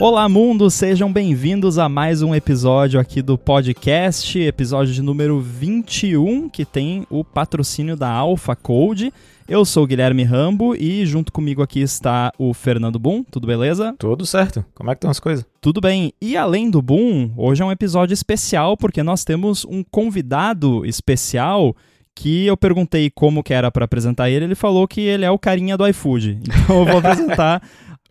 Olá, 0.00 0.28
mundo! 0.28 0.70
Sejam 0.70 1.12
bem-vindos 1.12 1.76
a 1.76 1.88
mais 1.88 2.22
um 2.22 2.32
episódio 2.32 3.00
aqui 3.00 3.20
do 3.20 3.36
podcast, 3.36 4.38
episódio 4.38 4.94
de 4.94 5.02
número 5.02 5.40
21, 5.40 6.48
que 6.48 6.64
tem 6.64 7.04
o 7.10 7.24
patrocínio 7.24 7.96
da 7.96 8.08
Alpha 8.08 8.54
Code. 8.54 9.12
Eu 9.48 9.64
sou 9.64 9.82
o 9.82 9.86
Guilherme 9.88 10.22
Rambo 10.22 10.76
e 10.76 11.04
junto 11.04 11.32
comigo 11.32 11.62
aqui 11.62 11.80
está 11.80 12.32
o 12.38 12.54
Fernando 12.54 12.96
Boom. 12.96 13.24
Tudo 13.24 13.48
beleza? 13.48 13.92
Tudo 13.98 14.24
certo. 14.24 14.64
Como 14.72 14.88
é 14.88 14.94
que 14.94 14.98
estão 14.98 15.10
as 15.10 15.18
coisas? 15.18 15.44
Tudo 15.60 15.80
bem. 15.80 16.12
E 16.22 16.36
além 16.36 16.70
do 16.70 16.80
Boom, 16.80 17.32
hoje 17.36 17.62
é 17.64 17.66
um 17.66 17.72
episódio 17.72 18.14
especial 18.14 18.76
porque 18.76 19.02
nós 19.02 19.24
temos 19.24 19.64
um 19.64 19.82
convidado 19.82 20.86
especial 20.86 21.74
que 22.14 22.46
eu 22.46 22.56
perguntei 22.56 23.10
como 23.10 23.42
que 23.44 23.54
era 23.54 23.70
para 23.70 23.84
apresentar 23.84 24.28
ele, 24.28 24.44
ele 24.44 24.54
falou 24.56 24.88
que 24.88 25.00
ele 25.00 25.24
é 25.24 25.30
o 25.30 25.38
carinha 25.38 25.76
do 25.76 25.86
iFood. 25.88 26.40
Então 26.42 26.80
eu 26.80 26.84
vou 26.84 26.98
apresentar 26.98 27.62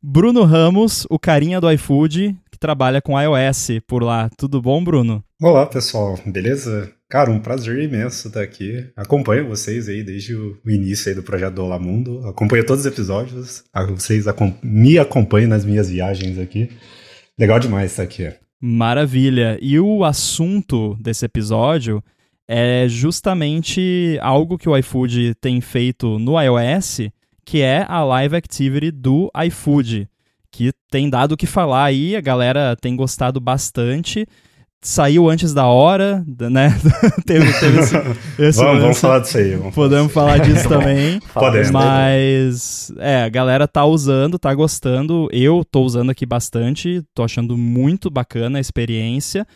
Bruno 0.09 0.45
Ramos, 0.45 1.05
o 1.09 1.19
carinha 1.19 1.59
do 1.59 1.69
iFood, 1.69 2.33
que 2.49 2.57
trabalha 2.57 3.01
com 3.01 3.19
iOS 3.19 3.71
por 3.85 4.01
lá. 4.01 4.29
Tudo 4.37 4.61
bom, 4.61 4.81
Bruno? 4.81 5.21
Olá, 5.41 5.65
pessoal. 5.65 6.17
Beleza? 6.25 6.89
Cara, 7.09 7.29
um 7.29 7.41
prazer 7.41 7.77
imenso 7.83 8.29
estar 8.29 8.41
aqui. 8.41 8.89
Acompanho 8.95 9.49
vocês 9.49 9.89
aí 9.89 10.05
desde 10.05 10.33
o 10.33 10.57
início 10.65 11.09
aí 11.09 11.13
do 11.13 11.23
projeto 11.23 11.55
do 11.55 11.65
Olá 11.65 11.77
Mundo. 11.77 12.25
Acompanho 12.25 12.65
todos 12.65 12.85
os 12.85 12.91
episódios. 12.91 13.65
Vocês 13.89 14.23
me 14.63 14.97
acompanham 14.97 15.49
nas 15.49 15.65
minhas 15.65 15.89
viagens 15.89 16.39
aqui. 16.39 16.69
Legal 17.37 17.59
demais 17.59 17.91
estar 17.91 18.03
aqui. 18.03 18.31
Maravilha. 18.61 19.59
E 19.61 19.77
o 19.77 20.05
assunto 20.05 20.95
desse 21.01 21.25
episódio 21.25 22.01
é 22.47 22.87
justamente 22.87 24.17
algo 24.21 24.57
que 24.57 24.69
o 24.69 24.77
iFood 24.77 25.35
tem 25.35 25.59
feito 25.59 26.17
no 26.17 26.41
iOS 26.41 27.09
que 27.47 27.61
é 27.61 27.85
a 27.87 28.03
live 28.03 28.35
activity 28.35 28.91
do 28.91 29.31
iFood, 29.45 30.09
que 30.51 30.73
tem 30.91 31.09
dado 31.09 31.31
o 31.31 31.37
que 31.37 31.47
falar 31.47 31.85
aí, 31.85 32.13
a 32.13 32.19
galera 32.19 32.75
tem 32.75 32.93
gostado 32.93 33.39
bastante. 33.39 34.27
Saiu 34.81 35.29
antes 35.29 35.53
da 35.53 35.65
hora, 35.65 36.25
né? 36.51 36.77
teve, 37.25 37.51
teve 37.53 37.79
esse, 37.79 37.95
esse 38.37 38.59
vamos, 38.59 38.81
vamos, 38.81 38.99
falar 38.99 39.19
disso 39.19 39.37
aí. 39.37 39.71
Podemos 39.73 40.11
falar 40.11 40.39
disso 40.45 40.67
também. 40.67 41.21
Podemos. 41.33 41.71
Mas, 41.71 42.91
é, 42.97 43.23
a 43.23 43.29
galera 43.29 43.65
tá 43.65 43.85
usando, 43.85 44.37
tá 44.37 44.53
gostando. 44.53 45.29
Eu 45.31 45.63
tô 45.63 45.83
usando 45.83 46.09
aqui 46.09 46.25
bastante, 46.25 47.01
tô 47.15 47.23
achando 47.23 47.57
muito 47.57 48.09
bacana 48.09 48.57
a 48.57 48.61
experiência. 48.61 49.47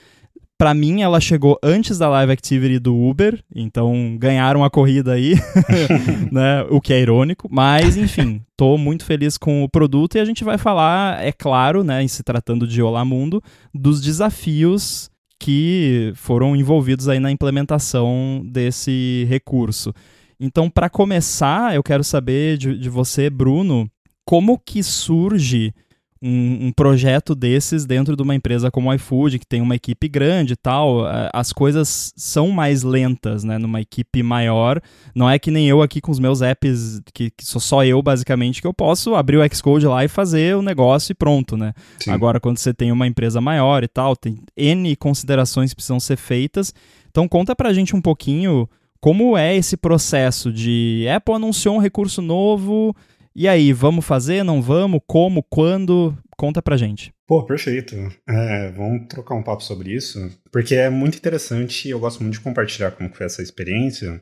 Para 0.61 0.75
mim, 0.75 1.01
ela 1.01 1.19
chegou 1.19 1.57
antes 1.63 1.97
da 1.97 2.07
live 2.07 2.31
activity 2.31 2.77
do 2.77 2.95
Uber, 2.95 3.43
então 3.55 4.15
ganharam 4.19 4.63
a 4.63 4.69
corrida 4.69 5.13
aí, 5.13 5.33
né? 6.31 6.61
O 6.69 6.79
que 6.79 6.93
é 6.93 7.01
irônico, 7.01 7.47
mas 7.49 7.97
enfim, 7.97 8.43
tô 8.55 8.77
muito 8.77 9.03
feliz 9.03 9.39
com 9.39 9.63
o 9.63 9.67
produto 9.67 10.17
e 10.17 10.19
a 10.19 10.23
gente 10.23 10.43
vai 10.43 10.59
falar, 10.59 11.19
é 11.25 11.31
claro, 11.31 11.83
né, 11.83 12.03
em 12.03 12.07
se 12.07 12.21
tratando 12.21 12.67
de 12.67 12.79
Olá 12.79 13.03
Mundo, 13.03 13.41
dos 13.73 13.99
desafios 13.99 15.09
que 15.39 16.13
foram 16.13 16.55
envolvidos 16.55 17.09
aí 17.09 17.19
na 17.19 17.31
implementação 17.31 18.43
desse 18.45 19.25
recurso. 19.27 19.91
Então, 20.39 20.69
para 20.69 20.91
começar, 20.91 21.73
eu 21.73 21.81
quero 21.81 22.03
saber 22.03 22.59
de, 22.59 22.77
de 22.77 22.87
você, 22.87 23.31
Bruno, 23.31 23.89
como 24.23 24.59
que 24.59 24.83
surge 24.83 25.73
um, 26.21 26.67
um, 26.67 26.71
projeto 26.71 27.33
desses 27.33 27.85
dentro 27.85 28.15
de 28.15 28.21
uma 28.21 28.35
empresa 28.35 28.69
como 28.69 28.89
o 28.89 28.93
iFood, 28.93 29.39
que 29.39 29.45
tem 29.45 29.61
uma 29.61 29.75
equipe 29.75 30.07
grande 30.07 30.53
e 30.53 30.55
tal, 30.55 31.03
as 31.33 31.51
coisas 31.51 32.13
são 32.15 32.49
mais 32.49 32.83
lentas, 32.83 33.43
né? 33.43 33.57
Numa 33.57 33.81
equipe 33.81 34.21
maior. 34.21 34.79
Não 35.15 35.29
é 35.29 35.39
que 35.39 35.49
nem 35.49 35.67
eu 35.67 35.81
aqui 35.81 35.99
com 35.99 36.11
os 36.11 36.19
meus 36.19 36.41
apps, 36.41 37.01
que, 37.13 37.31
que 37.31 37.45
sou 37.45 37.59
só 37.59 37.83
eu, 37.83 38.01
basicamente, 38.01 38.61
que 38.61 38.67
eu 38.67 38.73
posso 38.73 39.15
abrir 39.15 39.37
o 39.37 39.55
Xcode 39.55 39.87
lá 39.87 40.05
e 40.05 40.07
fazer 40.07 40.55
o 40.55 40.61
negócio 40.61 41.11
e 41.11 41.15
pronto, 41.15 41.57
né? 41.57 41.73
Sim. 41.99 42.11
Agora, 42.11 42.39
quando 42.39 42.57
você 42.57 42.73
tem 42.73 42.91
uma 42.91 43.07
empresa 43.07 43.41
maior 43.41 43.83
e 43.83 43.87
tal, 43.87 44.15
tem 44.15 44.37
N 44.55 44.95
considerações 44.95 45.71
que 45.71 45.75
precisam 45.75 45.99
ser 45.99 46.17
feitas. 46.17 46.73
Então, 47.09 47.27
conta 47.27 47.55
pra 47.55 47.73
gente 47.73 47.95
um 47.95 48.01
pouquinho 48.01 48.69
como 49.01 49.35
é 49.35 49.55
esse 49.55 49.75
processo 49.75 50.53
de 50.53 51.07
Apple 51.13 51.33
anunciou 51.33 51.75
um 51.75 51.79
recurso 51.79 52.21
novo 52.21 52.95
e 53.35 53.47
aí, 53.47 53.71
vamos 53.71 54.05
fazer, 54.05 54.43
não 54.43 54.61
vamos? 54.61 55.01
Como, 55.07 55.43
quando? 55.43 56.17
Conta 56.37 56.61
pra 56.61 56.77
gente. 56.77 57.13
Pô, 57.27 57.45
perfeito. 57.45 57.95
É, 58.27 58.71
vamos 58.71 59.07
trocar 59.07 59.35
um 59.35 59.43
papo 59.43 59.63
sobre 59.63 59.93
isso, 59.93 60.29
porque 60.51 60.75
é 60.75 60.89
muito 60.89 61.17
interessante 61.17 61.87
e 61.87 61.91
eu 61.91 61.99
gosto 61.99 62.21
muito 62.21 62.33
de 62.33 62.41
compartilhar 62.41 62.91
como 62.91 63.13
foi 63.13 63.25
essa 63.25 63.41
experiência. 63.41 64.21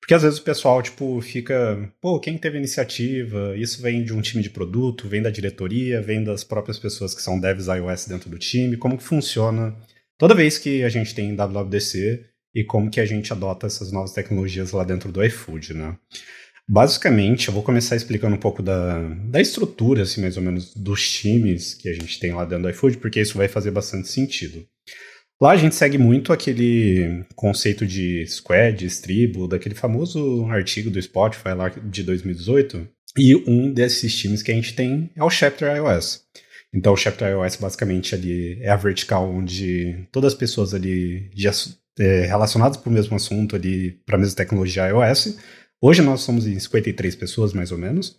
Porque 0.00 0.14
às 0.14 0.22
vezes 0.22 0.38
o 0.38 0.44
pessoal, 0.44 0.80
tipo, 0.80 1.20
fica, 1.20 1.92
pô, 2.00 2.20
quem 2.20 2.38
teve 2.38 2.56
iniciativa? 2.56 3.56
Isso 3.56 3.82
vem 3.82 4.04
de 4.04 4.12
um 4.12 4.20
time 4.20 4.42
de 4.42 4.50
produto, 4.50 5.08
vem 5.08 5.20
da 5.20 5.30
diretoria, 5.30 6.00
vem 6.00 6.22
das 6.22 6.44
próprias 6.44 6.78
pessoas 6.78 7.14
que 7.14 7.20
são 7.20 7.40
devs 7.40 7.66
iOS 7.66 8.06
dentro 8.06 8.30
do 8.30 8.38
time, 8.38 8.76
como 8.76 8.96
que 8.96 9.02
funciona 9.02 9.76
toda 10.16 10.34
vez 10.34 10.58
que 10.58 10.84
a 10.84 10.88
gente 10.88 11.14
tem 11.14 11.34
WWDC 11.34 12.24
e 12.54 12.64
como 12.64 12.88
que 12.88 13.00
a 13.00 13.04
gente 13.04 13.32
adota 13.32 13.66
essas 13.66 13.90
novas 13.90 14.12
tecnologias 14.12 14.70
lá 14.70 14.84
dentro 14.84 15.10
do 15.10 15.22
iFood, 15.24 15.74
né? 15.74 15.98
Basicamente, 16.68 17.46
eu 17.46 17.54
vou 17.54 17.62
começar 17.62 17.94
explicando 17.94 18.34
um 18.34 18.40
pouco 18.40 18.60
da, 18.60 18.98
da 19.24 19.40
estrutura, 19.40 20.02
assim, 20.02 20.20
mais 20.20 20.36
ou 20.36 20.42
menos, 20.42 20.74
dos 20.74 21.08
times 21.08 21.74
que 21.74 21.88
a 21.88 21.92
gente 21.92 22.18
tem 22.18 22.32
lá 22.32 22.44
dentro 22.44 22.64
do 22.64 22.70
iFood, 22.70 22.96
porque 22.96 23.20
isso 23.20 23.38
vai 23.38 23.46
fazer 23.46 23.70
bastante 23.70 24.08
sentido. 24.08 24.66
Lá 25.40 25.52
a 25.52 25.56
gente 25.56 25.74
segue 25.74 25.98
muito 25.98 26.32
aquele 26.32 27.24
conceito 27.34 27.86
de 27.86 28.26
squad, 28.26 28.88
tribo, 29.00 29.46
daquele 29.46 29.74
famoso 29.74 30.46
artigo 30.46 30.90
do 30.90 31.00
Spotify 31.00 31.50
lá 31.50 31.68
de 31.68 32.02
2018. 32.02 32.88
E 33.18 33.34
um 33.48 33.72
desses 33.72 34.16
times 34.16 34.42
que 34.42 34.50
a 34.50 34.54
gente 34.54 34.74
tem 34.74 35.10
é 35.14 35.22
o 35.22 35.30
Chapter 35.30 35.76
iOS. 35.76 36.22
Então 36.74 36.94
o 36.94 36.96
Chapter 36.96 37.28
iOS 37.28 37.56
basicamente 37.56 38.14
ali 38.14 38.58
é 38.60 38.70
a 38.70 38.76
vertical 38.76 39.30
onde 39.30 40.08
todas 40.10 40.32
as 40.32 40.38
pessoas 40.38 40.74
ali 40.74 41.30
de, 41.34 41.46
é, 41.98 42.26
relacionadas 42.26 42.78
para 42.78 42.90
o 42.90 42.92
mesmo 42.92 43.14
assunto 43.14 43.54
ali, 43.56 43.92
para 44.06 44.16
a 44.16 44.18
mesma 44.18 44.36
tecnologia 44.36 44.88
iOS, 44.88 45.38
Hoje 45.80 46.02
nós 46.02 46.22
somos 46.22 46.46
em 46.46 46.58
53 46.58 47.14
pessoas, 47.14 47.52
mais 47.52 47.72
ou 47.72 47.78
menos. 47.78 48.18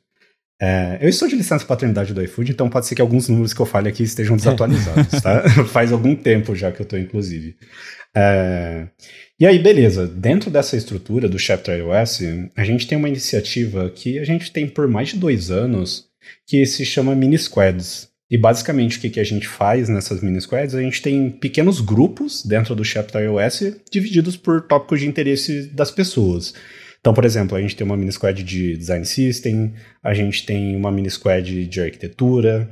É, 0.60 0.98
eu 1.02 1.10
estou 1.10 1.28
de 1.28 1.36
licença 1.36 1.66
paternidade 1.66 2.14
do 2.14 2.24
iFood, 2.24 2.52
então 2.52 2.70
pode 2.70 2.88
ser 2.88 2.96
que 2.96 3.02
alguns 3.02 3.30
números 3.30 3.54
que 3.54 3.60
eu 3.60 3.66
fale 3.66 3.90
aqui 3.90 4.02
estejam 4.02 4.36
desatualizados, 4.36 5.22
tá? 5.22 5.48
Faz 5.70 5.92
algum 5.92 6.16
tempo 6.16 6.56
já 6.56 6.72
que 6.72 6.82
eu 6.82 6.84
estou, 6.84 6.98
inclusive. 6.98 7.56
É, 8.16 8.88
e 9.40 9.46
aí, 9.46 9.60
beleza. 9.60 10.08
Dentro 10.08 10.50
dessa 10.50 10.76
estrutura 10.76 11.30
do 11.30 11.38
Chapter 11.38 11.78
iOS, 11.80 12.22
a 12.56 12.64
gente 12.64 12.88
tem 12.88 12.98
uma 12.98 13.08
iniciativa 13.10 13.90
que 13.92 14.18
a 14.18 14.24
gente 14.24 14.52
tem 14.52 14.68
por 14.68 14.88
mais 14.88 15.10
de 15.10 15.18
dois 15.18 15.52
anos, 15.52 16.08
que 16.46 16.66
se 16.66 16.84
chama 16.84 17.16
Mini 17.16 17.38
Squads. 17.38 18.10
E 18.30 18.38
basicamente 18.38 18.98
o 18.98 19.02
que, 19.02 19.10
que 19.10 19.20
a 19.20 19.24
gente 19.24 19.48
faz 19.48 19.88
nessas 19.88 20.22
mini 20.22 20.42
squads? 20.42 20.76
A 20.76 20.82
gente 20.82 21.02
tem 21.02 21.30
pequenos 21.30 21.80
grupos 21.80 22.44
dentro 22.44 22.76
do 22.76 22.84
Chapter 22.84 23.22
iOS 23.22 23.78
divididos 23.90 24.36
por 24.36 24.68
tópicos 24.68 25.00
de 25.00 25.08
interesse 25.08 25.68
das 25.68 25.92
pessoas. 25.92 26.54
Então, 27.08 27.16
por 27.16 27.24
exemplo, 27.24 27.56
a 27.56 27.62
gente 27.62 27.74
tem 27.74 27.88
uma 27.88 27.96
mini 27.96 28.12
squad 28.12 28.44
de 28.44 28.76
design 28.76 29.06
system, 29.06 29.74
a 30.04 30.14
gente 30.14 30.46
tem 30.46 30.76
uma 30.76 30.92
mini 30.92 31.10
squad 31.10 31.66
de 31.66 31.80
arquitetura, 31.80 32.70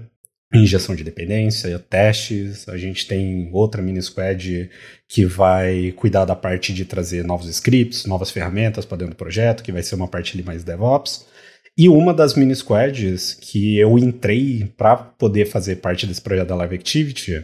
injeção 0.53 0.93
de 0.93 1.05
dependência, 1.05 1.79
testes, 1.79 2.67
a 2.67 2.75
gente 2.75 3.07
tem 3.07 3.49
outra 3.53 3.81
mini 3.81 4.01
squad 4.01 4.69
que 5.07 5.25
vai 5.25 5.93
cuidar 5.93 6.25
da 6.25 6.35
parte 6.35 6.73
de 6.73 6.83
trazer 6.83 7.23
novos 7.23 7.47
scripts, 7.47 8.05
novas 8.05 8.29
ferramentas 8.29 8.83
para 8.83 8.97
dentro 8.97 9.13
do 9.13 9.17
projeto, 9.17 9.63
que 9.63 9.71
vai 9.71 9.81
ser 9.81 9.95
uma 9.95 10.09
parte 10.09 10.33
ali 10.33 10.43
mais 10.43 10.65
DevOps. 10.65 11.25
E 11.77 11.87
uma 11.87 12.13
das 12.13 12.35
mini 12.35 12.53
squads 12.53 13.35
que 13.35 13.77
eu 13.77 13.97
entrei 13.97 14.69
para 14.75 14.97
poder 14.97 15.45
fazer 15.45 15.77
parte 15.77 16.05
desse 16.05 16.19
projeto 16.21 16.49
da 16.49 16.55
Live 16.55 16.75
Activity 16.75 17.41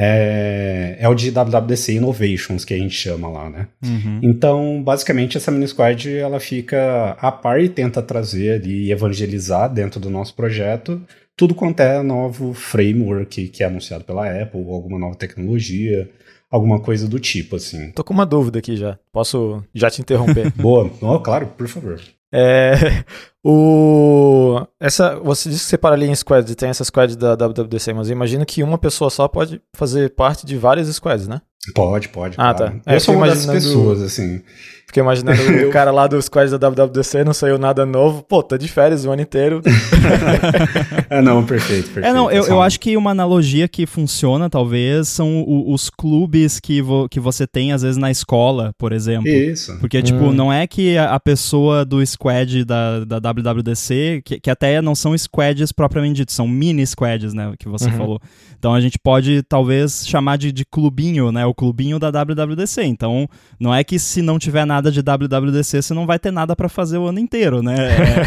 é, 0.00 0.96
é 1.00 1.08
o 1.08 1.14
de 1.14 1.32
WWDC 1.32 1.94
Innovations, 1.94 2.64
que 2.64 2.72
a 2.72 2.78
gente 2.78 2.94
chama 2.94 3.28
lá, 3.28 3.50
né? 3.50 3.66
Uhum. 3.84 4.20
Então, 4.22 4.80
basicamente, 4.82 5.36
essa 5.36 5.50
mini 5.50 5.66
squad 5.66 6.08
ela 6.08 6.38
fica 6.38 7.16
a 7.20 7.32
par 7.32 7.60
e 7.60 7.68
tenta 7.68 8.00
trazer 8.00 8.64
e 8.64 8.92
evangelizar 8.92 9.68
dentro 9.68 9.98
do 9.98 10.08
nosso 10.08 10.34
projeto 10.34 11.02
tudo 11.38 11.54
quanto 11.54 11.78
é 11.78 12.02
novo 12.02 12.52
framework 12.52 13.48
que 13.48 13.62
é 13.62 13.66
anunciado 13.66 14.02
pela 14.02 14.28
Apple, 14.28 14.60
alguma 14.68 14.98
nova 14.98 15.14
tecnologia, 15.14 16.10
alguma 16.50 16.80
coisa 16.80 17.06
do 17.06 17.20
tipo, 17.20 17.54
assim. 17.54 17.92
Tô 17.92 18.02
com 18.02 18.12
uma 18.12 18.26
dúvida 18.26 18.58
aqui 18.58 18.76
já. 18.76 18.98
Posso 19.12 19.62
já 19.72 19.88
te 19.88 20.00
interromper? 20.00 20.52
Boa. 20.60 20.90
Oh, 21.00 21.20
claro, 21.20 21.46
por 21.56 21.68
favor. 21.68 22.00
É, 22.32 23.04
o, 23.44 24.66
essa, 24.80 25.16
você 25.16 25.48
disse 25.48 25.64
que 25.64 25.70
separa 25.70 25.94
ali 25.94 26.06
em 26.06 26.14
squads 26.14 26.50
e 26.50 26.54
tem 26.54 26.68
essa 26.68 26.84
squad 26.84 27.16
da 27.16 27.34
WWDC, 27.34 27.92
mas 27.92 28.08
eu 28.08 28.12
imagino 28.12 28.44
que 28.44 28.62
uma 28.62 28.78
pessoa 28.78 29.10
só 29.10 29.26
pode 29.28 29.60
fazer 29.74 30.10
parte 30.10 30.44
de 30.44 30.56
várias 30.56 30.88
squads, 30.88 31.26
né? 31.26 31.40
Pode, 31.74 32.08
pode. 32.08 32.34
Ah, 32.38 32.54
tá. 32.54 32.66
claro. 32.66 32.80
tá. 32.84 32.94
Eu 32.94 33.00
sou 33.00 33.14
uma 33.14 33.28
dessas 33.28 33.46
pessoas, 33.46 34.02
assim. 34.02 34.42
Fiquei 34.88 35.02
imaginando 35.02 35.38
o 35.68 35.70
cara 35.70 35.90
lá 35.90 36.06
dos 36.06 36.24
squads 36.24 36.50
da 36.50 36.70
WWDC, 36.70 37.22
não 37.22 37.34
saiu 37.34 37.58
nada 37.58 37.84
novo. 37.84 38.22
Pô, 38.22 38.42
tá 38.42 38.56
de 38.56 38.66
férias 38.68 39.04
o 39.04 39.10
ano 39.10 39.20
inteiro. 39.20 39.60
é, 41.10 41.20
não, 41.20 41.44
perfeito, 41.44 41.90
perfeito. 41.90 42.06
É, 42.06 42.12
não, 42.14 42.30
eu, 42.30 42.44
eu 42.46 42.62
acho 42.62 42.80
que 42.80 42.96
uma 42.96 43.10
analogia 43.10 43.68
que 43.68 43.86
funciona, 43.86 44.48
talvez, 44.48 45.06
são 45.08 45.42
o, 45.42 45.74
os 45.74 45.90
clubes 45.90 46.58
que, 46.58 46.80
vo, 46.80 47.06
que 47.06 47.20
você 47.20 47.46
tem, 47.46 47.70
às 47.70 47.82
vezes, 47.82 47.98
na 47.98 48.10
escola, 48.10 48.72
por 48.78 48.92
exemplo. 48.92 49.28
Isso. 49.28 49.76
Porque, 49.78 50.02
tipo, 50.02 50.24
hum. 50.24 50.32
não 50.32 50.50
é 50.50 50.66
que 50.66 50.96
a, 50.96 51.14
a 51.14 51.20
pessoa 51.20 51.84
do 51.84 52.04
squad 52.06 52.64
da, 52.64 53.04
da 53.04 53.18
WWDC, 53.18 54.22
que, 54.24 54.40
que 54.40 54.50
até 54.50 54.80
não 54.80 54.94
são 54.94 55.16
squads 55.18 55.70
propriamente 55.70 56.16
dito, 56.16 56.32
são 56.32 56.48
mini 56.48 56.86
squads, 56.86 57.34
né, 57.34 57.52
que 57.58 57.68
você 57.68 57.90
uhum. 57.90 57.96
falou. 57.98 58.20
Então 58.58 58.74
a 58.74 58.80
gente 58.80 58.98
pode 58.98 59.42
talvez 59.42 60.06
chamar 60.06 60.38
de, 60.38 60.50
de 60.50 60.64
clubinho, 60.64 61.30
né, 61.30 61.44
o 61.44 61.54
clubinho 61.54 61.98
da 61.98 62.10
WWDC. 62.10 62.84
Então 62.84 63.28
não 63.60 63.74
é 63.74 63.84
que 63.84 63.98
se 63.98 64.22
não 64.22 64.38
tiver 64.38 64.64
nada 64.64 64.77
de 64.80 65.02
WWDC 65.02 65.82
você 65.82 65.94
não 65.94 66.06
vai 66.06 66.18
ter 66.18 66.30
nada 66.30 66.54
para 66.54 66.68
fazer 66.68 66.98
o 66.98 67.06
ano 67.06 67.18
inteiro, 67.18 67.62
né? 67.62 67.76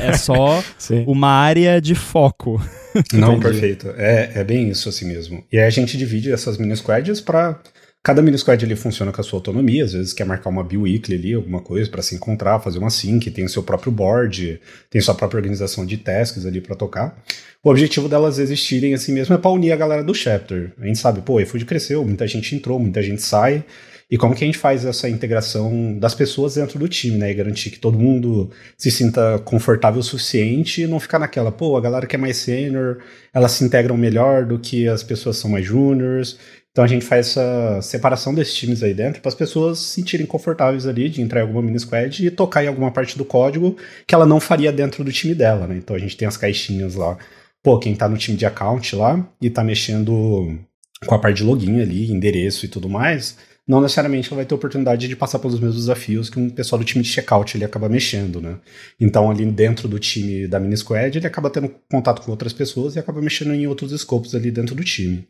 É, 0.03 0.09
é 0.09 0.13
só 0.13 0.63
uma 1.07 1.29
área 1.29 1.81
de 1.81 1.95
foco. 1.95 2.61
Não, 3.13 3.39
perfeito. 3.39 3.87
É, 3.95 4.31
é 4.35 4.43
bem 4.43 4.69
isso 4.69 4.89
assim 4.89 5.05
mesmo. 5.05 5.41
E 5.49 5.57
aí 5.57 5.65
a 5.65 5.69
gente 5.69 5.97
divide 5.97 6.29
essas 6.29 6.57
mini 6.57 6.75
squads 6.75 7.21
para 7.21 7.57
Cada 8.03 8.19
mini 8.19 8.35
squad 8.35 8.65
ele 8.65 8.75
funciona 8.75 9.11
com 9.11 9.21
a 9.21 9.23
sua 9.23 9.37
autonomia, 9.37 9.85
às 9.85 9.93
vezes 9.93 10.11
quer 10.11 10.25
marcar 10.25 10.49
uma 10.49 10.63
biweekly 10.63 11.15
ali, 11.15 11.33
alguma 11.35 11.61
coisa 11.61 11.87
para 11.87 12.01
se 12.01 12.15
encontrar, 12.15 12.59
fazer 12.59 12.79
uma 12.79 12.89
sync, 12.89 13.29
tem 13.29 13.45
o 13.45 13.49
seu 13.49 13.61
próprio 13.61 13.91
board, 13.91 14.59
tem 14.89 14.99
sua 14.99 15.13
própria 15.13 15.37
organização 15.37 15.85
de 15.85 15.97
tasks 15.97 16.47
ali 16.47 16.59
para 16.59 16.75
tocar. 16.75 17.15
O 17.63 17.69
objetivo 17.69 18.09
delas 18.09 18.39
existirem 18.39 18.95
assim 18.95 19.13
mesmo 19.13 19.35
é 19.35 19.37
para 19.37 19.51
unir 19.51 19.71
a 19.71 19.75
galera 19.75 20.03
do 20.03 20.15
chapter. 20.15 20.73
A 20.79 20.87
gente 20.87 20.97
sabe, 20.97 21.21
pô, 21.21 21.33
o 21.33 21.41
iFood 21.41 21.63
cresceu, 21.63 22.03
muita 22.03 22.25
gente 22.25 22.55
entrou, 22.55 22.79
muita 22.79 23.03
gente 23.03 23.21
sai, 23.21 23.63
e 24.11 24.17
como 24.17 24.35
que 24.35 24.43
a 24.43 24.47
gente 24.47 24.57
faz 24.57 24.83
essa 24.83 25.07
integração 25.07 25.97
das 25.97 26.13
pessoas 26.13 26.55
dentro 26.55 26.77
do 26.77 26.89
time, 26.89 27.17
né? 27.17 27.31
E 27.31 27.33
garantir 27.33 27.69
que 27.69 27.79
todo 27.79 27.97
mundo 27.97 28.51
se 28.77 28.91
sinta 28.91 29.39
confortável 29.39 30.01
o 30.01 30.03
suficiente 30.03 30.81
e 30.81 30.87
não 30.87 30.99
ficar 30.99 31.17
naquela, 31.17 31.49
pô, 31.49 31.77
a 31.77 31.81
galera 31.81 32.05
que 32.05 32.17
é 32.17 32.19
mais 32.19 32.35
sênior, 32.35 32.97
elas 33.33 33.53
se 33.53 33.63
integram 33.63 33.95
melhor 33.95 34.45
do 34.45 34.59
que 34.59 34.85
as 34.85 35.01
pessoas 35.01 35.37
que 35.37 35.43
são 35.43 35.49
mais 35.49 35.65
juniors. 35.65 36.37
Então 36.71 36.83
a 36.83 36.87
gente 36.87 37.05
faz 37.05 37.29
essa 37.29 37.81
separação 37.81 38.33
desses 38.35 38.53
times 38.53 38.83
aí 38.83 38.93
dentro 38.93 39.21
para 39.21 39.29
as 39.29 39.35
pessoas 39.35 39.79
se 39.79 39.95
sentirem 39.95 40.25
confortáveis 40.25 40.85
ali 40.85 41.07
de 41.07 41.21
entrar 41.21 41.39
em 41.39 41.43
alguma 41.43 41.61
mini 41.61 41.79
squad 41.79 42.25
e 42.25 42.29
tocar 42.29 42.65
em 42.65 42.67
alguma 42.67 42.91
parte 42.91 43.17
do 43.17 43.23
código 43.23 43.77
que 44.05 44.13
ela 44.13 44.25
não 44.25 44.41
faria 44.41 44.73
dentro 44.73 45.05
do 45.05 45.11
time 45.11 45.33
dela, 45.33 45.67
né? 45.67 45.77
Então 45.77 45.95
a 45.95 45.99
gente 45.99 46.17
tem 46.17 46.27
as 46.27 46.35
caixinhas 46.35 46.95
lá. 46.95 47.17
Pô, 47.63 47.79
quem 47.79 47.95
tá 47.95 48.09
no 48.09 48.17
time 48.17 48.37
de 48.37 48.45
account 48.45 48.93
lá 48.93 49.25
e 49.41 49.49
tá 49.49 49.63
mexendo 49.63 50.59
com 51.05 51.15
a 51.15 51.19
parte 51.19 51.37
de 51.37 51.43
login 51.43 51.81
ali, 51.81 52.11
endereço 52.11 52.65
e 52.65 52.69
tudo 52.69 52.89
mais, 52.89 53.37
não 53.71 53.79
necessariamente 53.79 54.27
ela 54.27 54.35
vai 54.35 54.45
ter 54.45 54.53
oportunidade 54.53 55.07
de 55.07 55.15
passar 55.15 55.39
pelos 55.39 55.57
mesmos 55.57 55.77
desafios 55.77 56.29
que 56.29 56.37
um 56.37 56.49
pessoal 56.49 56.77
do 56.77 56.83
time 56.83 57.01
de 57.01 57.09
checkout 57.09 57.55
ele 57.55 57.63
acaba 57.63 57.87
mexendo, 57.87 58.41
né? 58.41 58.57
Então 58.99 59.31
ali 59.31 59.45
dentro 59.45 59.87
do 59.87 59.97
time 59.97 60.45
da 60.45 60.59
mini 60.59 60.75
squad 60.75 61.17
ele 61.17 61.25
acaba 61.25 61.49
tendo 61.49 61.73
contato 61.89 62.21
com 62.21 62.31
outras 62.31 62.51
pessoas 62.51 62.97
e 62.97 62.99
acaba 62.99 63.21
mexendo 63.21 63.53
em 63.53 63.65
outros 63.67 63.93
escopos 63.93 64.35
ali 64.35 64.51
dentro 64.51 64.75
do 64.75 64.83
time. 64.83 65.25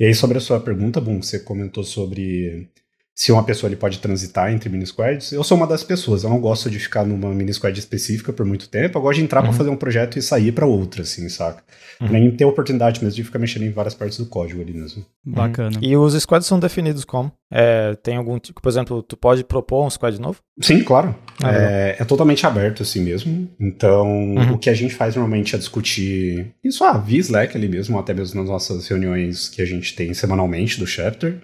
E 0.00 0.06
aí 0.06 0.14
sobre 0.14 0.38
a 0.38 0.40
sua 0.40 0.58
pergunta, 0.58 1.02
bom, 1.02 1.20
você 1.20 1.38
comentou 1.38 1.84
sobre 1.84 2.66
se 3.14 3.30
uma 3.30 3.44
pessoa 3.44 3.68
ele 3.68 3.76
pode 3.76 3.98
transitar 3.98 4.50
entre 4.52 4.70
mini 4.70 4.86
squads. 4.86 5.32
Eu 5.32 5.44
sou 5.44 5.56
uma 5.56 5.66
das 5.66 5.84
pessoas, 5.84 6.24
eu 6.24 6.30
não 6.30 6.40
gosto 6.40 6.70
de 6.70 6.78
ficar 6.78 7.04
numa 7.04 7.28
mini 7.34 7.52
squad 7.52 7.78
específica 7.78 8.32
por 8.32 8.46
muito 8.46 8.68
tempo, 8.68 8.96
eu 8.96 9.02
gosto 9.02 9.18
de 9.18 9.24
entrar 9.24 9.40
uhum. 9.40 9.48
para 9.48 9.56
fazer 9.56 9.70
um 9.70 9.76
projeto 9.76 10.18
e 10.18 10.22
sair 10.22 10.52
para 10.52 10.66
outra, 10.66 11.02
assim, 11.02 11.28
saca? 11.28 11.62
Uhum. 12.00 12.08
Nem 12.08 12.30
ter 12.30 12.44
oportunidade 12.44 13.02
mesmo 13.04 13.16
de 13.16 13.24
ficar 13.24 13.38
mexendo 13.38 13.64
em 13.64 13.70
várias 13.70 13.94
partes 13.94 14.18
do 14.18 14.26
código 14.26 14.62
ali 14.62 14.72
mesmo. 14.72 15.04
Uhum. 15.26 15.32
Bacana. 15.34 15.78
E 15.82 15.96
os 15.96 16.14
squads 16.14 16.46
são 16.46 16.58
definidos 16.58 17.04
como? 17.04 17.30
É, 17.50 17.94
tem 18.02 18.16
algum 18.16 18.38
tipo, 18.38 18.62
por 18.62 18.68
exemplo, 18.68 19.02
tu 19.02 19.16
pode 19.16 19.44
propor 19.44 19.86
um 19.86 19.90
squad 19.90 20.18
novo? 20.18 20.38
Sim, 20.60 20.82
claro. 20.82 21.14
Ah, 21.42 21.52
é, 21.52 21.96
é, 21.98 22.04
totalmente 22.04 22.46
aberto 22.46 22.82
assim 22.82 23.00
mesmo. 23.00 23.48
Então, 23.60 24.06
uhum. 24.06 24.52
o 24.54 24.58
que 24.58 24.70
a 24.70 24.74
gente 24.74 24.94
faz 24.94 25.14
normalmente 25.16 25.54
é 25.54 25.58
discutir 25.58 26.54
isso 26.64 26.82
ah, 26.82 26.96
via 26.96 27.20
Slack 27.20 27.56
ali 27.56 27.68
mesmo, 27.68 27.98
até 27.98 28.14
mesmo 28.14 28.40
nas 28.40 28.48
nossas 28.48 28.88
reuniões 28.88 29.50
que 29.50 29.60
a 29.60 29.66
gente 29.66 29.94
tem 29.94 30.14
semanalmente 30.14 30.78
do 30.78 30.86
chapter. 30.86 31.38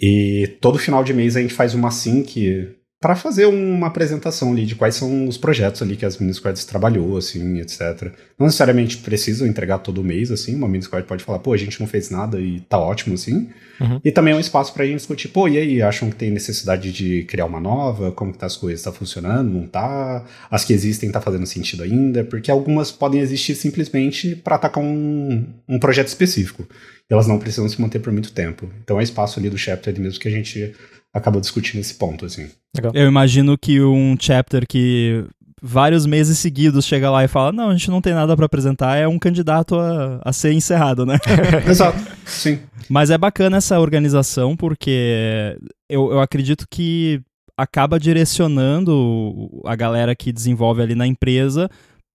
E 0.00 0.56
todo 0.60 0.78
final 0.78 1.04
de 1.04 1.12
mês 1.12 1.36
a 1.36 1.40
gente 1.40 1.52
faz 1.52 1.74
uma 1.74 1.90
sync 1.90 2.74
para 3.00 3.16
fazer 3.16 3.46
uma 3.46 3.86
apresentação 3.86 4.52
ali 4.52 4.66
de 4.66 4.74
quais 4.74 4.94
são 4.94 5.26
os 5.26 5.38
projetos 5.38 5.80
ali 5.80 5.96
que 5.96 6.04
as 6.04 6.18
mini 6.18 6.34
squads 6.34 6.66
trabalhou, 6.66 7.16
assim, 7.16 7.58
etc. 7.58 8.12
Não 8.38 8.46
necessariamente 8.46 8.98
precisam 8.98 9.48
entregar 9.48 9.78
todo 9.78 10.04
mês, 10.04 10.30
assim, 10.30 10.54
uma 10.54 10.68
mini 10.68 10.82
squad 10.82 11.06
pode 11.06 11.24
falar, 11.24 11.38
pô, 11.38 11.54
a 11.54 11.56
gente 11.56 11.80
não 11.80 11.86
fez 11.86 12.10
nada 12.10 12.38
e 12.38 12.60
tá 12.60 12.78
ótimo, 12.78 13.14
assim. 13.14 13.48
Uhum. 13.80 13.98
E 14.04 14.12
também 14.12 14.34
é 14.34 14.36
um 14.36 14.40
espaço 14.40 14.74
pra 14.74 14.84
gente 14.84 14.98
discutir, 14.98 15.28
pô, 15.28 15.48
e 15.48 15.56
aí, 15.56 15.80
acham 15.80 16.10
que 16.10 16.16
tem 16.16 16.30
necessidade 16.30 16.92
de 16.92 17.24
criar 17.24 17.46
uma 17.46 17.58
nova? 17.58 18.12
Como 18.12 18.32
que 18.32 18.38
tá 18.38 18.44
as 18.44 18.58
coisas? 18.58 18.84
Tá 18.84 18.92
funcionando? 18.92 19.48
Não 19.48 19.66
tá? 19.66 20.26
As 20.50 20.62
que 20.62 20.74
existem 20.74 21.10
tá 21.10 21.22
fazendo 21.22 21.46
sentido 21.46 21.82
ainda? 21.82 22.22
Porque 22.22 22.50
algumas 22.50 22.92
podem 22.92 23.22
existir 23.22 23.54
simplesmente 23.54 24.36
para 24.36 24.56
atacar 24.56 24.84
um, 24.84 25.46
um 25.66 25.78
projeto 25.78 26.08
específico. 26.08 26.68
E 27.08 27.14
elas 27.14 27.26
não 27.26 27.38
precisam 27.38 27.66
se 27.66 27.80
manter 27.80 27.98
por 27.98 28.12
muito 28.12 28.30
tempo. 28.30 28.70
Então 28.84 29.00
é 29.00 29.02
espaço 29.02 29.40
ali 29.40 29.48
do 29.48 29.56
chapter 29.56 29.98
mesmo 29.98 30.20
que 30.20 30.28
a 30.28 30.30
gente 30.30 30.74
acabou 31.12 31.40
discutindo 31.40 31.80
esse 31.80 31.94
ponto, 31.94 32.26
assim. 32.26 32.48
Legal. 32.74 32.92
Eu 32.94 33.06
imagino 33.06 33.56
que 33.58 33.80
um 33.80 34.16
chapter 34.18 34.66
que 34.66 35.24
vários 35.62 36.06
meses 36.06 36.38
seguidos 36.38 36.84
chega 36.84 37.10
lá 37.10 37.24
e 37.24 37.28
fala: 37.28 37.52
Não, 37.52 37.70
a 37.70 37.72
gente 37.72 37.90
não 37.90 38.00
tem 38.00 38.14
nada 38.14 38.36
para 38.36 38.46
apresentar, 38.46 38.96
é 38.96 39.06
um 39.06 39.18
candidato 39.18 39.78
a, 39.78 40.20
a 40.24 40.32
ser 40.32 40.52
encerrado, 40.52 41.04
né? 41.04 41.18
Exato, 41.68 41.98
sim. 42.24 42.60
Mas 42.88 43.10
é 43.10 43.18
bacana 43.18 43.58
essa 43.58 43.78
organização 43.78 44.56
porque 44.56 45.56
eu, 45.88 46.12
eu 46.12 46.20
acredito 46.20 46.66
que 46.68 47.20
acaba 47.56 48.00
direcionando 48.00 49.62
a 49.66 49.76
galera 49.76 50.16
que 50.16 50.32
desenvolve 50.32 50.82
ali 50.82 50.94
na 50.94 51.06
empresa 51.06 51.68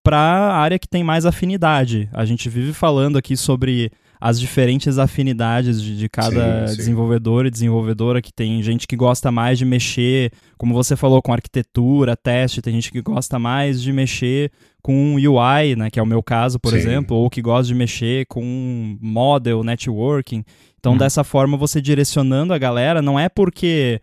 para 0.02 0.18
a 0.18 0.56
área 0.56 0.78
que 0.78 0.88
tem 0.88 1.04
mais 1.04 1.26
afinidade. 1.26 2.08
A 2.12 2.24
gente 2.24 2.48
vive 2.48 2.72
falando 2.72 3.18
aqui 3.18 3.36
sobre 3.36 3.90
as 4.24 4.40
diferentes 4.40 4.98
afinidades 4.98 5.82
de, 5.82 5.98
de 5.98 6.08
cada 6.08 6.66
sim, 6.66 6.72
sim. 6.72 6.76
desenvolvedor 6.78 7.44
e 7.44 7.50
desenvolvedora, 7.50 8.22
que 8.22 8.32
tem 8.32 8.62
gente 8.62 8.86
que 8.86 8.96
gosta 8.96 9.30
mais 9.30 9.58
de 9.58 9.66
mexer, 9.66 10.32
como 10.56 10.72
você 10.72 10.96
falou, 10.96 11.20
com 11.20 11.30
arquitetura, 11.30 12.16
teste, 12.16 12.62
tem 12.62 12.72
gente 12.72 12.90
que 12.90 13.02
gosta 13.02 13.38
mais 13.38 13.82
de 13.82 13.92
mexer 13.92 14.50
com 14.80 15.16
UI, 15.16 15.76
né, 15.76 15.90
que 15.90 16.00
é 16.00 16.02
o 16.02 16.06
meu 16.06 16.22
caso, 16.22 16.58
por 16.58 16.70
sim. 16.70 16.78
exemplo, 16.78 17.14
ou 17.14 17.28
que 17.28 17.42
gosta 17.42 17.66
de 17.66 17.74
mexer 17.74 18.24
com 18.24 18.96
model, 18.98 19.62
networking. 19.62 20.42
Então, 20.80 20.94
hum. 20.94 20.96
dessa 20.96 21.22
forma, 21.22 21.58
você 21.58 21.78
direcionando 21.78 22.54
a 22.54 22.58
galera, 22.58 23.02
não 23.02 23.20
é 23.20 23.28
porque 23.28 24.00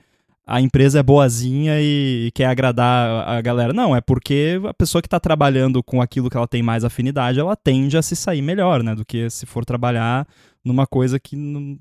a 0.51 0.59
empresa 0.59 0.99
é 0.99 1.03
boazinha 1.03 1.79
e, 1.79 2.29
quer 2.35 2.45
agradar 2.45 3.25
a 3.25 3.39
galera. 3.39 3.71
Não, 3.71 3.95
é 3.95 4.01
porque 4.01 4.59
a 4.67 4.73
pessoa 4.73 5.01
que 5.01 5.07
está 5.07 5.17
trabalhando 5.17 5.81
com 5.81 6.01
aquilo 6.01 6.29
que 6.29 6.35
ela 6.35 6.47
tem 6.47 6.61
mais 6.61 6.83
afinidade, 6.83 7.39
ela 7.39 7.55
tende 7.55 7.97
a 7.97 8.01
se 8.01 8.17
sair 8.17 8.41
melhor, 8.41 8.83
né? 8.83 8.93
Do 8.93 9.05
que 9.05 9.29
se 9.29 9.45
for 9.45 9.63
trabalhar 9.63 10.27
numa 10.63 10.85
coisa 10.85 11.17
que 11.17 11.37
não, 11.37 11.77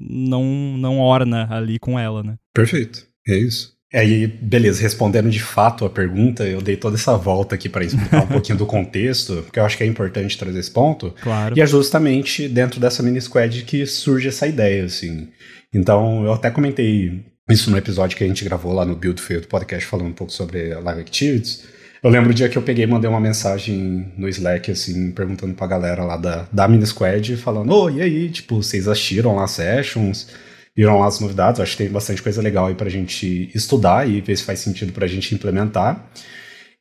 não 0.78 1.00
orna 1.00 1.48
ali 1.50 1.80
com 1.80 1.98
ela, 1.98 2.22
né? 2.22 2.36
Perfeito. 2.54 3.04
É 3.26 3.36
isso. 3.36 3.74
Aí, 3.92 4.28
beleza, 4.28 4.80
respondendo 4.80 5.28
de 5.28 5.42
fato 5.42 5.84
a 5.84 5.90
pergunta, 5.90 6.46
eu 6.46 6.62
dei 6.62 6.76
toda 6.76 6.94
essa 6.94 7.16
volta 7.16 7.56
aqui 7.56 7.68
para 7.68 7.84
explicar 7.84 8.22
um 8.22 8.28
pouquinho 8.38 8.56
do 8.56 8.66
contexto, 8.66 9.42
porque 9.42 9.58
eu 9.58 9.64
acho 9.64 9.76
que 9.76 9.82
é 9.82 9.86
importante 9.86 10.38
trazer 10.38 10.60
esse 10.60 10.70
ponto. 10.70 11.12
Claro. 11.20 11.58
E 11.58 11.60
é 11.60 11.66
justamente 11.66 12.48
dentro 12.48 12.78
dessa 12.78 13.02
mini 13.02 13.20
squad 13.20 13.64
que 13.64 13.84
surge 13.84 14.28
essa 14.28 14.46
ideia, 14.46 14.84
assim. 14.84 15.28
Então, 15.74 16.24
eu 16.24 16.32
até 16.32 16.50
comentei 16.50 17.24
isso 17.52 17.70
no 17.70 17.76
episódio 17.78 18.16
que 18.16 18.24
a 18.24 18.26
gente 18.26 18.44
gravou 18.44 18.72
lá 18.72 18.84
no 18.84 18.94
Build 18.94 19.20
Field 19.20 19.46
Podcast 19.46 19.86
falando 19.86 20.08
um 20.08 20.12
pouco 20.12 20.32
sobre 20.32 20.74
Live 20.74 21.00
Activities. 21.00 21.64
Eu 22.02 22.10
lembro 22.10 22.30
o 22.30 22.34
dia 22.34 22.48
que 22.48 22.56
eu 22.56 22.62
peguei 22.62 22.84
e 22.84 22.86
mandei 22.86 23.10
uma 23.10 23.20
mensagem 23.20 24.12
no 24.16 24.28
Slack, 24.28 24.70
assim, 24.70 25.10
perguntando 25.10 25.52
pra 25.54 25.66
galera 25.66 26.02
lá 26.02 26.16
da, 26.16 26.48
da 26.50 26.66
Mini 26.66 26.86
Squad, 26.86 27.36
falando, 27.36 27.70
ô, 27.72 27.84
oh, 27.84 27.90
e 27.90 28.00
aí, 28.00 28.30
tipo, 28.30 28.62
vocês 28.62 28.88
assistiram 28.88 29.36
lá 29.36 29.44
as 29.44 29.50
sessions, 29.50 30.28
viram 30.74 30.98
lá 30.98 31.06
as 31.06 31.20
novidades, 31.20 31.60
acho 31.60 31.72
que 31.72 31.84
tem 31.84 31.92
bastante 31.92 32.22
coisa 32.22 32.40
legal 32.40 32.66
aí 32.66 32.74
pra 32.74 32.88
gente 32.88 33.50
estudar 33.54 34.08
e 34.08 34.20
ver 34.22 34.36
se 34.36 34.44
faz 34.44 34.60
sentido 34.60 34.92
pra 34.92 35.06
gente 35.06 35.34
implementar. 35.34 36.10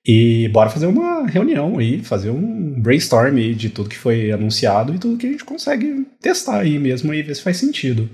E 0.05 0.47
bora 0.49 0.69
fazer 0.69 0.85
uma 0.85 1.27
reunião 1.27 1.77
aí, 1.77 2.01
fazer 2.01 2.29
um 2.29 2.79
brainstorm 2.79 3.35
de 3.53 3.69
tudo 3.69 3.89
que 3.89 3.97
foi 3.97 4.31
anunciado 4.31 4.95
e 4.95 4.97
tudo 4.97 5.17
que 5.17 5.27
a 5.27 5.31
gente 5.31 5.43
consegue 5.43 6.07
testar 6.21 6.59
aí 6.59 6.79
mesmo 6.79 7.13
e 7.13 7.21
ver 7.21 7.35
se 7.35 7.41
faz 7.41 7.57
sentido. 7.57 8.09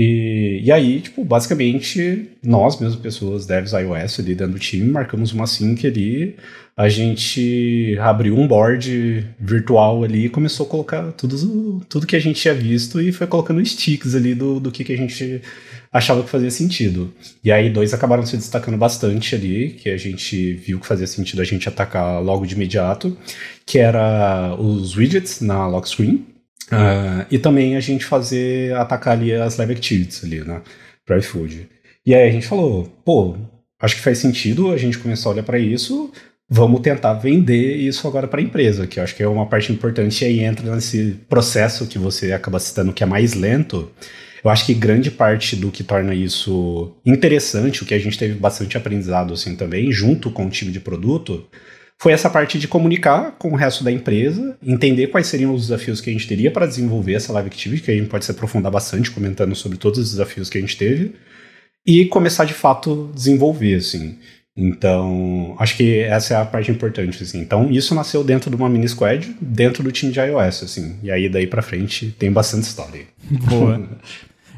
E, 0.00 0.60
e 0.62 0.70
aí, 0.70 1.00
tipo, 1.00 1.24
basicamente, 1.24 2.28
nós 2.40 2.78
mesmo, 2.78 3.00
pessoas, 3.00 3.46
devs 3.46 3.72
iOS 3.72 4.20
ali 4.20 4.32
dentro 4.32 4.52
do 4.52 4.58
time, 4.60 4.88
marcamos 4.88 5.32
uma 5.32 5.44
sync 5.44 5.84
ali, 5.84 6.36
a 6.76 6.88
gente 6.88 7.98
abriu 8.00 8.38
um 8.38 8.46
board 8.46 9.26
virtual 9.40 10.04
ali 10.04 10.26
e 10.26 10.28
começou 10.28 10.66
a 10.66 10.68
colocar 10.68 11.10
tudo, 11.10 11.84
tudo 11.88 12.06
que 12.06 12.14
a 12.14 12.20
gente 12.20 12.40
tinha 12.40 12.54
visto 12.54 13.00
e 13.00 13.10
foi 13.10 13.26
colocando 13.26 13.64
sticks 13.66 14.14
ali 14.14 14.36
do, 14.36 14.60
do 14.60 14.70
que, 14.70 14.84
que 14.84 14.92
a 14.92 14.96
gente 14.96 15.42
achava 15.92 16.22
que 16.22 16.30
fazia 16.30 16.52
sentido. 16.52 17.12
E 17.42 17.50
aí 17.50 17.68
dois 17.68 17.92
acabaram 17.92 18.24
se 18.24 18.36
destacando 18.36 18.78
bastante 18.78 19.34
ali, 19.34 19.70
que 19.70 19.90
a 19.90 19.96
gente 19.96 20.52
viu 20.52 20.78
que 20.78 20.86
fazia 20.86 21.08
sentido 21.08 21.42
a 21.42 21.44
gente 21.44 21.68
atacar 21.68 22.22
logo 22.22 22.46
de 22.46 22.54
imediato, 22.54 23.18
que 23.66 23.80
era 23.80 24.54
os 24.56 24.96
widgets 24.96 25.40
na 25.40 25.66
lock 25.66 25.88
screen, 25.88 26.24
Uh, 26.72 27.24
e 27.30 27.38
também 27.38 27.76
a 27.76 27.80
gente 27.80 28.04
fazer, 28.04 28.74
atacar 28.74 29.14
ali 29.14 29.32
as 29.32 29.56
live 29.56 29.72
activities 29.72 30.22
ali, 30.22 30.40
né, 30.40 30.60
para 31.04 31.18
iFood. 31.18 31.68
E 32.04 32.14
aí 32.14 32.28
a 32.28 32.32
gente 32.32 32.46
falou, 32.46 32.84
pô, 33.04 33.36
acho 33.80 33.96
que 33.96 34.02
faz 34.02 34.18
sentido 34.18 34.70
a 34.70 34.76
gente 34.76 34.98
começar 34.98 35.28
a 35.28 35.32
olhar 35.32 35.42
para 35.42 35.58
isso, 35.58 36.12
vamos 36.48 36.80
tentar 36.80 37.14
vender 37.14 37.76
isso 37.76 38.06
agora 38.06 38.26
para 38.26 38.40
a 38.40 38.42
empresa, 38.42 38.86
que 38.86 38.98
eu 38.98 39.04
acho 39.04 39.14
que 39.14 39.22
é 39.22 39.28
uma 39.28 39.46
parte 39.46 39.72
importante 39.72 40.22
e 40.22 40.26
aí 40.26 40.40
entra 40.40 40.74
nesse 40.74 41.18
processo 41.28 41.86
que 41.86 41.98
você 41.98 42.32
acaba 42.32 42.58
citando 42.58 42.92
que 42.92 43.02
é 43.02 43.06
mais 43.06 43.34
lento. 43.34 43.90
Eu 44.42 44.50
acho 44.50 44.64
que 44.64 44.72
grande 44.72 45.10
parte 45.10 45.56
do 45.56 45.70
que 45.70 45.82
torna 45.82 46.14
isso 46.14 46.96
interessante, 47.04 47.82
o 47.82 47.86
que 47.86 47.94
a 47.94 47.98
gente 47.98 48.16
teve 48.16 48.34
bastante 48.34 48.76
aprendizado 48.76 49.34
assim 49.34 49.56
também, 49.56 49.90
junto 49.90 50.30
com 50.30 50.46
o 50.46 50.50
time 50.50 50.70
de 50.70 50.80
produto, 50.80 51.46
foi 52.00 52.12
essa 52.12 52.30
parte 52.30 52.58
de 52.58 52.68
comunicar 52.68 53.32
com 53.32 53.50
o 53.50 53.56
resto 53.56 53.82
da 53.82 53.90
empresa, 53.90 54.56
entender 54.62 55.08
quais 55.08 55.26
seriam 55.26 55.52
os 55.52 55.62
desafios 55.62 56.00
que 56.00 56.08
a 56.08 56.12
gente 56.12 56.28
teria 56.28 56.50
para 56.50 56.66
desenvolver 56.66 57.14
essa 57.14 57.32
live 57.32 57.48
activity, 57.48 57.82
que 57.82 57.90
a 57.90 57.94
gente 57.94 58.08
pode 58.08 58.24
se 58.24 58.30
aprofundar 58.30 58.70
bastante 58.70 59.10
comentando 59.10 59.54
sobre 59.56 59.76
todos 59.78 59.98
os 59.98 60.10
desafios 60.12 60.48
que 60.48 60.58
a 60.58 60.60
gente 60.60 60.76
teve, 60.76 61.14
e 61.84 62.04
começar 62.06 62.44
de 62.44 62.54
fato 62.54 63.10
desenvolver, 63.14 63.74
assim. 63.74 64.16
Então, 64.56 65.56
acho 65.58 65.76
que 65.76 66.00
essa 66.00 66.34
é 66.34 66.36
a 66.36 66.44
parte 66.44 66.70
importante, 66.70 67.22
assim. 67.22 67.40
Então, 67.40 67.70
isso 67.70 67.94
nasceu 67.94 68.22
dentro 68.22 68.50
de 68.50 68.56
uma 68.56 68.68
mini 68.68 68.88
squad, 68.88 69.34
dentro 69.40 69.82
do 69.82 69.90
time 69.90 70.12
de 70.12 70.20
iOS, 70.20 70.62
assim. 70.62 70.98
E 71.02 71.10
aí, 71.10 71.28
daí 71.28 71.46
para 71.46 71.62
frente, 71.62 72.14
tem 72.18 72.30
bastante 72.30 72.64
história. 72.64 73.02
Boa. 73.48 73.88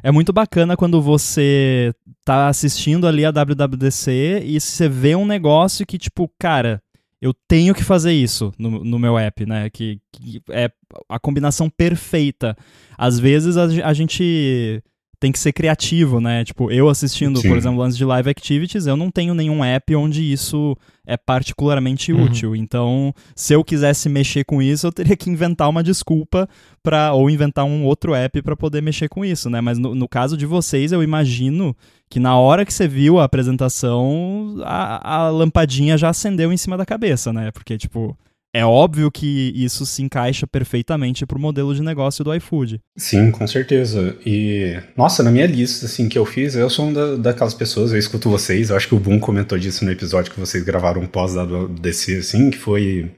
é 0.03 0.11
muito 0.11 0.33
bacana 0.33 0.77
quando 0.77 1.01
você 1.01 1.93
tá 2.25 2.49
assistindo 2.49 3.07
ali 3.07 3.25
a 3.25 3.31
WWDC 3.31 4.43
e 4.45 4.61
você 4.61 4.89
vê 4.89 5.15
um 5.15 5.27
negócio 5.27 5.87
que, 5.87 5.99
tipo, 5.99 6.31
cara, 6.39 6.83
eu 7.21 7.35
tenho 7.47 7.75
que 7.75 7.85
fazer 7.85 8.13
isso 8.13 8.53
no, 8.59 8.83
no 8.83 8.99
meu 8.99 9.19
app, 9.19 9.45
né? 9.45 9.69
Que, 9.69 10.01
que, 10.11 10.43
é 10.51 10.71
a 11.09 11.19
combinação 11.19 11.69
perfeita. 11.69 12.57
Às 12.97 13.19
vezes 13.19 13.57
a, 13.57 13.65
a 13.87 13.93
gente 13.93 14.83
tem 15.21 15.31
que 15.31 15.39
ser 15.39 15.53
criativo, 15.53 16.19
né? 16.19 16.43
Tipo, 16.43 16.71
eu 16.73 16.89
assistindo, 16.89 17.41
Sim. 17.41 17.49
por 17.49 17.59
exemplo, 17.59 17.79
lance 17.79 17.97
de 17.97 18.05
live 18.07 18.31
activities, 18.31 18.87
eu 18.87 18.97
não 18.97 19.11
tenho 19.11 19.35
nenhum 19.35 19.63
app 19.63 19.95
onde 19.95 20.33
isso 20.33 20.75
é 21.07 21.15
particularmente 21.15 22.11
uhum. 22.11 22.25
útil. 22.25 22.57
Então, 22.57 23.15
se 23.37 23.53
eu 23.53 23.63
quisesse 23.63 24.09
mexer 24.09 24.45
com 24.45 24.63
isso, 24.63 24.87
eu 24.87 24.93
teria 24.93 25.15
que 25.15 25.29
inventar 25.29 25.69
uma 25.69 25.83
desculpa 25.83 26.49
para 26.83 27.13
ou 27.13 27.29
inventar 27.29 27.67
um 27.67 27.85
outro 27.85 28.15
app 28.15 28.41
para 28.41 28.57
poder 28.57 28.81
mexer 28.81 29.11
com 29.11 29.23
isso, 29.23 29.51
né? 29.51 29.61
Mas 29.61 29.77
no, 29.77 29.95
no, 29.95 30.09
caso 30.09 30.39
de 30.39 30.47
vocês, 30.47 30.91
eu 30.91 31.03
imagino 31.03 31.77
que 32.09 32.19
na 32.19 32.39
hora 32.39 32.65
que 32.65 32.73
você 32.73 32.89
viu 32.89 33.21
a 33.21 33.25
apresentação, 33.25 34.57
a, 34.65 35.17
a 35.17 35.29
lampadinha 35.29 35.99
já 35.99 36.09
acendeu 36.09 36.51
em 36.51 36.57
cima 36.57 36.79
da 36.79 36.87
cabeça, 36.87 37.31
né? 37.31 37.51
Porque, 37.51 37.77
tipo, 37.77 38.17
é 38.53 38.65
óbvio 38.65 39.11
que 39.11 39.53
isso 39.55 39.87
se 39.87 40.03
encaixa 40.03 40.47
perfeitamente 40.47 41.25
pro 41.25 41.39
modelo 41.39 41.75
de 41.75 41.83
negócio 41.83 42.25
do 42.25 42.35
iFood. 42.35 42.81
Sim, 42.97 43.31
com 43.31 43.47
certeza. 43.47 44.17
E, 44.27 44.77
nossa, 44.97 45.23
na 45.23 45.31
minha 45.31 45.47
lista, 45.47 45.87
assim, 45.87 46.09
que 46.09 46.19
eu 46.19 46.27
fiz, 46.27 46.55
eu 46.55 46.69
sou 46.69 46.89
uma 46.89 47.17
daquelas 47.17 47.55
pessoas, 47.55 47.93
eu 47.93 47.99
escuto 47.99 48.29
vocês, 48.29 48.71
eu 48.71 48.77
acho 48.77 48.89
que 48.89 48.95
o 48.95 49.01
Boom 49.01 49.21
comentou 49.21 49.59
disso 49.59 49.85
no 49.85 49.93
episódio 49.93 50.33
que 50.33 50.41
vocês 50.41 50.65
gravaram 50.65 51.07
pós 51.07 51.35
da 51.35 51.47
DC, 51.81 52.17
assim, 52.19 52.51
que 52.51 52.59
foi... 52.59 53.11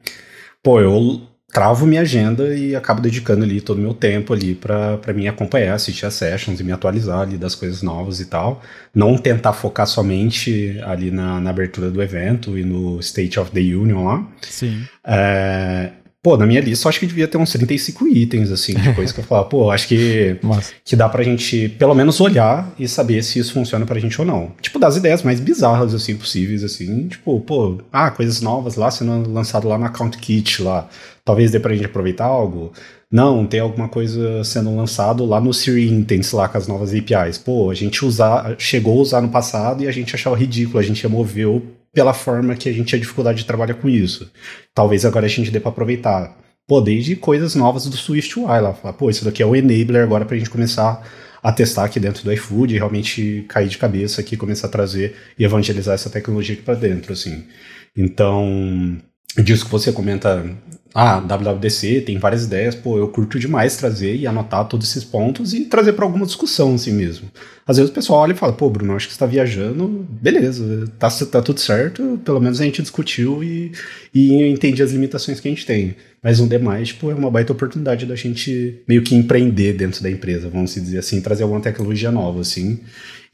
Pô, 0.62 0.80
eu 0.80 1.22
travo 1.52 1.84
minha 1.86 2.00
agenda 2.00 2.56
e 2.56 2.74
acabo 2.74 3.02
dedicando 3.02 3.44
ali 3.44 3.60
todo 3.60 3.76
o 3.76 3.80
meu 3.82 3.92
tempo 3.92 4.32
ali 4.32 4.54
para 4.54 5.12
mim 5.14 5.28
acompanhar, 5.28 5.74
assistir 5.74 6.06
as 6.06 6.14
sessions 6.14 6.58
e 6.58 6.64
me 6.64 6.72
atualizar 6.72 7.20
ali 7.20 7.36
das 7.36 7.54
coisas 7.54 7.82
novas 7.82 8.20
e 8.20 8.24
tal. 8.24 8.62
Não 8.94 9.18
tentar 9.18 9.52
focar 9.52 9.86
somente 9.86 10.80
ali 10.82 11.10
na, 11.10 11.38
na 11.38 11.50
abertura 11.50 11.90
do 11.90 12.02
evento 12.02 12.58
e 12.58 12.64
no 12.64 12.98
State 13.00 13.38
of 13.38 13.50
the 13.50 13.60
Union 13.60 14.02
lá. 14.02 14.26
Sim. 14.40 14.82
É, 15.06 15.90
Pô, 16.22 16.36
na 16.36 16.46
minha 16.46 16.60
lista, 16.60 16.86
eu 16.86 16.88
acho 16.88 17.00
que 17.00 17.06
devia 17.06 17.26
ter 17.26 17.36
uns 17.36 17.50
35 17.50 18.06
itens, 18.06 18.52
assim, 18.52 18.74
de 18.74 18.94
coisa 18.94 19.12
que 19.12 19.18
eu 19.18 19.24
falava, 19.24 19.48
pô, 19.48 19.72
acho 19.72 19.88
que, 19.88 20.36
que 20.84 20.94
dá 20.94 21.08
pra 21.08 21.24
gente, 21.24 21.68
pelo 21.70 21.96
menos, 21.96 22.20
olhar 22.20 22.72
e 22.78 22.86
saber 22.86 23.24
se 23.24 23.40
isso 23.40 23.52
funciona 23.52 23.84
pra 23.84 23.98
gente 23.98 24.20
ou 24.20 24.24
não. 24.24 24.52
Tipo, 24.60 24.78
das 24.78 24.96
ideias 24.96 25.24
mais 25.24 25.40
bizarras, 25.40 25.92
assim, 25.92 26.16
possíveis, 26.16 26.62
assim, 26.62 27.08
tipo, 27.08 27.40
pô, 27.40 27.78
ah, 27.92 28.08
coisas 28.12 28.40
novas 28.40 28.76
lá 28.76 28.88
sendo 28.88 29.32
lançado 29.32 29.66
lá 29.66 29.76
na 29.76 29.86
Account 29.86 30.16
Kit 30.18 30.62
lá, 30.62 30.88
talvez 31.24 31.50
dê 31.50 31.60
pra 31.60 31.74
gente 31.74 31.86
aproveitar 31.86 32.24
algo. 32.24 32.72
Não, 33.10 33.46
tem 33.46 33.60
alguma 33.60 33.88
coisa 33.88 34.42
sendo 34.42 34.74
lançado 34.74 35.24
lá 35.24 35.40
no 35.40 35.52
Siri 35.52 35.90
Intents, 35.90 36.32
lá 36.32 36.48
com 36.48 36.58
as 36.58 36.66
novas 36.66 36.94
APIs. 36.94 37.38
Pô, 37.38 37.70
a 37.70 37.74
gente 37.74 38.04
usar, 38.04 38.56
chegou 38.58 38.98
a 38.98 39.02
usar 39.02 39.20
no 39.20 39.28
passado 39.28 39.84
e 39.84 39.88
a 39.88 39.92
gente 39.92 40.14
achava 40.14 40.36
ridículo, 40.36 40.78
a 40.78 40.82
gente 40.82 41.02
removeu 41.02 41.62
pela 41.92 42.14
forma 42.14 42.54
que 42.54 42.68
a 42.68 42.72
gente 42.72 42.86
tinha 42.86 43.00
dificuldade 43.00 43.38
de 43.38 43.44
trabalhar 43.44 43.74
com 43.74 43.88
isso. 43.88 44.30
Talvez 44.74 45.04
agora 45.04 45.26
a 45.26 45.28
gente 45.28 45.50
dê 45.50 45.60
para 45.60 45.70
aproveitar. 45.70 46.36
Pô, 46.66 46.80
desde 46.80 47.16
coisas 47.16 47.54
novas 47.54 47.84
do 47.86 47.96
Swift 47.96 48.38
UI 48.38 48.60
lá. 48.60 48.72
Pô, 48.72 49.10
isso 49.10 49.24
daqui 49.24 49.42
é 49.42 49.46
o 49.46 49.54
enabler 49.54 50.02
agora 50.02 50.24
pra 50.24 50.36
gente 50.36 50.48
começar 50.48 51.06
a 51.42 51.52
testar 51.52 51.84
aqui 51.84 51.98
dentro 51.98 52.24
do 52.24 52.32
iFood 52.32 52.74
e 52.74 52.78
realmente 52.78 53.44
cair 53.48 53.68
de 53.68 53.76
cabeça 53.76 54.20
aqui, 54.20 54.36
começar 54.36 54.68
a 54.68 54.70
trazer 54.70 55.16
e 55.38 55.44
evangelizar 55.44 55.94
essa 55.94 56.08
tecnologia 56.08 56.54
aqui 56.54 56.62
para 56.62 56.74
dentro, 56.74 57.12
assim. 57.12 57.44
Então, 57.96 58.96
disso 59.36 59.64
que 59.64 59.70
você 59.70 59.92
comenta 59.92 60.44
ah, 60.94 61.20
WWDC 61.20 62.02
tem 62.02 62.18
várias 62.18 62.44
ideias, 62.44 62.74
pô, 62.74 62.98
eu 62.98 63.08
curto 63.08 63.38
demais 63.38 63.76
trazer 63.76 64.14
e 64.14 64.26
anotar 64.26 64.68
todos 64.68 64.90
esses 64.90 65.02
pontos 65.02 65.54
e 65.54 65.64
trazer 65.64 65.94
para 65.94 66.04
alguma 66.04 66.26
discussão 66.26 66.74
assim 66.74 66.92
mesmo. 66.92 67.30
Às 67.66 67.78
vezes 67.78 67.90
o 67.90 67.94
pessoal 67.94 68.20
olha 68.20 68.32
e 68.32 68.36
fala, 68.36 68.52
pô, 68.52 68.68
Bruno, 68.68 68.94
acho 68.94 69.06
que 69.06 69.14
você 69.14 69.18
tá 69.18 69.24
viajando, 69.24 70.06
beleza, 70.10 70.86
tá, 70.98 71.08
tá 71.08 71.40
tudo 71.40 71.60
certo, 71.60 72.20
pelo 72.22 72.40
menos 72.40 72.60
a 72.60 72.64
gente 72.64 72.82
discutiu 72.82 73.42
e, 73.42 73.72
e 74.14 74.42
entendi 74.48 74.82
as 74.82 74.92
limitações 74.92 75.40
que 75.40 75.48
a 75.48 75.50
gente 75.50 75.64
tem. 75.64 75.96
Mas 76.22 76.40
um 76.40 76.46
demais, 76.46 76.88
tipo, 76.88 77.10
é 77.10 77.14
uma 77.14 77.30
baita 77.30 77.52
oportunidade 77.52 78.04
da 78.04 78.14
gente 78.14 78.82
meio 78.86 79.02
que 79.02 79.14
empreender 79.14 79.72
dentro 79.72 80.02
da 80.02 80.10
empresa, 80.10 80.50
vamos 80.50 80.74
dizer 80.74 80.98
assim, 80.98 81.20
trazer 81.22 81.42
alguma 81.42 81.60
tecnologia 81.60 82.12
nova, 82.12 82.40
assim. 82.42 82.80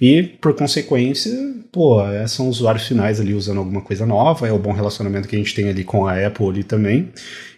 E, 0.00 0.22
por 0.22 0.54
consequência, 0.54 1.32
pô, 1.72 2.00
é, 2.06 2.26
são 2.28 2.48
usuários 2.48 2.86
finais 2.86 3.20
ali 3.20 3.34
usando 3.34 3.58
alguma 3.58 3.80
coisa 3.80 4.06
nova, 4.06 4.46
é 4.46 4.52
o 4.52 4.58
bom 4.58 4.72
relacionamento 4.72 5.26
que 5.26 5.34
a 5.34 5.38
gente 5.38 5.54
tem 5.54 5.68
ali 5.68 5.82
com 5.82 6.06
a 6.06 6.26
Apple 6.26 6.46
ali 6.48 6.62
também. 6.64 7.12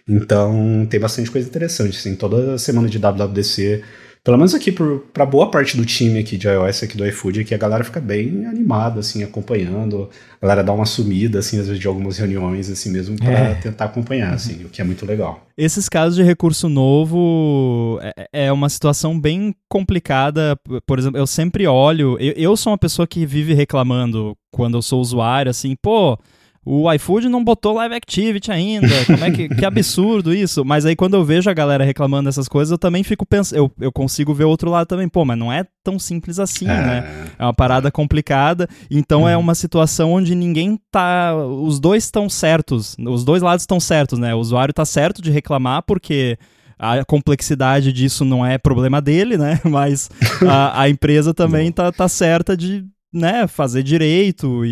Então, 0.09 0.87
tem 0.89 0.99
bastante 0.99 1.29
coisa 1.29 1.47
interessante, 1.47 1.97
assim, 1.97 2.15
toda 2.15 2.57
semana 2.57 2.89
de 2.89 2.97
WWDC 2.97 3.83
pelo 4.23 4.37
menos 4.37 4.53
aqui 4.53 4.71
para 4.71 5.25
boa 5.25 5.49
parte 5.49 5.75
do 5.75 5.83
time 5.83 6.19
aqui 6.19 6.37
de 6.37 6.47
iOS 6.47 6.83
aqui 6.83 6.95
do 6.95 7.05
iFood, 7.07 7.39
aqui 7.39 7.55
a 7.55 7.57
galera 7.57 7.83
fica 7.83 7.99
bem 7.99 8.45
animada, 8.45 8.99
assim, 8.99 9.23
acompanhando. 9.23 10.09
A 10.39 10.45
galera 10.45 10.63
dá 10.63 10.71
uma 10.71 10.85
sumida, 10.85 11.39
assim, 11.39 11.59
às 11.59 11.65
vezes 11.65 11.81
de 11.81 11.87
algumas 11.87 12.19
reuniões, 12.19 12.69
assim 12.69 12.91
mesmo, 12.91 13.17
para 13.17 13.31
é. 13.31 13.55
tentar 13.55 13.85
acompanhar, 13.85 14.33
assim, 14.33 14.63
o 14.63 14.69
que 14.69 14.79
é 14.79 14.83
muito 14.83 15.07
legal. 15.07 15.47
Esses 15.57 15.89
casos 15.89 16.15
de 16.15 16.23
recurso 16.23 16.69
novo 16.69 17.99
é, 18.01 18.45
é 18.45 18.51
uma 18.51 18.69
situação 18.69 19.19
bem 19.19 19.55
complicada. 19.67 20.55
Por 20.85 20.99
exemplo, 20.99 21.19
eu 21.19 21.25
sempre 21.25 21.65
olho, 21.65 22.15
eu, 22.19 22.33
eu 22.33 22.57
sou 22.57 22.71
uma 22.71 22.77
pessoa 22.77 23.07
que 23.07 23.25
vive 23.25 23.55
reclamando 23.55 24.37
quando 24.51 24.77
eu 24.77 24.83
sou 24.83 25.01
usuário, 25.01 25.49
assim, 25.49 25.75
pô 25.81 26.17
o 26.63 26.91
iFood 26.93 27.27
não 27.27 27.43
botou 27.43 27.73
Live 27.73 27.95
Activity 27.95 28.51
ainda. 28.51 28.87
Como 29.07 29.25
é 29.25 29.31
que, 29.31 29.49
que 29.49 29.65
absurdo 29.65 30.31
isso? 30.31 30.63
Mas 30.63 30.85
aí 30.85 30.95
quando 30.95 31.15
eu 31.15 31.25
vejo 31.25 31.49
a 31.49 31.53
galera 31.53 31.83
reclamando 31.83 32.29
dessas 32.29 32.47
coisas, 32.47 32.71
eu 32.71 32.77
também 32.77 33.03
fico 33.03 33.25
pensando, 33.25 33.57
eu, 33.57 33.71
eu 33.79 33.91
consigo 33.91 34.33
ver 34.33 34.43
o 34.43 34.49
outro 34.49 34.69
lado 34.69 34.85
também. 34.85 35.09
Pô, 35.09 35.25
mas 35.25 35.37
não 35.37 35.51
é 35.51 35.65
tão 35.83 35.97
simples 35.97 36.37
assim, 36.37 36.65
é. 36.65 36.67
né? 36.67 37.27
É 37.39 37.43
uma 37.43 37.53
parada 37.53 37.89
complicada. 37.89 38.67
Então 38.89 39.27
é 39.27 39.31
é 39.31 39.37
uma 39.37 39.55
situação 39.55 40.11
onde 40.11 40.35
ninguém 40.35 40.79
tá. 40.91 41.35
Os 41.35 41.79
dois 41.79 42.03
estão 42.03 42.29
certos. 42.29 42.95
Os 42.99 43.23
dois 43.23 43.41
lados 43.41 43.63
estão 43.63 43.79
certos, 43.79 44.19
né? 44.19 44.35
O 44.35 44.39
usuário 44.39 44.73
tá 44.73 44.85
certo 44.85 45.21
de 45.21 45.31
reclamar 45.31 45.83
porque 45.83 46.37
a 46.77 47.03
complexidade 47.05 47.93
disso 47.93 48.25
não 48.25 48.45
é 48.45 48.57
problema 48.57 49.01
dele, 49.01 49.37
né? 49.37 49.59
Mas 49.65 50.09
a, 50.47 50.81
a 50.81 50.89
empresa 50.89 51.33
também 51.33 51.71
tá, 51.71 51.91
tá 51.91 52.07
certa 52.07 52.55
de 52.55 52.85
né, 53.13 53.45
fazer 53.47 53.83
direito 53.83 54.65
e, 54.65 54.69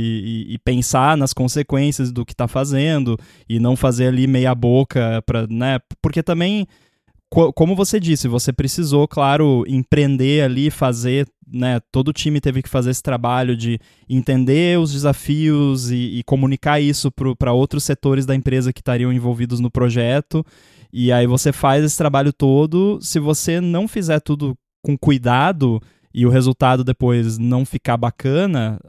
e, 0.47 0.53
e, 0.53 0.57
pensar 0.59 1.17
nas 1.17 1.33
consequências 1.33 2.11
do 2.11 2.25
que 2.25 2.33
está 2.33 2.47
fazendo 2.47 3.17
e 3.49 3.59
não 3.59 3.75
fazer 3.75 4.07
ali 4.07 4.27
meia 4.27 4.55
boca 4.55 5.21
para, 5.25 5.45
né, 5.47 5.79
porque 6.01 6.23
também 6.23 6.65
co 7.29 7.53
como 7.53 7.75
você 7.75 7.99
disse, 7.99 8.27
você 8.27 8.51
precisou, 8.51 9.07
claro, 9.07 9.63
empreender 9.67 10.43
ali, 10.43 10.71
fazer, 10.71 11.27
né, 11.47 11.79
todo 11.91 12.07
o 12.07 12.13
time 12.13 12.41
teve 12.41 12.61
que 12.63 12.69
fazer 12.69 12.89
esse 12.91 13.03
trabalho 13.03 13.55
de 13.55 13.79
entender 14.09 14.79
os 14.79 14.91
desafios 14.91 15.91
e, 15.91 16.19
e 16.19 16.23
comunicar 16.23 16.79
isso 16.79 17.11
para 17.37 17.53
outros 17.53 17.83
setores 17.83 18.25
da 18.25 18.35
empresa 18.35 18.73
que 18.73 18.81
estariam 18.81 19.13
envolvidos 19.13 19.59
no 19.59 19.69
projeto. 19.69 20.45
E 20.91 21.11
aí 21.11 21.27
você 21.27 21.51
faz 21.51 21.83
esse 21.83 21.97
trabalho 21.97 22.33
todo, 22.33 22.99
se 23.01 23.19
você 23.19 23.61
não 23.61 23.87
fizer 23.87 24.19
tudo 24.21 24.57
com 24.81 24.97
cuidado, 24.97 25.79
e 26.13 26.25
o 26.25 26.29
resultado 26.29 26.83
depois 26.83 27.37
não 27.37 27.65
ficar 27.65 27.97
bacana, 27.97 28.79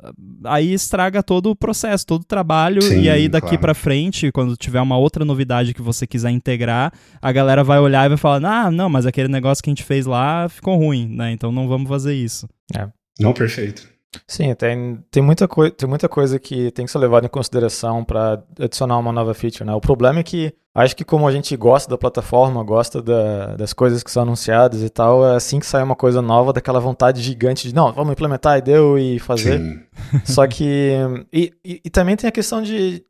aí 0.45 0.73
estraga 0.73 1.23
todo 1.23 1.51
o 1.51 1.57
processo, 1.57 2.07
todo 2.07 2.23
o 2.23 2.27
trabalho. 2.27 2.83
Sim, 2.83 3.03
e 3.03 3.11
aí 3.11 3.29
daqui 3.29 3.49
claro. 3.49 3.61
para 3.61 3.75
frente, 3.75 4.33
quando 4.33 4.57
tiver 4.57 4.81
uma 4.81 4.97
outra 4.97 5.25
novidade 5.25 5.75
que 5.75 5.83
você 5.83 6.07
quiser 6.07 6.31
integrar, 6.31 6.93
a 7.21 7.33
galera 7.33 7.63
vai 7.63 7.79
olhar 7.79 8.07
e 8.07 8.11
vai 8.11 8.19
falar: 8.19 8.67
"Ah, 8.67 8.71
não, 8.71 8.89
mas 8.89 9.07
aquele 9.07 9.29
negócio 9.29 9.63
que 9.63 9.71
a 9.71 9.73
gente 9.73 9.85
fez 9.85 10.07
lá 10.07 10.49
ficou 10.49 10.77
ruim, 10.77 11.07
né? 11.09 11.33
Então 11.33 11.53
não 11.53 11.69
vamos 11.69 11.89
fazer 11.89 12.15
isso". 12.15 12.49
É. 12.75 12.89
Não, 13.19 13.33
perfeito. 13.35 13.87
Sim, 14.27 14.55
tem, 14.55 14.99
tem, 15.11 15.23
muita 15.23 15.47
tem 15.77 15.89
muita 15.89 16.09
coisa 16.09 16.39
que 16.39 16.71
tem 16.73 16.85
que 16.85 16.91
ser 16.91 16.99
levada 16.99 17.27
em 17.27 17.31
consideração 17.31 18.05
para 18.05 18.43
adicionar 18.59 18.99
uma 18.99 19.13
nova 19.13 19.33
feature, 19.35 19.65
né? 19.65 19.73
O 19.73 19.81
problema 19.81 20.19
é 20.21 20.23
que 20.23 20.53
acho 20.75 20.97
que 20.97 21.05
como 21.05 21.29
a 21.29 21.33
gente 21.33 21.57
gosta 21.57 21.89
da 21.89 21.99
plataforma, 21.99 22.63
gosta 22.65 23.01
da, 23.01 23.57
das 23.57 23.73
coisas 23.73 24.03
que 24.03 24.11
são 24.11 24.25
anunciadas 24.25 24.83
e 24.83 24.89
tal, 24.89 25.25
é 25.25 25.37
assim 25.37 25.61
que 25.61 25.67
sai 25.67 25.83
uma 25.83 25.95
coisa 25.95 26.21
nova, 26.21 26.53
daquela 26.53 26.81
vontade 26.81 27.23
gigante 27.23 27.69
de 27.69 27.75
não, 27.75 27.93
vamos 27.93 28.13
implementar 28.13 28.59
e 28.59 28.63
deu 28.63 28.99
e 28.99 29.19
fazer. 29.19 29.59
Sim. 29.59 29.81
Só 30.25 30.47
que. 30.47 30.93
E, 31.33 31.53
e, 31.65 31.81
e 31.85 31.91
também 31.91 32.17
tem 32.17 32.29
a 32.29 32.33
questão 32.33 32.63
de 32.63 33.05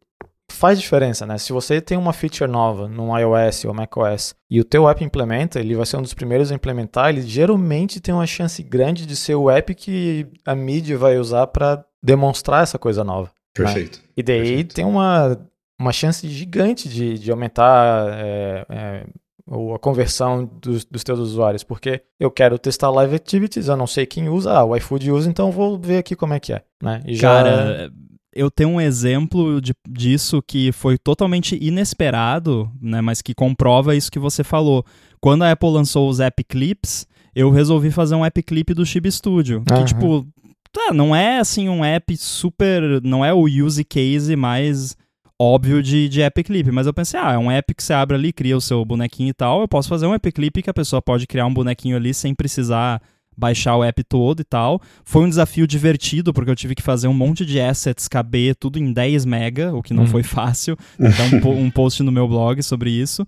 faz 0.52 0.80
diferença, 0.80 1.26
né? 1.26 1.38
Se 1.38 1.52
você 1.52 1.80
tem 1.80 1.97
uma 1.97 2.12
feature 2.12 2.50
nova 2.50 2.88
no 2.88 3.16
iOS 3.19 3.64
ou 3.64 3.75
macOS 3.75 4.35
e 4.50 4.61
o 4.61 4.64
teu 4.64 4.88
app 4.88 5.02
implementa, 5.02 5.61
ele 5.61 5.75
vai 5.75 5.87
ser 5.87 5.97
um 5.97 6.02
dos 6.02 6.14
primeiros 6.14 6.50
a 6.50 6.54
implementar, 6.54 7.11
ele 7.11 7.23
geralmente 7.23 8.00
tem 8.00 8.14
uma 8.14 8.26
chance 8.26 8.62
grande 8.62 9.07
de 9.07 9.16
ser 9.16 9.35
o 9.35 9.50
app 9.50 9.75
que 9.75 10.26
a 10.45 10.54
mídia 10.54 10.99
vai 10.99 11.19
usar 11.19 11.47
para 11.47 11.85
demonstrar 12.02 12.62
essa 12.62 12.78
coisa 12.78 13.04
nova. 13.04 13.28
Né? 13.59 13.64
Perfeito. 13.64 13.99
Né? 13.99 14.04
E 14.16 14.23
daí 14.23 14.38
Perfeito. 14.38 14.75
tem 14.75 14.85
uma 14.85 15.38
uma 15.80 15.92
chance 15.92 16.28
gigante 16.28 16.90
de, 16.90 17.19
de 17.19 17.30
aumentar 17.30 18.07
é, 18.12 18.66
é, 18.69 19.07
a 19.75 19.78
conversão 19.78 20.45
dos, 20.61 20.85
dos 20.85 21.02
teus 21.02 21.19
usuários, 21.19 21.64
porque 21.64 22.02
eu 22.21 22.30
quero 22.30 22.59
testar 22.59 22.90
Live 22.90 23.16
Activities, 23.16 23.66
eu 23.66 23.76
não 23.78 23.87
sei 23.87 24.04
quem 24.04 24.28
usa, 24.28 24.52
ah, 24.52 24.64
o 24.64 24.76
iFood 24.76 25.11
usa, 25.11 25.30
então 25.30 25.50
vou 25.50 25.78
ver 25.78 25.97
aqui 25.97 26.14
como 26.14 26.35
é 26.35 26.38
que 26.38 26.52
é, 26.52 26.62
né? 26.83 27.02
E 27.07 27.19
Cara, 27.19 27.90
eu 28.34 28.50
tenho 28.50 28.70
um 28.70 28.80
exemplo 28.80 29.60
de, 29.60 29.75
disso 29.88 30.42
que 30.42 30.72
foi 30.72 30.96
totalmente 30.96 31.58
inesperado, 31.60 32.70
né, 32.80 33.00
mas 33.00 33.20
que 33.20 33.34
comprova 33.34 33.96
isso 33.96 34.10
que 34.10 34.18
você 34.18 34.44
falou. 34.44 34.84
Quando 35.20 35.42
a 35.42 35.50
Apple 35.50 35.70
lançou 35.70 36.08
os 36.08 36.20
App 36.20 36.42
Clips, 36.44 37.06
eu 37.34 37.50
resolvi 37.50 37.90
fazer 37.90 38.14
um 38.14 38.25
app 38.25 38.42
clip 38.42 38.75
do 38.75 38.84
Chib 38.84 39.10
Studio, 39.10 39.62
que 39.64 39.84
tipo, 39.84 40.26
tá, 40.72 40.92
não 40.92 41.14
é 41.14 41.38
assim 41.38 41.68
um 41.68 41.84
app 41.84 42.16
super, 42.16 43.00
não 43.02 43.25
é 43.25 43.32
o 43.32 43.44
use 43.44 43.84
case 43.84 44.34
mais 44.34 44.96
óbvio 45.40 45.82
de, 45.82 46.08
de 46.08 46.20
app 46.22 46.42
clip, 46.42 46.70
mas 46.70 46.87
eu 46.87 46.92
pensei, 46.92 47.18
ah, 47.18 47.32
é 47.32 47.38
um 47.38 47.50
app 47.50 47.72
que 47.72 47.82
você 47.82 47.92
abre 47.92 48.16
ali, 48.16 48.32
cria 48.32 48.56
o 48.56 48.60
seu 48.60 48.84
bonequinho 48.84 49.30
e 49.30 49.34
tal, 49.34 49.60
eu 49.60 49.68
posso 49.68 49.88
fazer 49.88 50.06
um 50.06 50.14
app 50.14 50.32
clip 50.32 50.62
que 50.62 50.68
a 50.68 50.75
pessoa 50.75 51.00
pode 51.00 51.26
criar 51.26 51.46
um 51.46 51.54
bonequinho 51.54 51.96
ali 51.96 52.12
sem 52.12 52.34
precisar 52.34 53.00
baixar 53.40 53.76
o 53.76 53.82
app 53.82 54.04
todo 54.04 54.40
e 54.40 54.44
tal. 54.44 54.80
Foi 55.04 55.25
um 55.25 55.28
desafio 55.28 55.66
divertido, 55.66 56.32
porque 56.32 56.50
eu 56.50 56.56
tive 56.56 56.75
que 56.75 56.82
fazer 56.82 57.09
um 57.09 57.14
monte 57.14 57.44
de 57.44 57.59
assets 57.59 58.06
caber 58.06 58.54
tudo 58.54 58.78
em 58.78 58.92
10 58.92 59.25
mega, 59.25 59.75
o 59.75 59.82
que 59.82 59.94
não 59.94 60.04
hum. 60.04 60.06
foi 60.06 60.23
fácil. 60.23 60.76
Então, 60.99 61.52
um, 61.52 61.64
um 61.64 61.70
post 61.70 62.02
no 62.02 62.12
meu 62.12 62.28
blog 62.28 62.62
sobre 62.62 62.90
isso. 62.90 63.26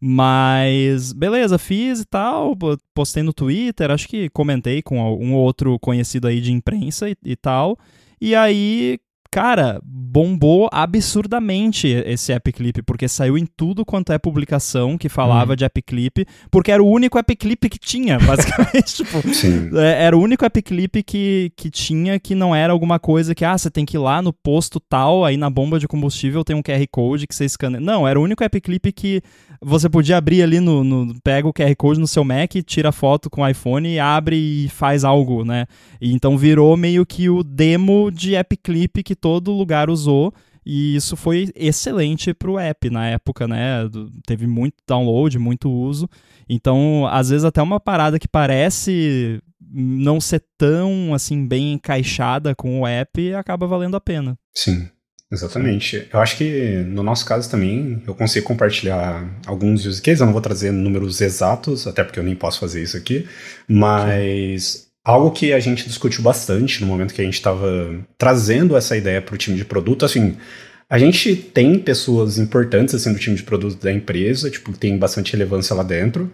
Mas, 0.00 1.12
beleza, 1.12 1.58
fiz 1.58 2.00
e 2.00 2.04
tal, 2.04 2.58
postei 2.92 3.22
no 3.22 3.32
Twitter, 3.32 3.90
acho 3.90 4.08
que 4.08 4.28
comentei 4.30 4.82
com 4.82 4.98
um 4.98 5.34
ou 5.34 5.44
outro 5.44 5.78
conhecido 5.78 6.26
aí 6.26 6.40
de 6.40 6.50
imprensa 6.52 7.08
e, 7.08 7.16
e 7.24 7.36
tal. 7.36 7.78
E 8.20 8.34
aí, 8.34 8.98
cara, 9.32 9.80
bombou 9.82 10.68
absurdamente 10.70 11.88
esse 11.88 12.34
app 12.34 12.52
clip, 12.52 12.82
porque 12.82 13.08
saiu 13.08 13.38
em 13.38 13.46
tudo 13.46 13.82
quanto 13.82 14.12
é 14.12 14.18
publicação 14.18 14.98
que 14.98 15.08
falava 15.08 15.54
hum. 15.54 15.56
de 15.56 15.64
app 15.64 15.80
clip, 15.80 16.26
porque 16.50 16.70
era 16.70 16.82
o 16.82 16.86
único 16.86 17.18
app 17.18 17.34
clip 17.34 17.70
que 17.70 17.78
tinha, 17.78 18.18
basicamente. 18.20 18.94
tipo, 18.96 19.26
Sim. 19.32 19.70
É, 19.74 20.04
era 20.04 20.14
o 20.14 20.20
único 20.20 20.44
app 20.44 20.60
clip 20.60 21.02
que, 21.02 21.50
que 21.56 21.70
tinha 21.70 22.20
que 22.20 22.34
não 22.34 22.54
era 22.54 22.74
alguma 22.74 22.98
coisa 22.98 23.34
que, 23.34 23.42
ah, 23.42 23.56
você 23.56 23.70
tem 23.70 23.86
que 23.86 23.96
ir 23.96 24.00
lá 24.00 24.20
no 24.20 24.34
posto 24.34 24.78
tal, 24.78 25.24
aí 25.24 25.38
na 25.38 25.48
bomba 25.48 25.80
de 25.80 25.88
combustível 25.88 26.44
tem 26.44 26.54
um 26.54 26.62
QR 26.62 26.86
Code 26.90 27.26
que 27.26 27.34
você 27.34 27.46
escaneia. 27.46 27.80
Não, 27.80 28.06
era 28.06 28.20
o 28.20 28.22
único 28.22 28.44
app 28.44 28.60
clip 28.60 28.92
que 28.92 29.22
você 29.62 29.88
podia 29.88 30.18
abrir 30.18 30.42
ali 30.42 30.60
no, 30.60 30.84
no, 30.84 31.14
pega 31.22 31.48
o 31.48 31.54
QR 31.54 31.74
Code 31.76 32.00
no 32.00 32.06
seu 32.06 32.24
Mac, 32.24 32.50
tira 32.66 32.92
foto 32.92 33.30
com 33.30 33.40
o 33.40 33.48
iPhone, 33.48 33.98
abre 33.98 34.36
e 34.36 34.68
faz 34.68 35.04
algo, 35.04 35.42
né? 35.42 35.66
E 36.00 36.12
então 36.12 36.36
virou 36.36 36.76
meio 36.76 37.06
que 37.06 37.30
o 37.30 37.42
demo 37.42 38.10
de 38.10 38.34
app 38.34 38.56
clip 38.56 39.02
que 39.02 39.14
todo 39.22 39.52
lugar 39.52 39.88
usou. 39.88 40.34
E 40.64 40.94
isso 40.94 41.16
foi 41.16 41.50
excelente 41.56 42.32
para 42.34 42.50
o 42.50 42.58
app 42.58 42.90
na 42.90 43.08
época, 43.08 43.48
né? 43.48 43.88
Teve 44.26 44.46
muito 44.46 44.76
download, 44.86 45.38
muito 45.38 45.70
uso. 45.70 46.08
Então, 46.48 47.06
às 47.10 47.30
vezes 47.30 47.44
até 47.44 47.60
uma 47.62 47.80
parada 47.80 48.18
que 48.18 48.28
parece 48.28 49.40
não 49.74 50.20
ser 50.20 50.44
tão 50.58 51.14
assim 51.14 51.46
bem 51.46 51.72
encaixada 51.72 52.54
com 52.54 52.80
o 52.80 52.86
app 52.86 53.34
acaba 53.34 53.66
valendo 53.66 53.96
a 53.96 54.00
pena. 54.00 54.38
Sim. 54.54 54.88
Exatamente. 55.32 56.06
Eu 56.12 56.20
acho 56.20 56.36
que 56.36 56.84
no 56.86 57.02
nosso 57.02 57.24
caso 57.24 57.50
também 57.50 58.02
eu 58.06 58.14
consigo 58.14 58.46
compartilhar 58.46 59.26
alguns 59.46 59.86
use 59.86 60.02
cases. 60.02 60.20
Eu 60.20 60.26
não 60.26 60.32
vou 60.32 60.42
trazer 60.42 60.70
números 60.70 61.22
exatos, 61.22 61.86
até 61.86 62.04
porque 62.04 62.18
eu 62.18 62.22
nem 62.22 62.36
posso 62.36 62.60
fazer 62.60 62.82
isso 62.82 62.98
aqui, 62.98 63.26
mas 63.66 64.62
Sim. 64.64 64.91
Algo 65.04 65.30
que 65.30 65.52
a 65.52 65.60
gente 65.60 65.86
discutiu 65.86 66.22
bastante 66.22 66.80
no 66.80 66.86
momento 66.86 67.14
que 67.14 67.20
a 67.20 67.24
gente 67.24 67.34
estava 67.34 67.94
trazendo 68.16 68.76
essa 68.76 68.96
ideia 68.96 69.20
para 69.20 69.34
o 69.34 69.38
time 69.38 69.56
de 69.56 69.64
produto, 69.64 70.04
assim. 70.04 70.36
A 70.88 70.98
gente 70.98 71.34
tem 71.34 71.78
pessoas 71.78 72.38
importantes 72.38 72.94
assim 72.94 73.12
do 73.12 73.18
time 73.18 73.36
de 73.36 73.42
produto 73.42 73.80
da 73.82 73.92
empresa, 73.92 74.50
tipo, 74.50 74.76
tem 74.76 74.98
bastante 74.98 75.32
relevância 75.32 75.74
lá 75.74 75.82
dentro 75.82 76.30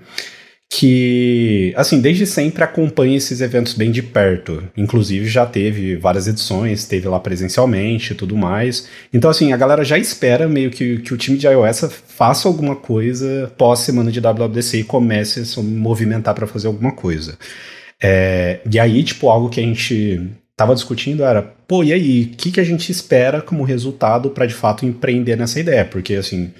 que, 0.71 1.73
assim, 1.77 2.01
desde 2.01 2.27
sempre 2.27 2.63
acompanha 2.63 3.17
esses 3.17 3.41
eventos 3.41 3.73
bem 3.73 3.91
de 3.91 4.03
perto. 4.03 4.63
Inclusive 4.77 5.27
já 5.27 5.47
teve 5.47 5.97
várias 5.97 6.27
edições, 6.29 6.85
teve 6.85 7.09
lá 7.09 7.19
presencialmente 7.19 8.13
e 8.13 8.17
tudo 8.17 8.37
mais. 8.37 8.87
Então, 9.13 9.31
assim, 9.31 9.53
a 9.53 9.57
galera 9.57 9.83
já 9.83 9.97
espera 9.97 10.47
meio 10.47 10.71
que, 10.71 10.99
que 10.99 11.15
o 11.15 11.17
time 11.17 11.39
de 11.39 11.47
iOS 11.47 11.91
faça 12.07 12.47
alguma 12.47 12.77
coisa 12.77 13.51
pós 13.57 13.81
semana 13.81 14.13
de 14.13 14.21
WWDC 14.21 14.79
e 14.81 14.85
comece 14.85 15.41
a 15.41 15.45
se 15.45 15.61
movimentar 15.61 16.35
para 16.35 16.47
fazer 16.47 16.67
alguma 16.67 16.93
coisa. 16.93 17.39
É, 18.03 18.61
e 18.71 18.79
aí, 18.79 19.03
tipo, 19.03 19.29
algo 19.29 19.49
que 19.49 19.61
a 19.61 19.63
gente 19.63 20.21
tava 20.57 20.75
discutindo 20.75 21.23
era, 21.23 21.43
pô, 21.43 21.85
e 21.85 21.93
aí, 21.93 22.31
o 22.33 22.37
que, 22.37 22.51
que 22.51 22.61
a 22.61 22.65
gente 22.65 22.91
espera 22.91 23.41
como 23.41 23.63
resultado 23.63 24.31
para 24.31 24.47
de 24.47 24.55
fato 24.55 24.85
empreender 24.85 25.37
nessa 25.37 25.61
ideia? 25.61 25.85
Porque, 25.85 26.15
assim, 26.15 26.53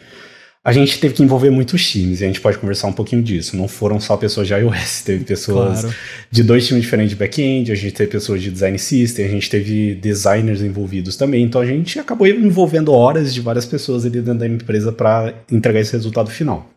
a 0.65 0.73
gente 0.73 1.01
teve 1.01 1.15
que 1.15 1.23
envolver 1.23 1.51
muitos 1.51 1.89
times, 1.89 2.21
e 2.21 2.25
a 2.25 2.27
gente 2.27 2.41
pode 2.41 2.59
conversar 2.59 2.89
um 2.89 2.93
pouquinho 2.93 3.23
disso. 3.23 3.57
Não 3.57 3.67
foram 3.67 3.99
só 3.99 4.17
pessoas 4.17 4.47
de 4.47 4.55
iOS, 4.55 5.03
teve 5.07 5.25
pessoas 5.25 5.81
claro. 5.81 5.97
de 6.31 6.43
dois 6.43 6.67
times 6.67 6.83
diferentes 6.83 7.11
de 7.11 7.17
back-end, 7.17 7.73
a 7.73 7.75
gente 7.75 7.93
teve 7.93 8.11
pessoas 8.11 8.43
de 8.43 8.51
design 8.51 8.79
system, 8.79 9.25
a 9.25 9.29
gente 9.29 9.49
teve 9.49 9.95
designers 9.95 10.61
envolvidos 10.61 11.17
também. 11.17 11.43
Então 11.43 11.61
a 11.61 11.67
gente 11.67 11.99
acabou 11.99 12.27
envolvendo 12.27 12.93
horas 12.93 13.33
de 13.33 13.41
várias 13.41 13.65
pessoas 13.65 14.05
ali 14.05 14.21
dentro 14.21 14.41
da 14.41 14.47
empresa 14.47 14.93
para 14.93 15.33
entregar 15.51 15.81
esse 15.81 15.93
resultado 15.93 16.31
final. 16.31 16.69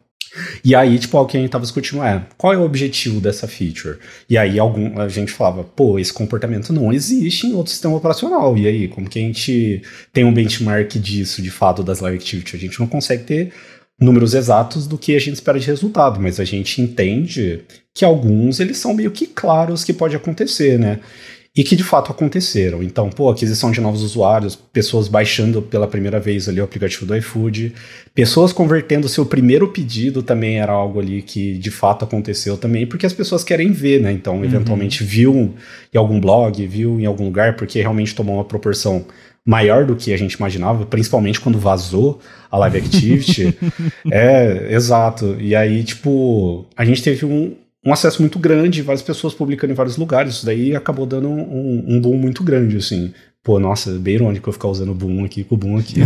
E 0.64 0.74
aí, 0.74 0.98
tipo, 0.98 1.18
o 1.18 1.26
que 1.26 1.38
a 1.38 1.40
gente 1.40 1.50
tava 1.50 1.64
discutindo 1.64 2.04
é, 2.04 2.26
qual 2.38 2.54
é 2.54 2.58
o 2.58 2.64
objetivo 2.64 3.20
dessa 3.20 3.48
feature? 3.48 3.98
E 4.30 4.38
aí 4.38 4.58
algum, 4.60 5.00
a 5.00 5.10
gente 5.10 5.32
falava, 5.32 5.64
pô, 5.64 6.00
esse 6.00 6.14
comportamento 6.14 6.72
não 6.72 6.94
existe 6.94 7.48
em 7.48 7.54
outro 7.54 7.72
sistema 7.72 7.96
operacional. 7.96 8.58
E 8.58 8.68
aí, 8.68 8.88
como 8.88 9.10
que 9.10 9.20
a 9.20 9.22
gente 9.22 9.82
tem 10.14 10.24
um 10.24 10.34
benchmark 10.34 10.98
disso, 11.00 11.42
de 11.42 11.52
fato, 11.52 11.84
das 11.84 12.00
live 12.00 12.18
activity? 12.18 12.56
A 12.56 12.60
gente 12.60 12.80
não 12.80 12.88
consegue 12.88 13.24
ter 13.24 13.54
números 14.00 14.34
exatos 14.34 14.88
do 14.88 14.98
que 14.98 15.16
a 15.16 15.20
gente 15.20 15.36
espera 15.36 15.60
de 15.60 15.68
resultado, 15.68 16.20
mas 16.20 16.40
a 16.40 16.46
gente 16.46 16.82
entende 16.82 17.62
que 17.94 18.04
alguns 18.04 18.60
eles 18.60 18.78
são 18.78 18.94
meio 18.94 19.12
que 19.12 19.28
claros 19.28 19.84
que 19.84 19.94
pode 19.94 20.16
acontecer, 20.16 20.80
né? 20.80 21.00
E 21.54 21.66
que 21.66 21.76
de 21.76 21.84
fato 21.84 22.12
aconteceram. 22.12 22.82
Então, 22.82 23.10
pô, 23.10 23.30
aquisição 23.30 23.72
de 23.72 23.82
novos 23.82 24.04
usuários, 24.04 24.56
pessoas 24.56 25.10
baixando 25.10 25.62
pela 25.62 25.86
primeira 25.86 26.18
vez 26.18 26.48
ali 26.48 26.62
o 26.62 26.64
aplicativo 26.64 27.06
do 27.06 27.14
iFood, 27.18 27.74
pessoas 28.16 28.54
convertendo 28.54 29.10
seu 29.10 29.26
primeiro 29.26 29.68
pedido 29.68 30.24
também 30.24 30.60
era 30.60 30.72
algo 30.72 31.02
ali 31.02 31.22
que 31.22 31.58
de 31.58 31.70
fato 31.70 32.06
aconteceu 32.06 32.58
também, 32.58 32.88
porque 32.88 33.06
as 33.06 33.12
pessoas 33.12 33.44
querem 33.44 33.74
ver, 33.74 34.00
né? 34.00 34.14
Então, 34.14 34.38
uhum. 34.38 34.46
eventualmente 34.46 35.04
viu 35.04 35.54
em 35.94 35.98
algum 35.98 36.22
blog, 36.22 36.66
viu 36.66 36.98
em 37.02 37.06
algum 37.06 37.26
lugar, 37.26 37.58
porque 37.58 37.82
realmente 37.82 38.16
tomou 38.16 38.36
uma 38.36 38.46
proporção 38.46 39.06
maior 39.46 39.86
do 39.86 39.96
que 39.96 40.14
a 40.14 40.18
gente 40.18 40.34
imaginava, 40.34 40.86
principalmente 40.86 41.40
quando 41.40 41.58
vazou 41.58 42.20
a 42.50 42.58
Live 42.60 42.78
Activity. 42.78 43.58
é, 44.10 44.68
exato. 44.74 45.36
E 45.40 45.56
aí, 45.56 45.84
tipo, 45.84 46.66
a 46.78 46.86
gente 46.86 47.02
teve 47.02 47.26
um, 47.26 47.56
um 47.86 47.92
acesso 47.92 48.22
muito 48.22 48.38
grande, 48.38 48.82
várias 48.82 49.02
pessoas 49.02 49.34
publicando 49.34 49.74
em 49.74 49.76
vários 49.76 49.98
lugares. 49.98 50.36
Isso 50.36 50.46
daí 50.46 50.76
acabou 50.76 51.06
dando 51.06 51.30
um, 51.30 51.84
um 51.88 52.00
boom 52.00 52.18
muito 52.18 52.44
grande, 52.44 52.78
assim. 52.78 53.14
Pô, 53.44 53.60
nossa, 53.60 53.92
bem 53.94 54.16
irônico 54.16 54.50
eu 54.50 54.54
ficar 54.54 54.68
usando 54.68 54.92
o 54.92 54.96
boom 54.96 55.26
aqui 55.26 55.44
com 55.44 55.56
o 55.56 55.58
boom 55.58 55.78
aqui. 55.78 56.00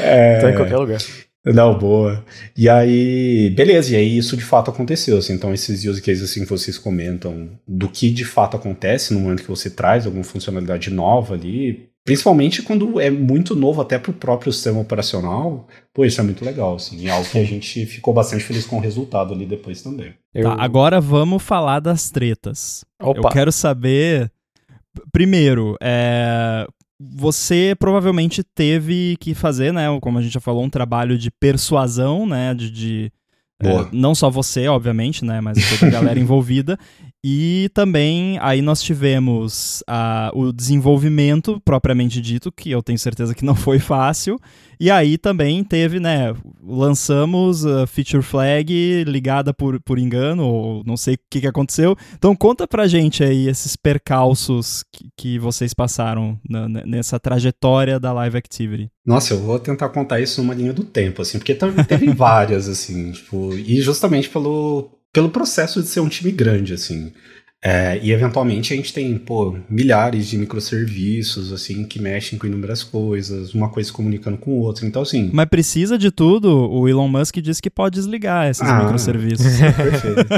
é, 0.00 0.40
tá 0.40 0.50
em 0.50 0.56
qualquer 0.56 0.76
lugar. 0.76 0.98
Não, 1.44 1.78
boa. 1.78 2.24
E 2.56 2.68
aí, 2.68 3.50
beleza, 3.50 3.92
e 3.92 3.96
aí 3.96 4.18
isso 4.18 4.36
de 4.36 4.42
fato 4.42 4.68
aconteceu. 4.72 5.18
Assim, 5.18 5.34
então, 5.34 5.54
esses 5.54 5.84
use 5.84 6.02
cases 6.02 6.28
assim, 6.28 6.40
que 6.42 6.50
vocês 6.50 6.76
comentam 6.76 7.48
do 7.66 7.88
que 7.88 8.10
de 8.10 8.24
fato 8.24 8.56
acontece 8.56 9.14
no 9.14 9.20
momento 9.20 9.42
que 9.42 9.48
você 9.48 9.70
traz 9.70 10.04
alguma 10.06 10.24
funcionalidade 10.24 10.90
nova 10.90 11.34
ali, 11.34 11.88
principalmente 12.06 12.62
quando 12.62 13.00
é 13.00 13.10
muito 13.10 13.56
novo 13.56 13.82
até 13.82 13.98
para 13.98 14.12
o 14.12 14.14
próprio 14.14 14.52
sistema 14.52 14.78
operacional, 14.80 15.66
pô, 15.92 16.04
isso 16.04 16.20
é 16.20 16.24
muito 16.24 16.44
legal. 16.44 16.76
Assim, 16.76 17.06
é 17.06 17.10
algo 17.10 17.28
que 17.28 17.36
a 17.36 17.44
gente 17.44 17.84
ficou 17.84 18.14
bastante 18.14 18.44
feliz 18.44 18.64
com 18.64 18.76
o 18.76 18.80
resultado 18.80 19.34
ali 19.34 19.44
depois 19.44 19.82
também. 19.82 20.14
Eu... 20.32 20.44
Tá, 20.44 20.56
agora 20.58 21.00
vamos 21.00 21.42
falar 21.42 21.80
das 21.80 22.08
tretas. 22.08 22.84
Opa. 23.02 23.18
Eu 23.18 23.28
quero 23.30 23.50
saber. 23.50 24.30
Primeiro, 25.12 25.76
é, 25.82 26.66
você 26.98 27.74
provavelmente 27.76 28.42
teve 28.42 29.16
que 29.18 29.34
fazer, 29.34 29.72
né, 29.72 29.86
como 30.00 30.18
a 30.18 30.22
gente 30.22 30.32
já 30.32 30.40
falou, 30.40 30.62
um 30.62 30.70
trabalho 30.70 31.18
de 31.18 31.30
persuasão, 31.30 32.24
né, 32.24 32.54
de, 32.54 32.70
de 32.70 33.12
é, 33.60 33.88
não 33.92 34.14
só 34.14 34.30
você, 34.30 34.68
obviamente, 34.68 35.24
né, 35.24 35.40
mas 35.40 35.58
toda 35.70 35.88
a 35.88 35.90
galera 35.90 36.18
envolvida. 36.20 36.78
E 37.28 37.68
também 37.74 38.38
aí 38.40 38.62
nós 38.62 38.80
tivemos 38.80 39.82
uh, 39.90 40.38
o 40.38 40.52
desenvolvimento 40.52 41.60
propriamente 41.64 42.20
dito, 42.20 42.52
que 42.52 42.70
eu 42.70 42.80
tenho 42.80 43.00
certeza 43.00 43.34
que 43.34 43.44
não 43.44 43.56
foi 43.58 43.80
fácil. 43.80 44.38
E 44.78 44.92
aí 44.92 45.18
também 45.18 45.64
teve, 45.64 45.98
né, 45.98 46.32
lançamos 46.62 47.66
a 47.66 47.84
feature 47.84 48.22
flag 48.22 49.02
ligada 49.08 49.52
por, 49.52 49.80
por 49.82 49.98
engano, 49.98 50.46
ou 50.46 50.84
não 50.86 50.96
sei 50.96 51.14
o 51.14 51.18
que, 51.28 51.40
que 51.40 51.48
aconteceu. 51.48 51.96
Então 52.16 52.36
conta 52.36 52.64
pra 52.64 52.86
gente 52.86 53.24
aí 53.24 53.48
esses 53.48 53.74
percalços 53.74 54.84
que, 54.92 55.08
que 55.16 55.38
vocês 55.40 55.74
passaram 55.74 56.38
na, 56.48 56.68
nessa 56.68 57.18
trajetória 57.18 57.98
da 57.98 58.12
Live 58.12 58.38
Activity. 58.38 58.88
Nossa, 59.04 59.34
eu 59.34 59.40
vou 59.40 59.58
tentar 59.58 59.88
contar 59.88 60.20
isso 60.20 60.40
numa 60.40 60.54
linha 60.54 60.72
do 60.72 60.84
tempo, 60.84 61.22
assim, 61.22 61.38
porque 61.38 61.56
teve 61.88 62.10
várias, 62.14 62.68
assim, 62.68 63.10
tipo, 63.10 63.52
e 63.54 63.80
justamente 63.80 64.28
pelo, 64.28 64.95
pelo 65.16 65.30
processo 65.30 65.82
de 65.82 65.88
ser 65.88 66.00
um 66.00 66.10
time 66.10 66.30
grande, 66.30 66.74
assim. 66.74 67.10
É, 67.64 67.98
e 68.02 68.12
eventualmente 68.12 68.74
a 68.74 68.76
gente 68.76 68.92
tem, 68.92 69.16
pô, 69.16 69.56
milhares 69.66 70.26
de 70.26 70.36
microserviços, 70.36 71.54
assim, 71.54 71.84
que 71.84 71.98
mexem 71.98 72.38
com 72.38 72.46
inúmeras 72.46 72.84
coisas, 72.84 73.54
uma 73.54 73.70
coisa 73.70 73.90
comunicando 73.90 74.36
com 74.36 74.50
outra. 74.58 74.86
Então, 74.86 75.00
assim. 75.00 75.30
Mas 75.32 75.48
precisa 75.48 75.96
de 75.96 76.10
tudo, 76.10 76.50
o 76.70 76.86
Elon 76.86 77.08
Musk 77.08 77.38
disse 77.38 77.62
que 77.62 77.70
pode 77.70 77.94
desligar 77.94 78.50
esses 78.50 78.62
ah, 78.68 78.82
microserviços. 78.82 79.46
Perfeito. 79.74 80.28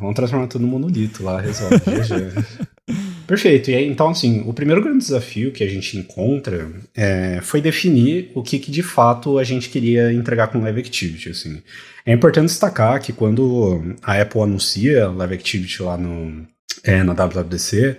Vamos 0.00 0.14
transformar 0.14 0.46
tudo 0.46 0.62
no 0.62 0.68
monolito 0.68 1.22
lá, 1.22 1.38
resolve. 1.38 1.76
Perfeito. 3.32 3.70
E 3.70 3.74
aí, 3.74 3.88
então, 3.88 4.10
assim, 4.10 4.44
o 4.46 4.52
primeiro 4.52 4.82
grande 4.82 4.98
desafio 4.98 5.52
que 5.52 5.64
a 5.64 5.66
gente 5.66 5.96
encontra 5.96 6.70
é, 6.94 7.40
foi 7.40 7.62
definir 7.62 8.30
o 8.34 8.42
que, 8.42 8.58
que, 8.58 8.70
de 8.70 8.82
fato 8.82 9.38
a 9.38 9.42
gente 9.42 9.70
queria 9.70 10.12
entregar 10.12 10.48
com 10.48 10.60
Live 10.60 10.80
Activity. 10.80 11.30
Assim. 11.30 11.62
É 12.04 12.12
importante 12.12 12.48
destacar 12.48 13.00
que 13.00 13.10
quando 13.10 13.96
a 14.02 14.20
Apple 14.20 14.42
anuncia 14.42 15.08
Live 15.08 15.32
Activity 15.32 15.82
lá 15.82 15.96
no, 15.96 16.46
é, 16.84 17.02
na 17.02 17.14
WWDC, 17.14 17.96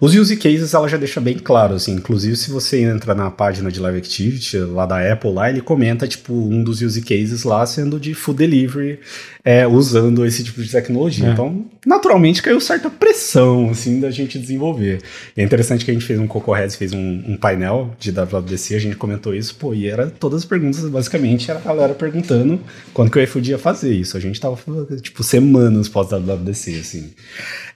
os 0.00 0.14
use 0.14 0.36
cases 0.36 0.74
ela 0.74 0.88
já 0.88 0.96
deixa 0.96 1.20
bem 1.20 1.36
claro, 1.36 1.74
assim, 1.74 1.92
inclusive 1.92 2.36
se 2.36 2.52
você 2.52 2.82
entra 2.82 3.16
na 3.16 3.32
página 3.32 3.68
de 3.68 3.80
Live 3.80 3.98
Activity 3.98 4.58
lá 4.58 4.86
da 4.86 5.12
Apple, 5.12 5.32
lá 5.32 5.50
ele 5.50 5.60
comenta, 5.60 6.06
tipo, 6.06 6.32
um 6.32 6.62
dos 6.62 6.80
use 6.80 7.02
cases 7.02 7.42
lá 7.42 7.66
sendo 7.66 7.98
de 7.98 8.14
food 8.14 8.38
delivery, 8.38 9.00
é, 9.44 9.66
usando 9.66 10.24
esse 10.24 10.44
tipo 10.44 10.62
de 10.62 10.70
tecnologia. 10.70 11.26
É. 11.26 11.32
Então, 11.32 11.66
naturalmente 11.84 12.40
caiu 12.40 12.60
certa 12.60 12.88
pressão, 12.88 13.70
assim, 13.70 13.98
da 13.98 14.08
gente 14.08 14.38
desenvolver. 14.38 15.00
E 15.36 15.40
é 15.40 15.44
interessante 15.44 15.84
que 15.84 15.90
a 15.90 15.94
gente 15.94 16.06
fez 16.06 16.20
um 16.20 16.28
Cocoheads, 16.28 16.76
fez 16.76 16.92
um, 16.92 17.24
um, 17.26 17.36
painel 17.36 17.92
de 17.98 18.12
WWDC, 18.12 18.76
a 18.76 18.78
gente 18.78 18.94
comentou 18.94 19.34
isso, 19.34 19.56
pô, 19.56 19.74
e 19.74 19.88
era 19.88 20.08
todas 20.08 20.42
as 20.42 20.44
perguntas, 20.44 20.88
basicamente, 20.88 21.50
era 21.50 21.58
a 21.58 21.62
galera 21.62 21.94
perguntando 21.94 22.60
quando 22.94 23.10
que 23.10 23.18
o 23.18 23.22
iFood 23.22 23.50
ia 23.50 23.58
fazer 23.58 23.92
isso. 23.92 24.16
A 24.16 24.20
gente 24.20 24.40
tava, 24.40 24.56
tipo, 25.00 25.24
semanas 25.24 25.88
pós-WWDC, 25.88 26.78
assim. 26.78 27.10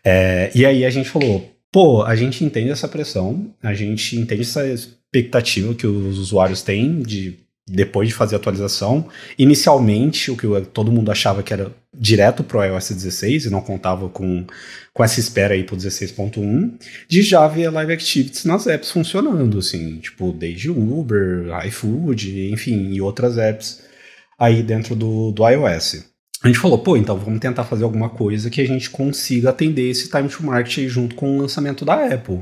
É, 0.05 0.53
e 0.55 0.65
aí 0.65 0.85
a 0.85 0.91
gente 0.91 1.09
falou, 1.09 1.51
Pô, 1.73 2.03
a 2.03 2.15
gente 2.15 2.45
entende 2.45 2.71
essa 2.71 2.87
pressão, 2.87 3.51
a 3.63 3.73
gente 3.73 4.15
entende 4.17 4.43
essa 4.43 4.67
expectativa 4.67 5.75
que 5.75 5.87
os 5.87 6.19
usuários 6.19 6.61
têm 6.61 7.01
de 7.01 7.39
depois 7.67 8.09
de 8.09 8.15
fazer 8.15 8.35
a 8.35 8.39
atualização. 8.39 9.09
Inicialmente, 9.39 10.31
o 10.31 10.37
que 10.37 10.47
todo 10.73 10.93
mundo 10.93 11.11
achava 11.11 11.43
que 11.43 11.53
era 11.53 11.73
direto 11.97 12.45
para 12.45 12.59
o 12.59 12.65
iOS 12.65 12.91
16 12.91 13.47
e 13.47 13.51
não 13.51 13.63
contava 13.63 14.09
com, 14.11 14.45
com 14.93 15.05
essa 15.05 15.21
espera 15.21 15.55
aí 15.55 15.65
para 15.65 15.75
o 15.75 15.79
16.1, 15.79 16.75
de 17.09 17.23
já 17.23 17.47
ver 17.49 17.71
Live 17.71 17.93
Activities 17.93 18.45
nas 18.45 18.67
apps 18.67 18.91
funcionando, 18.91 19.59
assim, 19.59 19.99
tipo, 19.99 20.33
desde 20.33 20.71
Uber, 20.71 21.47
iFood, 21.67 22.51
enfim, 22.53 22.93
e 22.93 23.01
outras 23.01 23.39
apps 23.39 23.83
aí 24.39 24.63
dentro 24.63 24.95
do, 24.95 25.31
do 25.33 25.49
iOS 25.49 26.12
a 26.43 26.49
gente 26.49 26.59
falou, 26.59 26.79
pô, 26.79 26.97
então 26.97 27.17
vamos 27.17 27.39
tentar 27.39 27.63
fazer 27.65 27.85
alguma 27.85 28.09
coisa 28.09 28.51
que 28.51 28.61
a 28.61 28.67
gente 28.67 28.91
consiga 28.91 29.51
atender 29.51 29.89
esse 29.89 30.11
time 30.11 30.29
to 30.29 30.45
market 30.45 30.89
junto 30.89 31.15
com 31.15 31.37
o 31.37 31.41
lançamento 31.41 31.85
da 31.85 32.13
Apple. 32.13 32.41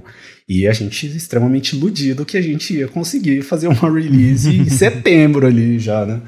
E 0.48 0.66
a 0.66 0.72
gente 0.72 1.06
extremamente 1.06 1.76
iludido 1.76 2.24
que 2.24 2.38
a 2.38 2.40
gente 2.40 2.74
ia 2.74 2.88
conseguir 2.88 3.42
fazer 3.42 3.68
uma 3.68 3.92
release 3.92 4.48
em 4.48 4.64
setembro 4.70 5.46
ali 5.46 5.78
já, 5.78 6.06
né? 6.06 6.22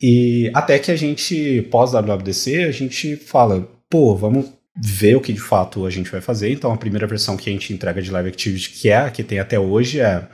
E 0.00 0.50
até 0.52 0.78
que 0.78 0.90
a 0.90 0.96
gente, 0.96 1.62
pós-WWDC, 1.70 2.64
a 2.64 2.72
gente 2.72 3.16
fala, 3.16 3.66
pô, 3.88 4.14
vamos 4.14 4.52
ver 4.76 5.16
o 5.16 5.20
que 5.20 5.32
de 5.32 5.40
fato 5.40 5.86
a 5.86 5.90
gente 5.90 6.10
vai 6.10 6.20
fazer. 6.20 6.50
Então 6.52 6.72
a 6.72 6.76
primeira 6.76 7.06
versão 7.06 7.36
que 7.36 7.48
a 7.48 7.52
gente 7.52 7.72
entrega 7.72 8.02
de 8.02 8.10
Live 8.10 8.28
Activity, 8.28 8.70
que 8.70 8.90
é 8.90 8.96
a 8.96 9.10
que 9.10 9.22
tem 9.22 9.38
até 9.38 9.58
hoje, 9.58 10.00
é 10.00 10.28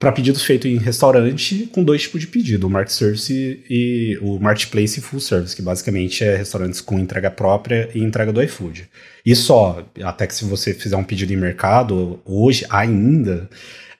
para 0.00 0.12
pedidos 0.12 0.42
feitos 0.42 0.70
em 0.70 0.78
restaurante 0.78 1.68
com 1.74 1.84
dois 1.84 2.00
tipos 2.00 2.22
de 2.22 2.26
pedido, 2.26 2.66
o 2.66 2.70
Market 2.70 2.90
Service 2.90 3.62
e 3.68 4.18
o 4.22 4.40
Marketplace 4.40 4.98
e 4.98 5.02
Full 5.02 5.20
Service, 5.20 5.54
que 5.54 5.60
basicamente 5.60 6.24
é 6.24 6.36
restaurantes 6.36 6.80
com 6.80 6.98
entrega 6.98 7.30
própria 7.30 7.90
e 7.94 8.02
entrega 8.02 8.32
do 8.32 8.42
iFood. 8.42 8.88
E 9.26 9.36
só, 9.36 9.86
até 10.02 10.26
que 10.26 10.34
se 10.34 10.46
você 10.46 10.72
fizer 10.72 10.96
um 10.96 11.04
pedido 11.04 11.34
em 11.34 11.36
mercado, 11.36 12.18
hoje 12.24 12.64
ainda, 12.70 13.50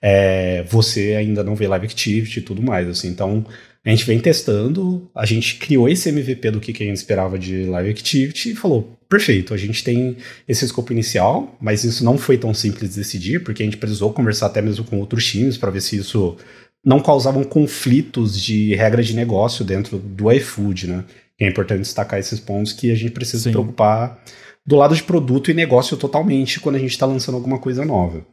é, 0.00 0.64
você 0.66 1.16
ainda 1.16 1.44
não 1.44 1.54
vê 1.54 1.68
Live 1.68 1.84
Activity 1.84 2.38
e 2.38 2.42
tudo 2.42 2.62
mais, 2.62 2.88
assim, 2.88 3.08
então 3.08 3.44
a 3.84 3.90
gente 3.90 4.06
vem 4.06 4.18
testando, 4.18 5.10
a 5.14 5.26
gente 5.26 5.56
criou 5.56 5.86
esse 5.86 6.08
MVP 6.08 6.50
do 6.50 6.60
que, 6.60 6.72
que 6.72 6.82
a 6.82 6.86
gente 6.86 6.96
esperava 6.96 7.38
de 7.38 7.64
Live 7.66 7.90
Activity 7.90 8.52
e 8.52 8.56
falou, 8.56 8.98
perfeito, 9.10 9.52
a 9.52 9.56
gente 9.56 9.82
tem 9.82 10.16
esse 10.48 10.64
escopo 10.64 10.92
inicial, 10.92 11.58
mas 11.60 11.82
isso 11.82 12.04
não 12.04 12.16
foi 12.16 12.38
tão 12.38 12.54
simples 12.54 12.90
de 12.90 12.96
decidir, 12.96 13.42
porque 13.42 13.62
a 13.62 13.66
gente 13.66 13.76
precisou 13.76 14.12
conversar 14.12 14.46
até 14.46 14.62
mesmo 14.62 14.84
com 14.84 15.00
outros 15.00 15.26
times 15.26 15.58
para 15.58 15.70
ver 15.70 15.82
se 15.82 15.96
isso 15.96 16.36
não 16.82 17.00
causavam 17.00 17.42
conflitos 17.42 18.40
de 18.40 18.74
regra 18.76 19.02
de 19.02 19.14
negócio 19.14 19.64
dentro 19.64 19.98
do 19.98 20.30
iFood, 20.32 20.86
né? 20.86 21.04
é 21.40 21.48
importante 21.48 21.80
destacar 21.80 22.20
esses 22.20 22.38
pontos 22.38 22.72
que 22.72 22.92
a 22.92 22.94
gente 22.94 23.12
precisa 23.12 23.42
se 23.42 23.50
preocupar 23.50 24.22
do 24.64 24.76
lado 24.76 24.94
de 24.94 25.02
produto 25.02 25.50
e 25.50 25.54
negócio 25.54 25.96
totalmente 25.96 26.60
quando 26.60 26.76
a 26.76 26.78
gente 26.78 26.90
está 26.90 27.06
lançando 27.06 27.34
alguma 27.34 27.58
coisa 27.58 27.84
nova. 27.84 28.24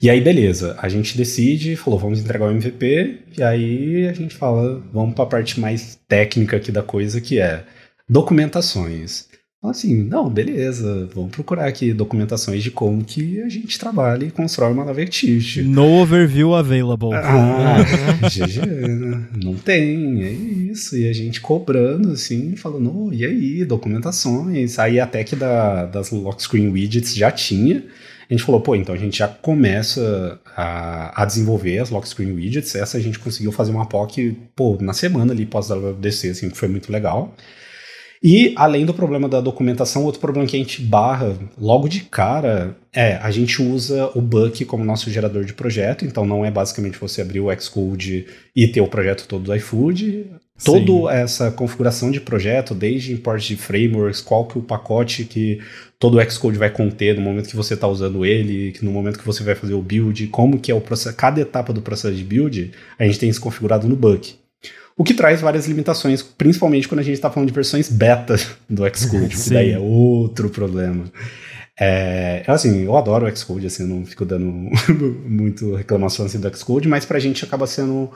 E 0.00 0.10
aí, 0.10 0.20
beleza, 0.20 0.76
a 0.80 0.88
gente 0.88 1.16
decide, 1.16 1.76
falou, 1.76 1.98
vamos 1.98 2.18
entregar 2.18 2.46
o 2.46 2.50
MVP, 2.50 3.18
e 3.38 3.42
aí 3.42 4.08
a 4.08 4.12
gente 4.12 4.34
fala, 4.34 4.82
vamos 4.92 5.14
para 5.14 5.24
a 5.24 5.28
parte 5.28 5.60
mais 5.60 6.00
técnica 6.08 6.56
aqui 6.56 6.72
da 6.72 6.82
coisa, 6.82 7.20
que 7.20 7.38
é 7.38 7.64
documentações. 8.08 9.28
Assim, 9.62 10.02
não, 10.02 10.28
beleza, 10.28 11.08
vamos 11.14 11.30
procurar 11.30 11.66
aqui 11.66 11.92
documentações 11.92 12.64
de 12.64 12.70
como 12.72 13.04
que 13.04 13.40
a 13.42 13.48
gente 13.48 13.78
trabalha 13.78 14.24
e 14.24 14.30
constrói 14.30 14.72
uma 14.72 14.84
nave 14.84 15.02
activity. 15.02 15.62
No 15.62 16.00
overview 16.00 16.52
available. 16.52 17.14
Ah, 17.14 17.76
GG, 18.28 18.66
né? 18.66 19.28
não 19.40 19.54
tem, 19.54 20.24
é 20.24 20.32
isso. 20.32 20.96
E 20.96 21.08
a 21.08 21.12
gente 21.12 21.40
cobrando, 21.40 22.10
assim, 22.10 22.56
falando, 22.56 22.92
oh, 22.92 23.12
e 23.12 23.24
aí, 23.24 23.64
documentações. 23.64 24.80
Aí 24.80 24.98
até 24.98 25.22
que 25.22 25.36
da, 25.36 25.86
das 25.86 26.10
lock 26.10 26.42
screen 26.42 26.70
widgets 26.70 27.14
já 27.14 27.30
tinha, 27.30 27.84
a 28.28 28.34
gente 28.34 28.42
falou, 28.42 28.60
pô, 28.60 28.74
então 28.74 28.92
a 28.92 28.98
gente 28.98 29.18
já 29.18 29.28
começa 29.28 30.40
a, 30.56 31.22
a 31.22 31.24
desenvolver 31.24 31.78
as 31.78 31.88
lock 31.88 32.08
screen 32.08 32.32
widgets. 32.32 32.74
Essa 32.74 32.98
a 32.98 33.00
gente 33.00 33.20
conseguiu 33.20 33.52
fazer 33.52 33.70
uma 33.70 33.86
POC, 33.86 34.36
pô, 34.56 34.76
na 34.80 34.92
semana 34.92 35.32
ali 35.32 35.46
pós-WWDC, 35.46 36.30
assim, 36.30 36.50
que 36.50 36.58
foi 36.58 36.66
muito 36.66 36.90
legal. 36.90 37.32
E 38.22 38.52
além 38.54 38.86
do 38.86 38.94
problema 38.94 39.28
da 39.28 39.40
documentação, 39.40 40.04
outro 40.04 40.20
problema 40.20 40.46
que 40.46 40.54
a 40.54 40.58
gente 40.58 40.80
barra 40.80 41.36
logo 41.58 41.88
de 41.88 42.02
cara 42.02 42.76
é 42.92 43.16
a 43.16 43.32
gente 43.32 43.60
usa 43.60 44.10
o 44.14 44.20
Buck 44.20 44.64
como 44.64 44.84
nosso 44.84 45.10
gerador 45.10 45.44
de 45.44 45.54
projeto, 45.54 46.04
então 46.04 46.24
não 46.24 46.44
é 46.44 46.50
basicamente 46.50 46.98
você 46.98 47.20
abrir 47.20 47.40
o 47.40 47.50
Xcode 47.60 48.26
e 48.54 48.68
ter 48.68 48.80
o 48.80 48.86
projeto 48.86 49.26
todo 49.26 49.44
do 49.44 49.54
iFood. 49.56 50.26
Toda 50.64 51.12
essa 51.12 51.50
configuração 51.50 52.12
de 52.12 52.20
projeto, 52.20 52.72
desde 52.72 53.12
import 53.12 53.42
de 53.42 53.56
frameworks, 53.56 54.20
qual 54.20 54.46
que 54.46 54.56
é 54.56 54.60
o 54.60 54.64
pacote 54.64 55.24
que 55.24 55.60
todo 55.98 56.18
o 56.18 56.30
Xcode 56.30 56.56
vai 56.56 56.70
conter 56.70 57.16
no 57.16 57.22
momento 57.22 57.48
que 57.48 57.56
você 57.56 57.74
está 57.74 57.88
usando 57.88 58.24
ele, 58.24 58.72
no 58.80 58.92
momento 58.92 59.18
que 59.18 59.26
você 59.26 59.42
vai 59.42 59.56
fazer 59.56 59.74
o 59.74 59.82
build, 59.82 60.28
como 60.28 60.60
que 60.60 60.70
é 60.70 60.74
o 60.74 60.80
processo, 60.80 61.16
cada 61.16 61.40
etapa 61.40 61.72
do 61.72 61.82
processo 61.82 62.14
de 62.14 62.22
build, 62.22 62.70
a 62.96 63.04
gente 63.04 63.18
tem 63.18 63.28
isso 63.28 63.40
configurado 63.40 63.88
no 63.88 63.96
Buck. 63.96 64.36
O 64.96 65.04
que 65.04 65.14
traz 65.14 65.40
várias 65.40 65.66
limitações, 65.66 66.22
principalmente 66.22 66.86
quando 66.86 67.00
a 67.00 67.02
gente 67.02 67.14
está 67.14 67.30
falando 67.30 67.48
de 67.48 67.54
versões 67.54 67.88
beta 67.88 68.36
do 68.68 68.82
Xcode, 68.94 69.36
que 69.36 69.50
daí 69.50 69.70
é 69.70 69.78
outro 69.78 70.50
problema. 70.50 71.04
É, 71.80 72.44
assim, 72.46 72.84
eu 72.84 72.96
adoro 72.96 73.26
o 73.26 73.36
Xcode, 73.36 73.66
assim, 73.66 73.86
não 73.86 74.04
fico 74.04 74.24
dando 74.24 74.44
muito 75.26 75.74
reclamação 75.74 76.26
assim, 76.26 76.38
do 76.38 76.56
Xcode, 76.56 76.88
mas 76.88 77.04
pra 77.04 77.18
gente 77.18 77.44
acaba 77.44 77.66
sendo 77.66 78.10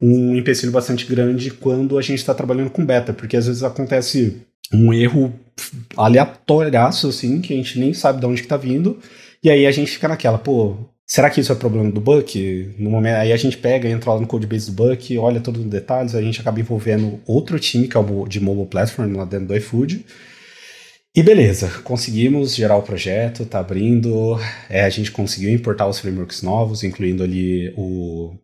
um 0.00 0.36
empecilho 0.36 0.70
bastante 0.70 1.06
grande 1.06 1.50
quando 1.50 1.98
a 1.98 2.02
gente 2.02 2.18
está 2.18 2.34
trabalhando 2.34 2.70
com 2.70 2.84
beta, 2.84 3.12
porque 3.12 3.36
às 3.36 3.46
vezes 3.46 3.62
acontece 3.62 4.42
um 4.72 4.92
erro 4.92 5.32
aleatóriaço, 5.96 7.08
assim, 7.08 7.40
que 7.40 7.52
a 7.52 7.56
gente 7.56 7.78
nem 7.80 7.94
sabe 7.94 8.20
de 8.20 8.26
onde 8.26 8.42
que 8.42 8.48
tá 8.48 8.56
vindo, 8.56 8.98
e 9.42 9.50
aí 9.50 9.66
a 9.66 9.72
gente 9.72 9.90
fica 9.90 10.08
naquela, 10.08 10.38
pô, 10.38 10.76
Será 11.10 11.30
que 11.30 11.40
isso 11.40 11.50
é 11.50 11.54
problema 11.54 11.90
do 11.90 12.02
Buck? 12.02 12.74
No 12.78 12.90
momento, 12.90 13.16
aí 13.16 13.32
a 13.32 13.36
gente 13.38 13.56
pega, 13.56 13.88
entra 13.88 14.12
lá 14.12 14.20
no 14.20 14.26
codebase 14.26 14.70
do 14.70 14.72
Buck, 14.72 15.16
olha 15.16 15.40
todos 15.40 15.62
os 15.62 15.66
detalhes, 15.66 16.14
a 16.14 16.20
gente 16.20 16.38
acaba 16.38 16.60
envolvendo 16.60 17.18
outro 17.26 17.58
time, 17.58 17.88
que 17.88 17.96
é 17.96 18.00
o 18.00 18.28
de 18.28 18.38
mobile 18.38 18.66
platform, 18.66 19.16
lá 19.16 19.24
dentro 19.24 19.46
do 19.46 19.56
iFood. 19.56 20.04
E 21.16 21.22
beleza, 21.22 21.80
conseguimos 21.82 22.54
gerar 22.54 22.76
o 22.76 22.82
projeto, 22.82 23.46
tá 23.46 23.58
abrindo, 23.58 24.38
é, 24.68 24.82
a 24.82 24.90
gente 24.90 25.10
conseguiu 25.10 25.50
importar 25.50 25.86
os 25.86 25.98
frameworks 25.98 26.42
novos, 26.42 26.84
incluindo 26.84 27.22
ali 27.22 27.72
o, 27.74 28.34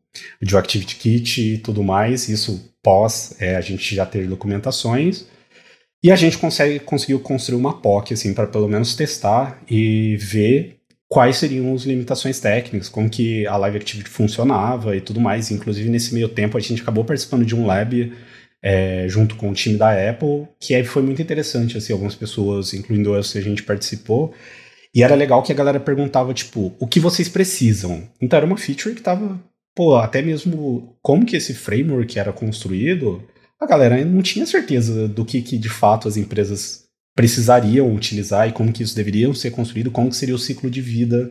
o 0.41 0.47
GeoActivity 0.47 0.97
Kit 0.97 1.43
e 1.43 1.59
tudo 1.59 1.83
mais, 1.85 2.31
isso 2.31 2.73
pós 2.83 3.37
é, 3.41 3.57
a 3.57 3.61
gente 3.61 3.95
já 3.95 4.07
ter 4.07 4.27
documentações. 4.27 5.27
E 6.03 6.11
a 6.11 6.17
gente 6.17 6.39
consegue, 6.39 6.81
conseguiu 6.81 7.21
construir 7.21 7.59
uma 7.59 7.81
POC, 7.81 8.15
assim, 8.15 8.33
para 8.33 8.47
pelo 8.47 8.69
menos 8.69 8.97
testar 8.97 9.63
e 9.71 10.17
ver 10.17 10.79
quais 11.09 11.37
seriam 11.37 11.75
as 11.75 11.83
limitações 11.83 12.41
técnicas, 12.41 12.89
como 12.89 13.11
que 13.11 13.47
a 13.47 13.57
Live 13.57 13.77
Activity 13.77 14.09
funcionava 14.09 14.97
e 14.97 15.01
tudo 15.01 15.21
mais. 15.21 15.51
Inclusive, 15.51 15.89
nesse 15.89 16.15
meio 16.15 16.29
tempo, 16.29 16.57
a 16.57 16.61
gente 16.61 16.83
acabou 16.83 17.05
participando 17.05 17.45
de 17.45 17.55
um 17.55 17.67
lab 17.67 18.13
é, 18.63 19.07
junto 19.09 19.37
com 19.37 19.51
o 19.51 19.55
time 19.55 19.77
da 19.77 19.93
Apple, 20.11 20.49
que 20.59 20.83
foi 20.85 21.03
muito 21.03 21.21
interessante, 21.21 21.77
assim, 21.77 21.93
algumas 21.93 22.15
pessoas, 22.15 22.73
incluindo 22.73 23.15
eu, 23.15 23.21
a 23.21 23.23
gente 23.23 23.63
participou, 23.63 24.33
e 24.95 25.03
era 25.03 25.15
legal 25.15 25.43
que 25.43 25.53
a 25.53 25.55
galera 25.55 25.79
perguntava, 25.79 26.33
tipo, 26.33 26.73
o 26.79 26.87
que 26.87 26.99
vocês 26.99 27.29
precisam? 27.29 28.09
Então 28.21 28.37
era 28.39 28.47
uma 28.47 28.57
feature 28.57 28.95
que 28.95 29.03
tava, 29.03 29.39
pô, 29.75 29.97
até 29.97 30.23
mesmo 30.23 30.97
como 31.03 31.27
que 31.27 31.37
esse 31.37 31.53
framework 31.53 32.19
era 32.19 32.33
construído, 32.33 33.23
a 33.61 33.67
galera 33.67 34.03
não 34.05 34.23
tinha 34.23 34.47
certeza 34.47 35.09
do 35.09 35.25
que, 35.25 35.43
que 35.43 35.59
de 35.59 35.69
fato 35.69 36.09
as 36.09 36.17
empresas 36.17 36.84
precisariam 37.15 37.95
utilizar 37.95 38.49
e 38.49 38.53
como 38.53 38.73
que 38.73 38.83
isso 38.83 38.97
deveria 38.97 39.33
ser 39.35 39.51
construído, 39.51 39.91
como 39.91 40.11
que 40.11 40.17
seria 40.17 40.35
o 40.35 40.39
ciclo 40.39 40.71
de 40.71 40.81
vida 40.81 41.31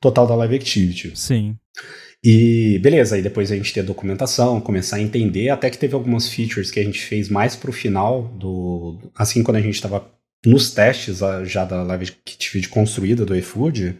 total 0.00 0.26
da 0.26 0.34
Live 0.34 0.56
Activity. 0.56 1.12
Sim. 1.14 1.56
E 2.24 2.78
beleza, 2.78 3.16
aí 3.16 3.22
depois 3.22 3.50
a 3.50 3.56
gente 3.56 3.72
ter 3.72 3.80
a 3.80 3.84
documentação, 3.84 4.60
começar 4.60 4.96
a 4.96 5.00
entender, 5.00 5.48
até 5.48 5.68
que 5.68 5.78
teve 5.78 5.94
algumas 5.94 6.28
features 6.28 6.70
que 6.70 6.78
a 6.78 6.84
gente 6.84 7.00
fez 7.00 7.28
mais 7.28 7.56
pro 7.56 7.72
final 7.72 8.22
do. 8.38 8.98
Assim, 9.16 9.42
quando 9.42 9.56
a 9.56 9.60
gente 9.60 9.74
estava 9.74 10.08
nos 10.46 10.70
testes 10.70 11.20
já 11.44 11.64
da 11.64 11.82
Live 11.82 12.12
Activity 12.26 12.68
construída 12.68 13.24
do 13.24 13.34
iFood, 13.34 13.96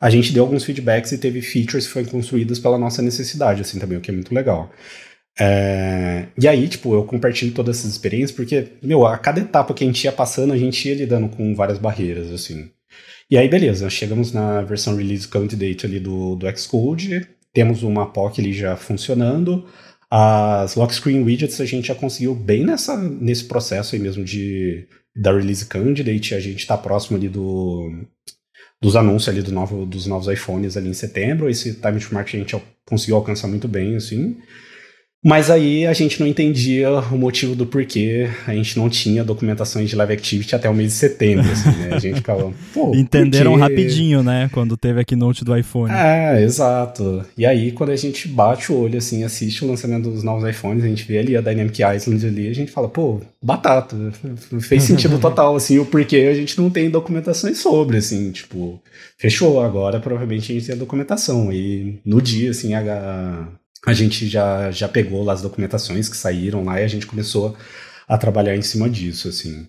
a 0.00 0.10
gente 0.10 0.32
deu 0.32 0.42
alguns 0.42 0.64
feedbacks 0.64 1.12
e 1.12 1.18
teve 1.18 1.42
features 1.42 1.86
que 1.86 1.92
foram 1.92 2.06
construídas 2.06 2.58
pela 2.58 2.78
nossa 2.78 3.02
necessidade, 3.02 3.60
assim, 3.60 3.78
também, 3.78 3.98
o 3.98 4.00
que 4.00 4.10
é 4.10 4.14
muito 4.14 4.34
legal. 4.34 4.72
É... 5.38 6.26
E 6.40 6.46
aí, 6.48 6.68
tipo, 6.68 6.94
eu 6.94 7.04
compartilho 7.04 7.52
todas 7.52 7.78
essas 7.78 7.92
experiências 7.92 8.32
porque, 8.32 8.68
meu, 8.82 9.06
a 9.06 9.16
cada 9.18 9.40
etapa 9.40 9.74
que 9.74 9.84
a 9.84 9.86
gente 9.86 10.04
ia 10.04 10.12
passando, 10.12 10.52
a 10.52 10.56
gente 10.56 10.88
ia 10.88 10.94
lidando 10.94 11.28
com 11.28 11.54
várias 11.54 11.78
barreiras, 11.78 12.30
assim. 12.30 12.70
E 13.30 13.38
aí, 13.38 13.48
beleza, 13.48 13.88
chegamos 13.88 14.32
na 14.32 14.62
versão 14.62 14.96
release 14.96 15.28
candidate 15.28 15.86
ali 15.86 16.00
do, 16.00 16.34
do 16.34 16.46
Xcode, 16.58 17.26
temos 17.52 17.82
uma 17.82 18.10
POC 18.10 18.40
ali 18.40 18.52
já 18.52 18.76
funcionando, 18.76 19.66
as 20.10 20.74
lock 20.74 20.92
screen 20.92 21.22
widgets 21.22 21.60
a 21.60 21.64
gente 21.64 21.88
já 21.88 21.94
conseguiu 21.94 22.34
bem 22.34 22.64
nessa, 22.64 22.96
nesse 22.96 23.44
processo 23.44 23.94
aí 23.94 24.00
mesmo 24.00 24.24
de 24.24 24.88
da 25.14 25.32
release 25.32 25.66
candidate, 25.66 26.34
a 26.34 26.40
gente 26.40 26.58
está 26.58 26.76
próximo 26.76 27.16
ali 27.16 27.28
do, 27.28 27.90
dos 28.80 28.96
anúncios 28.96 29.28
ali 29.28 29.42
do 29.42 29.52
novo, 29.52 29.84
dos 29.84 30.06
novos 30.06 30.28
iPhones 30.28 30.76
ali 30.76 30.88
em 30.88 30.94
setembro. 30.94 31.48
Esse 31.48 31.74
time 31.74 32.00
to 32.00 32.14
market 32.14 32.34
a 32.34 32.38
gente 32.38 32.62
conseguiu 32.86 33.16
alcançar 33.16 33.46
muito 33.46 33.68
bem, 33.68 33.96
assim. 33.96 34.36
Mas 35.22 35.50
aí 35.50 35.86
a 35.86 35.92
gente 35.92 36.18
não 36.18 36.26
entendia 36.26 36.90
o 36.90 37.18
motivo 37.18 37.54
do 37.54 37.66
porquê 37.66 38.30
a 38.46 38.54
gente 38.54 38.78
não 38.78 38.88
tinha 38.88 39.22
documentações 39.22 39.90
de 39.90 39.94
Live 39.94 40.14
Activity 40.14 40.54
até 40.54 40.68
o 40.68 40.74
mês 40.74 40.92
de 40.92 40.98
setembro, 40.98 41.50
assim, 41.50 41.68
né? 41.68 41.90
A 41.92 41.98
gente 41.98 42.16
ficava, 42.16 42.50
pô, 42.72 42.94
Entenderam 42.94 43.54
rapidinho, 43.54 44.22
né? 44.22 44.48
Quando 44.50 44.78
teve 44.78 44.98
a 44.98 45.04
keynote 45.04 45.44
do 45.44 45.54
iPhone. 45.54 45.92
É, 45.92 46.42
exato. 46.42 47.22
E 47.36 47.44
aí, 47.44 47.70
quando 47.70 47.90
a 47.90 47.96
gente 47.96 48.28
bate 48.28 48.72
o 48.72 48.78
olho, 48.78 48.96
assim, 48.96 49.22
assiste 49.22 49.62
o 49.62 49.68
lançamento 49.68 50.10
dos 50.10 50.22
novos 50.22 50.48
iPhones, 50.48 50.84
a 50.84 50.88
gente 50.88 51.04
vê 51.04 51.18
ali 51.18 51.36
a 51.36 51.42
Dynamic 51.42 51.82
Island 51.82 52.26
ali, 52.26 52.48
a 52.48 52.54
gente 52.54 52.72
fala, 52.72 52.88
pô, 52.88 53.20
batata. 53.42 53.96
Fez 54.60 54.84
sentido 54.84 55.18
total, 55.18 55.54
assim, 55.54 55.78
o 55.78 55.84
porquê 55.84 56.28
a 56.30 56.34
gente 56.34 56.58
não 56.58 56.70
tem 56.70 56.88
documentações 56.88 57.58
sobre, 57.58 57.98
assim, 57.98 58.30
tipo, 58.30 58.82
fechou, 59.18 59.60
agora 59.60 60.00
provavelmente 60.00 60.50
a 60.50 60.54
gente 60.54 60.66
tem 60.66 60.74
a 60.74 60.78
documentação. 60.78 61.52
E 61.52 62.00
no 62.06 62.22
dia, 62.22 62.52
assim, 62.52 62.72
a 62.72 63.46
a 63.86 63.92
gente 63.92 64.28
já, 64.28 64.70
já 64.70 64.88
pegou 64.88 65.22
lá 65.24 65.32
as 65.32 65.42
documentações 65.42 66.08
que 66.08 66.16
saíram 66.16 66.64
lá 66.64 66.80
e 66.80 66.84
a 66.84 66.88
gente 66.88 67.06
começou 67.06 67.56
a 68.06 68.18
trabalhar 68.18 68.56
em 68.56 68.62
cima 68.62 68.88
disso, 68.90 69.28
assim. 69.28 69.66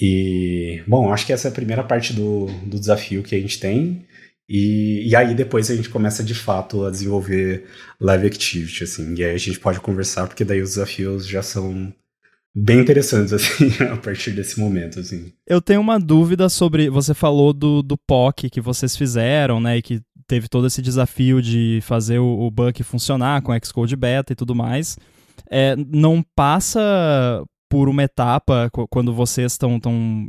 E, 0.00 0.82
bom, 0.86 1.12
acho 1.12 1.26
que 1.26 1.32
essa 1.32 1.48
é 1.48 1.50
a 1.50 1.54
primeira 1.54 1.82
parte 1.82 2.12
do, 2.12 2.46
do 2.64 2.78
desafio 2.78 3.22
que 3.22 3.34
a 3.34 3.40
gente 3.40 3.58
tem. 3.58 4.06
E, 4.48 5.08
e 5.08 5.16
aí 5.16 5.34
depois 5.34 5.70
a 5.70 5.76
gente 5.76 5.90
começa 5.90 6.22
de 6.22 6.34
fato 6.34 6.84
a 6.84 6.90
desenvolver 6.90 7.64
Live 8.00 8.26
Activity, 8.26 8.84
assim. 8.84 9.14
E 9.14 9.24
aí 9.24 9.34
a 9.34 9.38
gente 9.38 9.58
pode 9.58 9.80
conversar, 9.80 10.26
porque 10.26 10.44
daí 10.44 10.62
os 10.62 10.70
desafios 10.70 11.26
já 11.26 11.42
são 11.42 11.92
bem 12.54 12.80
interessantes, 12.80 13.32
assim, 13.34 13.70
a 13.90 13.96
partir 13.96 14.30
desse 14.30 14.58
momento, 14.58 15.00
assim. 15.00 15.32
Eu 15.46 15.60
tenho 15.60 15.80
uma 15.80 15.98
dúvida 15.98 16.48
sobre, 16.48 16.88
você 16.88 17.12
falou 17.12 17.52
do, 17.52 17.82
do 17.82 17.98
POC 17.98 18.48
que 18.48 18.60
vocês 18.60 18.96
fizeram, 18.96 19.60
né, 19.60 19.78
e 19.78 19.82
que 19.82 20.00
teve 20.28 20.46
todo 20.46 20.66
esse 20.66 20.82
desafio 20.82 21.42
de 21.42 21.80
fazer 21.82 22.18
o, 22.18 22.46
o 22.46 22.50
Buck 22.50 22.82
funcionar 22.84 23.42
com 23.42 23.52
Xcode 23.64 23.96
Beta 23.96 24.32
e 24.32 24.36
tudo 24.36 24.54
mais. 24.54 24.96
É, 25.50 25.74
não 25.76 26.22
passa 26.36 26.80
por 27.70 27.88
uma 27.88 28.02
etapa, 28.02 28.70
quando 28.90 29.12
vocês 29.12 29.52
estão 29.52 29.78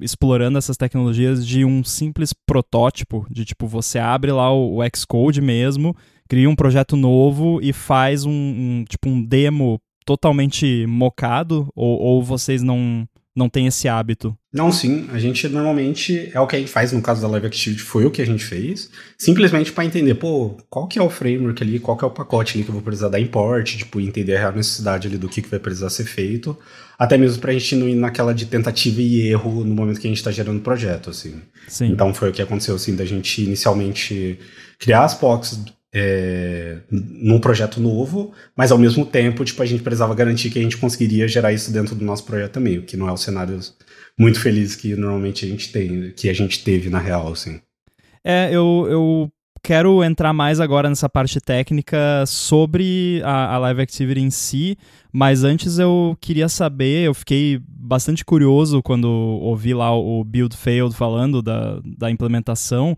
explorando 0.02 0.58
essas 0.58 0.76
tecnologias, 0.76 1.46
de 1.46 1.64
um 1.64 1.84
simples 1.84 2.34
protótipo, 2.34 3.26
de 3.30 3.46
tipo, 3.46 3.66
você 3.66 3.98
abre 3.98 4.32
lá 4.32 4.52
o, 4.52 4.80
o 4.80 4.82
Xcode 4.96 5.42
mesmo, 5.42 5.96
cria 6.28 6.50
um 6.50 6.56
projeto 6.56 6.98
novo 6.98 7.60
e 7.62 7.72
faz 7.72 8.26
um, 8.26 8.32
um 8.32 8.86
tipo 8.88 9.10
um 9.10 9.24
demo 9.24 9.80
totalmente 10.06 10.86
mocado, 10.88 11.70
ou, 11.76 12.00
ou 12.00 12.24
vocês 12.24 12.62
não, 12.62 13.08
não 13.36 13.50
têm 13.50 13.68
esse 13.68 13.88
hábito? 13.88 14.36
Não, 14.52 14.72
sim. 14.72 15.08
A 15.14 15.20
gente 15.20 15.48
normalmente 15.48 16.32
é 16.34 16.40
o 16.40 16.48
que 16.48 16.56
a 16.56 16.60
gente 16.60 16.72
faz 16.72 16.92
no 16.92 17.02
caso 17.02 17.22
da 17.22 17.28
Live 17.28 17.48
Activity, 17.48 17.82
foi 17.82 18.06
o 18.06 18.12
que 18.12 18.22
a 18.22 18.26
gente 18.26 18.44
fez, 18.44 18.90
simplesmente 19.18 19.72
para 19.72 19.86
entender, 19.86 20.16
pô, 20.16 20.58
qual 20.70 20.88
que 20.88 20.98
é 20.98 21.02
o 21.02 21.10
framework 21.10 21.62
ali, 21.64 21.80
qual 21.80 21.96
que 21.96 22.04
é 22.04 22.08
o 22.08 22.12
pacote 22.12 22.58
ali 22.58 22.64
que 22.64 22.70
eu 22.70 22.74
vou 22.74 22.82
precisar 22.82 23.10
dar 23.10 23.20
import, 23.20 23.78
tipo, 23.78 24.02
entender 24.02 24.36
a 24.36 24.40
real 24.40 24.54
necessidade 24.54 25.08
ali 25.08 25.18
do 25.18 25.30
que, 25.30 25.42
que 25.42 25.50
vai 25.50 25.60
precisar 25.60 25.90
ser 25.90 26.06
feito, 26.06 26.58
até 26.98 27.18
mesmo 27.18 27.40
pra 27.40 27.54
gente 27.54 27.76
não 27.76 27.88
ir 27.88 27.96
naquela 27.96 28.34
de 28.34 28.48
tentativa 28.48 29.02
e 29.02 29.28
erro 29.28 29.64
no 29.64 29.76
momento 29.76 30.00
que 30.00 30.08
a 30.08 30.10
gente 30.10 30.24
tá 30.24 30.32
gerando 30.32 30.58
o 30.58 30.64
projeto, 30.64 31.12
assim. 31.12 31.42
Sim. 31.68 31.92
Então 31.92 32.14
foi 32.14 32.30
o 32.30 32.34
que 32.34 32.42
aconteceu, 32.42 32.76
assim, 32.76 32.96
da 32.96 33.06
gente 33.06 33.44
inicialmente 33.44 34.40
criar 34.80 35.06
as 35.06 35.14
POCs 35.14 35.60
é, 35.94 36.78
num 36.92 37.40
projeto 37.40 37.80
novo, 37.80 38.32
mas 38.56 38.72
ao 38.72 38.78
mesmo 38.78 39.06
tempo, 39.06 39.44
tipo, 39.44 39.62
a 39.62 39.66
gente 39.66 39.84
precisava 39.84 40.14
garantir 40.14 40.50
que 40.50 40.60
a 40.60 40.62
gente 40.62 40.78
conseguiria 40.78 41.28
gerar 41.28 41.52
isso 41.52 41.72
dentro 41.72 41.96
do 41.96 42.06
nosso 42.06 42.24
projeto 42.24 42.54
também, 42.54 42.78
o 42.78 42.84
que 42.84 42.98
não 42.98 43.08
é 43.08 43.12
o 43.12 43.18
cenário 43.18 43.60
muito 44.18 44.40
feliz 44.40 44.76
que 44.76 44.96
normalmente 44.96 45.46
a 45.46 45.48
gente 45.48 45.72
tem, 45.72 46.12
que 46.12 46.30
a 46.30 46.34
gente 46.34 46.64
teve 46.64 46.90
na 46.90 47.00
real, 47.00 47.32
assim. 47.32 47.60
É, 48.24 48.50
eu, 48.52 48.86
eu 48.90 49.32
quero 49.64 50.04
entrar 50.04 50.34
mais 50.34 50.60
agora 50.60 50.90
nessa 50.90 51.10
parte 51.10 51.40
técnica 51.40 52.26
sobre 52.28 53.22
a, 53.24 53.56
a 53.56 53.58
Live 53.60 53.82
Activity 53.82 54.22
em 54.22 54.30
si, 54.30 54.78
mas 55.12 55.44
antes 55.44 55.80
eu 55.80 56.18
queria 56.20 56.50
saber, 56.50 57.08
eu 57.08 57.14
fiquei 57.14 57.60
bastante 57.68 58.24
curioso 58.24 58.84
quando 58.84 59.08
ouvi 59.08 59.74
lá 59.74 59.96
o 59.96 60.24
Build 60.24 60.56
Failed 60.56 60.96
falando 60.96 61.42
da, 61.42 61.80
da 61.98 62.12
implementação, 62.12 62.98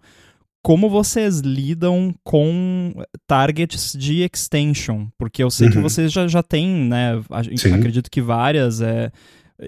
como 0.63 0.89
vocês 0.89 1.39
lidam 1.39 2.13
com 2.23 2.93
targets 3.27 3.93
de 3.97 4.23
extension? 4.23 5.07
Porque 5.17 5.43
eu 5.43 5.49
sei 5.49 5.67
uhum. 5.67 5.73
que 5.73 5.79
vocês 5.79 6.11
já, 6.11 6.27
já 6.27 6.43
têm, 6.43 6.67
né? 6.67 7.21
Acredito 7.29 8.09
que 8.11 8.21
várias. 8.21 8.81
É, 8.81 9.11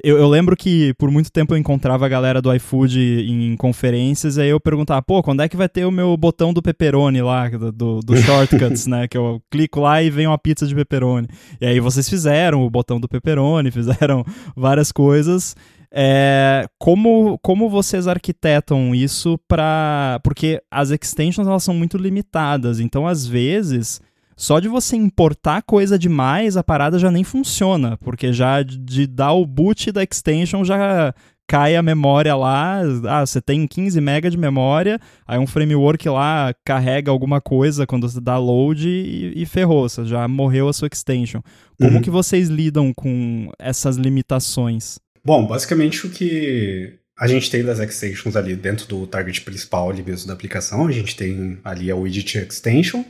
eu, 0.04 0.18
eu, 0.18 0.28
lembro 0.28 0.56
que 0.56 0.94
por 0.96 1.12
muito 1.12 1.32
tempo 1.32 1.54
eu 1.54 1.58
encontrava 1.58 2.06
a 2.06 2.10
galera 2.10 2.42
do 2.42 2.54
iFood 2.56 3.00
em 3.00 3.56
conferências, 3.56 4.38
e 4.38 4.42
aí 4.42 4.50
eu 4.50 4.60
perguntava, 4.60 5.02
pô, 5.04 5.22
quando 5.22 5.42
é 5.42 5.50
que 5.50 5.56
vai 5.56 5.70
ter 5.70 5.86
o 5.86 5.92
meu 5.92 6.18
botão 6.18 6.52
do 6.52 6.64
pepperoni 6.64 7.22
lá, 7.22 7.48
do, 7.50 7.72
do, 7.72 8.00
do 8.00 8.18
shortcuts, 8.22 8.88
né? 8.88 9.08
Que 9.08 9.18
eu 9.18 9.40
clico 9.52 9.80
lá 9.80 10.02
e 10.02 10.10
vem 10.10 10.26
uma 10.26 10.38
pizza 10.38 10.66
de 10.66 10.74
pepperoni. 10.74 11.28
E 11.62 11.66
aí 11.66 11.80
vocês 11.80 12.10
fizeram 12.10 12.64
o 12.64 12.70
botão 12.70 13.00
do 13.00 13.08
pepperoni, 13.08 13.70
fizeram 13.72 14.26
várias 14.56 14.92
coisas. 14.92 15.56
É, 15.96 16.68
como, 16.80 17.38
como 17.40 17.70
vocês 17.70 18.08
arquitetam 18.08 18.96
isso 18.96 19.40
para. 19.48 20.20
Porque 20.24 20.60
as 20.72 20.90
extensions 20.90 21.48
elas 21.48 21.64
são 21.64 21.76
muito 21.76 21.98
limitadas, 21.98 22.80
então 22.80 23.06
às 23.08 23.28
vezes 23.28 24.02
só 24.36 24.60
de 24.60 24.68
você 24.68 24.96
importar 24.96 25.62
coisa 25.62 25.98
demais, 25.98 26.58
a 26.58 26.64
parada 26.64 26.98
já 26.98 27.12
nem 27.12 27.24
funciona, 27.24 27.98
porque 27.98 28.34
já 28.34 28.64
de 28.64 29.06
dar 29.06 29.34
o 29.34 29.46
boot 29.46 29.92
da 29.92 30.04
extension 30.04 30.64
já 30.64 31.14
cai 31.48 31.76
a 31.76 31.84
memória 31.84 32.36
lá, 32.36 32.80
ah, 33.08 33.26
você 33.26 33.42
tem 33.42 33.68
15 33.68 34.00
MB 34.00 34.30
de 34.32 34.38
memória, 34.38 35.00
aí 35.28 35.38
um 35.38 35.46
framework 35.46 36.08
lá 36.10 36.54
carrega 36.66 37.12
alguma 37.12 37.40
coisa 37.40 37.86
quando 37.86 38.10
você 38.10 38.20
dá 38.20 38.38
load 38.38 38.88
e, 38.88 39.34
e 39.36 39.46
ferrou, 39.46 39.88
você 39.88 40.04
já 40.06 40.28
morreu 40.28 40.68
a 40.68 40.74
sua 40.74 40.90
extension. 40.92 41.42
Como 41.80 41.98
uhum. 41.98 42.02
que 42.02 42.10
vocês 42.10 42.50
lidam 42.50 42.94
com 42.94 43.52
essas 43.60 43.98
limitações? 43.98 44.98
Bom, 45.26 45.46
basicamente 45.46 46.06
o 46.06 46.10
que 46.10 47.00
a 47.18 47.28
gente 47.28 47.50
tem 47.50 47.64
das 47.64 47.80
extensions 47.80 48.36
ali 48.36 48.56
dentro 48.56 48.88
do 48.88 49.08
target 49.08 49.42
principal 49.42 49.90
ali 49.90 50.04
mesmo 50.04 50.28
da 50.28 50.34
aplicação, 50.34 50.88
a 50.88 50.92
gente 50.92 51.16
tem 51.16 51.58
ali 51.64 51.90
a 51.90 51.96
widget 51.96 52.40
extension, 52.40 53.04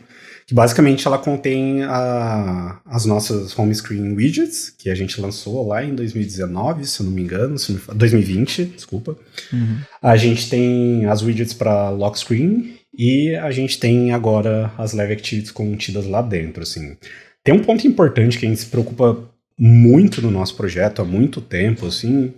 que 0.45 0.53
basicamente 0.53 1.07
ela 1.07 1.17
contém 1.17 1.83
a, 1.83 2.81
as 2.85 3.05
nossas 3.05 3.57
home 3.57 3.73
screen 3.73 4.13
widgets, 4.13 4.69
que 4.69 4.89
a 4.89 4.95
gente 4.95 5.19
lançou 5.19 5.65
lá 5.65 5.83
em 5.83 5.95
2019, 5.95 6.85
se 6.85 6.99
eu 6.99 7.05
não 7.05 7.13
me 7.13 7.21
engano, 7.21 7.57
se 7.57 7.71
não, 7.71 7.95
2020, 7.95 8.65
desculpa. 8.65 9.17
Uhum. 9.51 9.77
A 10.01 10.17
gente 10.17 10.49
tem 10.49 11.05
as 11.05 11.21
widgets 11.21 11.53
para 11.53 11.89
lock 11.89 12.19
screen 12.19 12.75
e 12.95 13.35
a 13.35 13.51
gente 13.51 13.79
tem 13.79 14.13
agora 14.13 14.71
as 14.77 14.93
live 14.93 15.13
activities 15.13 15.51
contidas 15.51 16.05
lá 16.05 16.21
dentro, 16.21 16.61
assim. 16.61 16.97
Tem 17.43 17.53
um 17.53 17.63
ponto 17.63 17.87
importante 17.87 18.37
que 18.37 18.45
a 18.45 18.49
gente 18.49 18.61
se 18.61 18.67
preocupa 18.67 19.32
muito 19.57 20.21
no 20.21 20.31
nosso 20.31 20.55
projeto 20.55 21.01
há 21.01 21.05
muito 21.05 21.41
tempo, 21.41 21.85
assim, 21.85 22.33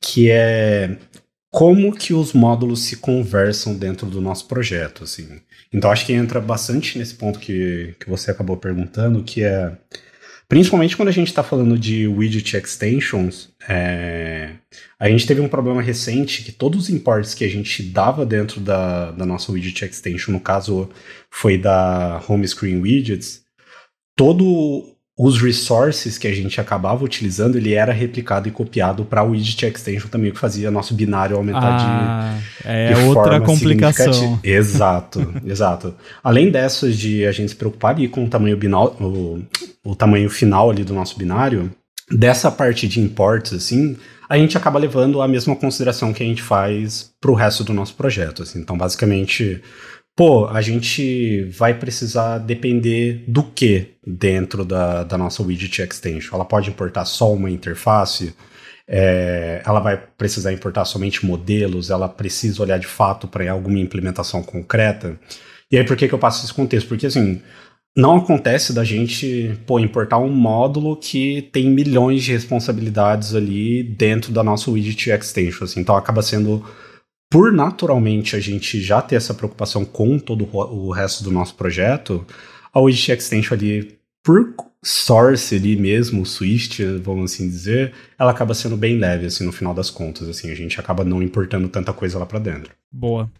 que 0.00 0.30
é 0.30 0.96
como 1.50 1.94
que 1.94 2.12
os 2.12 2.32
módulos 2.32 2.82
se 2.82 2.96
conversam 2.96 3.74
dentro 3.74 4.06
do 4.06 4.20
nosso 4.20 4.46
projeto, 4.46 5.04
assim. 5.04 5.40
Então 5.72 5.90
acho 5.90 6.06
que 6.06 6.12
entra 6.12 6.40
bastante 6.40 6.98
nesse 6.98 7.14
ponto 7.14 7.38
que, 7.38 7.94
que 7.98 8.08
você 8.08 8.30
acabou 8.30 8.56
perguntando, 8.56 9.22
que 9.22 9.42
é 9.42 9.72
principalmente 10.48 10.96
quando 10.96 11.08
a 11.08 11.12
gente 11.12 11.28
está 11.28 11.42
falando 11.42 11.78
de 11.78 12.06
widget 12.08 12.56
extensions, 12.56 13.50
é, 13.68 14.52
a 14.98 15.08
gente 15.08 15.26
teve 15.26 15.40
um 15.40 15.48
problema 15.48 15.82
recente 15.82 16.42
que 16.42 16.52
todos 16.52 16.84
os 16.84 16.90
imports 16.90 17.34
que 17.34 17.44
a 17.44 17.48
gente 17.48 17.82
dava 17.82 18.24
dentro 18.24 18.60
da, 18.60 19.10
da 19.10 19.26
nossa 19.26 19.52
widget 19.52 19.84
extension, 19.84 20.32
no 20.32 20.40
caso 20.40 20.88
foi 21.30 21.58
da 21.58 22.22
home 22.28 22.46
screen 22.48 22.80
widgets, 22.80 23.42
todo 24.16 24.96
os 25.18 25.42
resources 25.42 26.16
que 26.16 26.28
a 26.28 26.32
gente 26.32 26.60
acabava 26.60 27.04
utilizando, 27.04 27.56
ele 27.56 27.74
era 27.74 27.92
replicado 27.92 28.46
e 28.46 28.52
copiado 28.52 29.04
para 29.04 29.24
o 29.24 29.30
widget 29.30 29.66
extension 29.66 30.08
também, 30.08 30.30
que 30.30 30.38
fazia 30.38 30.70
nosso 30.70 30.94
binário 30.94 31.36
aumentar 31.36 31.76
ah, 31.80 32.38
de, 32.62 32.68
é 32.68 32.92
de 32.92 33.00
outra 33.00 33.40
complicação. 33.40 34.38
Exato, 34.44 35.34
exato. 35.44 35.92
Além 36.22 36.52
dessas 36.52 36.96
de 36.96 37.26
a 37.26 37.32
gente 37.32 37.48
se 37.48 37.56
preocupar 37.56 37.96
ali 37.96 38.06
com 38.06 38.24
o 38.24 38.28
tamanho 38.28 38.56
binal, 38.56 38.96
o, 39.00 39.42
o 39.84 39.96
tamanho 39.96 40.30
final 40.30 40.70
ali 40.70 40.84
do 40.84 40.94
nosso 40.94 41.18
binário, 41.18 41.68
dessa 42.08 42.48
parte 42.48 42.86
de 42.86 43.00
imports, 43.00 43.52
assim, 43.52 43.96
a 44.28 44.38
gente 44.38 44.56
acaba 44.56 44.78
levando 44.78 45.20
a 45.20 45.26
mesma 45.26 45.56
consideração 45.56 46.12
que 46.12 46.22
a 46.22 46.26
gente 46.26 46.42
faz 46.42 47.10
para 47.20 47.32
o 47.32 47.34
resto 47.34 47.64
do 47.64 47.72
nosso 47.72 47.94
projeto. 47.94 48.44
Assim. 48.44 48.60
Então, 48.60 48.78
basicamente, 48.78 49.60
pô, 50.18 50.48
a 50.48 50.60
gente 50.60 51.44
vai 51.44 51.72
precisar 51.74 52.38
depender 52.38 53.22
do 53.28 53.40
que 53.40 53.94
dentro 54.04 54.64
da, 54.64 55.04
da 55.04 55.16
nossa 55.16 55.44
widget 55.44 55.80
extension. 55.80 56.34
Ela 56.34 56.44
pode 56.44 56.70
importar 56.70 57.04
só 57.04 57.32
uma 57.32 57.48
interface, 57.48 58.34
é, 58.88 59.62
ela 59.64 59.78
vai 59.78 59.96
precisar 59.96 60.52
importar 60.52 60.84
somente 60.86 61.24
modelos, 61.24 61.88
ela 61.88 62.08
precisa 62.08 62.60
olhar 62.60 62.80
de 62.80 62.86
fato 62.88 63.28
para 63.28 63.48
alguma 63.48 63.78
implementação 63.78 64.42
concreta. 64.42 65.16
E 65.70 65.78
aí, 65.78 65.84
por 65.84 65.96
que, 65.96 66.08
que 66.08 66.14
eu 66.14 66.18
passo 66.18 66.44
esse 66.44 66.52
contexto? 66.52 66.88
Porque, 66.88 67.06
assim, 67.06 67.40
não 67.96 68.16
acontece 68.16 68.72
da 68.72 68.82
gente 68.82 69.56
pô, 69.68 69.78
importar 69.78 70.18
um 70.18 70.30
módulo 70.30 70.96
que 70.96 71.42
tem 71.52 71.70
milhões 71.70 72.24
de 72.24 72.32
responsabilidades 72.32 73.36
ali 73.36 73.84
dentro 73.84 74.32
da 74.32 74.42
nossa 74.42 74.68
widget 74.68 75.10
extension. 75.10 75.62
Assim, 75.62 75.78
então, 75.78 75.94
acaba 75.94 76.22
sendo 76.22 76.64
por 77.30 77.52
naturalmente 77.52 78.34
a 78.34 78.40
gente 78.40 78.80
já 78.80 79.02
ter 79.02 79.16
essa 79.16 79.34
preocupação 79.34 79.84
com 79.84 80.18
todo 80.18 80.48
o 80.52 80.90
resto 80.90 81.22
do 81.22 81.30
nosso 81.30 81.54
projeto, 81.54 82.24
a 82.72 82.80
Widget 82.80 83.12
Extension 83.12 83.56
ali, 83.56 83.98
por 84.24 84.54
source 84.82 85.54
ali 85.54 85.76
mesmo, 85.76 86.24
Swift, 86.24 86.82
vamos 87.02 87.32
assim 87.32 87.48
dizer, 87.48 87.92
ela 88.18 88.30
acaba 88.30 88.54
sendo 88.54 88.76
bem 88.76 88.96
leve, 88.98 89.26
assim, 89.26 89.44
no 89.44 89.52
final 89.52 89.74
das 89.74 89.90
contas, 89.90 90.28
assim, 90.28 90.50
a 90.50 90.54
gente 90.54 90.78
acaba 90.80 91.04
não 91.04 91.22
importando 91.22 91.68
tanta 91.68 91.92
coisa 91.92 92.18
lá 92.18 92.26
para 92.26 92.38
dentro. 92.38 92.72
Boa. 92.90 93.30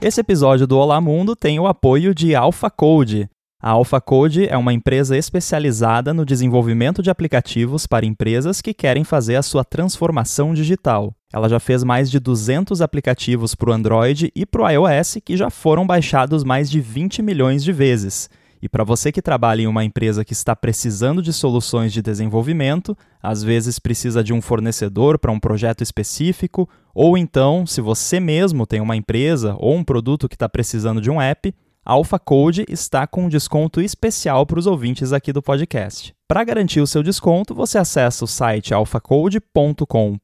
Esse 0.00 0.20
episódio 0.20 0.66
do 0.66 0.76
Olá 0.76 1.00
Mundo 1.00 1.34
tem 1.34 1.58
o 1.58 1.66
apoio 1.66 2.14
de 2.14 2.34
Alpha 2.34 2.68
Code, 2.68 3.28
a 3.64 3.70
AlphaCode 3.70 4.46
é 4.46 4.58
uma 4.58 4.74
empresa 4.74 5.16
especializada 5.16 6.12
no 6.12 6.26
desenvolvimento 6.26 7.02
de 7.02 7.08
aplicativos 7.08 7.86
para 7.86 8.04
empresas 8.04 8.60
que 8.60 8.74
querem 8.74 9.04
fazer 9.04 9.36
a 9.36 9.42
sua 9.42 9.64
transformação 9.64 10.52
digital. 10.52 11.14
Ela 11.32 11.48
já 11.48 11.58
fez 11.58 11.82
mais 11.82 12.10
de 12.10 12.20
200 12.20 12.82
aplicativos 12.82 13.54
para 13.54 13.70
o 13.70 13.72
Android 13.72 14.30
e 14.36 14.44
para 14.44 14.64
o 14.64 14.68
iOS 14.68 15.16
que 15.24 15.34
já 15.34 15.48
foram 15.48 15.86
baixados 15.86 16.44
mais 16.44 16.70
de 16.70 16.78
20 16.78 17.22
milhões 17.22 17.64
de 17.64 17.72
vezes. 17.72 18.28
E 18.60 18.68
para 18.68 18.84
você 18.84 19.10
que 19.10 19.22
trabalha 19.22 19.62
em 19.62 19.66
uma 19.66 19.82
empresa 19.82 20.26
que 20.26 20.34
está 20.34 20.54
precisando 20.54 21.22
de 21.22 21.32
soluções 21.32 21.90
de 21.90 22.02
desenvolvimento, 22.02 22.94
às 23.22 23.42
vezes 23.42 23.78
precisa 23.78 24.22
de 24.22 24.34
um 24.34 24.42
fornecedor 24.42 25.18
para 25.18 25.32
um 25.32 25.40
projeto 25.40 25.82
específico, 25.82 26.68
ou 26.94 27.16
então, 27.16 27.64
se 27.66 27.80
você 27.80 28.20
mesmo 28.20 28.66
tem 28.66 28.82
uma 28.82 28.94
empresa 28.94 29.56
ou 29.58 29.74
um 29.74 29.82
produto 29.82 30.28
que 30.28 30.34
está 30.34 30.50
precisando 30.50 31.00
de 31.00 31.10
um 31.10 31.20
app, 31.20 31.54
a 31.84 31.92
Alpha 31.92 32.18
Code 32.18 32.64
está 32.68 33.06
com 33.06 33.24
um 33.24 33.28
desconto 33.28 33.80
especial 33.80 34.46
para 34.46 34.58
os 34.58 34.66
ouvintes 34.66 35.12
aqui 35.12 35.32
do 35.32 35.42
podcast. 35.42 36.14
Para 36.26 36.42
garantir 36.42 36.80
o 36.80 36.86
seu 36.86 37.02
desconto, 37.02 37.54
você 37.54 37.76
acessa 37.76 38.24
o 38.24 38.26
site 38.26 38.72
alphacode.com.br, 38.72 40.16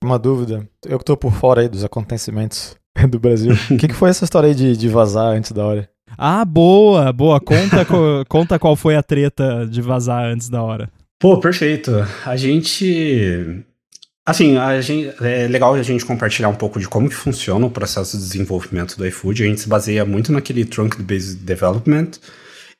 Uma 0.02 0.18
dúvida, 0.18 0.66
eu 0.86 0.98
que 0.98 1.04
estou 1.04 1.18
por 1.18 1.34
fora 1.34 1.60
aí 1.60 1.68
dos 1.68 1.84
acontecimentos 1.84 2.78
do 3.10 3.20
Brasil. 3.20 3.54
O 3.70 3.78
que, 3.78 3.90
que, 3.90 3.94
foi 3.94 4.10
essa 4.10 4.24
história 4.24 4.48
aí 4.48 4.56
de, 4.56 4.78
de 4.78 4.88
vazar 4.88 5.36
antes 5.36 5.52
da 5.52 5.66
hora? 5.66 5.90
Ah, 6.18 6.46
boa, 6.46 7.12
boa. 7.12 7.42
Conta, 7.42 7.84
co 7.84 8.24
conta 8.30 8.58
qual 8.58 8.78
foi 8.78 8.96
a 8.96 9.04
treta 9.04 9.68
de 9.70 9.82
vazar 9.82 10.24
antes 10.24 10.48
da 10.48 10.64
hora. 10.64 10.90
Pô, 11.20 11.38
perfeito. 11.40 11.92
A 12.26 12.38
gente 12.38 13.66
Assim, 14.26 14.56
gente, 14.82 15.14
é 15.22 15.48
legal 15.50 15.74
a 15.74 15.84
gente 15.84 16.06
compartilhar 16.06 16.48
um 16.48 16.56
pouco 16.56 16.80
de 16.80 16.88
como 16.88 17.10
que 17.10 17.16
funciona 17.16 17.66
o 17.66 17.70
processo 17.70 18.18
de 18.18 18.24
desenvolvimento 18.24 18.98
do 18.98 19.06
iFood. 19.06 19.44
A 19.44 19.48
gente 19.48 19.60
se 19.60 19.68
baseia 19.68 20.06
muito 20.06 20.32
naquele 20.32 20.64
Trunk-Based 20.64 21.36
Development 21.44 22.12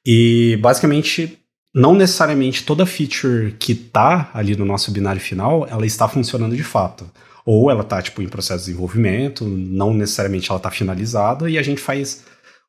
e, 0.06 0.58
basicamente, 0.62 1.38
não 1.76 1.94
necessariamente 1.96 2.64
toda 2.64 2.86
feature 2.86 3.56
que 3.60 3.74
está 3.74 4.32
ali 4.34 4.56
no 4.56 4.64
nosso 4.64 4.90
binário 4.90 5.20
final, 5.20 5.68
ela 5.70 5.86
está 5.86 6.08
funcionando 6.08 6.56
de 6.56 6.64
fato. 6.64 7.12
Ou 7.46 7.70
ela 7.70 7.82
está, 7.82 8.02
tipo, 8.02 8.22
em 8.22 8.30
processo 8.30 8.60
de 8.60 8.68
desenvolvimento, 8.68 9.44
não 9.44 9.94
necessariamente 9.94 10.50
ela 10.50 10.58
está 10.58 10.72
finalizada, 10.72 11.50
e 11.50 11.58
a 11.58 11.62
gente 11.62 11.82
faz 11.82 12.24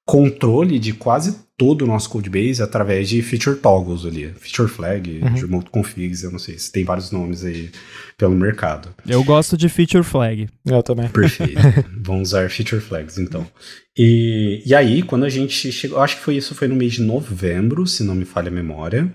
controle 0.05 0.79
de 0.79 0.93
quase 0.93 1.45
todo 1.57 1.83
o 1.83 1.87
nosso 1.87 2.11
codebase 2.11 2.63
através 2.63 3.09
de 3.09 3.23
feature 3.23 3.57
toggles 3.57 4.05
ali, 4.05 4.33
feature 4.39 4.69
flag, 4.69 5.21
uhum. 5.23 5.35
remote 5.35 5.71
configs, 5.71 6.25
eu 6.25 6.31
não 6.31 6.39
sei 6.39 6.59
se 6.59 6.71
tem 6.71 6.85
vários 6.85 7.11
nomes 7.11 7.45
aí 7.45 7.71
pelo 8.19 8.35
mercado. 8.35 8.89
Eu 9.09 9.23
gosto 9.23 9.57
de 9.57 9.69
feature 9.69 10.03
flag. 10.03 10.49
Eu 10.67 10.83
também. 10.83 11.09
Perfeito. 11.09 11.61
Vamos 12.03 12.31
usar 12.31 12.51
feature 12.51 12.83
flags 12.83 13.19
então. 13.19 13.47
E, 13.97 14.63
e 14.67 14.75
aí, 14.75 15.03
quando 15.03 15.25
a 15.25 15.29
gente 15.29 15.71
chegou, 15.71 16.01
acho 16.01 16.17
que 16.17 16.23
foi 16.23 16.37
isso, 16.37 16.55
foi 16.55 16.67
no 16.67 16.75
mês 16.75 16.95
de 16.95 17.03
novembro, 17.03 17.87
se 17.87 18.03
não 18.03 18.15
me 18.15 18.25
falha 18.25 18.49
a 18.49 18.53
memória. 18.53 19.15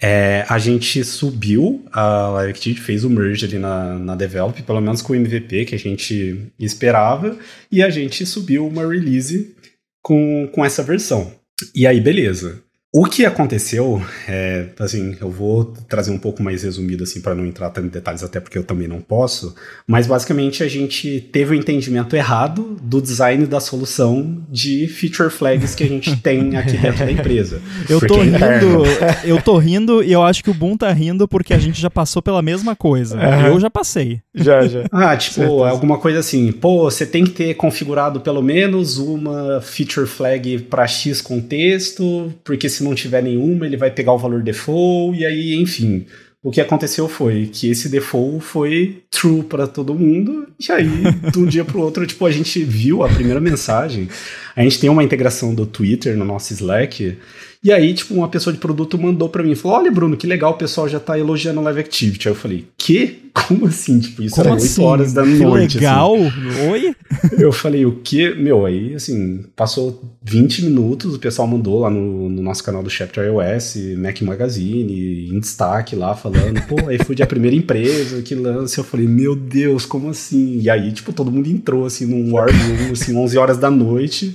É, 0.00 0.44
a 0.48 0.58
gente 0.58 1.04
subiu 1.04 1.84
a 1.92 2.34
LiveActivity, 2.40 2.80
fez 2.80 3.04
o 3.04 3.10
merge 3.10 3.44
ali 3.44 3.58
na, 3.58 3.98
na 3.98 4.16
Develop, 4.16 4.60
pelo 4.62 4.80
menos 4.80 5.00
com 5.00 5.12
o 5.12 5.16
MVP 5.16 5.64
que 5.64 5.74
a 5.76 5.78
gente 5.78 6.52
esperava, 6.58 7.36
e 7.70 7.82
a 7.82 7.88
gente 7.88 8.26
subiu 8.26 8.66
uma 8.66 8.82
release 8.84 9.54
com, 10.02 10.48
com 10.52 10.64
essa 10.64 10.82
versão. 10.82 11.32
E 11.74 11.86
aí, 11.86 12.00
beleza. 12.00 12.62
O 12.94 13.06
que 13.06 13.24
aconteceu, 13.24 14.02
é, 14.28 14.66
assim, 14.78 15.16
eu 15.18 15.30
vou 15.30 15.64
trazer 15.88 16.10
um 16.10 16.18
pouco 16.18 16.42
mais 16.42 16.62
resumido, 16.62 17.04
assim, 17.04 17.22
para 17.22 17.34
não 17.34 17.46
entrar 17.46 17.70
tanto 17.70 17.86
em 17.86 17.90
detalhes, 17.90 18.22
até 18.22 18.38
porque 18.38 18.58
eu 18.58 18.64
também 18.64 18.86
não 18.86 19.00
posso, 19.00 19.54
mas 19.86 20.06
basicamente 20.06 20.62
a 20.62 20.68
gente 20.68 21.18
teve 21.32 21.54
o 21.54 21.56
um 21.56 21.58
entendimento 21.58 22.14
errado 22.14 22.76
do 22.82 23.00
design 23.00 23.46
da 23.46 23.60
solução 23.60 24.44
de 24.46 24.86
feature 24.88 25.30
flags 25.30 25.74
que 25.74 25.84
a 25.84 25.88
gente 25.88 26.14
tem 26.20 26.54
aqui 26.54 26.76
dentro 26.76 27.06
da 27.06 27.10
empresa. 27.10 27.62
Eu 27.88 27.98
tô 27.98 28.18
é 28.18 28.24
rindo, 28.24 28.82
eu 29.24 29.42
tô 29.42 29.58
rindo 29.58 30.02
e 30.02 30.12
eu 30.12 30.22
acho 30.22 30.42
que 30.42 30.50
o 30.50 30.54
Boom 30.54 30.76
tá 30.76 30.92
rindo 30.92 31.26
porque 31.26 31.52
a 31.52 31.58
gente 31.58 31.80
já 31.80 31.90
passou 31.90 32.22
pela 32.22 32.42
mesma 32.42 32.76
coisa. 32.76 33.18
Eu 33.46 33.58
já 33.58 33.70
passei. 33.70 34.20
Já, 34.34 34.66
já. 34.66 34.84
Ah, 34.92 35.16
tipo, 35.16 35.34
Certeza. 35.34 35.68
alguma 35.68 35.98
coisa 35.98 36.20
assim, 36.20 36.52
pô, 36.52 36.84
você 36.84 37.04
tem 37.04 37.24
que 37.24 37.30
ter 37.30 37.54
configurado 37.54 38.20
pelo 38.20 38.42
menos 38.42 38.98
uma 38.98 39.60
feature 39.60 40.06
flag 40.06 40.58
para 40.60 40.86
X 40.86 41.20
contexto, 41.20 42.32
porque 42.44 42.68
se 42.68 42.81
se 42.82 42.88
não 42.88 42.94
tiver 42.94 43.22
nenhuma, 43.22 43.64
ele 43.64 43.76
vai 43.76 43.90
pegar 43.90 44.12
o 44.12 44.18
valor 44.18 44.42
default, 44.42 45.18
e 45.18 45.24
aí, 45.24 45.54
enfim. 45.54 46.04
O 46.42 46.50
que 46.50 46.60
aconteceu 46.60 47.08
foi 47.08 47.46
que 47.46 47.70
esse 47.70 47.88
default 47.88 48.44
foi 48.44 49.02
true 49.08 49.44
para 49.44 49.68
todo 49.68 49.94
mundo, 49.94 50.48
e 50.58 50.72
aí, 50.72 50.88
de 51.30 51.38
um 51.38 51.46
dia 51.46 51.64
para 51.64 51.78
o 51.78 51.80
outro, 51.80 52.04
tipo, 52.04 52.26
a 52.26 52.32
gente 52.32 52.64
viu 52.64 53.04
a 53.04 53.08
primeira 53.08 53.40
mensagem. 53.40 54.08
A 54.56 54.62
gente 54.62 54.80
tem 54.80 54.90
uma 54.90 55.04
integração 55.04 55.54
do 55.54 55.64
Twitter 55.64 56.16
no 56.16 56.24
nosso 56.24 56.52
Slack, 56.52 57.16
e 57.64 57.70
aí, 57.70 57.94
tipo, 57.94 58.12
uma 58.14 58.28
pessoa 58.28 58.52
de 58.52 58.58
produto 58.58 58.98
mandou 58.98 59.28
para 59.28 59.42
mim, 59.42 59.54
falou, 59.54 59.78
olha, 59.78 59.90
Bruno, 59.90 60.16
que 60.16 60.26
legal, 60.26 60.50
o 60.50 60.56
pessoal 60.56 60.88
já 60.88 60.98
tá 60.98 61.16
elogiando 61.16 61.60
o 61.60 61.62
Live 61.62 61.78
Activity. 61.78 62.26
Aí 62.26 62.34
eu 62.34 62.38
falei, 62.38 62.66
que? 62.76 63.30
Como 63.32 63.66
assim? 63.66 64.00
Tipo, 64.00 64.22
isso 64.24 64.34
Como 64.34 64.48
era 64.48 64.56
assim? 64.56 64.80
8 64.80 64.82
horas 64.82 65.12
da 65.12 65.24
noite. 65.24 65.78
Que 65.78 65.84
legal! 65.84 66.14
Assim. 66.16 66.70
Oi? 66.70 66.96
Eu 67.38 67.52
falei, 67.52 67.86
o 67.86 67.96
que? 68.00 68.34
Meu, 68.34 68.66
aí, 68.66 68.94
assim, 68.94 69.44
passou 69.56 70.16
20 70.22 70.64
minutos, 70.64 71.14
o 71.14 71.18
pessoal 71.18 71.48
mandou 71.48 71.80
lá 71.80 71.88
no, 71.88 72.28
no 72.28 72.42
nosso 72.42 72.62
canal 72.62 72.82
do 72.82 72.90
Chapter 72.90 73.24
iOS, 73.24 73.76
Mac 73.96 74.20
Magazine, 74.22 75.30
em 75.30 75.40
destaque 75.40 75.96
lá, 75.96 76.14
falando, 76.14 76.60
pô, 76.66 76.88
aí 76.88 76.98
foi 76.98 77.16
a 77.22 77.26
primeira 77.26 77.56
empresa 77.56 78.20
que 78.22 78.34
lança. 78.34 78.80
Eu 78.80 78.84
falei, 78.84 79.06
meu 79.06 79.34
Deus, 79.34 79.86
como 79.86 80.10
assim? 80.10 80.58
E 80.60 80.68
aí, 80.68 80.92
tipo, 80.92 81.12
todo 81.12 81.30
mundo 81.30 81.48
entrou, 81.48 81.86
assim, 81.86 82.06
num 82.06 82.34
War 82.34 82.48
Room, 82.50 82.92
assim, 82.92 83.16
11 83.16 83.38
horas 83.38 83.56
da 83.56 83.70
noite. 83.70 84.34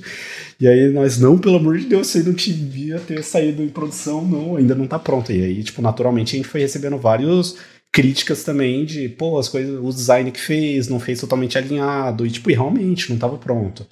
E 0.60 0.66
aí 0.66 0.88
nós, 0.92 1.18
não, 1.18 1.38
pelo 1.38 1.56
amor 1.56 1.78
de 1.78 1.86
Deus, 1.86 2.08
você 2.08 2.22
não 2.22 2.32
devia 2.32 2.98
ter 2.98 3.22
saído 3.22 3.62
em 3.62 3.68
produção, 3.68 4.24
não, 4.24 4.56
ainda 4.56 4.74
não 4.74 4.88
tá 4.88 4.98
pronto. 4.98 5.30
E 5.32 5.42
aí, 5.42 5.62
tipo, 5.62 5.80
naturalmente 5.80 6.34
a 6.34 6.36
gente 6.36 6.48
foi 6.48 6.60
recebendo 6.60 6.98
vários 6.98 7.56
críticas 7.92 8.42
também 8.44 8.84
de, 8.84 9.08
pô, 9.08 9.38
as 9.38 9.48
coisas, 9.48 9.78
o 9.80 9.90
design 9.90 10.30
que 10.32 10.40
fez, 10.40 10.88
não 10.88 10.98
fez 10.98 11.20
totalmente 11.20 11.56
alinhado, 11.56 12.26
e 12.26 12.30
tipo, 12.30 12.50
e 12.50 12.54
realmente 12.54 13.08
não 13.08 13.16
estava 13.16 13.38
pronto. 13.38 13.86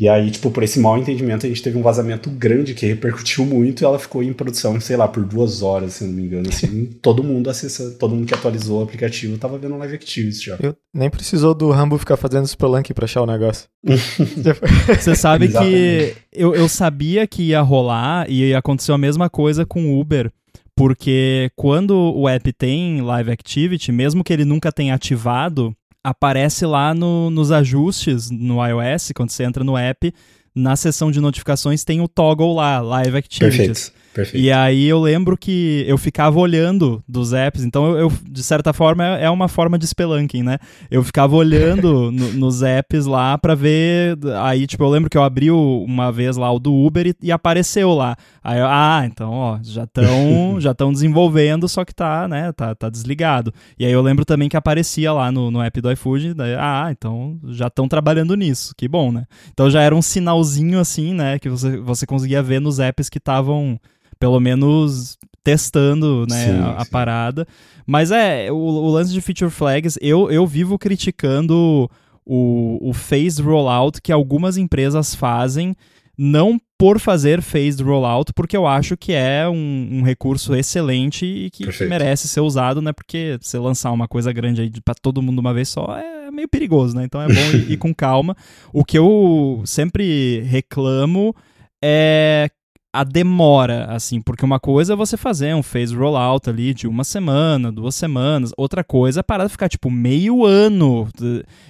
E 0.00 0.08
aí, 0.08 0.30
tipo, 0.30 0.50
por 0.50 0.62
esse 0.62 0.80
mau 0.80 0.96
entendimento, 0.96 1.44
a 1.44 1.48
gente 1.50 1.62
teve 1.62 1.76
um 1.76 1.82
vazamento 1.82 2.30
grande 2.30 2.72
que 2.72 2.86
repercutiu 2.86 3.44
muito 3.44 3.82
e 3.82 3.84
ela 3.84 3.98
ficou 3.98 4.22
em 4.22 4.32
produção, 4.32 4.80
sei 4.80 4.96
lá, 4.96 5.06
por 5.06 5.22
duas 5.22 5.60
horas, 5.60 5.92
se 5.92 6.04
não 6.04 6.14
me 6.14 6.22
engano. 6.22 6.48
Assim, 6.48 6.86
todo 7.02 7.22
mundo 7.22 7.50
acessa, 7.50 7.90
todo 7.90 8.14
mundo 8.14 8.26
que 8.26 8.32
atualizou 8.32 8.80
o 8.80 8.82
aplicativo 8.82 9.36
tava 9.36 9.58
vendo 9.58 9.76
Live 9.76 9.96
Activities 9.96 10.42
já. 10.42 10.56
Eu 10.58 10.74
nem 10.94 11.10
precisou 11.10 11.54
do 11.54 11.70
Rambo 11.70 11.98
ficar 11.98 12.16
fazendo 12.16 12.46
Spelunk 12.46 12.94
pra 12.94 13.04
achar 13.04 13.20
o 13.20 13.26
negócio. 13.26 13.68
Você 14.98 15.14
sabe 15.14 15.48
que 15.48 16.14
eu, 16.32 16.54
eu 16.54 16.66
sabia 16.66 17.26
que 17.26 17.42
ia 17.42 17.60
rolar 17.60 18.24
e 18.30 18.54
aconteceu 18.54 18.94
a 18.94 18.98
mesma 18.98 19.28
coisa 19.28 19.66
com 19.66 19.84
o 19.84 20.00
Uber. 20.00 20.32
Porque 20.74 21.50
quando 21.54 21.94
o 21.94 22.26
app 22.26 22.50
tem 22.54 23.02
Live 23.02 23.30
Activity, 23.30 23.92
mesmo 23.92 24.24
que 24.24 24.32
ele 24.32 24.46
nunca 24.46 24.72
tenha 24.72 24.94
ativado, 24.94 25.76
aparece 26.02 26.64
lá 26.66 26.94
no, 26.94 27.30
nos 27.30 27.52
ajustes 27.52 28.30
no 28.30 28.64
iOS, 28.66 29.12
quando 29.14 29.30
você 29.30 29.44
entra 29.44 29.62
no 29.62 29.76
app, 29.76 30.12
na 30.54 30.76
seção 30.76 31.10
de 31.10 31.20
notificações 31.20 31.84
tem 31.84 32.00
o 32.00 32.08
toggle 32.08 32.54
lá, 32.54 32.80
Live 32.80 33.16
Activities. 33.16 33.90
Perfeito. 33.90 33.99
Perfeito. 34.12 34.42
E 34.42 34.50
aí 34.50 34.86
eu 34.86 35.00
lembro 35.00 35.36
que 35.36 35.84
eu 35.86 35.96
ficava 35.96 36.38
olhando 36.38 37.02
dos 37.06 37.32
apps, 37.32 37.62
então 37.62 37.90
eu, 37.90 37.98
eu 37.98 38.12
de 38.28 38.42
certa 38.42 38.72
forma, 38.72 39.04
é 39.04 39.30
uma 39.30 39.46
forma 39.46 39.78
de 39.78 39.86
spelunking, 39.86 40.42
né? 40.42 40.58
Eu 40.90 41.04
ficava 41.04 41.36
olhando 41.36 42.10
no, 42.12 42.32
nos 42.32 42.62
apps 42.62 43.06
lá 43.06 43.38
para 43.38 43.54
ver. 43.54 44.18
Aí, 44.42 44.66
tipo, 44.66 44.82
eu 44.82 44.88
lembro 44.88 45.08
que 45.08 45.16
eu 45.16 45.22
abri 45.22 45.50
uma 45.50 46.10
vez 46.10 46.36
lá 46.36 46.50
o 46.52 46.58
do 46.58 46.74
Uber 46.74 47.06
e, 47.06 47.14
e 47.22 47.30
apareceu 47.30 47.94
lá. 47.94 48.16
Aí 48.42 48.58
eu, 48.58 48.66
ah, 48.66 49.02
então, 49.04 49.30
ó, 49.30 49.58
já 49.62 49.84
estão 49.84 50.56
já 50.58 50.72
estão 50.72 50.92
desenvolvendo, 50.92 51.68
só 51.68 51.84
que 51.84 51.94
tá, 51.94 52.26
né, 52.26 52.50
tá, 52.52 52.74
tá 52.74 52.90
desligado. 52.90 53.54
E 53.78 53.86
aí 53.86 53.92
eu 53.92 54.02
lembro 54.02 54.24
também 54.24 54.48
que 54.48 54.56
aparecia 54.56 55.12
lá 55.12 55.30
no, 55.30 55.52
no 55.52 55.62
app 55.62 55.80
do 55.80 55.90
iFood, 55.92 56.34
daí, 56.34 56.56
ah, 56.58 56.88
então 56.90 57.38
já 57.48 57.68
estão 57.68 57.86
trabalhando 57.86 58.34
nisso, 58.34 58.74
que 58.76 58.88
bom, 58.88 59.12
né? 59.12 59.24
Então 59.52 59.70
já 59.70 59.82
era 59.82 59.94
um 59.94 60.02
sinalzinho 60.02 60.80
assim, 60.80 61.14
né, 61.14 61.38
que 61.38 61.48
você, 61.48 61.76
você 61.76 62.06
conseguia 62.06 62.42
ver 62.42 62.60
nos 62.60 62.80
apps 62.80 63.08
que 63.08 63.18
estavam 63.18 63.78
pelo 64.20 64.38
menos 64.38 65.18
testando 65.42 66.26
né, 66.28 66.46
sim, 66.46 66.58
a, 66.60 66.82
a 66.82 66.86
parada. 66.86 67.46
Mas 67.86 68.10
é, 68.10 68.52
o, 68.52 68.56
o, 68.56 68.90
lance 68.90 69.12
de 69.12 69.20
feature 69.20 69.50
flags, 69.50 69.98
eu, 70.00 70.30
eu 70.30 70.46
vivo 70.46 70.78
criticando 70.78 71.90
o, 72.24 72.78
o 72.80 72.92
phased 72.92 73.42
rollout 73.42 74.00
que 74.02 74.12
algumas 74.12 74.56
empresas 74.58 75.14
fazem, 75.14 75.74
não 76.16 76.60
por 76.78 77.00
fazer 77.00 77.40
phased 77.40 77.82
rollout, 77.82 78.32
porque 78.34 78.56
eu 78.56 78.66
acho 78.66 78.96
que 78.96 79.12
é 79.12 79.48
um, 79.48 79.88
um 79.90 80.02
recurso 80.02 80.54
excelente 80.54 81.24
e 81.24 81.50
que, 81.50 81.66
que, 81.66 81.84
merece 81.86 82.28
ser 82.28 82.40
usado, 82.40 82.82
né? 82.82 82.92
Porque 82.92 83.38
você 83.40 83.58
lançar 83.58 83.90
uma 83.90 84.06
coisa 84.06 84.32
grande 84.32 84.60
aí 84.60 84.70
para 84.84 84.94
todo 84.94 85.22
mundo 85.22 85.38
uma 85.38 85.54
vez 85.54 85.70
só 85.70 85.96
é 85.96 86.30
meio 86.30 86.48
perigoso, 86.48 86.94
né? 86.94 87.04
Então 87.04 87.20
é 87.22 87.26
bom 87.26 87.40
ir, 87.54 87.72
ir 87.72 87.76
com 87.78 87.94
calma. 87.94 88.36
O 88.72 88.84
que 88.84 88.98
eu 88.98 89.62
sempre 89.64 90.40
reclamo 90.42 91.34
é 91.82 92.50
a 92.92 93.04
demora, 93.04 93.86
assim, 93.86 94.20
porque 94.20 94.44
uma 94.44 94.58
coisa 94.58 94.94
é 94.94 94.96
você 94.96 95.16
fazer 95.16 95.54
um 95.54 95.62
phase 95.62 95.94
rollout 95.94 96.50
ali 96.50 96.74
de 96.74 96.88
uma 96.88 97.04
semana, 97.04 97.70
duas 97.70 97.94
semanas, 97.94 98.52
outra 98.56 98.82
coisa 98.82 99.20
é 99.20 99.22
parar 99.22 99.44
de 99.44 99.52
ficar, 99.52 99.68
tipo, 99.68 99.90
meio 99.90 100.44
ano, 100.44 101.08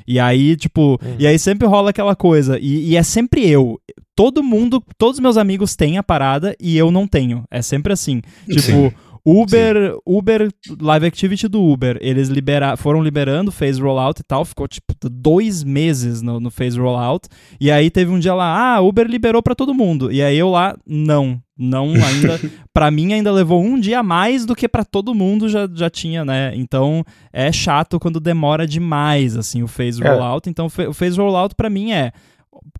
e 0.06 0.18
aí, 0.18 0.56
tipo, 0.56 0.92
uhum. 0.92 1.16
e 1.18 1.26
aí 1.26 1.38
sempre 1.38 1.66
rola 1.66 1.90
aquela 1.90 2.16
coisa, 2.16 2.58
e, 2.58 2.90
e, 2.90 2.96
é 2.96 3.02
sempre 3.02 3.46
eu, 3.48 3.78
todo 4.16 4.42
mundo, 4.42 4.82
todos 4.96 5.20
meus 5.20 5.36
amigos 5.36 5.76
têm 5.76 5.98
a 5.98 6.02
parada 6.02 6.56
e 6.58 6.76
eu 6.76 6.90
não 6.90 7.06
tenho, 7.06 7.44
é 7.50 7.60
sempre 7.60 7.92
assim, 7.92 8.22
tipo... 8.48 8.62
Sim 8.62 8.92
Uber, 9.24 9.96
Uber, 10.06 10.48
Live 10.80 11.06
Activity 11.06 11.48
do 11.48 11.62
Uber, 11.62 11.98
eles 12.00 12.28
libera, 12.28 12.76
foram 12.76 13.02
liberando, 13.02 13.52
fez 13.52 13.78
rollout 13.78 14.20
e 14.20 14.24
tal, 14.24 14.44
ficou 14.44 14.66
tipo 14.66 14.94
dois 15.10 15.62
meses 15.62 16.22
no, 16.22 16.40
no 16.40 16.50
phase 16.50 16.78
rollout, 16.78 17.28
e 17.60 17.70
aí 17.70 17.90
teve 17.90 18.10
um 18.10 18.18
dia 18.18 18.34
lá, 18.34 18.74
ah, 18.74 18.80
Uber 18.80 19.06
liberou 19.06 19.42
para 19.42 19.54
todo 19.54 19.74
mundo, 19.74 20.10
e 20.10 20.22
aí 20.22 20.38
eu 20.38 20.50
lá, 20.50 20.76
não, 20.86 21.40
não 21.56 21.92
ainda, 22.02 22.40
para 22.72 22.90
mim 22.90 23.12
ainda 23.12 23.30
levou 23.30 23.62
um 23.62 23.78
dia 23.78 24.00
a 24.00 24.02
mais 24.02 24.46
do 24.46 24.56
que 24.56 24.68
para 24.68 24.84
todo 24.84 25.14
mundo 25.14 25.48
já, 25.48 25.68
já 25.72 25.90
tinha, 25.90 26.24
né, 26.24 26.52
então 26.54 27.04
é 27.32 27.52
chato 27.52 28.00
quando 28.00 28.20
demora 28.20 28.66
demais, 28.66 29.36
assim, 29.36 29.62
o 29.62 29.68
phase 29.68 30.02
é. 30.02 30.08
rollout, 30.08 30.48
então 30.48 30.66
o 30.66 30.94
phase 30.94 31.18
rollout 31.18 31.54
para 31.54 31.68
mim 31.68 31.92
é, 31.92 32.12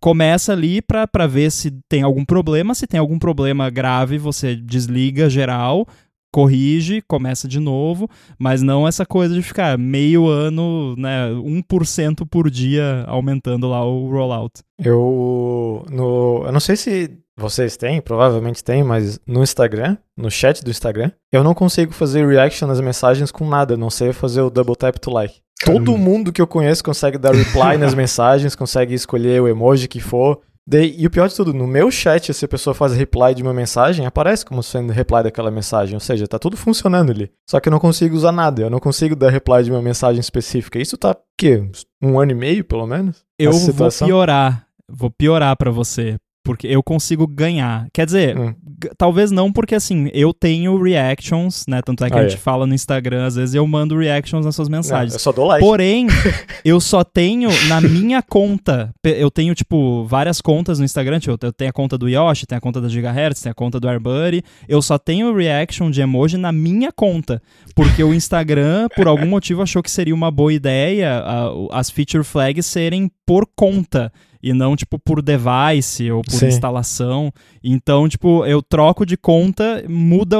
começa 0.01 0.53
ali 0.53 0.81
para 0.83 1.27
ver 1.27 1.51
se 1.51 1.71
tem 1.89 2.03
algum 2.03 2.25
problema. 2.25 2.75
Se 2.75 2.87
tem 2.87 3.01
algum 3.01 3.19
problema 3.19 3.71
grave, 3.71 4.19
você 4.19 4.57
desliga 4.57 5.31
geral, 5.31 5.87
corrige, 6.33 7.03
começa 7.03 7.49
de 7.49 7.59
novo, 7.59 8.09
mas 8.39 8.63
não 8.63 8.87
essa 8.87 9.05
coisa 9.05 9.35
de 9.35 9.43
ficar 9.43 9.77
meio 9.77 10.27
ano, 10.27 10.95
né, 10.97 11.31
1% 11.31 12.27
por 12.29 12.51
dia 12.51 13.05
aumentando 13.07 13.69
lá 13.69 13.85
o 13.85 14.11
rollout. 14.11 14.61
Eu, 14.79 15.85
no, 15.91 16.43
eu 16.47 16.53
não 16.53 16.61
sei 16.61 16.77
se 16.77 17.11
vocês 17.37 17.77
têm, 17.77 18.01
provavelmente 18.01 18.63
têm, 18.63 18.85
mas 18.85 19.19
no 19.27 19.43
Instagram, 19.43 19.97
no 20.17 20.31
chat 20.31 20.63
do 20.63 20.71
Instagram, 20.71 21.11
eu 21.33 21.43
não 21.43 21.55
consigo 21.55 21.93
fazer 21.93 22.27
reaction 22.27 22.69
nas 22.69 22.81
mensagens 22.81 23.33
com 23.33 23.49
nada, 23.49 23.77
não 23.77 23.91
sei 23.91 24.13
fazer 24.13 24.43
o 24.43 24.51
double 24.51 24.77
tap 24.77 24.99
to 24.99 25.11
like. 25.11 25.41
Todo 25.65 25.97
mundo 25.99 26.33
que 26.33 26.41
eu 26.41 26.47
conheço 26.47 26.83
consegue 26.83 27.19
dar 27.19 27.35
reply 27.35 27.77
nas 27.79 27.95
mensagens, 27.95 28.55
consegue 28.55 28.95
escolher 28.95 29.43
o 29.43 29.49
emoji 29.49 29.89
que 29.89 30.01
for. 30.01 30.41
E 30.73 31.07
o 31.07 31.11
pior 31.11 31.29
de 31.29 31.35
tudo, 31.35 31.53
no 31.53 31.67
meu 31.67 31.91
chat, 31.91 32.33
se 32.33 32.45
a 32.45 32.49
pessoa 32.49 32.75
faz 32.75 32.93
reply 32.93 33.35
de 33.35 33.43
uma 33.43 33.53
mensagem, 33.53 34.07
aparece 34.07 34.45
como 34.45 34.63
sendo 34.63 34.93
reply 34.93 35.23
daquela 35.25 35.51
mensagem. 35.51 35.95
Ou 35.95 36.01
seja, 36.01 36.29
tá 36.29 36.39
tudo 36.39 36.57
funcionando 36.57 37.11
ali. 37.11 37.31
Só 37.49 37.59
que 37.59 37.69
eu 37.69 37.73
não 37.73 37.81
consigo 37.81 38.15
usar 38.15 38.33
nada. 38.33 38.63
Eu 38.63 38.71
não 38.71 38.79
consigo 38.79 39.17
dar 39.17 39.31
reply 39.31 39.65
de 39.65 39.71
uma 39.71 39.83
mensagem 39.83 40.21
específica. 40.21 40.79
Isso 40.79 40.97
tá, 40.97 41.17
quê? 41.37 41.69
Um 42.01 42.19
ano 42.21 42.33
e 42.33 42.35
meio, 42.35 42.65
pelo 42.65 42.87
menos? 42.87 43.25
Eu 43.39 43.53
vou 43.53 43.89
piorar. 43.91 44.67
Vou 44.89 45.11
piorar 45.11 45.57
para 45.57 45.71
você 45.71 46.17
porque 46.43 46.67
eu 46.67 46.83
consigo 46.83 47.27
ganhar. 47.27 47.87
Quer 47.93 48.07
dizer, 48.07 48.39
hum. 48.39 48.55
talvez 48.97 49.31
não, 49.31 49.53
porque 49.53 49.75
assim, 49.75 50.11
eu 50.13 50.33
tenho 50.33 50.81
reactions, 50.83 51.65
né? 51.69 51.81
Tanto 51.83 52.05
é 52.05 52.11
que 52.11 52.17
ah, 52.17 52.21
a 52.21 52.23
gente 52.23 52.37
é. 52.37 52.41
fala 52.41 52.67
no 52.67 52.75
Instagram, 52.75 53.27
às 53.27 53.37
vezes 53.37 53.55
eu 53.55 53.67
mando 53.67 53.99
reactions 53.99 54.45
nas 54.45 54.55
suas 54.55 54.69
mensagens. 54.69 55.13
Não, 55.13 55.17
eu 55.17 55.21
só 55.21 55.33
dou 55.33 55.47
like. 55.47 55.65
Porém, 55.65 56.07
eu 56.65 56.81
só 56.81 57.05
tenho 57.05 57.51
na 57.69 57.81
minha 57.81 58.23
conta, 58.23 58.91
eu 59.05 59.31
tenho, 59.31 59.55
tipo, 59.55 60.05
várias 60.05 60.41
contas 60.41 60.79
no 60.79 60.85
Instagram, 60.85 61.21
tipo, 61.21 61.37
eu 61.43 61.53
tenho 61.53 61.71
a 61.71 61.73
conta 61.73 61.99
do 61.99 62.09
Yoshi, 62.09 62.47
tenho 62.47 62.59
a 62.59 62.63
conta 62.63 62.81
da 62.81 62.89
Gigahertz, 62.89 63.43
tenho 63.43 63.53
a 63.53 63.55
conta 63.55 63.79
do 63.79 63.89
AirBuddy, 63.89 64.43
eu 64.69 64.81
só 64.81 64.99
tenho 64.99 65.35
reaction 65.35 65.91
de 65.91 66.01
emoji 66.01 66.37
na 66.37 66.53
minha 66.53 66.91
conta, 66.91 67.43
porque 67.75 68.03
o 68.03 68.15
Instagram, 68.15 68.89
por 68.97 69.07
algum 69.07 69.27
motivo, 69.27 69.63
achou 69.63 69.83
que 69.83 69.91
seria 69.91 70.15
uma 70.15 70.31
boa 70.31 70.53
ideia 70.53 71.23
as 71.71 71.91
feature 71.91 72.25
flags 72.25 72.67
serem 72.67 73.11
por 73.27 73.47
conta 73.55 74.13
e 74.43 74.53
não, 74.53 74.75
tipo, 74.77 74.99
por 74.99 75.21
device 75.23 76.11
ou 76.11 76.23
por 76.23 76.33
Sim. 76.33 76.47
instalação. 76.47 77.33
Então, 77.63 78.09
tipo, 78.09 78.45
eu 78.47 78.63
troco 78.63 79.05
de 79.05 79.17
conta, 79.17 79.85
muda. 79.89 80.37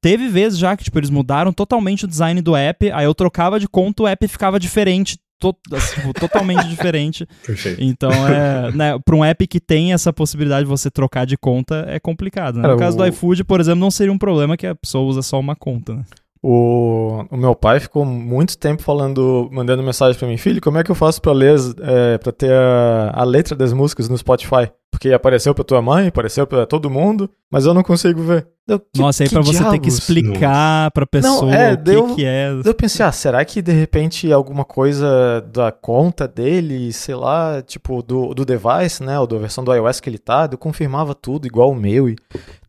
Teve 0.00 0.28
vezes 0.28 0.58
já 0.58 0.76
que, 0.76 0.84
tipo, 0.84 0.98
eles 0.98 1.10
mudaram 1.10 1.52
totalmente 1.52 2.04
o 2.04 2.08
design 2.08 2.40
do 2.40 2.54
app, 2.54 2.90
aí 2.92 3.04
eu 3.04 3.14
trocava 3.14 3.58
de 3.58 3.68
conta, 3.68 4.04
o 4.04 4.06
app 4.06 4.28
ficava 4.28 4.58
diferente 4.58 5.18
to 5.42 5.56
assim, 5.72 5.96
tipo, 5.96 6.12
totalmente 6.18 6.68
diferente. 6.68 7.26
Perfeito. 7.44 7.82
Então, 7.82 8.12
é, 8.12 8.70
né, 8.76 8.98
para 9.04 9.16
um 9.16 9.24
app 9.24 9.44
que 9.46 9.58
tem 9.58 9.92
essa 9.92 10.12
possibilidade 10.12 10.62
de 10.62 10.70
você 10.70 10.88
trocar 10.88 11.26
de 11.26 11.36
conta, 11.36 11.84
é 11.88 11.98
complicado. 11.98 12.60
Né? 12.60 12.68
No 12.68 12.76
caso 12.76 12.96
do 12.96 13.06
iFood, 13.06 13.42
por 13.44 13.60
exemplo, 13.60 13.80
não 13.80 13.90
seria 13.90 14.12
um 14.12 14.18
problema 14.18 14.56
que 14.56 14.66
a 14.66 14.74
pessoa 14.74 15.04
usa 15.04 15.22
só 15.22 15.40
uma 15.40 15.56
conta. 15.56 15.94
Né? 15.94 16.04
O, 16.44 17.24
o 17.30 17.36
meu 17.36 17.54
pai 17.54 17.78
ficou 17.78 18.04
muito 18.04 18.58
tempo 18.58 18.82
falando, 18.82 19.48
mandando 19.52 19.80
mensagem 19.80 20.18
para 20.18 20.26
mim, 20.26 20.36
filho, 20.36 20.60
como 20.60 20.76
é 20.76 20.82
que 20.82 20.90
eu 20.90 20.94
faço 20.94 21.22
para 21.22 21.30
ler, 21.30 21.56
é, 21.80 22.18
para 22.18 22.32
ter 22.32 22.52
a, 22.52 23.12
a, 23.14 23.22
letra 23.22 23.54
das 23.54 23.72
músicas 23.72 24.08
no 24.08 24.18
Spotify? 24.18 24.68
Porque 24.90 25.12
apareceu 25.12 25.54
para 25.54 25.62
tua 25.62 25.80
mãe, 25.80 26.08
apareceu 26.08 26.44
para 26.44 26.66
todo 26.66 26.90
mundo, 26.90 27.30
mas 27.48 27.64
eu 27.64 27.72
não 27.72 27.84
consigo 27.84 28.20
ver. 28.22 28.48
Eu, 28.66 28.82
Nossa, 28.96 29.22
aí 29.22 29.30
para 29.30 29.40
você 29.40 29.64
ter 29.70 29.78
que 29.78 29.88
explicar 29.88 30.90
para 30.90 31.06
pessoa 31.06 31.42
não, 31.42 31.54
é, 31.54 31.74
o 31.74 31.76
que, 31.76 31.82
deu, 31.84 32.14
que 32.16 32.24
é. 32.24 32.48
Eu 32.64 32.74
pensei, 32.74 33.06
ah, 33.06 33.12
será 33.12 33.44
que 33.44 33.62
de 33.62 33.72
repente 33.72 34.32
alguma 34.32 34.64
coisa 34.64 35.40
da 35.52 35.70
conta 35.70 36.26
dele, 36.26 36.92
sei 36.92 37.14
lá, 37.14 37.62
tipo 37.62 38.02
do, 38.02 38.34
do 38.34 38.44
device, 38.44 39.00
né, 39.00 39.18
ou 39.18 39.28
da 39.28 39.38
versão 39.38 39.62
do 39.62 39.72
iOS 39.72 40.00
que 40.00 40.10
ele 40.10 40.18
tá, 40.18 40.48
eu 40.50 40.58
confirmava 40.58 41.14
tudo 41.14 41.46
igual 41.46 41.70
o 41.70 41.76
meu 41.76 42.08
e 42.08 42.16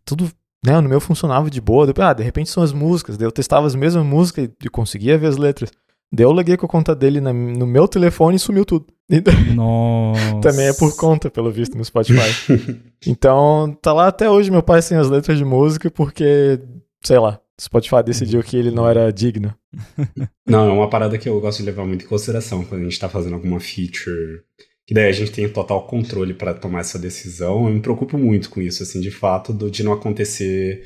tudo 0.05 0.29
né, 0.63 0.79
no 0.79 0.87
meu 0.87 1.01
funcionava 1.01 1.49
de 1.49 1.59
boa. 1.59 1.85
Depois, 1.85 2.07
ah, 2.07 2.13
de 2.13 2.23
repente 2.23 2.49
são 2.49 2.63
as 2.63 2.71
músicas. 2.71 3.17
Daí 3.17 3.27
eu 3.27 3.31
testava 3.31 3.67
as 3.67 3.75
mesmas 3.75 4.05
músicas 4.05 4.49
e 4.63 4.69
conseguia 4.69 5.17
ver 5.17 5.27
as 5.27 5.37
letras. 5.37 5.69
Daí 6.11 6.25
eu 6.25 6.31
loguei 6.31 6.55
com 6.55 6.65
a 6.65 6.69
conta 6.69 6.95
dele 6.95 7.19
na, 7.19 7.33
no 7.33 7.65
meu 7.65 7.87
telefone 7.87 8.37
e 8.37 8.39
sumiu 8.39 8.63
tudo. 8.63 8.85
Nossa. 9.55 10.39
Também 10.41 10.67
é 10.67 10.73
por 10.73 10.95
conta, 10.95 11.29
pelo 11.29 11.51
visto, 11.51 11.77
no 11.77 11.83
Spotify. 11.83 12.29
então, 13.05 13.77
tá 13.81 13.91
lá 13.91 14.07
até 14.07 14.29
hoje 14.29 14.51
meu 14.51 14.63
pai 14.63 14.81
sem 14.81 14.97
as 14.97 15.09
letras 15.09 15.37
de 15.37 15.43
música 15.43 15.91
porque, 15.91 16.59
sei 17.03 17.19
lá, 17.19 17.39
Spotify 17.59 18.03
decidiu 18.03 18.41
que 18.43 18.55
ele 18.55 18.71
não 18.71 18.87
era 18.87 19.11
digno. 19.11 19.53
Não, 20.45 20.69
é 20.69 20.73
uma 20.73 20.89
parada 20.89 21.17
que 21.17 21.27
eu 21.27 21.39
gosto 21.39 21.59
de 21.59 21.65
levar 21.65 21.85
muito 21.85 22.05
em 22.05 22.07
consideração 22.07 22.63
quando 22.65 22.81
a 22.81 22.83
gente 22.83 22.99
tá 22.99 23.09
fazendo 23.09 23.33
alguma 23.33 23.59
feature 23.59 24.43
que 24.85 24.93
daí 24.93 25.07
a 25.07 25.13
gente 25.13 25.31
tem 25.31 25.47
total 25.47 25.87
controle 25.87 26.33
para 26.33 26.53
tomar 26.53 26.81
essa 26.81 26.99
decisão. 26.99 27.67
Eu 27.67 27.73
me 27.73 27.79
preocupo 27.79 28.17
muito 28.17 28.49
com 28.49 28.61
isso, 28.61 28.83
assim, 28.83 28.99
de 28.99 29.11
fato, 29.11 29.53
do, 29.53 29.71
de 29.71 29.83
não 29.83 29.93
acontecer 29.93 30.83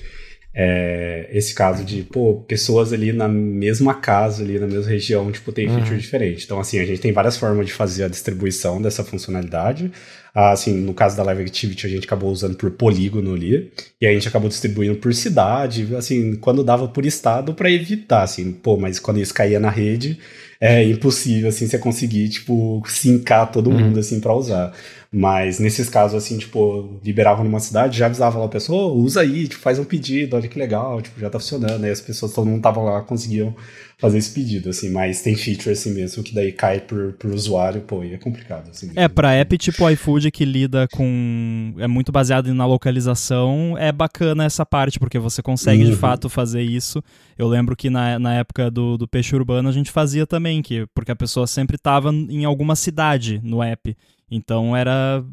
é, 0.60 1.30
esse 1.32 1.54
caso 1.54 1.84
de, 1.84 2.02
pô, 2.02 2.43
pessoas 2.48 2.91
ali 2.91 3.14
na 3.14 3.28
mesma 3.28 3.93
casa, 3.93 4.43
ali 4.43 4.58
na 4.58 4.66
mesma 4.66 4.89
região, 4.89 5.32
tipo, 5.32 5.52
tem 5.52 5.68
feature 5.68 5.91
uhum. 5.91 5.98
diferente. 6.00 6.45
Então, 6.45 6.60
assim, 6.60 6.80
a 6.80 6.86
gente 6.86 7.00
tem 7.00 7.12
várias 7.12 7.38
formas 7.38 7.66
de 7.68 7.74
fazer 7.74 8.04
a 8.04 8.08
distribuição 8.08 8.82
dessa 8.82 9.04
funcionalidade. 9.04 9.91
Ah, 10.34 10.52
assim, 10.52 10.74
no 10.74 10.95
caso 10.95 11.16
da 11.16 11.24
Live 11.24 11.43
Activity, 11.43 11.86
a 11.86 11.89
gente 11.89 12.06
acabou 12.06 12.32
usando 12.32 12.56
por 12.56 12.72
polígono 12.72 13.34
ali, 13.34 13.72
e 14.02 14.08
a 14.08 14.12
gente 14.12 14.28
acabou 14.28 14.50
distribuindo 14.50 14.95
por 14.95 15.14
cidade, 15.14 15.95
assim, 15.95 16.36
quando 16.36 16.64
dava 16.64 16.88
por 16.88 17.06
estado, 17.06 17.54
para 17.54 17.72
evitar, 17.72 18.24
assim, 18.24 18.52
pô, 18.52 18.78
mas 18.78 19.00
quando 19.00 19.20
isso 19.20 19.34
caía 19.34 19.60
na 19.60 19.70
rede, 19.70 20.20
é 20.60 20.84
impossível, 20.84 21.49
assim, 21.49 21.68
você 21.68 21.78
conseguir, 21.78 22.30
tipo, 22.30 22.82
sincar 22.88 23.51
todo 23.51 23.70
uhum. 23.70 23.80
mundo, 23.80 23.99
assim, 23.99 24.20
para 24.20 24.34
usar. 24.34 24.74
Mas 25.12 25.60
nesses 25.60 25.89
casos, 25.89 26.22
assim, 26.22 26.38
tipo, 26.38 26.99
liberava 27.03 27.43
numa 27.43 27.60
cidade, 27.60 27.97
já 27.97 28.08
avisava 28.08 28.38
lá 28.38 28.45
a 28.45 28.49
pessoa, 28.49 28.91
oh, 28.91 28.95
usa 28.95 29.22
aí, 29.22 29.47
tipo, 29.47 29.62
faz 29.62 29.80
um 29.80 29.86
pedido, 29.86 30.36
olha 30.36 30.47
que 30.47 30.60
legal, 30.60 31.01
tipo, 31.01 31.20
já 31.20 31.30
tá 31.30 31.39
funcionando. 31.39 31.84
Aí 31.84 31.91
as 31.91 32.01
pessoas, 32.01 32.34
todo 32.34 32.47
mundo 32.47 32.62
tava 32.62 32.82
lá, 32.82 33.01
conseguiam 33.01 33.55
fazer 33.97 34.20
esse 34.20 34.30
pedido, 34.30 34.70
assim, 34.70 34.91
mas 34.91 35.22
tem 35.22 35.36
feature 35.36 35.72
assim 35.72 35.91
mesmo, 35.91 36.22
que 36.22 36.34
daí 36.34 36.51
cai 36.51 36.80
por, 36.80 37.14
por 37.14 37.32
usuário, 37.32 37.82
pô, 37.82 38.03
e 38.03 38.14
é 38.14 38.18
complicado, 38.18 38.70
assim. 38.70 38.91
É, 38.95 39.08
pra 39.08 39.34
app 39.34 39.58
tipo 39.58 39.89
iFood 39.89 40.30
que 40.30 40.45
lida 40.45 40.88
com... 40.89 41.74
é 41.80 41.88
muito 41.88 42.12
baseado 42.12 42.53
na 42.53 42.66
localização, 42.68 43.76
é 43.76 43.91
bacana 43.91 44.45
essa 44.45 44.64
parte, 44.64 44.99
porque 44.99 45.18
você 45.18 45.41
consegue 45.41 45.84
uhum. 45.84 45.89
de 45.89 45.95
fato 45.95 46.30
fazer 46.30 46.62
isso. 46.62 47.03
Eu 47.36 47.47
lembro 47.47 47.76
que 47.76 47.89
na, 47.89 48.20
na 48.20 48.36
época 48.36 48.70
do, 48.70 48.97
do 48.97 49.08
Peixe 49.08 49.36
Urbano 49.36 49.68
a 49.68 49.72
gente 49.72 49.89
fazia 49.89 50.28
também, 50.28 50.62
que, 50.62 50.86
porque 50.93 51.12
a 51.12 51.16
pessoa 51.16 51.47
sempre 51.47 51.78
tava 51.78 52.12
em 52.14 52.45
alguma 52.45 52.76
cidade 52.76 53.41
no 53.43 53.64
app. 53.64 53.97
Então 54.30 54.75
era 54.75 55.23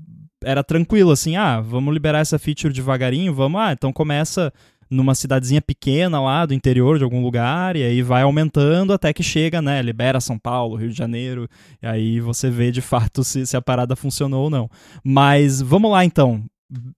era 0.42 0.62
tranquilo 0.62 1.10
assim, 1.10 1.36
ah, 1.36 1.60
vamos 1.60 1.94
liberar 1.94 2.18
essa 2.18 2.38
feature 2.38 2.72
devagarinho, 2.72 3.32
vamos, 3.32 3.58
ah, 3.58 3.72
então 3.72 3.90
começa 3.90 4.52
numa 4.90 5.14
cidadezinha 5.14 5.62
pequena 5.62 6.20
lá 6.20 6.44
do 6.44 6.54
interior 6.54 6.98
de 6.98 7.04
algum 7.04 7.22
lugar 7.22 7.76
e 7.76 7.82
aí 7.82 8.02
vai 8.02 8.22
aumentando 8.22 8.92
até 8.92 9.12
que 9.12 9.22
chega, 9.22 9.62
né, 9.62 9.80
libera 9.82 10.20
São 10.20 10.38
Paulo, 10.38 10.76
Rio 10.76 10.90
de 10.90 10.96
Janeiro, 10.96 11.48
e 11.82 11.86
aí 11.86 12.20
você 12.20 12.50
vê 12.50 12.70
de 12.70 12.80
fato 12.82 13.24
se, 13.24 13.46
se 13.46 13.56
a 13.56 13.62
parada 13.62 13.96
funcionou 13.96 14.44
ou 14.44 14.50
não. 14.50 14.70
Mas 15.02 15.60
vamos 15.60 15.90
lá 15.90 16.04
então, 16.04 16.44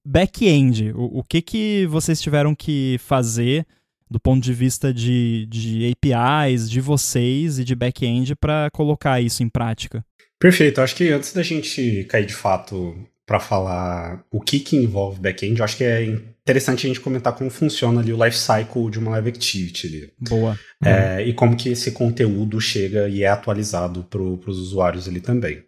back-end, 0.05 0.93
o, 0.95 1.21
o 1.21 1.23
que 1.23 1.41
que 1.41 1.87
vocês 1.87 2.21
tiveram 2.21 2.55
que 2.55 2.97
fazer 3.01 3.67
do 4.09 4.21
ponto 4.21 4.43
de 4.43 4.53
vista 4.53 4.95
de, 4.95 5.47
de 5.49 5.91
APIs, 5.91 6.71
de 6.71 6.81
vocês 6.81 7.59
e 7.59 7.65
de 7.65 7.75
back-end 7.75 8.37
para 8.37 8.71
colocar 8.73 9.21
isso 9.21 9.43
em 9.43 9.49
prática? 9.49 10.05
Perfeito. 10.39 10.81
Acho 10.81 10.95
que 10.97 11.09
antes 11.11 11.33
da 11.33 11.43
gente 11.43 12.05
cair 12.05 12.27
de 12.27 12.35
fato 12.35 12.97
para 13.25 13.41
falar 13.41 14.25
o 14.31 14.41
que, 14.41 14.61
que 14.61 14.77
envolve 14.77 15.21
back-end, 15.21 15.61
acho 15.61 15.77
que 15.77 15.85
é 15.85 16.05
interessante 16.05 16.87
a 16.87 16.89
gente 16.89 17.01
comentar 17.01 17.35
como 17.35 17.51
funciona 17.51 18.01
ali 18.01 18.13
o 18.13 18.25
life 18.25 18.39
cycle 18.39 18.89
de 18.89 19.01
uma 19.01 19.11
live 19.13 19.31
activity 19.31 19.87
ali. 19.89 20.13
Boa. 20.21 20.59
É, 20.85 21.17
uhum. 21.17 21.21
E 21.29 21.35
como 21.35 21.57
que 21.57 21.71
esse 21.71 21.91
conteúdo 21.91 22.61
chega 22.61 23.09
e 23.09 23.25
é 23.25 23.29
atualizado 23.29 24.05
para 24.05 24.23
os 24.23 24.59
usuários 24.59 25.09
ali 25.09 25.21
também. 25.21 25.65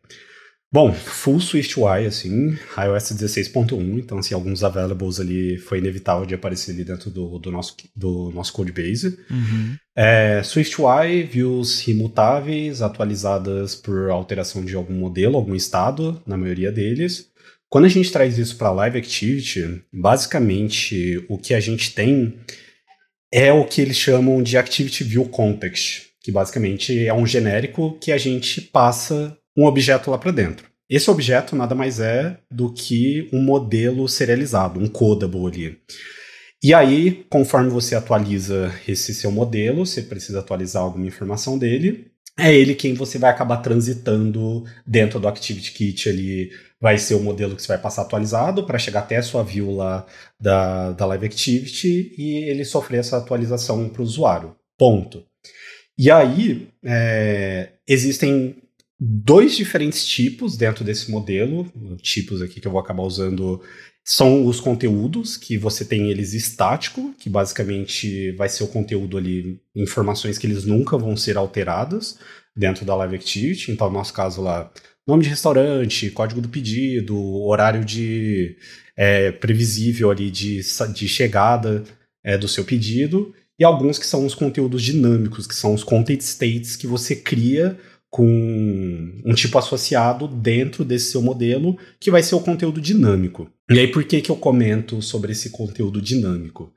Bom, 0.70 0.92
full 0.92 1.40
SwiftUI, 1.40 2.04
assim, 2.04 2.50
iOS 2.76 3.12
16.1, 3.12 3.98
então, 3.98 4.18
assim, 4.18 4.34
alguns 4.34 4.62
availables 4.62 5.18
ali 5.18 5.56
foi 5.56 5.78
inevitável 5.78 6.26
de 6.26 6.34
aparecer 6.34 6.72
ali 6.72 6.84
dentro 6.84 7.10
do, 7.10 7.38
do 7.38 7.50
nosso, 7.50 7.74
do 7.96 8.30
nosso 8.34 8.52
codebase. 8.52 9.18
Uhum. 9.30 9.76
É, 9.96 10.42
SwiftUI, 10.44 11.22
views 11.22 11.88
imutáveis, 11.88 12.82
atualizadas 12.82 13.74
por 13.74 14.10
alteração 14.10 14.62
de 14.62 14.76
algum 14.76 14.92
modelo, 14.92 15.36
algum 15.36 15.54
estado, 15.54 16.22
na 16.26 16.36
maioria 16.36 16.70
deles. 16.70 17.30
Quando 17.70 17.86
a 17.86 17.88
gente 17.88 18.12
traz 18.12 18.36
isso 18.36 18.56
para 18.56 18.70
Live 18.70 18.98
Activity, 18.98 19.82
basicamente 19.90 21.24
o 21.30 21.38
que 21.38 21.54
a 21.54 21.60
gente 21.60 21.94
tem 21.94 22.34
é 23.32 23.50
o 23.50 23.64
que 23.64 23.80
eles 23.80 23.96
chamam 23.96 24.42
de 24.42 24.58
Activity 24.58 25.02
View 25.02 25.24
Context, 25.30 26.08
que 26.20 26.30
basicamente 26.30 27.06
é 27.06 27.14
um 27.14 27.26
genérico 27.26 27.98
que 28.00 28.12
a 28.12 28.18
gente 28.18 28.60
passa 28.60 29.37
um 29.58 29.64
objeto 29.64 30.08
lá 30.08 30.16
para 30.16 30.30
dentro. 30.30 30.68
Esse 30.88 31.10
objeto 31.10 31.56
nada 31.56 31.74
mais 31.74 31.98
é 31.98 32.38
do 32.48 32.72
que 32.72 33.28
um 33.32 33.42
modelo 33.42 34.08
serializado, 34.08 34.78
um 34.78 34.86
codable 34.86 35.46
ali. 35.46 35.78
E 36.62 36.72
aí, 36.72 37.26
conforme 37.28 37.68
você 37.68 37.96
atualiza 37.96 38.72
esse 38.86 39.12
seu 39.12 39.32
modelo, 39.32 39.84
você 39.84 40.00
precisa 40.00 40.38
atualizar 40.38 40.82
alguma 40.82 41.06
informação 41.06 41.58
dele, 41.58 42.10
é 42.38 42.54
ele 42.54 42.74
quem 42.76 42.94
você 42.94 43.18
vai 43.18 43.30
acabar 43.30 43.56
transitando 43.56 44.64
dentro 44.86 45.18
do 45.18 45.26
Activity 45.26 45.72
Kit 45.72 46.08
ali. 46.08 46.50
Vai 46.80 46.96
ser 46.96 47.14
o 47.14 47.20
modelo 47.20 47.56
que 47.56 47.62
você 47.62 47.68
vai 47.68 47.78
passar 47.78 48.02
atualizado 48.02 48.64
para 48.64 48.78
chegar 48.78 49.00
até 49.00 49.16
a 49.16 49.22
sua 49.22 49.42
view 49.42 49.74
lá 49.74 50.06
da, 50.40 50.92
da 50.92 51.04
Live 51.06 51.26
Activity 51.26 52.14
e 52.16 52.48
ele 52.48 52.64
sofrer 52.64 53.00
essa 53.00 53.16
atualização 53.16 53.88
para 53.88 54.00
o 54.00 54.04
usuário. 54.04 54.54
Ponto. 54.78 55.24
E 55.98 56.08
aí, 56.12 56.68
é, 56.84 57.70
existem 57.88 58.62
dois 58.98 59.56
diferentes 59.56 60.06
tipos 60.06 60.56
dentro 60.56 60.84
desse 60.84 61.10
modelo, 61.10 61.70
tipos 62.02 62.42
aqui 62.42 62.60
que 62.60 62.66
eu 62.66 62.72
vou 62.72 62.80
acabar 62.80 63.02
usando 63.02 63.62
são 64.04 64.46
os 64.46 64.58
conteúdos 64.58 65.36
que 65.36 65.58
você 65.58 65.84
tem 65.84 66.10
eles 66.10 66.32
estático, 66.32 67.14
que 67.18 67.28
basicamente 67.28 68.32
vai 68.32 68.48
ser 68.48 68.64
o 68.64 68.68
conteúdo 68.68 69.18
ali, 69.18 69.60
informações 69.76 70.38
que 70.38 70.46
eles 70.46 70.64
nunca 70.64 70.96
vão 70.96 71.14
ser 71.14 71.36
alteradas 71.36 72.18
dentro 72.56 72.86
da 72.86 72.96
Live 72.96 73.16
Activity. 73.16 73.70
Então, 73.70 73.88
no 73.88 73.92
nosso 73.92 74.14
caso 74.14 74.40
lá, 74.40 74.72
nome 75.06 75.24
de 75.24 75.28
restaurante, 75.28 76.10
código 76.10 76.40
do 76.40 76.48
pedido, 76.48 77.18
horário 77.44 77.84
de 77.84 78.56
é, 78.96 79.30
previsível 79.30 80.10
ali 80.10 80.30
de, 80.30 80.60
de 80.94 81.06
chegada 81.06 81.84
é, 82.24 82.38
do 82.38 82.48
seu 82.48 82.64
pedido, 82.64 83.34
e 83.58 83.64
alguns 83.64 83.98
que 83.98 84.06
são 84.06 84.24
os 84.24 84.34
conteúdos 84.34 84.82
dinâmicos, 84.82 85.46
que 85.46 85.54
são 85.54 85.74
os 85.74 85.84
content 85.84 86.20
states 86.20 86.76
que 86.76 86.86
você 86.86 87.14
cria 87.14 87.78
com 88.10 89.22
um 89.24 89.34
tipo 89.34 89.58
associado 89.58 90.26
dentro 90.26 90.84
desse 90.84 91.10
seu 91.10 91.22
modelo, 91.22 91.76
que 92.00 92.10
vai 92.10 92.22
ser 92.22 92.34
o 92.34 92.40
conteúdo 92.40 92.80
dinâmico. 92.80 93.50
E 93.70 93.78
aí, 93.78 93.88
por 93.88 94.04
que, 94.04 94.22
que 94.22 94.30
eu 94.30 94.36
comento 94.36 95.02
sobre 95.02 95.32
esse 95.32 95.50
conteúdo 95.50 96.00
dinâmico? 96.00 96.72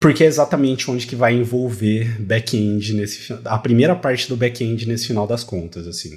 Porque 0.00 0.24
é 0.24 0.26
exatamente 0.26 0.90
onde 0.90 1.06
que 1.06 1.16
vai 1.16 1.34
envolver 1.34 2.20
back-end 2.20 2.92
nesse 2.94 3.32
a 3.44 3.58
primeira 3.58 3.94
parte 3.96 4.28
do 4.28 4.36
back-end 4.36 4.86
nesse 4.86 5.06
final 5.06 5.26
das 5.26 5.42
contas, 5.44 5.86
assim. 5.86 6.10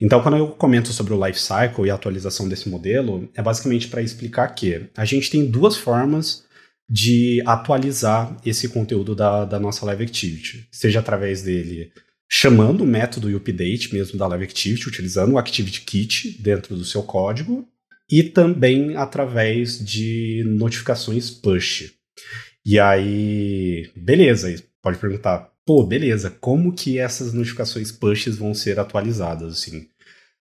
Então, 0.00 0.22
quando 0.22 0.36
eu 0.38 0.48
comento 0.48 0.92
sobre 0.92 1.12
o 1.12 1.26
life 1.26 1.38
cycle 1.40 1.86
e 1.86 1.90
a 1.90 1.94
atualização 1.94 2.48
desse 2.48 2.68
modelo, 2.68 3.28
é 3.34 3.42
basicamente 3.42 3.88
para 3.88 4.02
explicar 4.02 4.48
que 4.48 4.88
a 4.96 5.04
gente 5.04 5.30
tem 5.30 5.46
duas 5.46 5.76
formas 5.76 6.44
de 6.88 7.42
atualizar 7.46 8.36
esse 8.44 8.68
conteúdo 8.70 9.14
da, 9.14 9.44
da 9.44 9.60
nossa 9.60 9.84
Live 9.86 10.04
Activity, 10.04 10.66
seja 10.72 11.00
através 11.00 11.42
dele 11.42 11.92
chamando 12.28 12.82
o 12.82 12.86
método 12.86 13.34
update 13.34 13.92
mesmo 13.92 14.18
da 14.18 14.26
Live 14.26 14.44
Activity, 14.44 14.88
utilizando 14.88 15.32
o 15.32 15.38
Activity 15.38 15.80
Kit 15.80 16.36
dentro 16.40 16.76
do 16.76 16.84
seu 16.84 17.02
código, 17.02 17.66
e 18.10 18.22
também 18.22 18.96
através 18.96 19.84
de 19.84 20.44
notificações 20.46 21.30
push. 21.30 21.92
E 22.64 22.78
aí, 22.78 23.90
beleza, 23.96 24.54
pode 24.82 24.98
perguntar, 24.98 25.50
pô, 25.64 25.84
beleza, 25.84 26.30
como 26.40 26.72
que 26.72 26.98
essas 26.98 27.32
notificações 27.32 27.90
pushes 27.90 28.36
vão 28.36 28.52
ser 28.54 28.78
atualizadas, 28.78 29.52
assim? 29.52 29.86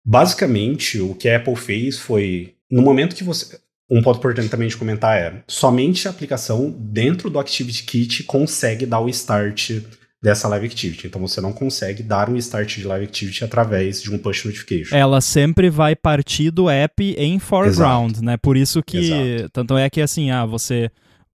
Basicamente, 0.03 0.99
o 0.99 1.15
que 1.15 1.27
a 1.27 1.37
Apple 1.37 1.55
fez 1.55 1.97
foi, 1.97 2.55
no 2.69 2.81
momento 2.81 3.15
que 3.15 3.23
você... 3.23 3.59
Um 3.87 4.01
ponto 4.01 4.17
importante 4.17 4.49
também 4.49 4.67
de 4.67 4.75
comentar 4.75 5.15
é, 5.15 5.43
somente 5.47 6.07
a 6.07 6.11
aplicação 6.11 6.71
dentro 6.71 7.29
do 7.29 7.37
Activity 7.37 7.83
Kit 7.83 8.23
consegue 8.23 8.83
dar 8.83 8.99
o 8.99 9.07
start 9.09 9.79
dessa 10.25 10.47
Live 10.47 10.65
Activity. 10.65 11.05
Então 11.05 11.21
você 11.21 11.39
não 11.39 11.53
consegue 11.53 12.01
dar 12.01 12.27
um 12.31 12.35
start 12.37 12.79
de 12.79 12.87
Live 12.87 13.05
Activity 13.05 13.43
através 13.43 14.01
de 14.01 14.11
um 14.11 14.17
push 14.17 14.43
notification. 14.45 14.97
Ela 14.97 15.21
sempre 15.21 15.69
vai 15.69 15.95
partir 15.95 16.49
do 16.49 16.67
app 16.67 17.15
em 17.15 17.37
foreground, 17.37 18.13
Exato. 18.13 18.25
né? 18.25 18.35
Por 18.35 18.57
isso 18.57 18.81
que 18.81 18.97
Exato. 18.97 19.49
tanto 19.53 19.77
é 19.77 19.87
que 19.87 20.01
assim, 20.01 20.31
ah, 20.31 20.43
você 20.43 20.89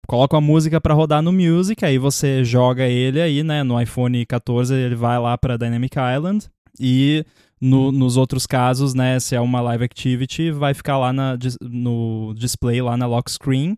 coloca 0.07 0.39
a 0.39 0.41
música 0.41 0.81
para 0.81 0.95
rodar 0.95 1.21
no 1.21 1.31
Music, 1.31 1.85
aí 1.85 1.99
você 1.99 2.43
joga 2.43 2.87
ele 2.87 3.21
aí, 3.21 3.43
né, 3.43 3.63
no 3.63 3.79
iPhone 3.79 4.25
14, 4.25 4.73
ele 4.73 4.95
vai 4.95 5.19
lá 5.19 5.37
para 5.37 5.59
Dynamic 5.59 5.95
Island 6.17 6.47
e 6.81 7.27
no, 7.61 7.93
nos 7.93 8.17
outros 8.17 8.47
casos, 8.47 8.95
né, 8.95 9.21
se 9.21 9.35
é 9.35 9.41
uma 9.41 9.61
live 9.61 9.85
activity, 9.85 10.51
vai 10.51 10.73
ficar 10.73 10.97
lá 10.97 11.13
na, 11.13 11.37
no 11.61 12.33
display, 12.35 12.81
lá 12.81 12.97
na 12.97 13.07
lock 13.07 13.31
screen. 13.31 13.77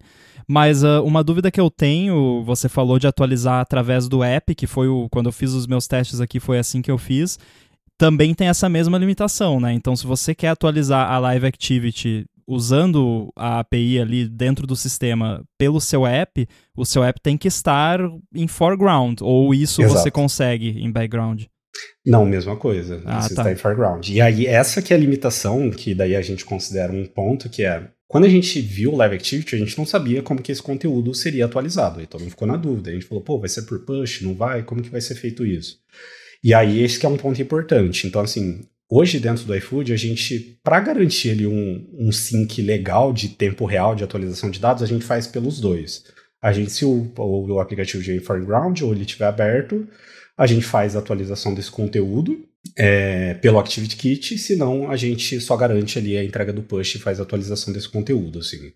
Mas 0.50 0.82
uh, 0.82 1.00
uma 1.04 1.22
dúvida 1.22 1.48
que 1.48 1.60
eu 1.60 1.70
tenho, 1.70 2.42
você 2.42 2.68
falou 2.68 2.98
de 2.98 3.06
atualizar 3.06 3.60
através 3.60 4.08
do 4.08 4.24
app, 4.24 4.52
que 4.52 4.66
foi 4.66 4.88
o, 4.88 5.08
quando 5.08 5.26
eu 5.26 5.32
fiz 5.32 5.52
os 5.52 5.64
meus 5.64 5.86
testes 5.86 6.20
aqui, 6.20 6.40
foi 6.40 6.58
assim 6.58 6.82
que 6.82 6.90
eu 6.90 6.98
fiz. 6.98 7.38
Também 7.96 8.34
tem 8.34 8.48
essa 8.48 8.68
mesma 8.68 8.98
limitação, 8.98 9.60
né? 9.60 9.72
Então, 9.72 9.94
se 9.94 10.04
você 10.04 10.34
quer 10.34 10.48
atualizar 10.48 11.08
a 11.08 11.20
Live 11.20 11.46
Activity 11.46 12.26
usando 12.48 13.32
a 13.36 13.60
API 13.60 14.00
ali 14.00 14.28
dentro 14.28 14.66
do 14.66 14.74
sistema 14.74 15.40
pelo 15.56 15.80
seu 15.80 16.04
app, 16.04 16.48
o 16.76 16.84
seu 16.84 17.04
app 17.04 17.20
tem 17.22 17.38
que 17.38 17.46
estar 17.46 18.00
em 18.34 18.48
foreground, 18.48 19.20
ou 19.22 19.54
isso 19.54 19.80
Exato. 19.80 20.00
você 20.00 20.10
consegue 20.10 20.70
em 20.82 20.90
background? 20.90 21.44
Não, 22.04 22.26
mesma 22.26 22.56
coisa. 22.56 23.00
Ah, 23.04 23.20
isso 23.20 23.36
tá. 23.36 23.42
está 23.42 23.52
em 23.52 23.56
foreground. 23.56 24.08
E 24.08 24.20
aí, 24.20 24.48
essa 24.48 24.82
que 24.82 24.92
é 24.92 24.96
a 24.96 25.00
limitação, 25.00 25.70
que 25.70 25.94
daí 25.94 26.16
a 26.16 26.22
gente 26.22 26.44
considera 26.44 26.92
um 26.92 27.06
ponto, 27.06 27.48
que 27.48 27.62
é 27.62 27.88
Quando 28.10 28.24
a 28.24 28.28
gente 28.28 28.60
viu 28.60 28.92
o 28.92 28.96
Live 28.96 29.14
Activity, 29.14 29.54
a 29.54 29.58
gente 29.58 29.78
não 29.78 29.86
sabia 29.86 30.20
como 30.20 30.42
que 30.42 30.50
esse 30.50 30.60
conteúdo 30.60 31.14
seria 31.14 31.44
atualizado. 31.44 32.02
Então 32.02 32.18
ficou 32.18 32.48
na 32.48 32.56
dúvida. 32.56 32.90
A 32.90 32.92
gente 32.92 33.06
falou, 33.06 33.22
pô, 33.22 33.38
vai 33.38 33.48
ser 33.48 33.62
por 33.62 33.84
push? 33.84 34.22
Não 34.22 34.34
vai? 34.34 34.64
Como 34.64 34.82
que 34.82 34.90
vai 34.90 35.00
ser 35.00 35.14
feito 35.14 35.46
isso? 35.46 35.78
E 36.42 36.52
aí 36.52 36.82
esse 36.82 37.06
é 37.06 37.08
um 37.08 37.16
ponto 37.16 37.40
importante. 37.40 38.08
Então, 38.08 38.20
assim, 38.20 38.62
hoje 38.90 39.20
dentro 39.20 39.44
do 39.44 39.54
iFood, 39.54 39.92
a 39.92 39.96
gente, 39.96 40.58
para 40.60 40.80
garantir 40.80 41.30
ali 41.30 41.46
um, 41.46 41.88
um 41.96 42.10
sync 42.10 42.60
legal 42.60 43.12
de 43.12 43.28
tempo 43.28 43.64
real 43.64 43.94
de 43.94 44.02
atualização 44.02 44.50
de 44.50 44.58
dados, 44.58 44.82
a 44.82 44.86
gente 44.86 45.04
faz 45.04 45.28
pelos 45.28 45.60
dois. 45.60 46.02
A 46.42 46.52
gente, 46.52 46.72
se 46.72 46.84
o, 46.84 47.12
o, 47.16 47.46
o 47.46 47.60
aplicativo 47.60 48.02
de 48.02 48.18
foreground 48.18 48.80
ou 48.80 48.92
ele 48.92 49.02
estiver 49.02 49.28
aberto, 49.28 49.86
a 50.40 50.46
gente 50.46 50.64
faz 50.64 50.96
a 50.96 51.00
atualização 51.00 51.52
desse 51.52 51.70
conteúdo 51.70 52.42
é, 52.74 53.34
pelo 53.34 53.58
ActivityKit, 53.58 54.38
senão 54.38 54.90
a 54.90 54.96
gente 54.96 55.38
só 55.38 55.54
garante 55.54 55.98
ali 55.98 56.16
a 56.16 56.24
entrega 56.24 56.50
do 56.50 56.62
push 56.62 56.94
e 56.94 56.98
faz 56.98 57.20
a 57.20 57.24
atualização 57.24 57.74
desse 57.74 57.90
conteúdo, 57.90 58.38
assim. 58.38 58.72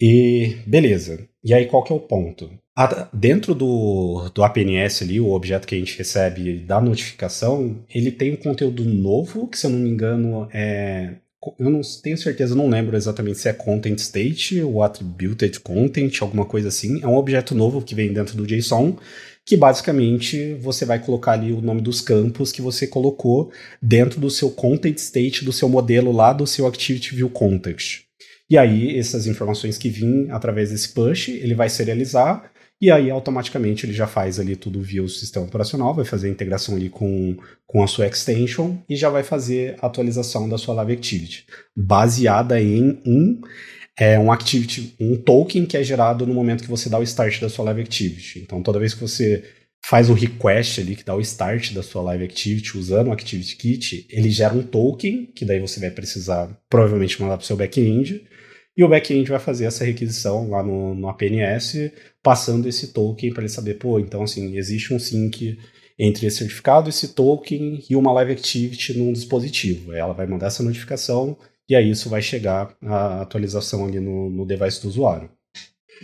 E 0.00 0.56
beleza. 0.66 1.28
E 1.44 1.54
aí 1.54 1.66
qual 1.66 1.84
que 1.84 1.92
é 1.92 1.94
o 1.94 2.00
ponto? 2.00 2.50
A, 2.76 3.08
dentro 3.12 3.54
do, 3.54 4.28
do 4.34 4.42
APNS 4.42 5.04
ali, 5.04 5.20
o 5.20 5.30
objeto 5.30 5.64
que 5.64 5.76
a 5.76 5.78
gente 5.78 5.96
recebe 5.96 6.58
da 6.58 6.80
notificação, 6.80 7.84
ele 7.88 8.10
tem 8.10 8.32
um 8.32 8.36
conteúdo 8.36 8.84
novo, 8.84 9.46
que 9.46 9.56
se 9.56 9.66
eu 9.66 9.70
não 9.70 9.78
me 9.78 9.88
engano 9.88 10.48
é 10.52 11.14
eu 11.58 11.68
não 11.68 11.82
tenho 12.02 12.16
certeza, 12.16 12.54
não 12.54 12.70
lembro 12.70 12.96
exatamente 12.96 13.38
se 13.38 13.48
é 13.48 13.52
content 13.52 13.98
state 13.98 14.62
ou 14.62 14.82
attributed 14.82 15.60
content, 15.60 16.22
alguma 16.22 16.46
coisa 16.46 16.68
assim. 16.68 17.02
É 17.02 17.06
um 17.06 17.16
objeto 17.16 17.54
novo 17.54 17.82
que 17.82 17.94
vem 17.94 18.12
dentro 18.12 18.34
do 18.34 18.46
JSON, 18.46 18.96
que 19.46 19.56
basicamente 19.56 20.54
você 20.54 20.84
vai 20.84 20.98
colocar 20.98 21.32
ali 21.32 21.52
o 21.52 21.60
nome 21.60 21.82
dos 21.82 22.00
campos 22.00 22.50
que 22.50 22.62
você 22.62 22.86
colocou 22.86 23.52
dentro 23.80 24.20
do 24.20 24.30
seu 24.30 24.50
content 24.50 24.96
state 24.96 25.44
do 25.44 25.52
seu 25.52 25.68
modelo 25.68 26.12
lá 26.12 26.32
do 26.32 26.46
seu 26.46 26.66
Activity 26.66 27.14
View 27.14 27.28
Context. 27.28 28.04
E 28.48 28.58
aí, 28.58 28.98
essas 28.98 29.26
informações 29.26 29.78
que 29.78 29.88
vêm 29.88 30.28
através 30.30 30.70
desse 30.70 30.90
push, 30.92 31.28
ele 31.28 31.54
vai 31.54 31.68
serializar 31.68 32.50
e 32.80 32.90
aí 32.90 33.10
automaticamente 33.10 33.86
ele 33.86 33.92
já 33.92 34.06
faz 34.06 34.38
ali 34.38 34.56
tudo 34.56 34.82
via 34.82 35.02
o 35.02 35.08
sistema 35.08 35.46
operacional, 35.46 35.94
vai 35.94 36.04
fazer 36.04 36.28
a 36.28 36.30
integração 36.30 36.76
ali 36.76 36.90
com, 36.90 37.36
com 37.66 37.82
a 37.82 37.86
sua 37.86 38.06
extension 38.06 38.76
e 38.88 38.96
já 38.96 39.08
vai 39.08 39.22
fazer 39.22 39.76
a 39.80 39.86
atualização 39.86 40.48
da 40.48 40.58
sua 40.58 40.74
Live 40.74 40.92
Activity, 40.92 41.46
baseada 41.74 42.60
em 42.60 43.00
um, 43.06 43.40
é, 43.98 44.18
um 44.18 44.32
activity, 44.32 44.94
um 45.00 45.16
token 45.16 45.66
que 45.66 45.76
é 45.76 45.82
gerado 45.82 46.26
no 46.26 46.34
momento 46.34 46.62
que 46.62 46.70
você 46.70 46.88
dá 46.88 46.98
o 46.98 47.02
start 47.02 47.40
da 47.40 47.48
sua 47.48 47.66
Live 47.66 47.82
Activity. 47.82 48.40
Então 48.40 48.62
toda 48.62 48.78
vez 48.78 48.94
que 48.94 49.00
você 49.00 49.44
faz 49.86 50.08
o 50.08 50.14
request 50.14 50.80
ali 50.80 50.96
que 50.96 51.04
dá 51.04 51.14
o 51.14 51.20
start 51.20 51.72
da 51.72 51.82
sua 51.82 52.02
Live 52.02 52.24
Activity 52.24 52.78
usando 52.78 53.08
o 53.08 53.12
Activity 53.12 53.56
Kit, 53.56 54.06
ele 54.10 54.30
gera 54.30 54.54
um 54.54 54.62
token 54.62 55.26
que 55.26 55.44
daí 55.44 55.60
você 55.60 55.78
vai 55.78 55.90
precisar 55.90 56.48
provavelmente 56.68 57.20
mandar 57.20 57.36
para 57.36 57.44
o 57.44 57.46
seu 57.46 57.56
back-end 57.56 58.24
e 58.76 58.82
o 58.82 58.88
back-end 58.88 59.28
vai 59.30 59.38
fazer 59.38 59.66
essa 59.66 59.84
requisição 59.84 60.50
lá 60.50 60.62
no, 60.62 60.94
no 60.96 61.08
APNS, 61.08 61.92
passando 62.20 62.68
esse 62.68 62.88
token 62.92 63.32
para 63.32 63.42
ele 63.42 63.48
saber, 63.48 63.74
pô, 63.74 64.00
então 64.00 64.22
assim, 64.22 64.56
existe 64.56 64.92
um 64.92 64.98
sync 64.98 65.56
entre 65.96 66.26
esse 66.26 66.38
certificado, 66.38 66.88
esse 66.88 67.08
token 67.08 67.84
e 67.88 67.94
uma 67.94 68.12
live 68.12 68.32
activity 68.32 68.98
num 68.98 69.12
dispositivo. 69.12 69.92
Ela 69.92 70.12
vai 70.12 70.26
mandar 70.26 70.48
essa 70.48 70.62
notificação 70.62 71.38
e 71.68 71.74
aí 71.74 71.90
isso 71.90 72.08
vai 72.08 72.22
chegar 72.22 72.74
a 72.82 73.22
atualização 73.22 73.84
ali 73.84 74.00
no, 74.00 74.30
no 74.30 74.46
device 74.46 74.82
do 74.82 74.88
usuário. 74.88 75.30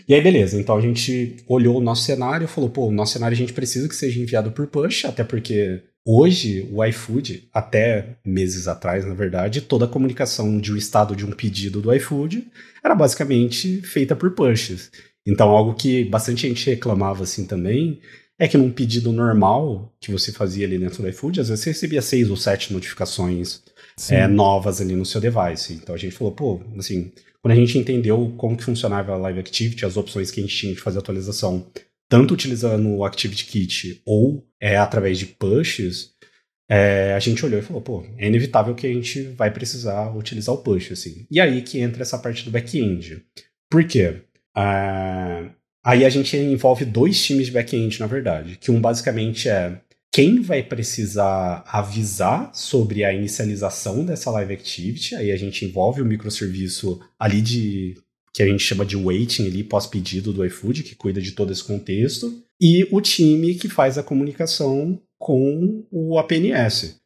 E 0.08 0.14
aí, 0.14 0.20
beleza. 0.20 0.58
Então 0.58 0.76
a 0.76 0.80
gente 0.80 1.36
olhou 1.46 1.76
o 1.76 1.80
nosso 1.80 2.04
cenário 2.04 2.44
e 2.44 2.48
falou: 2.48 2.70
pô, 2.70 2.86
o 2.86 2.92
nosso 2.92 3.12
cenário 3.12 3.34
a 3.34 3.38
gente 3.38 3.52
precisa 3.52 3.88
que 3.88 3.94
seja 3.94 4.20
enviado 4.20 4.52
por 4.52 4.66
push, 4.66 5.04
até 5.04 5.24
porque 5.24 5.82
Hoje, 6.06 6.66
o 6.72 6.82
iFood, 6.86 7.48
até 7.52 8.16
meses 8.24 8.66
atrás, 8.66 9.04
na 9.04 9.12
verdade, 9.12 9.60
toda 9.60 9.84
a 9.84 9.88
comunicação 9.88 10.58
de 10.58 10.72
um 10.72 10.76
estado 10.76 11.14
de 11.14 11.26
um 11.26 11.30
pedido 11.30 11.80
do 11.80 11.92
iFood 11.94 12.48
era 12.82 12.94
basicamente 12.94 13.82
feita 13.82 14.16
por 14.16 14.30
pushes. 14.30 14.90
Então, 15.26 15.50
algo 15.50 15.74
que 15.74 16.04
bastante 16.04 16.48
gente 16.48 16.70
reclamava 16.70 17.24
assim 17.24 17.44
também 17.44 18.00
é 18.38 18.48
que 18.48 18.56
num 18.56 18.72
pedido 18.72 19.12
normal 19.12 19.94
que 20.00 20.10
você 20.10 20.32
fazia 20.32 20.66
ali 20.66 20.78
dentro 20.78 21.02
do 21.02 21.08
iFood, 21.10 21.42
às 21.42 21.48
vezes 21.50 21.62
você 21.62 21.70
recebia 21.70 22.00
seis 22.00 22.30
ou 22.30 22.36
sete 22.36 22.72
notificações 22.72 23.62
é, 24.08 24.26
novas 24.26 24.80
ali 24.80 24.94
no 24.94 25.04
seu 25.04 25.20
device. 25.20 25.74
Então 25.74 25.94
a 25.94 25.98
gente 25.98 26.16
falou, 26.16 26.32
pô, 26.32 26.60
assim, 26.78 27.12
quando 27.42 27.52
a 27.52 27.56
gente 27.56 27.76
entendeu 27.76 28.32
como 28.36 28.56
que 28.56 28.64
funcionava 28.64 29.12
a 29.12 29.16
Live 29.16 29.40
Activity, 29.40 29.84
as 29.84 29.96
opções 29.96 30.30
que 30.30 30.40
a 30.40 30.42
gente 30.42 30.56
tinha 30.56 30.74
de 30.74 30.80
fazer 30.80 30.98
atualização 30.98 31.66
tanto 32.08 32.34
utilizando 32.34 32.88
o 32.88 33.04
ActivityKit 33.04 34.02
ou 34.04 34.44
é, 34.60 34.76
através 34.76 35.18
de 35.18 35.26
pushes, 35.26 36.12
é, 36.68 37.14
a 37.14 37.18
gente 37.18 37.44
olhou 37.44 37.58
e 37.58 37.62
falou, 37.62 37.82
pô, 37.82 38.04
é 38.16 38.26
inevitável 38.26 38.74
que 38.74 38.86
a 38.86 38.92
gente 38.92 39.22
vai 39.22 39.50
precisar 39.50 40.16
utilizar 40.16 40.54
o 40.54 40.58
push, 40.58 40.92
assim. 40.92 41.26
E 41.30 41.40
aí 41.40 41.62
que 41.62 41.80
entra 41.80 42.02
essa 42.02 42.18
parte 42.18 42.44
do 42.44 42.50
back-end. 42.50 43.24
Por 43.70 43.84
quê? 43.84 44.22
Uh, 44.56 45.50
aí 45.84 46.04
a 46.04 46.08
gente 46.08 46.36
envolve 46.36 46.84
dois 46.84 47.22
times 47.24 47.46
de 47.46 47.52
back-end, 47.52 47.98
na 48.00 48.06
verdade, 48.06 48.56
que 48.56 48.70
um 48.70 48.80
basicamente 48.80 49.48
é 49.48 49.80
quem 50.12 50.40
vai 50.40 50.62
precisar 50.62 51.62
avisar 51.66 52.50
sobre 52.54 53.04
a 53.04 53.12
inicialização 53.12 54.04
dessa 54.04 54.30
live 54.30 54.52
activity, 54.52 55.14
aí 55.14 55.30
a 55.30 55.36
gente 55.36 55.64
envolve 55.64 56.02
o 56.02 56.04
microserviço 56.04 57.00
ali 57.18 57.40
de 57.40 57.94
que 58.32 58.42
a 58.42 58.46
gente 58.46 58.62
chama 58.62 58.84
de 58.84 58.96
waiting 58.96 59.46
ali, 59.46 59.64
pós-pedido 59.64 60.32
do 60.32 60.44
iFood, 60.44 60.82
que 60.82 60.94
cuida 60.94 61.20
de 61.20 61.32
todo 61.32 61.52
esse 61.52 61.64
contexto, 61.64 62.42
e 62.60 62.86
o 62.90 63.00
time 63.00 63.54
que 63.54 63.68
faz 63.68 63.98
a 63.98 64.02
comunicação 64.02 65.00
com 65.18 65.84
o 65.90 66.18
APNS 66.18 67.00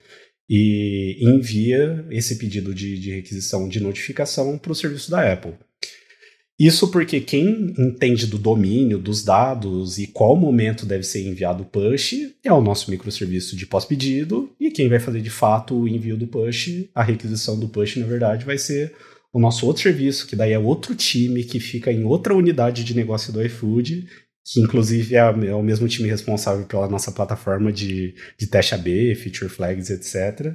e 0.48 1.18
envia 1.22 2.06
esse 2.10 2.36
pedido 2.36 2.74
de, 2.74 2.98
de 2.98 3.10
requisição 3.10 3.68
de 3.68 3.80
notificação 3.80 4.58
para 4.58 4.72
o 4.72 4.74
serviço 4.74 5.10
da 5.10 5.32
Apple. 5.32 5.54
Isso 6.58 6.88
porque 6.90 7.20
quem 7.20 7.74
entende 7.76 8.26
do 8.26 8.38
domínio, 8.38 8.96
dos 8.96 9.24
dados 9.24 9.98
e 9.98 10.06
qual 10.06 10.36
momento 10.36 10.86
deve 10.86 11.02
ser 11.02 11.26
enviado 11.26 11.64
o 11.64 11.66
push 11.66 12.14
é 12.44 12.52
o 12.52 12.60
nosso 12.60 12.92
microserviço 12.92 13.56
de 13.56 13.66
pós-pedido, 13.66 14.54
e 14.60 14.70
quem 14.70 14.88
vai 14.88 15.00
fazer 15.00 15.20
de 15.20 15.30
fato 15.30 15.74
o 15.74 15.88
envio 15.88 16.16
do 16.16 16.28
push, 16.28 16.88
a 16.94 17.02
requisição 17.02 17.58
do 17.58 17.68
push, 17.68 17.96
na 17.96 18.06
verdade, 18.06 18.44
vai 18.44 18.56
ser 18.56 18.94
o 19.32 19.40
nosso 19.40 19.66
outro 19.66 19.82
serviço, 19.82 20.28
que 20.28 20.36
daí 20.36 20.52
é 20.52 20.58
outro 20.58 20.94
time 20.94 21.42
que 21.42 21.58
fica 21.58 21.90
em 21.90 22.04
outra 22.04 22.32
unidade 22.32 22.84
de 22.84 22.94
negócio 22.94 23.32
do 23.32 23.44
iFood, 23.44 24.06
que 24.44 24.60
inclusive 24.60 25.16
é, 25.16 25.18
é 25.18 25.54
o 25.54 25.62
mesmo 25.62 25.88
time 25.88 26.08
responsável 26.08 26.64
pela 26.66 26.88
nossa 26.88 27.10
plataforma 27.10 27.72
de, 27.72 28.14
de 28.38 28.46
teste 28.46 28.74
AB, 28.74 29.16
feature 29.16 29.50
flags, 29.50 29.90
etc., 29.90 30.54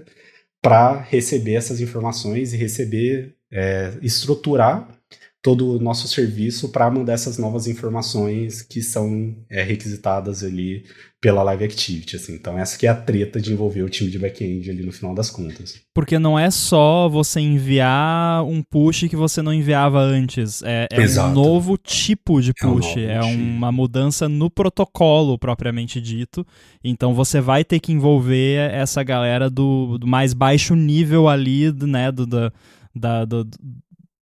para 0.62 1.02
receber 1.02 1.56
essas 1.56 1.82
informações 1.82 2.54
e 2.54 2.58
receber, 2.58 3.36
é, 3.52 3.97
estruturar 4.02 4.99
todo 5.42 5.78
o 5.78 5.80
nosso 5.80 6.08
serviço 6.08 6.70
para 6.70 6.92
mandar 6.92 7.14
essas 7.14 7.38
novas 7.38 7.66
informações 7.66 8.62
que 8.62 8.82
são 8.82 9.36
é, 9.50 9.64
requisitadas 9.64 10.44
ali 10.44 10.84
pela 11.22 11.44
Live 11.44 11.64
Activity, 11.64 12.18
assim. 12.18 12.34
Então 12.34 12.58
essa 12.58 12.78
que 12.78 12.86
é 12.86 12.90
a 12.90 12.96
treta 12.96 13.40
de 13.40 13.54
envolver 13.54 13.82
o 13.84 13.90
time 13.90 14.10
de 14.10 14.20
back-end 14.20 14.70
ali 14.70 14.84
no 14.84 14.92
final 14.92 15.14
das 15.16 15.30
contas. 15.30 15.82
Porque 15.94 16.20
não 16.20 16.38
é 16.38 16.52
só 16.52 17.08
você 17.08 17.40
enviar 17.40 18.44
um 18.44 18.62
push 18.62 19.08
que 19.10 19.16
você 19.16 19.42
não 19.42 19.54
enviava 19.54 20.00
antes, 20.00 20.62
é, 20.62 20.88
é 20.92 21.22
um 21.22 21.34
novo 21.34 21.78
tipo 21.78 22.42
de 22.42 22.54
push, 22.54 22.98
é, 22.98 23.22
um 23.22 23.30
é 23.30 23.36
uma 23.36 23.72
mudança 23.72 24.28
no 24.28 24.50
protocolo 24.50 25.38
propriamente 25.38 26.02
dito. 26.02 26.46
Então 26.84 27.14
você 27.14 27.40
vai 27.40 27.64
ter 27.64 27.80
que 27.80 27.94
envolver 27.94 28.72
essa 28.72 29.04
galera 29.04 29.50
do, 29.50 29.98
do 29.98 30.08
mais 30.08 30.34
baixo 30.34 30.76
nível 30.76 31.30
ali, 31.30 31.72
né, 31.72 32.12
do, 32.12 32.26
do 32.26 32.52
da, 32.94 33.24
do, 33.24 33.48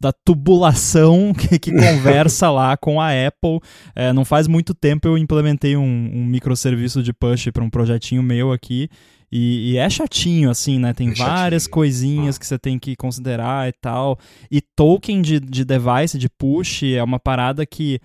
da 0.03 0.11
tubulação 0.11 1.31
que, 1.33 1.57
que 1.57 1.71
conversa 1.71 2.51
lá 2.51 2.75
com 2.75 2.99
a 2.99 3.09
Apple. 3.09 3.61
É, 3.95 4.11
não 4.11 4.25
faz 4.25 4.47
muito 4.49 4.73
tempo 4.73 5.07
eu 5.07 5.17
implementei 5.17 5.77
um, 5.77 6.11
um 6.13 6.25
microserviço 6.25 7.01
de 7.01 7.13
push 7.13 7.49
para 7.51 7.63
um 7.63 7.69
projetinho 7.69 8.21
meu 8.21 8.51
aqui. 8.51 8.89
E, 9.31 9.71
e, 9.71 9.77
é 9.77 9.89
chatinho, 9.89 10.51
assim, 10.51 10.77
né? 10.77 10.93
Tem 10.93 11.09
é 11.09 11.13
várias 11.15 11.63
chatinho. 11.63 11.73
coisinhas 11.73 12.35
ah. 12.35 12.39
que 12.39 12.45
você 12.45 12.59
tem 12.59 12.77
que 12.77 12.95
considerar 12.95 13.67
e 13.67 13.71
tal. 13.71 14.19
E 14.51 14.61
token 14.61 15.21
de, 15.23 15.39
de 15.39 15.65
device, 15.65 16.19
de 16.19 16.29
push, 16.29 16.83
é 16.83 17.01
uma 17.01 17.19
parada 17.19 17.65
que 17.65 17.99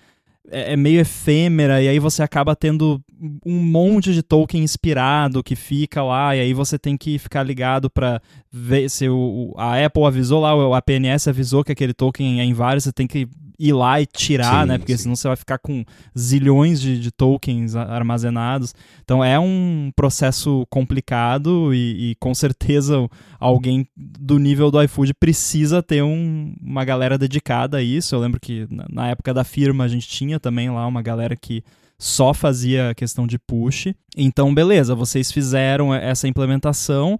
é, 0.51 0.73
é 0.73 0.77
meio 0.77 1.01
efêmera, 1.01 1.83
e 1.83 1.89
aí 1.89 1.99
você 1.99 2.23
acaba 2.23 2.55
tendo 2.57 3.03
um 3.45 3.61
monte 3.61 4.13
de 4.13 4.23
token 4.23 4.63
inspirado 4.63 5.43
que 5.43 5.57
fica 5.57 6.03
lá, 6.03 6.37
e 6.37 6.41
aí 6.41 6.55
você 6.55 6.79
tem 6.79 6.97
que 6.97 7.19
ficar 7.19 7.43
ligado 7.43 7.91
para 7.91 8.21
ver 8.51 8.89
se 8.89 9.09
o, 9.09 9.55
a 9.57 9.85
Apple 9.85 10.05
avisou 10.05 10.41
lá, 10.41 10.55
o 10.55 10.75
APNS 10.75 11.29
avisou 11.29 11.65
que 11.65 11.73
aquele 11.73 11.93
token 11.93 12.41
é 12.41 12.45
inválido, 12.45 12.83
você 12.83 12.93
tem 12.93 13.07
que 13.07 13.29
ir 13.59 13.73
lá 13.73 14.01
e 14.01 14.07
tirar, 14.07 14.63
sim, 14.63 14.69
né? 14.69 14.79
Porque 14.79 14.97
sim. 14.97 15.05
senão 15.05 15.17
você 15.17 15.29
vai 15.29 15.37
ficar 15.37 15.59
com 15.59 15.85
zilhões 16.17 16.81
de, 16.81 17.01
de, 17.01 17.11
tokens 17.11 17.75
armazenados. 17.75 18.75
Então 19.03 19.25
é 19.25 19.39
um 19.39 19.91
processo 19.97 20.65
complicado 20.71 21.75
e, 21.75 22.11
e 22.11 22.15
com 22.17 22.35
certeza 22.35 23.09
alguém 23.41 23.89
do 23.97 24.39
nível 24.39 24.71
do 24.71 24.83
iFood 24.83 25.13
precisa 25.15 25.83
ter 25.83 26.03
um, 26.03 26.55
uma 26.63 26.85
galera 26.85 27.19
dedicada 27.19 27.79
a 27.79 27.83
isso. 27.83 28.15
Eu 28.15 28.21
lembro 28.21 28.39
que 28.41 28.67
na, 28.71 28.87
na 28.89 29.09
época 29.09 29.35
da 29.35 29.43
firma 29.43 29.85
a 29.85 29.89
gente 29.89 30.07
tinha 30.07 30.39
também 30.39 30.71
lá 30.71 30.87
uma 30.87 31.03
galera 31.03 31.37
que 31.37 31.65
só 31.99 32.33
fazia 32.33 32.95
questão 32.95 33.27
de 33.27 33.39
push. 33.39 33.89
Então, 34.17 34.55
beleza, 34.55 34.95
vocês 34.95 35.33
fizeram 35.33 35.93
essa 35.93 36.29
implementação. 36.29 37.19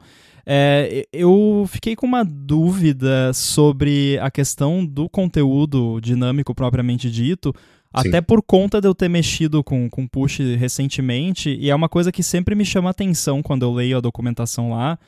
É, 0.51 1.07
eu 1.13 1.67
fiquei 1.69 1.95
com 1.95 2.07
uma 2.07 2.25
dúvida 2.25 3.35
sobre 3.35 4.19
a 4.19 4.31
questão 4.31 4.83
do 4.83 5.07
conteúdo 5.07 6.01
dinâmico 6.01 6.55
propriamente 6.55 7.11
dito, 7.11 7.53
Sim. 7.55 8.09
até 8.09 8.23
por 8.23 8.43
conta 8.43 8.81
de 8.81 8.89
eu 8.89 8.95
ter 8.95 9.11
mexido 9.11 9.63
com, 9.63 9.91
com 9.91 10.09
push 10.09 10.39
recentemente, 10.59 11.51
e 11.51 11.69
é 11.69 11.75
uma 11.75 11.87
coisa 11.87 12.11
que 12.11 12.23
sempre 12.23 12.55
me 12.55 12.65
chama 12.65 12.89
atenção 12.89 13.43
quando 13.43 13.63
eu 13.63 13.75
leio 13.75 13.99
a 13.99 14.01
documentação 14.01 14.71
lá, 14.71 14.99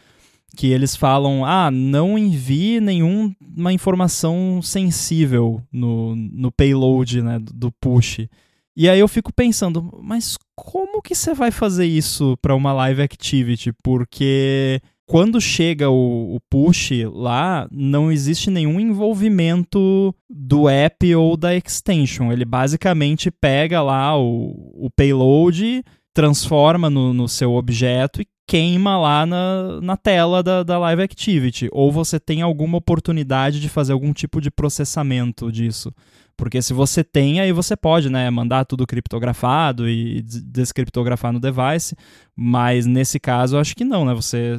que 0.55 0.67
eles 0.67 0.95
falam, 0.95 1.43
ah, 1.43 1.71
não 1.71 2.19
envie 2.19 2.79
nenhuma 2.79 3.73
informação 3.73 4.61
sensível 4.61 5.63
no, 5.73 6.15
no 6.17 6.53
payload 6.53 7.23
né, 7.23 7.39
do 7.41 7.73
push. 7.81 8.29
E 8.77 8.91
aí 8.91 9.01
eu 9.01 9.09
fico 9.09 9.33
pensando, 9.33 10.01
mas 10.03 10.37
como 10.55 11.01
que 11.01 11.15
você 11.15 11.33
vai 11.33 11.51
fazer 11.51 11.87
isso 11.87 12.37
para 12.43 12.55
uma 12.55 12.75
live 12.75 13.01
activity? 13.01 13.73
Porque 13.83 14.83
quando 15.11 15.41
chega 15.41 15.91
o, 15.91 16.37
o, 16.37 16.41
push 16.49 16.93
lá, 17.13 17.67
não 17.73 18.13
existe 18.13 18.49
nenhum 18.49 18.79
envolvimento 18.79 20.15
do 20.31 20.69
app 20.69 21.13
ou 21.17 21.37
da 21.37 21.53
extension. 21.53 22.31
Ele 22.31 22.45
basicamente 22.45 23.29
pega 23.29 23.83
lá 23.83 24.17
o, 24.17 24.53
o 24.77 24.89
payload, 24.89 25.83
transforma 26.15 26.89
no, 26.89 27.13
no 27.13 27.27
seu 27.27 27.55
objeto 27.55 28.23
e 28.23 28.27
queima 28.51 28.99
lá 28.99 29.25
na, 29.25 29.81
na 29.81 29.97
tela 29.97 30.43
da, 30.43 30.65
da 30.65 30.77
Live 30.77 31.03
Activity. 31.03 31.69
Ou 31.71 31.93
você 31.93 32.19
tem 32.19 32.43
alguma 32.43 32.79
oportunidade 32.79 33.61
de 33.61 33.69
fazer 33.69 33.93
algum 33.93 34.13
tipo 34.13 34.41
de 34.41 34.51
processamento 34.51 35.53
disso. 35.53 35.95
Porque 36.37 36.61
se 36.61 36.73
você 36.73 37.05
tem, 37.05 37.39
aí 37.39 37.53
você 37.53 37.77
pode, 37.77 38.11
né, 38.11 38.29
mandar 38.29 38.65
tudo 38.65 38.89
criptografado 38.89 39.89
e 39.89 40.21
descriptografar 40.23 41.33
no 41.33 41.39
device, 41.39 41.95
mas 42.35 42.87
nesse 42.87 43.21
caso 43.21 43.55
eu 43.55 43.61
acho 43.61 43.77
que 43.77 43.85
não, 43.85 44.05
né? 44.05 44.15
Você, 44.15 44.57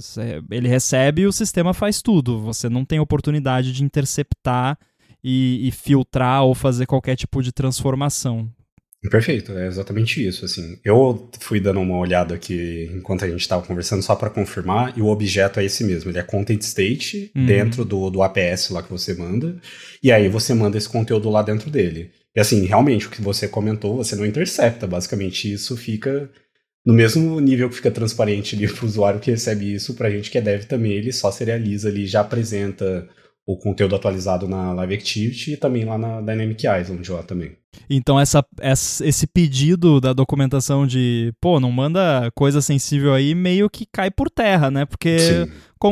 ele 0.50 0.70
recebe 0.70 1.24
e 1.24 1.28
o 1.28 1.34
sistema 1.34 1.74
faz 1.74 2.02
tudo. 2.02 2.40
Você 2.40 2.70
não 2.70 2.86
tem 2.86 3.00
oportunidade 3.00 3.74
de 3.74 3.84
interceptar 3.84 4.78
e, 5.22 5.68
e 5.68 5.72
filtrar 5.72 6.44
ou 6.44 6.56
fazer 6.56 6.86
qualquer 6.86 7.18
tipo 7.18 7.44
de 7.44 7.52
transformação. 7.52 8.50
Perfeito, 9.10 9.52
é 9.54 9.66
exatamente 9.66 10.26
isso. 10.26 10.46
Assim, 10.46 10.78
eu 10.86 11.30
fui 11.40 11.60
dando 11.60 11.80
uma 11.80 11.98
olhada 11.98 12.36
aqui 12.36 12.90
enquanto 12.94 13.26
a 13.26 13.28
gente 13.28 13.42
estava 13.42 13.66
conversando 13.66 14.04
só 14.04 14.16
para 14.16 14.30
confirmar 14.30 14.96
e 14.96 15.02
o 15.02 15.08
objeto 15.08 15.60
é 15.60 15.66
esse 15.66 15.84
mesmo. 15.84 16.12
Ele 16.12 16.20
é 16.20 16.24
content 16.24 16.62
state 16.62 17.32
uhum. 17.36 17.46
dentro 17.46 17.84
do, 17.84 18.12
do 18.12 18.22
APS 18.22 18.70
lá 18.70 18.84
que 18.84 18.92
você 18.92 19.16
manda 19.16 19.56
e 20.04 20.12
aí 20.12 20.30
você 20.30 20.54
manda 20.54 20.78
esse 20.78 20.88
conteúdo 20.88 21.30
lá 21.32 21.42
dentro 21.42 21.72
dele. 21.72 22.12
E 22.36 22.40
assim, 22.40 22.64
realmente 22.66 23.08
o 23.08 23.10
que 23.10 23.22
você 23.22 23.48
comentou, 23.48 23.98
você 23.98 24.16
não 24.16 24.26
intercepta. 24.26 24.86
Basicamente 24.86 25.52
isso 25.52 25.76
fica 25.76 26.30
no 26.86 26.94
mesmo 26.94 27.40
nível 27.40 27.70
que 27.70 27.76
fica 27.76 27.92
transparente 27.92 28.56
ali 28.56 28.68
para 28.72 28.86
o 28.86 28.88
usuário 28.88 29.20
que 29.20 29.32
recebe 29.32 29.74
isso, 29.74 29.96
para 29.96 30.10
a 30.10 30.12
gente 30.12 30.30
que 30.30 30.38
é 30.38 30.42
dev 30.42 30.66
também, 30.66 30.94
ele 30.94 31.12
só 31.12 31.32
serializa 31.32 31.90
ali, 31.90 32.06
já 32.06 32.22
apresenta 32.22 33.08
o 33.46 33.58
conteúdo 33.58 33.96
atualizado 33.96 34.48
na 34.48 34.72
Live 34.74 34.96
Activity 34.96 35.54
e 35.54 35.58
também 35.58 35.84
lá 35.84 35.98
na 35.98 36.22
Dynamic 36.22 36.66
Island 36.66 37.12
lá 37.12 37.24
também. 37.24 37.58
Então 37.90 38.20
essa, 38.20 38.46
essa, 38.60 39.06
esse 39.06 39.26
pedido 39.26 40.00
da 40.00 40.14
documentação 40.14 40.86
de, 40.86 41.34
pô, 41.40 41.60
não 41.60 41.72
manda 41.72 42.30
coisa 42.36 42.62
sensível 42.62 43.14
aí, 43.14 43.34
meio 43.34 43.70
que 43.70 43.86
cai 43.92 44.12
por 44.12 44.30
terra, 44.30 44.70
né? 44.70 44.86
Porque 44.86 45.18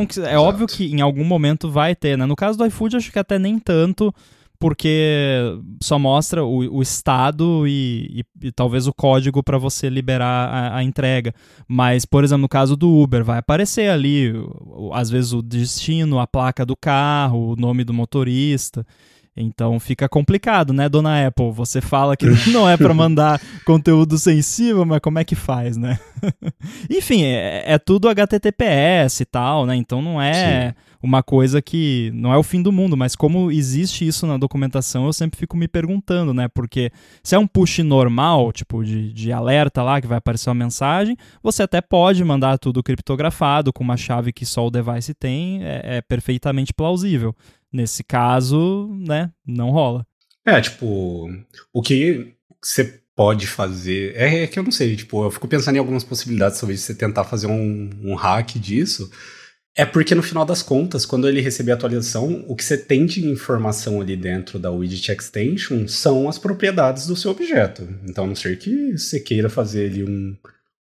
que, 0.06 0.20
é 0.20 0.22
Exato. 0.22 0.40
óbvio 0.40 0.66
que 0.66 0.84
em 0.86 1.00
algum 1.00 1.24
momento 1.24 1.70
vai 1.70 1.96
ter, 1.96 2.16
né? 2.16 2.26
No 2.26 2.36
caso 2.36 2.56
do 2.56 2.66
iFood, 2.66 2.96
acho 2.96 3.10
que 3.10 3.18
até 3.18 3.38
nem 3.38 3.58
tanto, 3.58 4.14
porque 4.60 5.58
só 5.82 5.98
mostra 5.98 6.44
o, 6.44 6.76
o 6.76 6.82
estado 6.82 7.66
e, 7.66 8.20
e, 8.42 8.46
e, 8.48 8.52
talvez 8.52 8.86
o 8.86 8.92
código 8.92 9.42
para 9.42 9.56
você 9.56 9.88
liberar 9.88 10.50
a, 10.50 10.76
a, 10.76 10.84
entrega. 10.84 11.34
Mas, 11.66 12.04
por 12.04 12.22
exemplo, 12.22 12.42
no 12.42 12.48
caso 12.48 12.76
do 12.76 12.94
Uber, 12.94 13.24
vai 13.24 13.38
aparecer 13.38 13.90
ali, 13.90 14.34
às 14.92 15.08
vezes, 15.08 15.32
o 15.32 15.40
destino, 15.40 16.20
a 16.20 16.26
placa 16.26 16.66
do 16.66 16.76
carro, 16.76 17.52
o 17.52 17.56
nome 17.56 17.84
do 17.84 17.94
motorista. 17.94 18.86
Então 19.36 19.78
fica 19.78 20.08
complicado, 20.08 20.72
né, 20.72 20.88
dona 20.88 21.26
Apple? 21.26 21.52
Você 21.52 21.80
fala 21.80 22.16
que 22.16 22.26
não 22.50 22.68
é 22.68 22.76
para 22.76 22.92
mandar 22.92 23.40
conteúdo 23.64 24.18
sensível, 24.18 24.84
mas 24.84 25.00
como 25.00 25.18
é 25.18 25.24
que 25.24 25.34
faz, 25.34 25.76
né? 25.76 25.98
Enfim, 26.90 27.22
é, 27.22 27.62
é, 27.66 27.78
tudo 27.78 28.08
HTTPS 28.08 29.20
e 29.20 29.24
tal, 29.24 29.66
né? 29.66 29.76
Então 29.76 30.02
não 30.02 30.20
é 30.20 30.70
Sim. 30.70 30.74
uma 31.02 31.22
coisa 31.22 31.62
que 31.62 32.10
não 32.12 32.32
é 32.32 32.36
o 32.36 32.42
fim 32.42 32.60
do 32.60 32.72
mundo, 32.72 32.96
mas 32.96 33.14
como 33.14 33.50
existe 33.50 34.06
isso 34.06 34.26
na 34.26 34.36
documentação, 34.36 35.06
eu 35.06 35.12
sempre 35.12 35.38
fico 35.38 35.56
me 35.56 35.68
perguntando, 35.68 36.34
né? 36.34 36.48
Porque 36.48 36.90
se 37.22 37.34
é 37.34 37.38
um 37.38 37.46
push 37.46 37.78
normal, 37.78 38.52
tipo 38.52 38.84
de, 38.84 39.12
de 39.12 39.32
alerta 39.32 39.82
lá 39.82 40.00
que 40.00 40.08
vai 40.08 40.18
aparecer 40.18 40.50
uma 40.50 40.54
mensagem, 40.54 41.16
você 41.42 41.62
até 41.62 41.80
pode 41.80 42.22
mandar 42.24 42.58
tudo 42.58 42.82
criptografado 42.82 43.72
com 43.72 43.84
uma 43.84 43.96
chave 43.96 44.32
que 44.32 44.44
só 44.44 44.66
o 44.66 44.70
device 44.70 45.14
tem, 45.14 45.62
é, 45.62 45.98
é 45.98 46.02
perfeitamente 46.02 46.74
plausível. 46.74 47.34
Nesse 47.72 48.02
caso, 48.02 48.88
né, 49.06 49.30
não 49.46 49.70
rola. 49.70 50.06
É, 50.44 50.60
tipo, 50.60 51.30
o 51.72 51.82
que 51.82 52.34
você 52.62 53.00
pode 53.14 53.46
fazer. 53.46 54.14
É, 54.16 54.44
é, 54.44 54.46
que 54.46 54.58
eu 54.58 54.62
não 54.62 54.72
sei, 54.72 54.96
tipo, 54.96 55.24
eu 55.24 55.30
fico 55.30 55.46
pensando 55.46 55.76
em 55.76 55.78
algumas 55.78 56.02
possibilidades, 56.02 56.58
talvez 56.58 56.80
você 56.80 56.94
tentar 56.94 57.24
fazer 57.24 57.46
um, 57.46 57.90
um 58.02 58.14
hack 58.14 58.58
disso. 58.58 59.10
É 59.76 59.84
porque 59.84 60.14
no 60.14 60.22
final 60.22 60.44
das 60.44 60.62
contas, 60.62 61.06
quando 61.06 61.28
ele 61.28 61.40
receber 61.40 61.72
a 61.72 61.74
atualização, 61.74 62.44
o 62.48 62.56
que 62.56 62.64
você 62.64 62.76
tem 62.76 63.06
de 63.06 63.24
informação 63.26 64.00
ali 64.00 64.16
dentro 64.16 64.58
da 64.58 64.70
widget 64.70 65.12
extension 65.12 65.86
são 65.86 66.28
as 66.28 66.38
propriedades 66.38 67.06
do 67.06 67.14
seu 67.14 67.30
objeto. 67.30 67.86
Então, 68.08 68.24
a 68.24 68.26
não 68.26 68.34
ser 68.34 68.58
que 68.58 68.98
você 68.98 69.20
queira 69.20 69.48
fazer 69.48 69.90
ali 69.90 70.02
um, 70.02 70.36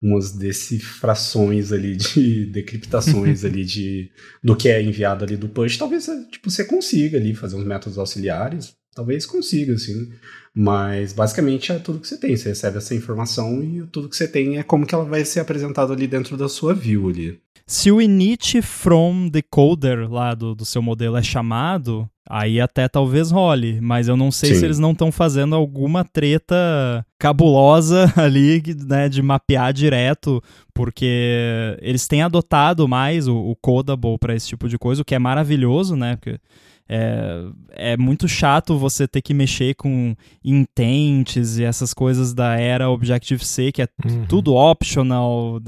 umas 0.01 0.31
decifrações 0.31 1.71
ali 1.71 1.95
de 1.95 2.45
decriptações 2.51 3.43
ali 3.43 3.63
de 3.63 4.11
do 4.43 4.55
que 4.55 4.69
é 4.69 4.81
enviado 4.81 5.23
ali 5.23 5.35
do 5.35 5.49
push, 5.49 5.77
talvez 5.77 6.07
tipo 6.31 6.49
você 6.49 6.65
consiga 6.65 7.17
ali 7.17 7.33
fazer 7.33 7.55
uns 7.55 7.65
métodos 7.65 7.97
auxiliares, 7.97 8.75
talvez 8.93 9.25
consiga 9.25 9.73
assim, 9.73 10.09
mas 10.53 11.11
basicamente 11.11 11.71
é 11.71 11.79
tudo 11.79 11.99
que 11.99 12.07
você 12.07 12.17
tem, 12.17 12.35
você 12.35 12.49
recebe 12.49 12.77
essa 12.77 12.95
informação 12.95 13.63
e 13.63 13.85
tudo 13.87 14.09
que 14.09 14.15
você 14.15 14.27
tem 14.27 14.57
é 14.57 14.63
como 14.63 14.85
que 14.85 14.95
ela 14.95 15.05
vai 15.05 15.25
ser 15.25 15.39
apresentada 15.39 15.93
ali 15.93 16.07
dentro 16.07 16.37
da 16.37 16.47
sua 16.47 16.73
view 16.73 17.09
ali. 17.09 17.39
Se 17.67 17.91
o 17.91 17.99
init 17.99 18.61
from 18.61 19.27
decoder 19.27 20.09
lá 20.11 20.35
do, 20.35 20.53
do 20.53 20.63
seu 20.63 20.83
modelo 20.83 21.17
é 21.17 21.23
chamado, 21.23 22.07
aí 22.29 22.59
até 22.59 22.87
talvez 22.87 23.31
role, 23.31 23.79
mas 23.81 24.07
eu 24.07 24.17
não 24.17 24.31
sei 24.31 24.53
Sim. 24.53 24.59
se 24.59 24.65
eles 24.65 24.79
não 24.79 24.91
estão 24.91 25.11
fazendo 25.11 25.55
alguma 25.55 26.03
treta 26.03 27.05
cabulosa 27.19 28.11
ali, 28.17 28.63
né, 28.87 29.07
de 29.07 29.21
mapear 29.21 29.71
direto, 29.71 30.41
porque 30.73 31.77
eles 31.81 32.07
têm 32.07 32.23
adotado 32.23 32.87
mais 32.87 33.27
o, 33.27 33.35
o 33.35 33.55
Codable 33.55 34.17
para 34.17 34.35
esse 34.35 34.47
tipo 34.47 34.67
de 34.67 34.77
coisa, 34.77 35.01
o 35.01 35.05
que 35.05 35.15
é 35.15 35.19
maravilhoso, 35.19 35.95
né, 35.95 36.15
porque 36.15 36.39
é, 36.87 37.43
é 37.69 37.97
muito 37.97 38.27
chato 38.27 38.77
você 38.77 39.07
ter 39.07 39.21
que 39.21 39.33
mexer 39.33 39.73
com 39.75 40.15
intents 40.43 41.57
e 41.57 41.63
essas 41.63 41.93
coisas 41.93 42.33
da 42.33 42.55
era 42.59 42.89
Objective-C, 42.89 43.71
que 43.71 43.81
é 43.81 43.87
uhum. 44.05 44.25
tudo 44.27 44.53
optional. 44.53 45.59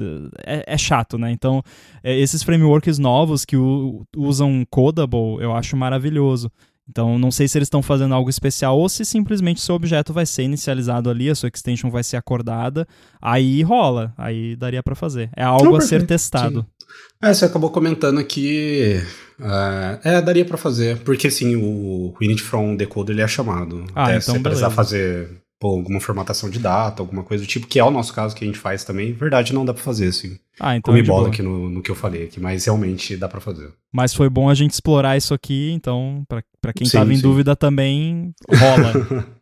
É, 0.46 0.64
é, 0.74 0.78
chato, 0.78 1.18
né? 1.18 1.32
Então, 1.32 1.64
é, 2.04 2.18
esses 2.18 2.44
frameworks 2.44 3.00
novos 3.00 3.46
que 3.46 3.58
u, 3.58 4.06
usam 4.16 4.64
Codable, 4.70 5.42
eu 5.42 5.56
acho 5.56 5.76
maravilhoso. 5.76 6.52
Então, 6.90 7.20
não 7.20 7.32
sei 7.32 7.48
se 7.48 7.58
eles 7.58 7.66
estão 7.66 7.82
fazendo 7.82 8.16
algo 8.16 8.30
especial 8.30 8.80
ou 8.80 8.88
se 8.88 9.04
simplesmente 9.04 9.60
seu 9.60 9.76
objeto 9.76 10.14
vai 10.14 10.26
ser 10.26 10.44
inicializado 10.44 11.10
ali, 11.10 11.30
a 11.30 11.36
sua 11.36 11.50
extension 11.54 11.92
vai 11.92 12.02
ser 12.02 12.16
acordada, 12.16 12.88
aí 13.22 13.62
rola, 13.62 14.14
aí 14.18 14.56
daria 14.56 14.82
para 14.82 14.96
fazer. 14.96 15.30
É 15.36 15.44
algo 15.44 15.66
não, 15.66 15.76
a 15.76 15.82
ser 15.82 16.06
testado. 16.08 16.66
É, 17.22 17.34
você 17.34 17.46
acabou 17.46 17.70
comentando 17.70 18.24
que 18.24 19.02
uh, 19.40 20.00
é, 20.04 20.22
daria 20.22 20.46
para 20.46 20.58
fazer, 20.58 20.98
porque 21.00 21.32
sim, 21.32 21.56
o, 21.56 22.14
init 22.22 22.42
from 22.42 22.76
decoder 22.76 23.16
ele 23.16 23.24
é 23.24 23.28
chamado. 23.28 23.86
Ah, 23.96 24.06
Até 24.06 24.18
então 24.18 24.36
você 24.36 24.40
precisar 24.40 24.70
fazer 24.70 25.30
pô, 25.60 25.70
alguma 25.70 26.00
formatação 26.00 26.50
de 26.50 26.60
data, 26.60 27.02
alguma 27.02 27.24
coisa 27.24 27.44
do 27.44 27.48
tipo, 27.48 27.68
que 27.68 27.80
é 27.80 27.84
o 27.84 27.92
nosso 27.92 28.14
caso 28.14 28.36
que 28.36 28.44
a 28.44 28.48
gente 28.48 28.60
faz 28.60 28.84
também. 28.84 29.14
Verdade, 29.14 29.54
não 29.54 29.66
dá 29.66 29.74
para 29.74 29.84
fazer, 29.84 30.08
assim. 30.08 30.38
Ah, 30.60 30.76
então 30.76 30.94
Comi 30.94 31.04
é 31.04 31.08
bola 31.08 31.28
aqui 31.28 31.42
no, 31.42 31.70
no 31.70 31.82
que 31.82 31.92
eu 31.92 31.96
falei 31.96 32.26
aqui, 32.26 32.40
mas 32.40 32.66
realmente 32.66 33.16
dá 33.18 33.28
para 33.28 33.42
fazer. 33.42 33.72
Mas 33.92 34.14
foi 34.14 34.30
bom 34.30 34.50
a 34.50 34.54
gente 34.54 34.72
explorar 34.72 35.18
isso 35.18 35.34
aqui, 35.34 35.72
então, 35.72 36.24
para 36.28 36.74
quem 36.74 36.88
sim, 36.88 36.98
tava 36.98 37.14
em 37.14 37.20
dúvida 37.20 37.56
também, 37.56 38.34
rola. 38.50 39.28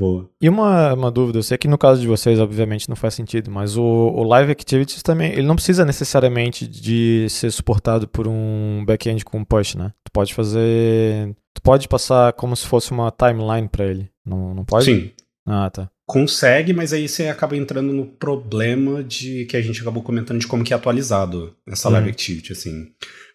Boa. 0.00 0.30
E 0.40 0.48
uma, 0.48 0.94
uma 0.94 1.10
dúvida, 1.10 1.38
eu 1.38 1.42
sei 1.42 1.58
que 1.58 1.68
no 1.68 1.76
caso 1.76 2.00
de 2.00 2.06
vocês, 2.06 2.40
obviamente, 2.40 2.88
não 2.88 2.96
faz 2.96 3.12
sentido, 3.12 3.50
mas 3.50 3.76
o, 3.76 3.82
o 3.82 4.22
Live 4.22 4.50
Activities 4.50 5.02
também, 5.02 5.30
ele 5.32 5.46
não 5.46 5.54
precisa 5.54 5.84
necessariamente 5.84 6.66
de 6.66 7.26
ser 7.28 7.50
suportado 7.50 8.08
por 8.08 8.26
um 8.26 8.82
back-end 8.86 9.22
com 9.26 9.44
push, 9.44 9.74
né? 9.74 9.92
Tu 10.02 10.10
pode 10.10 10.32
fazer... 10.32 11.36
Tu 11.54 11.60
pode 11.60 11.86
passar 11.86 12.32
como 12.32 12.56
se 12.56 12.66
fosse 12.66 12.92
uma 12.92 13.10
timeline 13.10 13.68
para 13.68 13.84
ele, 13.84 14.08
não, 14.24 14.54
não 14.54 14.64
pode? 14.64 14.86
Sim. 14.86 15.10
Ah, 15.46 15.68
tá. 15.68 15.90
Consegue, 16.06 16.72
mas 16.72 16.94
aí 16.94 17.06
você 17.06 17.28
acaba 17.28 17.54
entrando 17.54 17.92
no 17.92 18.06
problema 18.06 19.04
de 19.04 19.44
que 19.44 19.56
a 19.56 19.60
gente 19.60 19.82
acabou 19.82 20.02
comentando 20.02 20.38
de 20.40 20.46
como 20.46 20.64
que 20.64 20.72
é 20.72 20.76
atualizado 20.76 21.54
essa 21.68 21.88
uhum. 21.88 21.94
Live 21.94 22.08
Activity, 22.08 22.52
assim. 22.52 22.86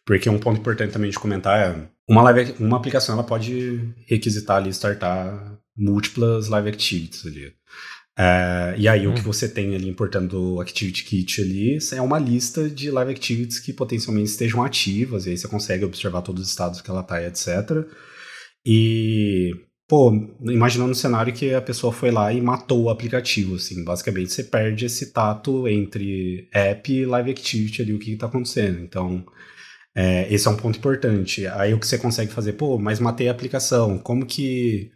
Porque 0.04 0.30
um 0.30 0.40
ponto 0.40 0.60
importante 0.60 0.94
também 0.94 1.12
de 1.12 1.20
comentar 1.20 1.60
é 1.60 1.88
uma, 2.10 2.24
live, 2.24 2.56
uma 2.60 2.78
aplicação 2.78 3.14
ela 3.14 3.24
pode 3.24 3.94
requisitar 4.08 4.58
ali, 4.58 4.70
startar 4.70 5.55
múltiplas 5.76 6.48
live 6.48 6.70
activities 6.70 7.26
ali. 7.26 7.54
É, 8.18 8.76
e 8.78 8.88
aí 8.88 9.06
hum. 9.06 9.12
o 9.12 9.14
que 9.14 9.20
uhum. 9.20 9.26
você 9.26 9.50
tem 9.50 9.76
ali 9.76 9.90
importando 9.90 10.56
o 10.56 10.62
ActivityKit 10.62 11.42
ali 11.42 11.78
é 11.94 12.02
uma 12.02 12.18
lista 12.18 12.70
de 12.70 12.90
live 12.90 13.12
activities 13.12 13.60
que 13.60 13.74
potencialmente 13.74 14.30
estejam 14.30 14.64
ativas, 14.64 15.26
e 15.26 15.32
aí 15.32 15.38
você 15.38 15.48
consegue 15.48 15.84
observar 15.84 16.22
todos 16.22 16.44
os 16.44 16.50
estados 16.50 16.82
que 16.82 16.90
ela 16.90 17.02
está 17.02 17.22
etc. 17.22 17.86
E, 18.66 19.52
pô, 19.88 20.12
imaginando 20.42 20.92
um 20.92 20.96
cenário 20.96 21.34
que 21.34 21.54
a 21.54 21.62
pessoa 21.62 21.92
foi 21.94 22.10
lá 22.10 22.32
e 22.32 22.42
matou 22.42 22.84
o 22.84 22.90
aplicativo, 22.90 23.56
assim, 23.56 23.84
basicamente 23.84 24.32
você 24.32 24.44
perde 24.44 24.86
esse 24.86 25.12
tato 25.12 25.68
entre 25.68 26.48
app 26.54 26.92
e 26.92 27.06
live 27.06 27.32
activity 27.32 27.82
ali, 27.82 27.94
o 27.94 28.00
que 28.00 28.14
está 28.14 28.28
acontecendo. 28.28 28.80
Então, 28.80 29.26
é, 29.94 30.34
esse 30.34 30.48
é 30.48 30.52
um 30.52 30.58
ponto 30.58 30.78
importante. 30.78 31.46
Aí 31.48 31.74
o 31.74 31.80
que 31.80 31.88
você 31.88 31.98
consegue 31.98 32.32
fazer, 32.32 32.54
pô, 32.54 32.78
mas 32.80 33.00
matei 33.00 33.28
a 33.28 33.32
aplicação, 33.32 33.98
como 34.00 34.26
que 34.26 34.92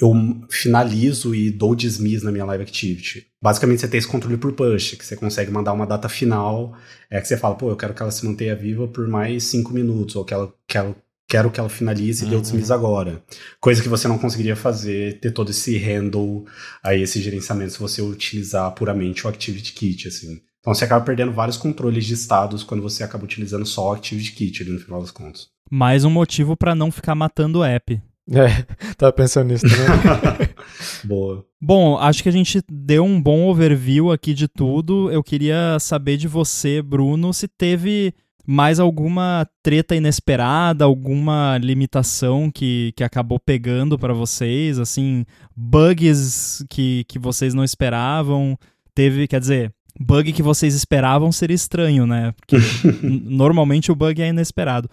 eu 0.00 0.12
finalizo 0.50 1.34
e 1.34 1.50
dou 1.50 1.74
dismiss 1.74 2.22
na 2.22 2.30
minha 2.30 2.44
live 2.44 2.62
activity. 2.62 3.26
Basicamente, 3.42 3.80
você 3.80 3.88
tem 3.88 3.98
esse 3.98 4.08
controle 4.08 4.36
por 4.36 4.52
push, 4.52 4.94
que 4.94 5.04
você 5.04 5.16
consegue 5.16 5.50
mandar 5.50 5.72
uma 5.72 5.86
data 5.86 6.08
final, 6.08 6.76
é 7.10 7.20
que 7.20 7.28
você 7.28 7.36
fala, 7.36 7.54
pô, 7.54 7.70
eu 7.70 7.76
quero 7.76 7.94
que 7.94 8.02
ela 8.02 8.10
se 8.10 8.26
mantenha 8.26 8.54
viva 8.54 8.86
por 8.86 9.08
mais 9.08 9.44
cinco 9.44 9.72
minutos, 9.72 10.16
ou 10.16 10.24
que 10.24 10.34
ela, 10.34 10.52
que 10.68 10.76
ela 10.76 10.94
quero 11.28 11.50
que 11.50 11.58
ela 11.58 11.68
finalize 11.68 12.24
e 12.24 12.28
dê 12.28 12.36
o 12.36 12.40
dismiss 12.40 12.70
agora. 12.70 13.22
Coisa 13.60 13.82
que 13.82 13.88
você 13.88 14.06
não 14.06 14.18
conseguiria 14.18 14.56
fazer, 14.56 15.18
ter 15.20 15.32
todo 15.32 15.50
esse 15.50 15.76
handle, 15.76 16.44
aí 16.82 17.02
esse 17.02 17.20
gerenciamento, 17.20 17.72
se 17.72 17.80
você 17.80 18.02
utilizar 18.02 18.70
puramente 18.72 19.26
o 19.26 19.30
Activity 19.30 19.72
Kit, 19.72 20.08
assim. 20.08 20.40
Então 20.60 20.74
você 20.74 20.84
acaba 20.84 21.04
perdendo 21.04 21.32
vários 21.32 21.56
controles 21.56 22.04
de 22.04 22.14
estados 22.14 22.62
quando 22.62 22.82
você 22.82 23.02
acaba 23.02 23.24
utilizando 23.24 23.64
só 23.64 23.90
o 23.90 23.92
Activity 23.92 24.32
Kit 24.32 24.62
ali 24.62 24.72
no 24.72 24.80
final 24.80 25.00
das 25.00 25.10
contas. 25.10 25.48
Mais 25.70 26.04
um 26.04 26.10
motivo 26.10 26.56
para 26.56 26.74
não 26.74 26.90
ficar 26.92 27.14
matando 27.14 27.60
o 27.60 27.64
app. 27.64 28.00
É, 28.30 28.64
tava 28.96 29.12
pensando 29.12 29.48
nisso 29.48 29.64
também. 29.68 30.48
Boa. 31.04 31.44
Bom, 31.60 31.96
acho 31.98 32.22
que 32.22 32.28
a 32.28 32.32
gente 32.32 32.62
deu 32.70 33.04
um 33.04 33.20
bom 33.20 33.46
overview 33.48 34.10
aqui 34.10 34.34
de 34.34 34.48
tudo. 34.48 35.10
Eu 35.10 35.22
queria 35.22 35.78
saber 35.80 36.16
de 36.16 36.26
você, 36.26 36.82
Bruno, 36.82 37.32
se 37.32 37.46
teve 37.46 38.12
mais 38.46 38.78
alguma 38.78 39.46
treta 39.62 39.96
inesperada, 39.96 40.84
alguma 40.84 41.58
limitação 41.58 42.50
que, 42.50 42.92
que 42.96 43.02
acabou 43.02 43.40
pegando 43.40 43.98
para 43.98 44.14
vocês, 44.14 44.78
assim, 44.78 45.24
bugs 45.56 46.64
que, 46.70 47.04
que 47.08 47.18
vocês 47.18 47.54
não 47.54 47.64
esperavam. 47.64 48.56
Teve, 48.94 49.26
quer 49.26 49.40
dizer, 49.40 49.72
bug 49.98 50.32
que 50.32 50.42
vocês 50.42 50.74
esperavam 50.74 51.32
seria 51.32 51.54
estranho, 51.54 52.06
né? 52.06 52.32
Porque 52.36 52.56
normalmente 53.02 53.90
o 53.90 53.96
bug 53.96 54.22
é 54.22 54.28
inesperado. 54.28 54.88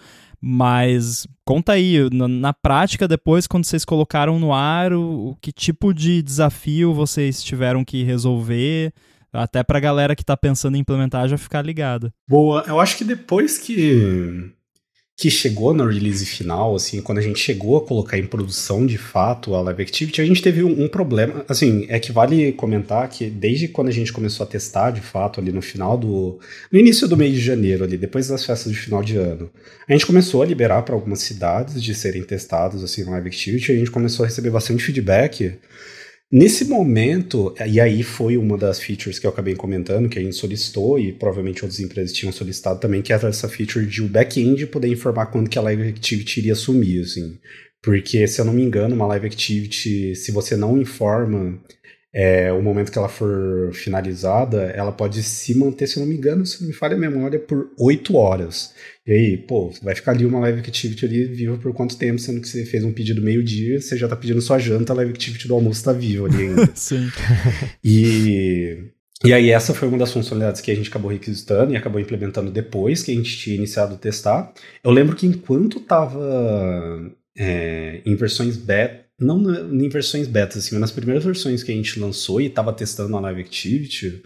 Mas 0.45 1.25
conta 1.45 1.71
aí, 1.71 2.09
na, 2.11 2.27
na, 2.27 2.53
prática, 2.53 3.07
depois, 3.07 3.47
quando 3.47 3.63
vocês 3.63 3.85
colocaram 3.85 4.37
no 4.37 4.53
ar, 4.53 4.91
o, 4.91 5.29
o, 5.29 5.35
que 5.39 5.53
tipo 5.53 5.93
de 5.93 6.21
desafio 6.21 6.93
vocês 6.93 7.41
tiveram 7.41 7.85
que 7.85 8.03
resolver? 8.03 8.91
Até 9.31 9.63
pra 9.63 9.79
galera 9.79 10.17
que 10.17 10.25
tá 10.25 10.35
pensando 10.35 10.75
em 10.75 10.81
implementar 10.81 11.29
já 11.29 11.37
ficar 11.37 11.61
ligada. 11.61 12.13
Boa, 12.27 12.65
eu 12.67 12.77
acho 12.77 12.97
que 12.97 13.05
depois 13.05 13.57
que 13.57 14.51
que 15.16 15.30
chegou 15.30 15.74
na 15.74 15.88
release 15.88 16.26
final, 16.26 16.76
assim, 16.76 16.99
quando 16.99 17.20
a 17.20 17.22
gente 17.22 17.39
chegou 17.39 17.78
a 17.78 17.86
colocar 17.86 18.18
em 18.18 18.26
produção 18.26 18.84
de 18.84 18.97
fato 18.97 19.53
a 19.53 19.61
Live 19.61 19.84
Activity, 19.84 20.22
a 20.22 20.26
gente 20.26 20.41
teve 20.41 20.64
um, 20.64 20.84
um, 20.84 20.88
problema, 20.88 21.45
assim, 21.47 21.86
é 21.88 21.99
que 21.99 22.11
vale 22.11 22.51
comentar 22.53 23.07
que 23.07 23.30
desde 23.30 23.68
quando 23.68 23.89
a 23.89 23.91
gente 23.91 24.11
começou 24.11 24.43
a 24.43 24.47
testar 24.49 24.89
de 24.89 25.01
fato 25.01 25.39
ali 25.39 25.51
no 25.51 25.61
final 25.61 25.97
do, 25.97 26.39
no 26.72 26.80
início 26.80 27.07
do 27.07 27.16
mês 27.16 27.34
de 27.34 27.41
janeiro 27.41 27.84
ali, 27.84 27.95
depois 27.95 28.28
das 28.28 28.43
festas 28.43 28.72
de 28.72 28.78
final 28.78 29.03
de 29.03 29.16
ano, 29.16 29.51
a 29.88 29.93
gente 29.93 30.05
começou 30.05 30.41
a 30.41 30.45
liberar 30.45 30.82
para 30.82 30.95
algumas 30.95 31.20
cidades 31.20 31.82
de 31.82 31.93
serem 31.93 32.24
testados 32.24 32.84
assim 32.84 33.03
na 33.03 33.11
Live 33.11 33.28
Activity, 33.28 33.72
a 33.72 33.76
gente 33.76 33.91
começou 33.91 34.24
a 34.26 34.28
receber 34.28 34.49
bastante 34.49 34.84
feedback 34.84 35.59
Nesse 36.36 36.65
momento, 36.65 37.53
e 37.63 37.79
aí 37.79 38.01
foi 38.01 38.38
uma 38.38 38.57
das 38.57 38.79
features 38.79 39.19
que 39.19 39.27
eu 39.27 39.29
acabei 39.29 39.53
comentando, 39.53 40.09
que 40.09 40.17
a 40.17 40.21
gente 40.21 40.36
solicitou 40.36 40.97
e 40.97 41.13
provavelmente 41.13 41.63
outras 41.63 41.79
empresas 41.79 42.11
tinham 42.11 42.31
solicitado 42.31 42.79
também, 42.79 43.03
que 43.03 43.13
era 43.13 43.27
essa 43.29 43.47
feature 43.47 43.86
de 43.86 44.01
o 44.01 44.07
back-end 44.07 44.65
poder 44.65 44.88
informar 44.88 45.27
quando 45.27 45.47
que 45.47 45.59
a 45.59 45.61
Live 45.61 45.89
Activity 45.89 46.39
iria 46.39 46.55
sumir, 46.55 47.03
assim. 47.03 47.38
Porque, 47.84 48.25
se 48.27 48.41
eu 48.41 48.45
não 48.45 48.53
me 48.53 48.63
engano, 48.63 48.95
uma 48.95 49.05
Live 49.05 49.27
Activity, 49.27 50.15
se 50.15 50.31
você 50.31 50.57
não 50.57 50.75
informa 50.75 51.61
é, 52.14 52.51
o 52.53 52.61
momento 52.61 52.91
que 52.91 52.97
ela 52.97 53.09
for 53.09 53.72
finalizada, 53.74 54.66
ela 54.76 54.91
pode 54.91 55.24
se 55.24 55.57
manter, 55.57 55.88
se 55.88 55.99
não 55.99 56.05
me 56.05 56.16
engano, 56.16 56.45
se 56.45 56.61
não 56.61 56.68
me 56.68 56.74
falha 56.74 56.95
a 56.95 56.99
memória, 56.99 57.39
por 57.39 57.72
8 57.80 58.16
horas. 58.16 58.72
E 59.05 59.11
aí, 59.11 59.38
pô, 59.38 59.74
vai 59.82 59.95
ficar 59.95 60.11
ali 60.11 60.24
uma 60.24 60.39
live 60.41 60.59
activity 60.59 61.05
ali 61.05 61.26
viva 61.26 61.57
por 61.57 61.74
quanto 61.74 61.97
tempo, 61.97 62.20
sendo 62.20 62.39
que 62.39 62.47
você 62.47 62.66
fez 62.66 62.84
um 62.84 62.93
pedido 62.93 63.20
meio-dia, 63.20 63.82
você 63.82 63.97
já 63.97 64.07
tá 64.07 64.16
pedindo 64.16 64.41
sua 64.41 64.59
janta, 64.59 64.93
a 64.93 64.95
live 64.97 65.11
activity 65.11 65.47
do 65.47 65.55
almoço 65.55 65.84
tá 65.84 65.91
viva 65.91 66.28
ali 66.28 66.38
ainda. 66.38 66.70
Sim. 66.76 67.09
E, 67.84 68.91
e 69.24 69.34
aí 69.34 69.49
essa 69.49 69.74
foi 69.74 69.88
uma 69.88 69.97
das 69.97 70.11
funcionalidades 70.11 70.61
que 70.61 70.72
a 70.72 70.76
gente 70.76 70.89
acabou 70.89 71.11
requisitando 71.11 71.74
e 71.74 71.76
acabou 71.76 71.99
implementando 71.99 72.51
depois 72.51 73.03
que 73.03 73.11
a 73.11 73.16
gente 73.16 73.38
tinha 73.38 73.55
iniciado 73.55 73.95
o 73.95 73.97
testar. 73.97 74.53
Eu 74.84 74.91
lembro 74.91 75.16
que 75.16 75.26
enquanto 75.26 75.80
tava 75.80 77.11
é, 77.38 78.01
em 78.05 78.16
versões 78.16 78.55
beta, 78.55 79.03
não 79.24 79.41
em 79.74 79.89
versões 79.89 80.28
beta, 80.28 80.57
assim, 80.57 80.71
mas 80.74 80.82
nas 80.82 80.91
primeiras 80.91 81.24
versões 81.24 81.63
que 81.63 81.71
a 81.71 81.76
gente 81.76 81.99
lançou 81.99 82.41
e 82.41 82.49
tava 82.49 82.74
testando 82.74 83.09
na 83.09 83.19
Live 83.19 83.41
Activity, 83.41 84.21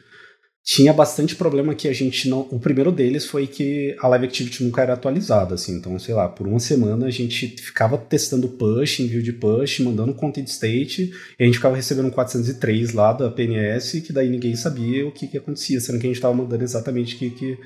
tinha 0.67 0.91
bastante 0.91 1.33
problema 1.33 1.73
que 1.73 1.87
a 1.87 1.93
gente 1.93 2.27
não. 2.27 2.41
O 2.51 2.59
primeiro 2.59 2.91
deles 2.91 3.25
foi 3.25 3.47
que 3.47 3.95
a 4.01 4.07
Live 4.09 4.25
Activity 4.25 4.65
nunca 4.65 4.81
era 4.81 4.93
atualizada, 4.95 5.55
assim. 5.55 5.77
Então, 5.77 5.97
sei 5.97 6.13
lá, 6.13 6.27
por 6.27 6.45
uma 6.45 6.59
semana 6.59 7.05
a 7.05 7.09
gente 7.09 7.47
ficava 7.47 7.97
testando 7.97 8.49
push, 8.49 8.99
envio 8.99 9.23
de 9.23 9.31
push, 9.31 9.79
mandando 9.79 10.13
content 10.13 10.45
state, 10.47 11.13
e 11.39 11.43
a 11.43 11.45
gente 11.45 11.55
ficava 11.55 11.77
recebendo 11.77 12.07
um 12.07 12.11
403 12.11 12.91
lá 12.91 13.13
da 13.13 13.31
PNS, 13.31 14.01
que 14.01 14.11
daí 14.11 14.27
ninguém 14.27 14.57
sabia 14.57 15.07
o 15.07 15.11
que, 15.13 15.27
que 15.27 15.37
acontecia, 15.37 15.79
sendo 15.79 15.99
que 15.99 16.05
a 16.05 16.09
gente 16.09 16.17
estava 16.17 16.33
mandando 16.33 16.63
exatamente 16.63 17.15
o 17.15 17.19
que, 17.19 17.29
que 17.29 17.57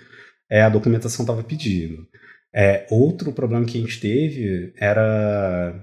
é, 0.47 0.61
a 0.61 0.69
documentação 0.69 1.23
estava 1.23 1.43
pedindo. 1.43 2.05
É, 2.53 2.85
outro 2.91 3.33
problema 3.33 3.65
que 3.65 3.79
a 3.79 3.81
gente 3.81 3.99
teve 3.99 4.73
era 4.77 5.73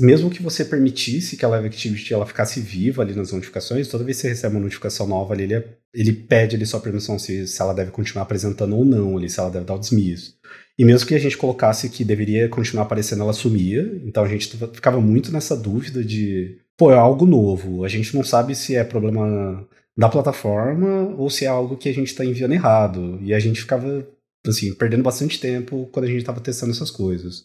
mesmo 0.00 0.30
que 0.30 0.42
você 0.42 0.64
permitisse 0.64 1.36
que 1.36 1.44
a 1.44 1.48
Live 1.48 1.66
Activity 1.66 2.12
ela 2.12 2.26
ficasse 2.26 2.60
viva 2.60 3.02
ali 3.02 3.14
nas 3.14 3.32
notificações, 3.32 3.86
toda 3.88 4.04
vez 4.04 4.16
que 4.16 4.22
você 4.22 4.28
recebe 4.30 4.56
uma 4.56 4.62
notificação 4.62 5.06
nova 5.06 5.34
ali, 5.34 5.44
ele, 5.44 5.54
é, 5.54 5.64
ele 5.94 6.12
pede 6.12 6.56
ali 6.56 6.66
sua 6.66 6.80
permissão 6.80 7.18
se, 7.18 7.46
se 7.46 7.62
ela 7.62 7.72
deve 7.72 7.90
continuar 7.90 8.22
apresentando 8.22 8.76
ou 8.76 8.84
não, 8.84 9.16
ali, 9.16 9.30
se 9.30 9.38
ela 9.38 9.50
deve 9.50 9.64
dar 9.64 9.74
o 9.74 9.78
dismiss. 9.78 10.34
E 10.78 10.84
mesmo 10.84 11.06
que 11.06 11.14
a 11.14 11.18
gente 11.18 11.36
colocasse 11.36 11.88
que 11.88 12.04
deveria 12.04 12.48
continuar 12.48 12.84
aparecendo, 12.84 13.22
ela 13.22 13.32
sumia. 13.32 14.00
Então 14.04 14.24
a 14.24 14.28
gente 14.28 14.56
ficava 14.72 15.00
muito 15.00 15.32
nessa 15.32 15.56
dúvida 15.56 16.04
de, 16.04 16.58
pô, 16.76 16.92
é 16.92 16.96
algo 16.96 17.26
novo. 17.26 17.84
A 17.84 17.88
gente 17.88 18.14
não 18.14 18.22
sabe 18.22 18.54
se 18.54 18.76
é 18.76 18.84
problema 18.84 19.66
da 19.96 20.08
plataforma 20.08 21.14
ou 21.16 21.28
se 21.28 21.44
é 21.44 21.48
algo 21.48 21.76
que 21.76 21.88
a 21.88 21.94
gente 21.94 22.08
está 22.08 22.24
enviando 22.24 22.54
errado. 22.54 23.18
E 23.22 23.34
a 23.34 23.40
gente 23.40 23.60
ficava, 23.60 24.06
assim, 24.46 24.72
perdendo 24.72 25.02
bastante 25.02 25.40
tempo 25.40 25.88
quando 25.92 26.04
a 26.04 26.08
gente 26.08 26.20
estava 26.20 26.40
testando 26.40 26.70
essas 26.70 26.92
coisas. 26.92 27.44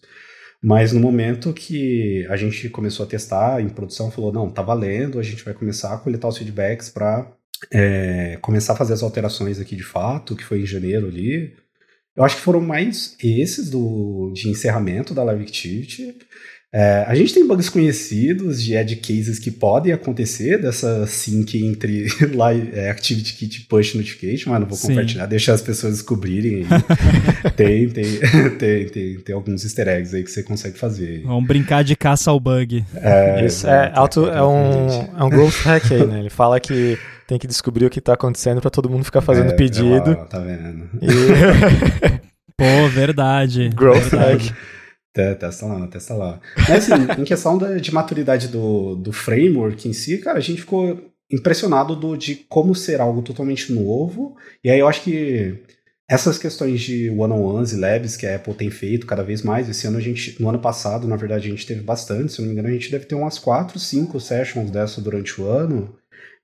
Mas 0.64 0.94
no 0.94 1.00
momento 1.02 1.52
que 1.52 2.26
a 2.30 2.38
gente 2.38 2.70
começou 2.70 3.06
a 3.06 3.10
testar 3.10 3.62
em 3.62 3.68
produção, 3.68 4.10
falou: 4.10 4.32
não, 4.32 4.50
tá 4.50 4.62
valendo, 4.62 5.20
a 5.20 5.24
gente 5.24 5.44
vai 5.44 5.54
começar 5.54 5.94
a 5.94 5.98
coletar 5.98 6.30
os 6.30 6.38
feedbacks 6.38 6.90
para 6.90 7.30
é, 7.70 8.38
começar 8.42 8.72
a 8.72 8.76
fazer 8.78 8.94
as 8.94 9.04
alterações 9.04 9.60
aqui 9.60 9.76
de 9.76 9.84
fato, 9.84 10.38
que 10.38 10.44
foi 10.44 10.62
em 10.62 10.66
janeiro 10.66 11.08
ali. 11.08 11.54
Eu 12.16 12.24
acho 12.24 12.38
que 12.38 12.42
foram 12.42 12.62
mais 12.62 13.18
esses 13.22 13.70
do, 13.70 14.32
de 14.34 14.48
encerramento 14.48 15.14
da 15.14 15.24
Live 15.24 15.44
Activity. 15.44 16.16
É, 16.76 17.06
a 17.08 17.14
gente 17.14 17.32
tem 17.32 17.48
bugs 17.48 17.70
conhecidos 17.70 18.64
de 18.64 18.74
edge 18.74 18.96
cases 18.96 19.38
que 19.38 19.52
podem 19.52 19.94
acontecer 19.94 20.60
dessa 20.60 21.06
sync 21.06 21.56
entre 21.64 22.08
live, 22.34 22.72
é, 22.74 22.90
Activity 22.90 23.36
Kit 23.36 23.62
e 23.62 23.66
Push 23.66 23.94
Notification, 23.94 24.50
mas 24.50 24.60
não 24.60 24.68
vou 24.68 24.76
Sim. 24.76 24.88
compartilhar, 24.88 25.28
deixar 25.28 25.54
as 25.54 25.62
pessoas 25.62 25.94
descobrirem. 25.94 26.66
tem, 27.56 27.88
tem, 27.90 28.04
tem, 28.58 28.86
tem, 28.88 29.20
tem, 29.20 29.36
alguns 29.36 29.64
easter 29.64 29.88
eggs 29.88 30.16
aí 30.16 30.24
que 30.24 30.32
você 30.32 30.42
consegue 30.42 30.76
fazer. 30.76 31.22
Vamos 31.22 31.46
brincar 31.46 31.84
de 31.84 31.96
caça 31.96 32.32
ao 32.32 32.40
bug. 32.40 32.84
É, 32.96 33.46
Isso 33.46 33.68
é, 33.68 33.92
auto, 33.94 34.28
é, 34.28 34.42
um, 34.42 34.88
é 35.16 35.24
um 35.24 35.30
growth 35.30 35.62
hack 35.66 35.92
aí, 35.92 36.08
né? 36.08 36.22
Ele 36.22 36.32
fala 36.32 36.60
que 36.60 36.98
tem 37.28 37.38
que 37.38 37.46
descobrir 37.46 37.86
o 37.86 37.90
que 37.90 38.00
está 38.00 38.14
acontecendo 38.14 38.60
para 38.62 38.72
todo 38.72 38.90
mundo 38.90 39.04
ficar 39.04 39.22
fazendo 39.22 39.52
é, 39.52 39.56
pedido. 39.56 40.10
Lá, 40.10 40.26
tá 40.26 40.40
vendo? 40.40 40.90
E... 41.04 42.20
Pô, 42.58 42.90
verdade. 42.90 43.70
Growth 43.70 44.10
verdade. 44.10 44.48
hack. 44.50 44.58
Testa 45.14 45.68
lá, 45.68 45.88
testa 45.88 46.14
lá. 46.16 46.42
Mas 46.58 46.90
assim, 46.90 47.04
em 47.22 47.24
questão 47.24 47.58
da, 47.58 47.78
de 47.78 47.94
maturidade 47.94 48.48
do, 48.48 48.96
do 48.96 49.14
framework 49.14 49.88
em 49.88 49.94
si, 49.94 50.18
cara, 50.18 50.40
a 50.40 50.42
gente 50.42 50.62
ficou 50.62 51.14
impressionado 51.32 51.96
do, 51.96 52.18
de 52.18 52.36
como 52.50 52.74
ser 52.74 53.00
algo 53.00 53.22
totalmente 53.22 53.72
novo. 53.72 54.36
E 54.64 54.72
aí 54.72 54.80
eu 54.80 54.88
acho 54.88 55.04
que 55.04 55.60
essas 56.10 56.38
questões 56.38 56.82
de 56.82 57.10
one-on-ones 57.10 57.72
e 57.72 57.78
labs 57.78 58.18
que 58.18 58.26
a 58.26 58.36
Apple 58.36 58.54
tem 58.54 58.70
feito 58.70 59.08
cada 59.08 59.24
vez 59.24 59.42
mais, 59.42 59.70
esse 59.70 59.88
ano 59.88 59.98
a 59.98 60.02
gente, 60.02 60.42
no 60.42 60.50
ano 60.50 60.60
passado, 60.60 61.08
na 61.08 61.16
verdade, 61.16 61.48
a 61.48 61.52
gente 61.52 61.66
teve 61.66 61.82
bastante, 61.82 62.34
se 62.34 62.40
não 62.40 62.48
me 62.48 62.54
engano, 62.54 62.68
a 62.68 62.72
gente 62.72 62.92
deve 62.92 63.06
ter 63.06 63.16
umas 63.16 63.40
4, 63.40 63.80
5 63.80 64.20
sessions 64.20 64.70
dessa 64.70 65.00
durante 65.00 65.40
o 65.40 65.48
ano, 65.48 65.96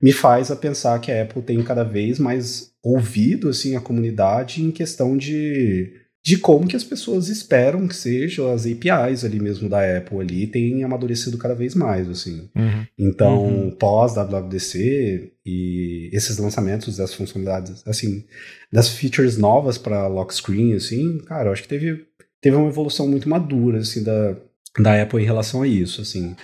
me 0.01 0.13
faz 0.13 0.49
a 0.49 0.55
pensar 0.55 0.99
que 0.99 1.11
a 1.11 1.23
Apple 1.23 1.41
tem 1.41 1.61
cada 1.61 1.83
vez 1.83 2.19
mais 2.19 2.71
ouvido 2.81 3.49
assim 3.49 3.75
a 3.75 3.81
comunidade 3.81 4.63
em 4.63 4.71
questão 4.71 5.17
de 5.17 5.93
de 6.23 6.37
como 6.37 6.67
que 6.67 6.75
as 6.75 6.83
pessoas 6.83 7.29
esperam 7.29 7.87
que 7.87 7.95
sejam 7.95 8.51
as 8.51 8.65
APIs 8.65 9.23
ali 9.23 9.39
mesmo 9.39 9.69
da 9.69 9.97
Apple 9.97 10.19
ali 10.19 10.47
têm 10.47 10.83
amadurecido 10.83 11.37
cada 11.37 11.55
vez 11.55 11.73
mais, 11.73 12.09
assim. 12.09 12.49
Uhum. 12.55 12.85
Então, 12.97 13.45
uhum. 13.45 13.71
pós 13.71 14.15
WWDC 14.15 15.31
e 15.45 16.09
esses 16.11 16.37
lançamentos 16.37 16.97
dessas 16.97 17.15
funcionalidades, 17.15 17.81
assim, 17.87 18.25
das 18.71 18.89
features 18.89 19.37
novas 19.37 19.77
para 19.77 20.07
lock 20.07 20.33
screen, 20.33 20.73
assim, 20.73 21.19
cara, 21.19 21.49
eu 21.49 21.53
acho 21.53 21.63
que 21.63 21.69
teve, 21.69 22.05
teve 22.41 22.55
uma 22.55 22.67
evolução 22.67 23.07
muito 23.07 23.29
madura, 23.29 23.79
assim, 23.79 24.03
da, 24.03 24.35
da 24.77 25.01
Apple 25.01 25.21
em 25.21 25.25
relação 25.25 25.61
a 25.61 25.67
isso, 25.67 26.01
assim. 26.01 26.35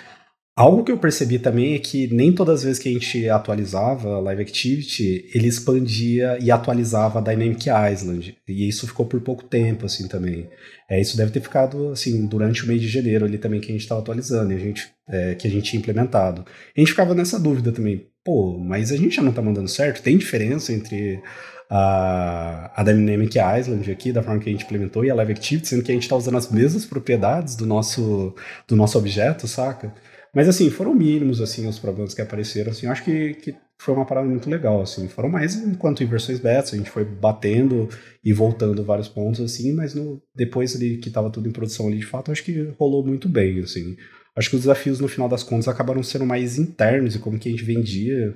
Algo 0.58 0.86
que 0.86 0.92
eu 0.92 0.98
percebi 0.98 1.38
também 1.38 1.76
é 1.76 1.80
que 1.80 2.08
nem 2.14 2.32
todas 2.34 2.60
as 2.60 2.64
vezes 2.64 2.80
que 2.82 2.88
a 2.88 2.92
gente 2.94 3.30
atualizava 3.30 4.20
Live 4.20 4.42
Activity, 4.42 5.30
ele 5.34 5.50
expandia 5.50 6.38
e 6.42 6.50
atualizava 6.50 7.20
a 7.20 7.22
Dynamic 7.22 7.66
Island. 7.70 8.38
E 8.48 8.66
isso 8.66 8.88
ficou 8.88 9.06
por 9.06 9.20
pouco 9.20 9.44
tempo, 9.44 9.86
assim, 9.86 10.08
também. 10.08 10.50
É, 10.90 11.02
isso 11.02 11.18
deve 11.18 11.32
ter 11.32 11.42
ficado, 11.42 11.90
assim, 11.90 12.26
durante 12.26 12.64
o 12.64 12.68
mês 12.68 12.82
de 12.82 12.88
janeiro 12.88 13.26
ali 13.26 13.38
também 13.38 13.60
que 13.60 13.68
a 13.68 13.74
gente 13.74 13.82
estava 13.82 14.00
atualizando, 14.00 14.54
a 14.54 14.58
gente, 14.58 14.88
é, 15.10 15.36
que 15.36 15.46
a 15.46 15.52
gente 15.52 15.72
tinha 15.72 15.80
implementado. 15.82 16.46
A 16.48 16.80
gente 16.80 16.92
ficava 16.92 17.14
nessa 17.14 17.38
dúvida 17.38 17.74
também. 17.74 18.08
Pô, 18.24 18.58
mas 18.58 18.94
a 18.94 18.98
gente 18.98 19.18
já 19.18 19.22
não 19.22 19.32
está 19.32 19.42
mandando 19.42 19.68
certo? 19.68 20.02
Tem 20.02 20.18
diferença 20.18 20.72
entre 20.72 21.22
a, 21.70 22.72
a 22.80 22.82
Dynamic 22.82 23.38
Island 23.38 23.92
aqui, 23.92 24.14
da 24.14 24.24
forma 24.24 24.40
que 24.40 24.48
a 24.48 24.54
gente 24.54 24.64
implementou, 24.64 25.04
e 25.04 25.12
a 25.12 25.16
Live 25.16 25.34
Activity, 25.34 25.68
sendo 25.68 25.84
que 25.84 25.92
a 25.92 25.96
gente 25.96 26.04
está 26.04 26.16
usando 26.16 26.38
as 26.38 26.50
mesmas 26.50 26.86
propriedades 26.86 27.58
do 27.58 27.66
nosso, 27.66 28.34
do 28.66 28.78
nosso 28.78 28.98
objeto, 28.98 29.50
saca? 29.50 29.94
Mas, 30.36 30.50
assim, 30.50 30.70
foram 30.70 30.94
mínimos, 30.94 31.40
assim, 31.40 31.66
os 31.66 31.80
problemas 31.80 32.14
que 32.14 32.22
apareceram, 32.22 32.72
assim, 32.72 32.88
eu 32.88 32.92
acho 32.92 33.06
que, 33.06 33.36
que 33.36 33.56
foi 33.80 33.94
uma 33.94 34.06
parada 34.06 34.28
muito 34.28 34.50
legal, 34.50 34.82
assim, 34.82 35.08
foram 35.08 35.30
mais 35.30 35.56
enquanto 35.56 36.04
em 36.04 36.06
versões 36.06 36.40
beta, 36.40 36.76
a 36.76 36.78
gente 36.78 36.90
foi 36.90 37.06
batendo 37.06 37.88
e 38.22 38.34
voltando 38.34 38.84
vários 38.84 39.08
pontos, 39.08 39.40
assim, 39.40 39.72
mas 39.72 39.96
no, 39.96 40.22
depois 40.36 40.76
ali 40.76 40.98
que 40.98 41.08
estava 41.08 41.30
tudo 41.30 41.48
em 41.48 41.54
produção 41.54 41.88
ali, 41.88 42.00
de 42.00 42.06
fato, 42.06 42.34
acho 42.34 42.44
que 42.44 42.74
rolou 42.78 43.06
muito 43.06 43.30
bem, 43.30 43.62
assim. 43.62 43.96
Acho 44.36 44.50
que 44.50 44.58
os 44.58 44.64
desafios, 44.64 45.00
no 45.00 45.08
final 45.08 45.30
das 45.30 45.42
contas, 45.42 45.70
acabaram 45.70 46.04
sendo 46.04 46.26
mais 46.26 46.60
internos 46.60 47.16
e 47.16 47.20
como 47.20 47.40
que 47.40 47.48
a 47.48 47.52
gente 47.52 47.64
vendia 47.64 48.36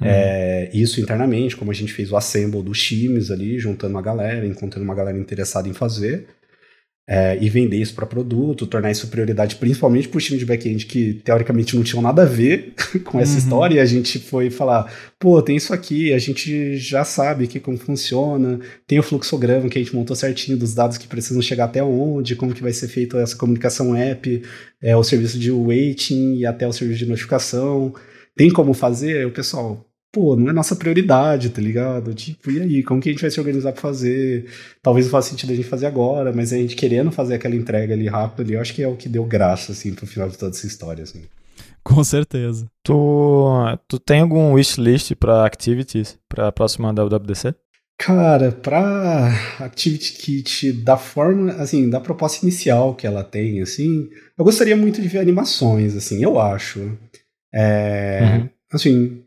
uhum. 0.00 0.06
é, 0.06 0.70
isso 0.74 1.00
internamente, 1.00 1.56
como 1.56 1.70
a 1.70 1.74
gente 1.74 1.92
fez 1.92 2.10
o 2.10 2.16
assemble 2.16 2.64
dos 2.64 2.82
times 2.82 3.30
ali, 3.30 3.60
juntando 3.60 3.94
uma 3.94 4.02
galera, 4.02 4.44
encontrando 4.44 4.84
uma 4.84 4.94
galera 4.94 5.16
interessada 5.16 5.68
em 5.68 5.72
fazer 5.72 6.26
é, 7.10 7.38
e 7.40 7.48
vender 7.48 7.78
isso 7.78 7.94
para 7.94 8.04
produto, 8.04 8.66
tornar 8.66 8.90
isso 8.90 9.08
prioridade 9.08 9.56
principalmente 9.56 10.06
para 10.08 10.18
o 10.18 10.20
time 10.20 10.38
de 10.38 10.44
back-end 10.44 10.84
que 10.84 11.14
teoricamente 11.14 11.74
não 11.74 11.82
tinham 11.82 12.02
nada 12.02 12.22
a 12.22 12.26
ver 12.26 12.74
com 13.02 13.18
essa 13.18 13.32
uhum. 13.32 13.38
história. 13.38 13.76
E 13.76 13.80
a 13.80 13.86
gente 13.86 14.18
foi 14.18 14.50
falar: 14.50 14.92
pô, 15.18 15.40
tem 15.40 15.56
isso 15.56 15.72
aqui, 15.72 16.12
a 16.12 16.18
gente 16.18 16.76
já 16.76 17.04
sabe 17.04 17.46
que 17.46 17.58
como 17.58 17.78
funciona, 17.78 18.60
tem 18.86 18.98
o 18.98 19.02
fluxograma 19.02 19.70
que 19.70 19.78
a 19.78 19.82
gente 19.82 19.96
montou 19.96 20.14
certinho 20.14 20.58
dos 20.58 20.74
dados 20.74 20.98
que 20.98 21.08
precisam 21.08 21.40
chegar 21.40 21.64
até 21.64 21.82
onde, 21.82 22.36
como 22.36 22.52
que 22.52 22.62
vai 22.62 22.72
ser 22.72 22.88
feita 22.88 23.16
essa 23.18 23.36
comunicação 23.36 23.96
app, 23.96 24.42
é, 24.82 24.94
o 24.94 25.02
serviço 25.02 25.38
de 25.38 25.50
waiting 25.50 26.34
e 26.36 26.44
até 26.44 26.68
o 26.68 26.72
serviço 26.72 26.98
de 26.98 27.06
notificação. 27.06 27.94
Tem 28.36 28.50
como 28.50 28.74
fazer? 28.74 29.18
Aí 29.18 29.24
o 29.24 29.32
pessoal, 29.32 29.87
pô, 30.18 30.34
não 30.34 30.50
é 30.50 30.52
nossa 30.52 30.74
prioridade, 30.74 31.50
tá 31.50 31.62
ligado? 31.62 32.12
Tipo, 32.12 32.50
e 32.50 32.60
aí, 32.60 32.82
como 32.82 33.00
que 33.00 33.08
a 33.08 33.12
gente 33.12 33.20
vai 33.20 33.30
se 33.30 33.38
organizar 33.38 33.72
pra 33.72 33.80
fazer? 33.80 34.46
Talvez 34.82 35.06
não 35.06 35.12
faça 35.12 35.30
sentido 35.30 35.52
a 35.52 35.54
gente 35.54 35.68
fazer 35.68 35.86
agora, 35.86 36.32
mas 36.32 36.52
a 36.52 36.56
gente 36.56 36.74
querendo 36.74 37.12
fazer 37.12 37.34
aquela 37.34 37.54
entrega 37.54 37.94
ali 37.94 38.08
rápido 38.08 38.42
ali, 38.42 38.54
eu 38.54 38.60
acho 38.60 38.74
que 38.74 38.82
é 38.82 38.88
o 38.88 38.96
que 38.96 39.08
deu 39.08 39.24
graça, 39.24 39.70
assim, 39.70 39.94
pro 39.94 40.08
final 40.08 40.28
de 40.28 40.36
toda 40.36 40.50
essa 40.50 40.66
história, 40.66 41.04
assim. 41.04 41.22
Com 41.84 42.02
certeza. 42.02 42.66
Tu, 42.82 43.78
tu 43.86 43.98
tem 44.00 44.20
algum 44.20 44.54
wishlist 44.54 45.14
para 45.14 45.46
activities 45.46 46.18
para 46.28 46.48
a 46.48 46.52
próxima 46.52 46.92
WWDC? 46.92 47.54
Cara, 47.96 48.52
pra 48.52 49.32
Activity 49.60 50.12
Kit, 50.14 50.72
da 50.72 50.96
forma, 50.96 51.52
assim, 51.52 51.88
da 51.88 52.00
proposta 52.00 52.44
inicial 52.44 52.94
que 52.94 53.06
ela 53.06 53.22
tem, 53.24 53.60
assim, 53.60 54.08
eu 54.36 54.44
gostaria 54.44 54.76
muito 54.76 55.00
de 55.00 55.08
ver 55.08 55.18
animações, 55.18 55.96
assim, 55.96 56.22
eu 56.22 56.38
acho. 56.40 56.96
É, 57.52 58.20
uhum. 58.22 58.48
Assim, 58.72 59.22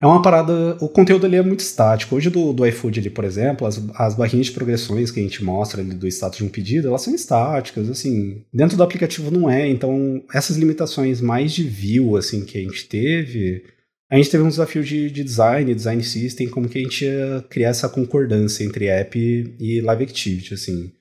é 0.00 0.06
uma 0.06 0.22
parada. 0.22 0.76
O 0.80 0.88
conteúdo 0.88 1.26
ali 1.26 1.36
é 1.36 1.42
muito 1.42 1.60
estático. 1.60 2.14
Hoje 2.14 2.30
do, 2.30 2.52
do 2.52 2.64
iFood 2.66 3.00
ali, 3.00 3.10
por 3.10 3.24
exemplo, 3.24 3.66
as, 3.66 3.82
as 3.94 4.14
barrinhas 4.14 4.46
de 4.46 4.52
progressões 4.52 5.10
que 5.10 5.18
a 5.18 5.22
gente 5.22 5.42
mostra 5.42 5.80
ali 5.80 5.92
do 5.92 6.06
status 6.06 6.38
de 6.38 6.44
um 6.44 6.48
pedido, 6.48 6.88
elas 6.88 7.02
são 7.02 7.14
estáticas, 7.14 7.88
assim. 7.90 8.44
Dentro 8.52 8.76
do 8.76 8.82
aplicativo 8.82 9.30
não 9.30 9.50
é. 9.50 9.68
Então, 9.68 10.22
essas 10.32 10.56
limitações 10.56 11.20
mais 11.20 11.52
de 11.52 11.64
view, 11.64 12.16
assim, 12.16 12.44
que 12.44 12.58
a 12.58 12.62
gente 12.62 12.88
teve. 12.88 13.64
A 14.10 14.16
gente 14.16 14.30
teve 14.30 14.42
um 14.42 14.48
desafio 14.48 14.82
de, 14.82 15.10
de 15.10 15.22
design, 15.22 15.74
design 15.74 16.02
system, 16.02 16.48
como 16.48 16.68
que 16.68 16.78
a 16.78 16.82
gente 16.82 17.04
ia 17.04 17.44
criar 17.50 17.70
essa 17.70 17.88
concordância 17.88 18.64
entre 18.64 18.86
app 18.86 19.18
e 19.60 19.80
live 19.80 20.04
activity, 20.04 20.54
assim. 20.54 20.92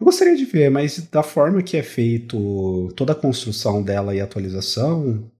Eu 0.00 0.06
gostaria 0.06 0.36
de 0.36 0.44
ver, 0.44 0.70
mas 0.70 0.98
da 1.10 1.22
forma 1.22 1.62
que 1.62 1.76
é 1.76 1.82
feito 1.82 2.92
toda 2.96 3.12
a 3.12 3.16
construção 3.16 3.82
dela 3.82 4.14
e 4.14 4.20
atualização, 4.20 5.30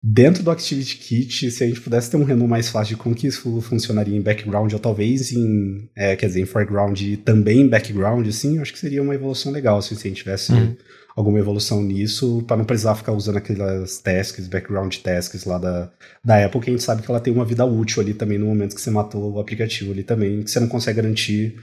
Dentro 0.00 0.44
do 0.44 0.50
Activity 0.52 0.96
Kit, 0.96 1.50
se 1.50 1.64
a 1.64 1.66
gente 1.66 1.80
pudesse 1.80 2.08
ter 2.08 2.16
um 2.16 2.24
menu 2.24 2.46
mais 2.46 2.68
fácil 2.68 2.94
de 2.94 3.02
como 3.02 3.16
que 3.16 3.26
isso 3.26 3.60
funcionaria 3.60 4.16
em 4.16 4.22
background, 4.22 4.72
ou 4.72 4.78
talvez 4.78 5.32
em, 5.32 5.90
é, 5.96 6.14
quer 6.14 6.26
dizer, 6.26 6.40
em 6.40 6.46
foreground 6.46 7.00
e 7.00 7.16
também 7.16 7.62
em 7.62 7.68
background, 7.68 8.26
assim, 8.28 8.60
acho 8.60 8.72
que 8.72 8.78
seria 8.78 9.02
uma 9.02 9.14
evolução 9.14 9.50
legal, 9.50 9.78
assim, 9.78 9.96
se 9.96 10.06
a 10.06 10.08
gente 10.08 10.18
tivesse 10.18 10.52
uhum. 10.52 10.76
alguma 11.16 11.40
evolução 11.40 11.82
nisso, 11.82 12.44
para 12.46 12.56
não 12.56 12.64
precisar 12.64 12.94
ficar 12.94 13.10
usando 13.10 13.38
aquelas 13.38 13.98
tasks, 13.98 14.46
background 14.46 14.94
tasks 14.98 15.44
lá 15.44 15.58
da, 15.58 15.90
da 16.24 16.44
Apple, 16.44 16.60
que 16.60 16.70
a 16.70 16.72
gente 16.72 16.84
sabe 16.84 17.02
que 17.02 17.10
ela 17.10 17.20
tem 17.20 17.32
uma 17.32 17.44
vida 17.44 17.64
útil 17.64 18.00
ali 18.00 18.14
também 18.14 18.38
no 18.38 18.46
momento 18.46 18.76
que 18.76 18.80
você 18.80 18.92
matou 18.92 19.32
o 19.32 19.40
aplicativo 19.40 19.90
ali 19.90 20.04
também, 20.04 20.44
que 20.44 20.50
você 20.50 20.60
não 20.60 20.68
consegue 20.68 21.02
garantir 21.02 21.56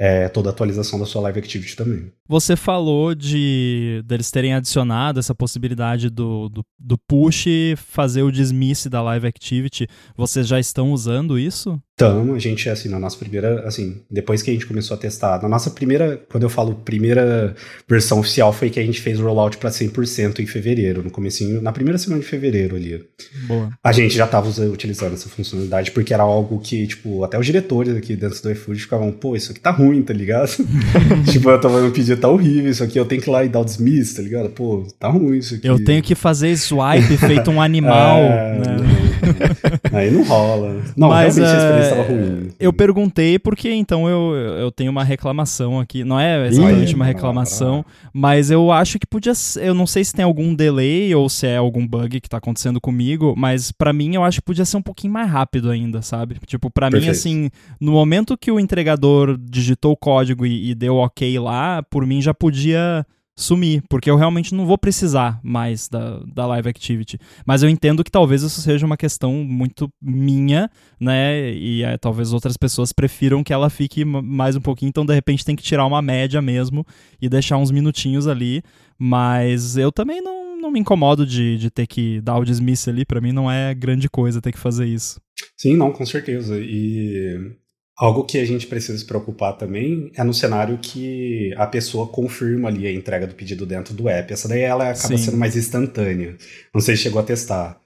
é, 0.00 0.28
toda 0.28 0.48
a 0.48 0.52
atualização 0.52 0.96
da 0.96 1.04
sua 1.04 1.22
Live 1.22 1.40
Activity 1.40 1.74
também. 1.74 2.12
Você 2.28 2.54
falou 2.54 3.16
de 3.16 4.00
deles 4.06 4.30
terem 4.30 4.54
adicionado 4.54 5.18
essa 5.18 5.34
possibilidade 5.34 6.08
do, 6.08 6.48
do, 6.48 6.64
do 6.78 6.96
push 6.96 7.46
fazer 7.76 8.22
o 8.22 8.30
dismiss 8.30 8.86
da 8.86 9.02
Live 9.02 9.26
Activity. 9.26 9.88
Vocês 10.16 10.46
já 10.46 10.60
estão 10.60 10.92
usando 10.92 11.36
isso? 11.36 11.82
Então, 11.98 12.32
a 12.32 12.38
gente, 12.38 12.70
assim, 12.70 12.88
na 12.88 12.96
nossa 12.96 13.16
primeira, 13.16 13.66
assim, 13.66 13.96
depois 14.08 14.40
que 14.40 14.48
a 14.50 14.52
gente 14.52 14.64
começou 14.64 14.94
a 14.94 15.00
testar, 15.00 15.42
na 15.42 15.48
nossa 15.48 15.68
primeira, 15.68 16.22
quando 16.30 16.44
eu 16.44 16.48
falo 16.48 16.72
primeira 16.72 17.56
versão 17.88 18.20
oficial, 18.20 18.52
foi 18.52 18.70
que 18.70 18.78
a 18.78 18.84
gente 18.84 19.00
fez 19.00 19.18
o 19.18 19.24
rollout 19.24 19.56
para 19.56 19.68
100% 19.68 20.38
em 20.38 20.46
fevereiro, 20.46 21.02
no 21.02 21.10
comecinho, 21.10 21.60
na 21.60 21.72
primeira 21.72 21.98
semana 21.98 22.22
de 22.22 22.28
fevereiro 22.28 22.76
ali. 22.76 23.04
Boa. 23.48 23.70
A 23.82 23.90
gente 23.90 24.14
já 24.14 24.26
estava 24.26 24.48
utilizando 24.66 25.14
essa 25.14 25.28
funcionalidade, 25.28 25.90
porque 25.90 26.14
era 26.14 26.22
algo 26.22 26.60
que, 26.60 26.86
tipo, 26.86 27.24
até 27.24 27.36
os 27.36 27.44
diretores 27.44 27.96
aqui 27.96 28.14
dentro 28.14 28.40
do 28.40 28.52
iFood 28.52 28.80
ficavam, 28.80 29.10
pô, 29.10 29.34
isso 29.34 29.50
aqui 29.50 29.58
tá 29.58 29.72
ruim, 29.72 30.00
tá 30.00 30.14
ligado? 30.14 30.50
tipo, 31.32 31.50
eu 31.50 31.60
tava 31.60 31.82
me 31.82 31.90
pedindo, 31.90 32.20
tá 32.20 32.28
horrível 32.28 32.70
isso 32.70 32.84
aqui, 32.84 32.96
eu 32.96 33.06
tenho 33.06 33.20
que 33.20 33.28
ir 33.28 33.32
lá 33.32 33.44
e 33.44 33.48
dar 33.48 33.58
o 33.58 33.64
dismiss, 33.64 34.14
tá 34.14 34.22
ligado? 34.22 34.50
Pô, 34.50 34.86
tá 35.00 35.08
ruim 35.08 35.38
isso 35.38 35.56
aqui. 35.56 35.66
Eu 35.66 35.82
tenho 35.82 36.00
que 36.00 36.14
fazer 36.14 36.56
swipe 36.56 37.16
feito 37.16 37.50
um 37.50 37.60
animal, 37.60 38.18
é, 38.22 38.58
né? 38.60 39.07
Aí 39.92 40.10
não 40.10 40.22
rola. 40.22 40.82
Não, 40.96 41.08
Mas, 41.08 41.36
realmente 41.36 41.56
a 41.56 41.64
experiência 41.64 41.90
estava 41.90 42.08
ruim. 42.08 42.50
Eu 42.58 42.72
perguntei 42.72 43.38
porque 43.38 43.70
então 43.72 44.08
eu, 44.08 44.34
eu 44.34 44.72
tenho 44.72 44.90
uma 44.90 45.04
reclamação 45.04 45.78
aqui. 45.80 46.04
Não 46.04 46.18
é 46.18 46.46
exatamente 46.46 46.94
uma 46.94 47.04
reclamação, 47.04 47.84
mas 48.12 48.50
eu 48.50 48.70
acho 48.70 48.98
que 48.98 49.06
podia 49.06 49.34
ser. 49.34 49.64
Eu 49.64 49.74
não 49.74 49.86
sei 49.86 50.04
se 50.04 50.12
tem 50.12 50.24
algum 50.24 50.54
delay 50.54 51.14
ou 51.14 51.28
se 51.28 51.46
é 51.46 51.56
algum 51.56 51.86
bug 51.86 52.20
que 52.20 52.28
tá 52.28 52.38
acontecendo 52.38 52.80
comigo, 52.80 53.34
mas 53.36 53.72
para 53.72 53.92
mim 53.92 54.14
eu 54.14 54.24
acho 54.24 54.40
que 54.40 54.46
podia 54.46 54.64
ser 54.64 54.76
um 54.76 54.82
pouquinho 54.82 55.12
mais 55.12 55.30
rápido 55.30 55.70
ainda, 55.70 56.02
sabe? 56.02 56.36
Tipo, 56.46 56.70
para 56.70 56.90
mim, 56.90 57.08
assim, 57.08 57.50
no 57.80 57.92
momento 57.92 58.36
que 58.36 58.50
o 58.50 58.60
entregador 58.60 59.36
digitou 59.38 59.92
o 59.92 59.96
código 59.96 60.46
e, 60.46 60.70
e 60.70 60.74
deu 60.74 60.96
ok 60.96 61.38
lá, 61.38 61.82
por 61.82 62.06
mim 62.06 62.20
já 62.20 62.34
podia 62.34 63.04
sumir, 63.38 63.82
porque 63.88 64.10
eu 64.10 64.16
realmente 64.16 64.52
não 64.52 64.66
vou 64.66 64.76
precisar 64.76 65.38
mais 65.44 65.88
da, 65.88 66.18
da 66.26 66.44
Live 66.44 66.68
Activity. 66.68 67.18
Mas 67.46 67.62
eu 67.62 67.68
entendo 67.68 68.02
que 68.02 68.10
talvez 68.10 68.42
isso 68.42 68.60
seja 68.60 68.84
uma 68.84 68.96
questão 68.96 69.32
muito 69.44 69.88
minha, 70.02 70.68
né? 71.00 71.52
E 71.52 71.84
é, 71.84 71.96
talvez 71.96 72.32
outras 72.32 72.56
pessoas 72.56 72.92
prefiram 72.92 73.44
que 73.44 73.52
ela 73.52 73.70
fique 73.70 74.04
mais 74.04 74.56
um 74.56 74.60
pouquinho, 74.60 74.88
então 74.88 75.06
de 75.06 75.14
repente 75.14 75.44
tem 75.44 75.54
que 75.54 75.62
tirar 75.62 75.86
uma 75.86 76.02
média 76.02 76.42
mesmo 76.42 76.84
e 77.22 77.28
deixar 77.28 77.58
uns 77.58 77.70
minutinhos 77.70 78.26
ali. 78.26 78.60
Mas 78.98 79.76
eu 79.76 79.92
também 79.92 80.20
não, 80.20 80.60
não 80.60 80.70
me 80.72 80.80
incomodo 80.80 81.24
de, 81.24 81.56
de 81.58 81.70
ter 81.70 81.86
que 81.86 82.20
dar 82.20 82.38
o 82.38 82.44
dismiss 82.44 82.88
ali, 82.88 83.04
para 83.04 83.20
mim 83.20 83.30
não 83.30 83.48
é 83.48 83.72
grande 83.72 84.08
coisa 84.08 84.42
ter 84.42 84.50
que 84.50 84.58
fazer 84.58 84.86
isso. 84.86 85.20
Sim, 85.56 85.76
não, 85.76 85.92
com 85.92 86.04
certeza. 86.04 86.58
E 86.58 87.52
Algo 87.98 88.22
que 88.22 88.38
a 88.38 88.44
gente 88.44 88.64
precisa 88.64 88.96
se 88.96 89.04
preocupar 89.04 89.54
também 89.54 90.12
é 90.16 90.22
no 90.22 90.32
cenário 90.32 90.78
que 90.78 91.52
a 91.56 91.66
pessoa 91.66 92.06
confirma 92.06 92.68
ali 92.68 92.86
a 92.86 92.92
entrega 92.92 93.26
do 93.26 93.34
pedido 93.34 93.66
dentro 93.66 93.92
do 93.92 94.08
app. 94.08 94.32
Essa 94.32 94.46
daí 94.46 94.60
ela 94.60 94.90
acaba 94.90 95.16
Sim. 95.16 95.18
sendo 95.18 95.36
mais 95.36 95.56
instantânea. 95.56 96.36
Não 96.72 96.80
sei 96.80 96.96
se 96.96 97.02
chegou 97.02 97.20
a 97.20 97.24
testar. 97.24 97.80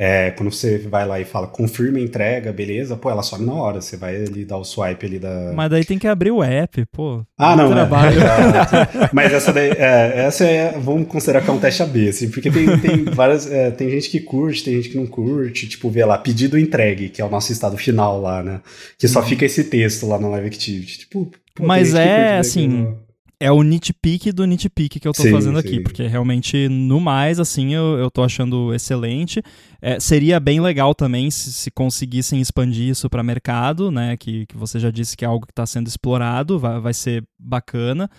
É, 0.00 0.30
quando 0.30 0.52
você 0.52 0.78
vai 0.78 1.04
lá 1.04 1.18
e 1.18 1.24
fala 1.24 1.48
confirma 1.48 1.98
a 1.98 2.00
entrega, 2.00 2.52
beleza, 2.52 2.96
pô, 2.96 3.10
ela 3.10 3.20
sobe 3.20 3.44
na 3.44 3.52
hora. 3.52 3.80
Você 3.80 3.96
vai 3.96 4.14
ali 4.14 4.44
dar 4.44 4.56
o 4.56 4.64
swipe 4.64 5.04
ali 5.04 5.18
da. 5.18 5.52
Mas 5.52 5.68
daí 5.68 5.84
tem 5.84 5.98
que 5.98 6.06
abrir 6.06 6.30
o 6.30 6.40
app, 6.40 6.86
pô. 6.92 7.26
Ah, 7.36 7.56
não, 7.56 7.70
né? 7.70 7.74
trabalho. 7.74 8.18
É, 8.28 9.10
mas 9.12 9.32
essa 9.32 9.52
daí, 9.52 9.70
é, 9.70 10.24
essa 10.26 10.44
é, 10.44 10.78
vamos 10.78 11.08
considerar 11.08 11.42
que 11.42 11.50
é 11.50 11.52
um 11.52 11.58
teste 11.58 11.82
AB, 11.82 12.08
assim, 12.08 12.30
porque 12.30 12.50
tem, 12.50 12.78
tem 12.78 13.04
várias. 13.04 13.50
É, 13.50 13.70
tem 13.70 13.90
gente 13.90 14.08
que 14.08 14.20
curte, 14.20 14.64
tem 14.64 14.74
gente 14.76 14.90
que 14.90 14.96
não 14.96 15.06
curte, 15.06 15.66
tipo, 15.66 15.90
vê 15.90 16.04
lá, 16.04 16.16
pedido 16.18 16.58
entregue, 16.58 17.08
que 17.08 17.20
é 17.20 17.24
o 17.24 17.30
nosso 17.30 17.50
estado 17.50 17.76
final 17.76 18.20
lá, 18.20 18.42
né? 18.42 18.60
Que 18.98 19.08
só 19.08 19.20
uhum. 19.20 19.26
fica 19.26 19.44
esse 19.44 19.64
texto 19.64 20.06
lá 20.06 20.18
no 20.18 20.30
Live 20.30 20.46
Activity. 20.46 20.98
Tipo, 21.00 21.30
pô, 21.54 21.66
mas 21.66 21.94
é 21.94 22.38
assim 22.38 22.94
é 23.40 23.52
o 23.52 23.62
nitpick 23.62 24.32
do 24.32 24.44
nitpick 24.44 24.98
que 24.98 25.06
eu 25.06 25.12
tô 25.12 25.22
sim, 25.22 25.30
fazendo 25.30 25.58
aqui, 25.58 25.76
sim. 25.76 25.82
porque 25.82 26.06
realmente, 26.06 26.68
no 26.68 27.00
mais, 27.00 27.38
assim, 27.38 27.74
eu, 27.74 27.96
eu 27.98 28.10
tô 28.10 28.22
achando 28.22 28.74
excelente. 28.74 29.42
É, 29.80 30.00
seria 30.00 30.40
bem 30.40 30.60
legal 30.60 30.94
também 30.94 31.30
se, 31.30 31.52
se 31.52 31.70
conseguissem 31.70 32.40
expandir 32.40 32.88
isso 32.88 33.08
para 33.08 33.22
mercado, 33.22 33.90
né? 33.90 34.16
Que, 34.16 34.44
que 34.46 34.56
você 34.56 34.80
já 34.80 34.90
disse 34.90 35.16
que 35.16 35.24
é 35.24 35.28
algo 35.28 35.46
que 35.46 35.52
está 35.52 35.64
sendo 35.66 35.86
explorado, 35.86 36.58
vai, 36.58 36.80
vai 36.80 36.94
ser 36.94 37.24
bacana. 37.38 38.10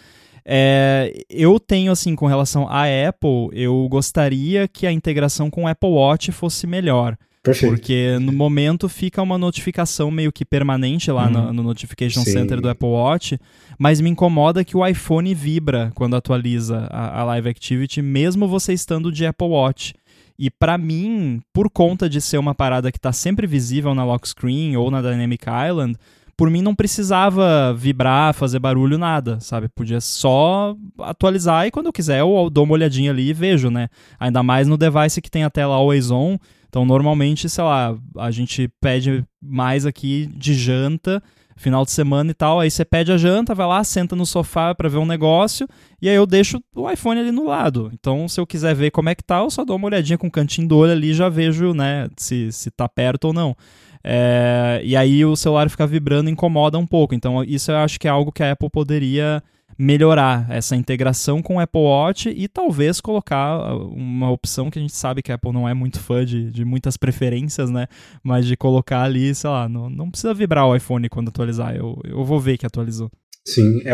É, 0.45 1.13
eu 1.30 1.59
tenho, 1.59 1.91
assim, 1.91 2.15
com 2.15 2.26
relação 2.26 2.67
à 2.70 2.84
Apple, 3.07 3.49
eu 3.51 3.88
gostaria 3.89 4.67
que 4.67 4.88
a 4.88 4.91
integração 4.91 5.49
com 5.49 5.63
o 5.63 5.67
Apple 5.67 5.89
Watch 5.89 6.32
fosse 6.32 6.65
melhor. 6.65 7.17
Perfeito. 7.49 7.75
Porque 7.75 8.17
no 8.19 8.31
momento 8.31 8.87
fica 8.87 9.21
uma 9.21 9.37
notificação 9.37 10.11
meio 10.11 10.31
que 10.31 10.45
permanente 10.45 11.11
lá 11.11 11.25
uhum. 11.25 11.31
no, 11.31 11.53
no, 11.53 11.63
Notification 11.63 12.23
Sim. 12.23 12.31
Center 12.31 12.61
do 12.61 12.69
Apple 12.69 12.87
Watch, 12.87 13.39
mas 13.77 13.99
me 13.99 14.09
incomoda 14.09 14.63
que 14.63 14.77
o 14.77 14.85
iPhone 14.85 15.33
vibra 15.33 15.91
quando 15.95 16.15
atualiza 16.15 16.87
a, 16.89 17.21
a 17.21 17.23
Live 17.23 17.49
Activity, 17.49 18.01
mesmo 18.01 18.47
você 18.47 18.73
estando 18.73 19.11
de 19.11 19.25
Apple 19.25 19.47
Watch. 19.47 19.93
E 20.37 20.49
para 20.49 20.77
mim, 20.77 21.41
por 21.51 21.69
conta 21.69 22.07
de 22.09 22.21
ser 22.21 22.37
uma 22.37 22.55
parada 22.55 22.91
que 22.91 22.97
está 22.97 23.11
sempre 23.11 23.45
visível 23.45 23.93
na 23.93 24.05
lock 24.05 24.27
screen 24.27 24.77
ou 24.77 24.89
na 24.89 25.01
Dynamic 25.01 25.45
Island, 25.67 25.97
por 26.37 26.49
mim 26.49 26.61
não 26.61 26.73
precisava 26.73 27.73
vibrar, 27.73 28.33
fazer 28.33 28.59
barulho, 28.59 28.97
nada, 28.97 29.41
sabe? 29.41 29.67
Podia 29.67 29.99
só 29.99 30.73
atualizar 30.99 31.67
e 31.67 31.71
quando 31.71 31.87
eu 31.87 31.91
quiser 31.91 32.21
eu 32.21 32.49
dou 32.49 32.63
uma 32.63 32.75
olhadinha 32.75 33.11
ali 33.11 33.27
e 33.27 33.33
vejo, 33.33 33.69
né? 33.69 33.89
Ainda 34.17 34.41
mais 34.41 34.65
no 34.65 34.77
device 34.77 35.21
que 35.21 35.29
tem 35.29 35.43
a 35.43 35.49
tela 35.49 35.75
always 35.75 36.09
on. 36.09 36.37
Então, 36.70 36.86
normalmente, 36.86 37.49
sei 37.49 37.63
lá, 37.63 37.97
a 38.17 38.32
gente 38.32 38.70
pede 38.80 39.26
mais 39.41 39.86
aqui 39.86 40.28
de 40.36 40.53
janta, 40.53 41.22
final 41.57 41.84
de 41.84 41.91
semana 41.91 42.32
e 42.32 42.34
tal. 42.34 42.59
Aí 42.59 42.70
você 42.70 42.86
pede 42.86 43.11
a 43.11 43.17
janta, 43.17 43.53
vai 43.53 43.67
lá, 43.67 43.84
senta 43.84 44.15
no 44.15 44.26
sofá 44.26 44.74
para 44.74 44.88
ver 44.88 44.97
um 44.97 45.05
negócio, 45.05 45.67
e 46.01 46.07
aí 46.07 46.15
eu 46.15 46.26
deixo 46.26 46.61
o 46.76 46.89
iPhone 46.89 47.20
ali 47.20 47.32
no 47.32 47.45
lado. 47.45 47.89
Então, 47.93 48.28
se 48.28 48.39
eu 48.39 48.47
quiser 48.47 48.74
ver 48.76 48.91
como 48.91 49.09
é 49.09 49.15
que 49.15 49.24
tá, 49.24 49.39
eu 49.39 49.49
só 49.49 49.65
dou 49.65 49.76
uma 49.76 49.88
olhadinha 49.88 50.17
com 50.17 50.28
o 50.28 50.32
cantinho 50.32 50.67
do 50.67 50.78
olho 50.78 50.91
ali 50.91 51.09
e 51.09 51.13
já 51.13 51.28
vejo, 51.28 51.74
né, 51.74 52.07
se, 52.15 52.51
se 52.51 52.72
tá 52.72 52.88
perto 52.88 53.26
ou 53.26 53.34
não. 53.34 53.55
É, 54.03 54.82
e 54.84 54.95
aí 54.95 55.26
o 55.26 55.36
celular 55.36 55.70
fica 55.70 55.86
vibrando 55.86 56.30
incomoda 56.30 56.78
um 56.78 56.88
pouco. 56.88 57.13
Então, 57.13 57.43
isso 57.43 57.72
eu 57.72 57.78
acho 57.78 57.99
que 57.99 58.07
é 58.07 58.11
algo 58.11 58.32
que 58.32 58.43
a 58.43 58.51
Apple 58.51 58.70
poderia 58.70 59.43
melhorar 59.80 60.45
essa 60.49 60.75
integração 60.75 61.41
com 61.41 61.55
o 61.55 61.59
Apple 61.61 61.80
Watch 61.80 62.27
e 62.30 62.49
talvez 62.49 62.99
colocar 62.99 63.73
uh, 63.73 63.88
uma 63.93 64.30
opção 64.30 64.69
que 64.69 64.77
a 64.77 64.82
gente 64.82 64.93
sabe 64.93 65.21
que 65.21 65.32
a 65.32 65.36
Apple 65.36 65.53
não 65.53 65.67
é 65.67 65.73
muito 65.73 66.01
fã 66.01 66.25
de, 66.25 66.51
de 66.51 66.65
muitas 66.65 66.97
preferências, 66.97 67.69
né? 67.69 67.88
Mas 68.21 68.45
de 68.45 68.57
colocar 68.57 69.03
ali, 69.03 69.34
sei 69.34 69.49
lá, 69.49 69.69
não, 69.69 69.89
não 69.89 70.11
precisa 70.11 70.34
vibrar 70.34 70.67
o 70.67 70.75
iPhone 70.75 71.07
quando 71.07 71.30
atualizar, 71.30 71.73
eu, 71.73 71.97
eu 72.03 72.25
vou 72.25 72.41
ver 72.41 72.57
que 72.57 72.65
atualizou. 72.65 73.09
Sim, 73.47 73.82
é, 73.86 73.93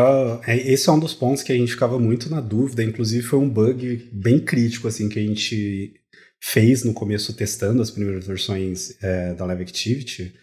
é, 0.52 0.72
esse 0.74 0.90
é 0.90 0.92
um 0.92 1.00
dos 1.00 1.14
pontos 1.14 1.44
que 1.44 1.52
a 1.52 1.56
gente 1.56 1.72
ficava 1.72 2.00
muito 2.00 2.32
na 2.32 2.42
dúvida, 2.42 2.84
inclusive 2.84 3.22
foi 3.22 3.38
um 3.38 3.48
bug 3.48 4.10
bem 4.12 4.40
crítico, 4.40 4.88
assim, 4.88 5.08
que 5.08 5.20
a 5.20 5.22
gente 5.22 5.94
fez 6.42 6.84
no 6.84 6.94
começo 6.94 7.32
testando 7.34 7.82
as 7.82 7.92
primeiras 7.92 8.26
versões 8.26 9.02
é, 9.04 9.34
da 9.36 9.46
Live 9.46 9.62
Activity, 9.62 10.34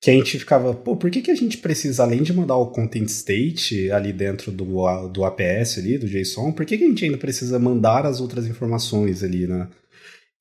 que 0.00 0.10
a 0.10 0.14
gente 0.14 0.38
ficava, 0.38 0.72
pô, 0.72 0.96
por 0.96 1.10
que, 1.10 1.20
que 1.20 1.30
a 1.30 1.34
gente 1.34 1.58
precisa, 1.58 2.02
além 2.02 2.22
de 2.22 2.32
mandar 2.32 2.56
o 2.56 2.68
content 2.68 3.06
state 3.06 3.90
ali 3.90 4.12
dentro 4.12 4.50
do, 4.50 5.08
do 5.08 5.24
APS 5.24 5.78
ali, 5.78 5.98
do 5.98 6.08
JSON, 6.08 6.52
por 6.52 6.64
que, 6.64 6.78
que 6.78 6.84
a 6.84 6.86
gente 6.86 7.04
ainda 7.04 7.18
precisa 7.18 7.58
mandar 7.58 8.06
as 8.06 8.20
outras 8.20 8.46
informações 8.46 9.22
ali, 9.22 9.46
né? 9.46 9.68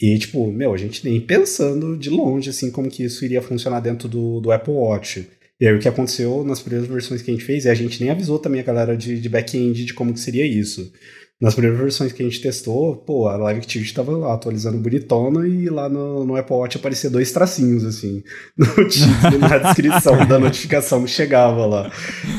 E, 0.02 0.18
tipo, 0.18 0.50
meu, 0.50 0.74
a 0.74 0.78
gente 0.78 1.04
nem 1.08 1.20
pensando 1.20 1.98
de 1.98 2.10
longe, 2.10 2.50
assim, 2.50 2.72
como 2.72 2.90
que 2.90 3.04
isso 3.04 3.26
iria 3.26 3.42
funcionar 3.42 3.82
dentro 3.82 4.08
do, 4.08 4.40
do 4.40 4.50
Apple 4.50 4.74
Watch. 4.74 5.28
E 5.60 5.68
aí 5.68 5.76
o 5.76 5.80
que 5.80 5.90
aconteceu 5.90 6.42
nas 6.46 6.62
primeiras 6.62 6.90
versões 6.90 7.22
que 7.22 7.30
a 7.30 7.34
gente 7.34 7.44
fez, 7.44 7.66
e 7.66 7.70
a 7.70 7.74
gente 7.74 8.00
nem 8.00 8.10
avisou 8.10 8.40
também 8.40 8.62
a 8.62 8.64
galera 8.64 8.96
de, 8.96 9.20
de 9.20 9.28
back-end 9.28 9.84
de 9.84 9.94
como 9.94 10.14
que 10.14 10.22
seria 10.22 10.46
isso. 10.46 10.94
Nas 11.42 11.54
primeiras 11.54 11.80
versões 11.80 12.12
que 12.12 12.22
a 12.22 12.26
gente 12.26 12.42
testou, 12.42 12.98
pô, 12.98 13.30
a 13.30 13.38
Live 13.38 13.62
Activity 13.62 13.90
estava 13.90 14.12
lá 14.12 14.34
atualizando 14.34 14.78
bonitona 14.78 15.48
e 15.48 15.70
lá 15.70 15.88
no, 15.88 16.26
no, 16.26 16.36
Apple 16.36 16.54
Watch 16.54 16.76
aparecia 16.76 17.10
dois 17.10 17.32
tracinhos, 17.32 17.86
assim, 17.86 18.22
no 18.60 18.68
título, 18.90 19.40
na 19.40 19.58
descrição 19.58 20.28
da 20.28 20.38
notificação 20.38 21.02
que 21.06 21.10
chegava 21.10 21.66
lá. 21.66 21.90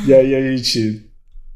E 0.06 0.12
aí 0.12 0.34
a 0.34 0.52
gente. 0.52 1.06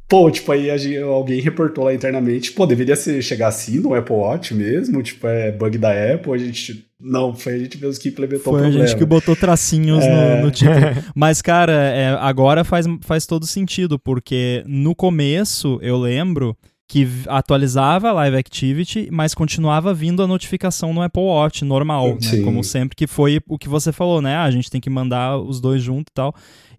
Pô, 0.08 0.30
tipo, 0.30 0.52
aí 0.52 0.70
alguém 1.02 1.40
reportou 1.40 1.84
lá 1.84 1.92
internamente, 1.92 2.52
pô, 2.52 2.66
deveria 2.66 2.96
ser, 2.96 3.20
chegar 3.20 3.48
assim 3.48 3.78
no 3.78 3.94
Apple 3.94 4.14
Watch 4.14 4.54
mesmo, 4.54 5.02
tipo, 5.02 5.26
é 5.26 5.52
bug 5.52 5.76
da 5.76 5.90
Apple, 6.14 6.32
a 6.32 6.38
gente. 6.38 6.86
Não, 6.98 7.34
foi 7.34 7.54
a 7.54 7.58
gente 7.58 7.76
mesmo 7.78 8.00
que 8.00 8.08
implementou 8.08 8.44
foi 8.44 8.52
o 8.52 8.54
problema. 8.54 8.72
Foi 8.72 8.82
a 8.82 8.86
gente 8.86 8.98
que 8.98 9.04
botou 9.04 9.36
tracinhos 9.36 10.02
é... 10.02 10.36
no, 10.36 10.46
no 10.46 10.50
título. 10.50 10.76
Mas, 11.14 11.42
cara, 11.42 11.74
é, 11.74 12.08
agora 12.18 12.64
faz, 12.64 12.86
faz 13.02 13.26
todo 13.26 13.46
sentido, 13.46 13.98
porque 13.98 14.64
no 14.66 14.94
começo, 14.94 15.78
eu 15.82 15.98
lembro 15.98 16.56
que 16.94 17.08
atualizava 17.26 18.10
a 18.10 18.12
Live 18.12 18.36
Activity, 18.36 19.08
mas 19.10 19.34
continuava 19.34 19.92
vindo 19.92 20.22
a 20.22 20.28
notificação 20.28 20.94
no 20.94 21.02
Apple 21.02 21.24
Watch 21.24 21.64
normal, 21.64 22.06
né? 22.10 22.44
Como 22.44 22.62
sempre, 22.62 22.94
que 22.94 23.08
foi 23.08 23.40
o 23.48 23.58
que 23.58 23.68
você 23.68 23.90
falou, 23.90 24.22
né? 24.22 24.36
Ah, 24.36 24.44
a 24.44 24.50
gente 24.52 24.70
tem 24.70 24.80
que 24.80 24.88
mandar 24.88 25.36
os 25.36 25.60
dois 25.60 25.82
juntos 25.82 26.12
e 26.12 26.14
tal. 26.14 26.32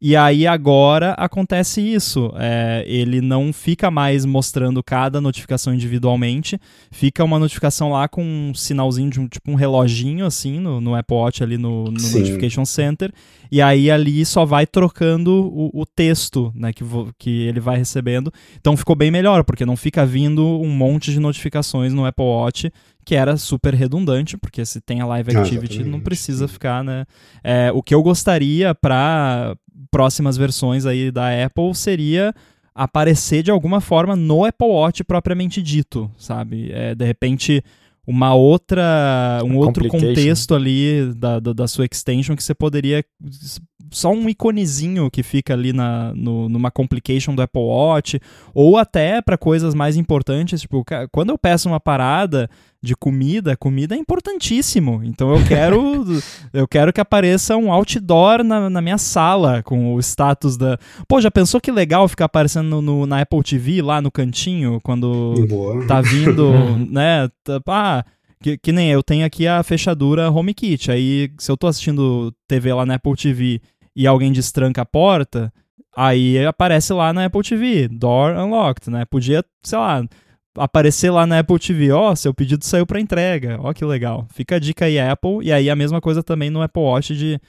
E 0.07 0.15
aí 0.15 0.45
agora 0.45 1.13
acontece 1.13 1.81
isso. 1.81 2.31
É, 2.35 2.83
ele 2.85 3.21
não 3.21 3.51
fica 3.51 3.89
mais 3.89 4.23
mostrando 4.23 4.83
cada 4.83 5.19
notificação 5.19 5.73
individualmente. 5.73 6.59
Fica 6.91 7.23
uma 7.23 7.39
notificação 7.39 7.91
lá 7.91 8.07
com 8.07 8.23
um 8.23 8.53
sinalzinho 8.53 9.09
de 9.09 9.19
um 9.19 9.27
tipo 9.27 9.49
um 9.49 9.55
reloginho 9.55 10.23
assim 10.23 10.59
no, 10.59 10.79
no 10.79 10.93
Apple 10.93 11.17
Watch 11.17 11.41
ali 11.41 11.57
no, 11.57 11.85
no 11.85 11.93
Notification 11.93 12.65
Center. 12.65 13.11
E 13.51 13.63
aí 13.63 13.89
ali 13.89 14.23
só 14.27 14.45
vai 14.45 14.67
trocando 14.67 15.31
o, 15.51 15.71
o 15.73 15.87
texto 15.87 16.53
né, 16.53 16.71
que, 16.71 16.83
que 17.17 17.41
ele 17.41 17.59
vai 17.59 17.75
recebendo. 17.75 18.31
Então 18.61 18.77
ficou 18.77 18.95
bem 18.95 19.09
melhor, 19.09 19.43
porque 19.43 19.65
não 19.65 19.75
fica 19.75 20.05
vindo 20.05 20.45
um 20.61 20.69
monte 20.69 21.11
de 21.11 21.19
notificações 21.19 21.95
no 21.95 22.05
Apple 22.05 22.25
Watch 22.25 22.71
que 23.03 23.15
era 23.15 23.37
super 23.37 23.73
redundante, 23.73 24.35
porque 24.35 24.65
se 24.65 24.81
tem 24.81 24.99
a 24.99 25.05
Live 25.05 25.37
Activity 25.37 25.83
ah, 25.83 25.85
não 25.85 25.99
precisa 25.99 26.47
ficar, 26.47 26.83
né? 26.83 27.05
É, 27.43 27.71
o 27.71 27.83
que 27.83 27.93
eu 27.93 28.01
gostaria 28.01 28.73
para 28.73 29.55
próximas 29.95 30.35
versões 30.35 30.85
aí 30.85 31.09
da 31.09 31.29
Apple 31.45 31.73
seria 31.73 32.33
aparecer 32.75 33.41
de 33.41 33.49
alguma 33.49 33.79
forma 33.79 34.13
no 34.13 34.43
Apple 34.43 34.67
Watch 34.67 35.05
propriamente 35.05 35.61
dito, 35.61 36.11
sabe? 36.17 36.69
É, 36.73 36.93
de 36.93 37.05
repente 37.05 37.63
uma 38.05 38.35
outra 38.35 39.41
um 39.45 39.55
outro 39.55 39.87
contexto 39.87 40.53
ali 40.53 41.13
da, 41.15 41.39
da, 41.39 41.53
da, 41.53 41.65
sua 41.65 41.85
extension 41.89 42.35
que 42.35 42.43
você 42.43 42.53
poderia 42.53 43.05
só 43.89 44.11
um 44.11 44.27
iconezinho 44.27 45.09
que 45.09 45.23
fica 45.23 45.53
ali 45.53 45.71
na, 45.71 46.13
no, 46.13 46.49
numa 46.49 46.69
complication 46.69 47.33
do 47.33 47.41
Apple 47.41 47.61
Watch 47.61 48.19
ou 48.53 48.77
até 48.77 49.21
para 49.21 49.37
coisas 49.37 49.73
mais 49.73 49.95
importantes 49.95 50.59
tipo 50.59 50.83
quando 51.09 51.29
eu 51.29 51.37
peço 51.37 51.69
uma 51.69 51.79
parada 51.79 52.49
de 52.81 52.95
comida, 52.95 53.57
comida 53.57 53.95
é 53.95 53.97
importantíssimo. 53.97 55.01
Então 55.03 55.35
eu 55.35 55.45
quero 55.45 56.05
eu 56.53 56.67
quero 56.67 56.93
que 56.93 57.01
apareça 57.01 57.57
um 57.57 57.71
outdoor 57.71 58.43
na, 58.43 58.69
na, 58.69 58.81
minha 58.81 58.97
sala 58.97 59.63
com 59.63 59.95
o 59.95 59.99
status 59.99 60.55
da. 60.55 60.77
Pô, 61.07 61.19
já 61.19 61.31
pensou 61.31 61.59
que 61.59 61.71
legal 61.71 62.07
ficar 62.07 62.25
aparecendo 62.25 62.69
no, 62.69 62.81
no 62.81 63.05
na 63.05 63.21
Apple 63.21 63.43
TV 63.43 63.81
lá 63.81 64.01
no 64.01 64.11
cantinho 64.11 64.79
quando 64.83 65.33
Boa. 65.47 65.85
tá 65.87 66.01
vindo, 66.01 66.51
né? 66.89 67.27
Tá, 67.43 67.61
ah, 67.67 68.05
que, 68.41 68.57
que 68.57 68.71
nem 68.71 68.91
eu 68.91 69.01
tenho 69.01 69.25
aqui 69.25 69.47
a 69.47 69.63
fechadura 69.63 70.29
HomeKit. 70.29 70.91
Aí 70.91 71.31
se 71.39 71.51
eu 71.51 71.57
tô 71.57 71.67
assistindo 71.67 72.31
TV 72.47 72.73
lá 72.73 72.85
na 72.85 72.95
Apple 72.95 73.15
TV 73.15 73.61
e 73.95 74.05
alguém 74.05 74.31
destranca 74.31 74.81
a 74.81 74.85
porta, 74.85 75.51
aí 75.95 76.45
aparece 76.45 76.93
lá 76.93 77.13
na 77.13 77.25
Apple 77.25 77.41
TV, 77.41 77.87
door 77.87 78.35
unlocked, 78.35 78.89
né? 78.91 79.05
Podia, 79.05 79.43
sei 79.63 79.79
lá, 79.79 80.03
aparecer 80.55 81.09
lá 81.09 81.25
na 81.25 81.39
Apple 81.39 81.59
TV, 81.59 81.91
ó, 81.91 82.11
oh, 82.11 82.15
seu 82.15 82.33
pedido 82.33 82.63
saiu 82.65 82.85
para 82.85 82.99
entrega, 82.99 83.57
ó 83.59 83.73
que 83.73 83.83
legal. 83.85 84.27
Fica 84.33 84.55
a 84.55 84.59
dica 84.59 84.85
aí 84.85 84.99
Apple 84.99 85.39
e 85.41 85.51
aí 85.51 85.69
a 85.69 85.75
mesma 85.75 86.01
coisa 86.01 86.23
também 86.23 86.49
no 86.49 86.61
Apple 86.61 86.81
Watch 86.81 87.15
de 87.15 87.39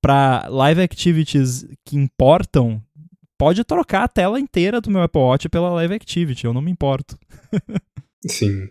para 0.00 0.48
live 0.48 0.82
activities 0.82 1.64
que 1.84 1.96
importam, 1.96 2.82
pode 3.38 3.62
trocar 3.64 4.04
a 4.04 4.08
tela 4.08 4.40
inteira 4.40 4.80
do 4.80 4.90
meu 4.90 5.02
Apple 5.02 5.22
Watch 5.22 5.48
pela 5.48 5.70
live 5.70 5.94
activity, 5.94 6.44
eu 6.44 6.52
não 6.52 6.60
me 6.60 6.70
importo. 6.70 7.16
Sim. 8.26 8.68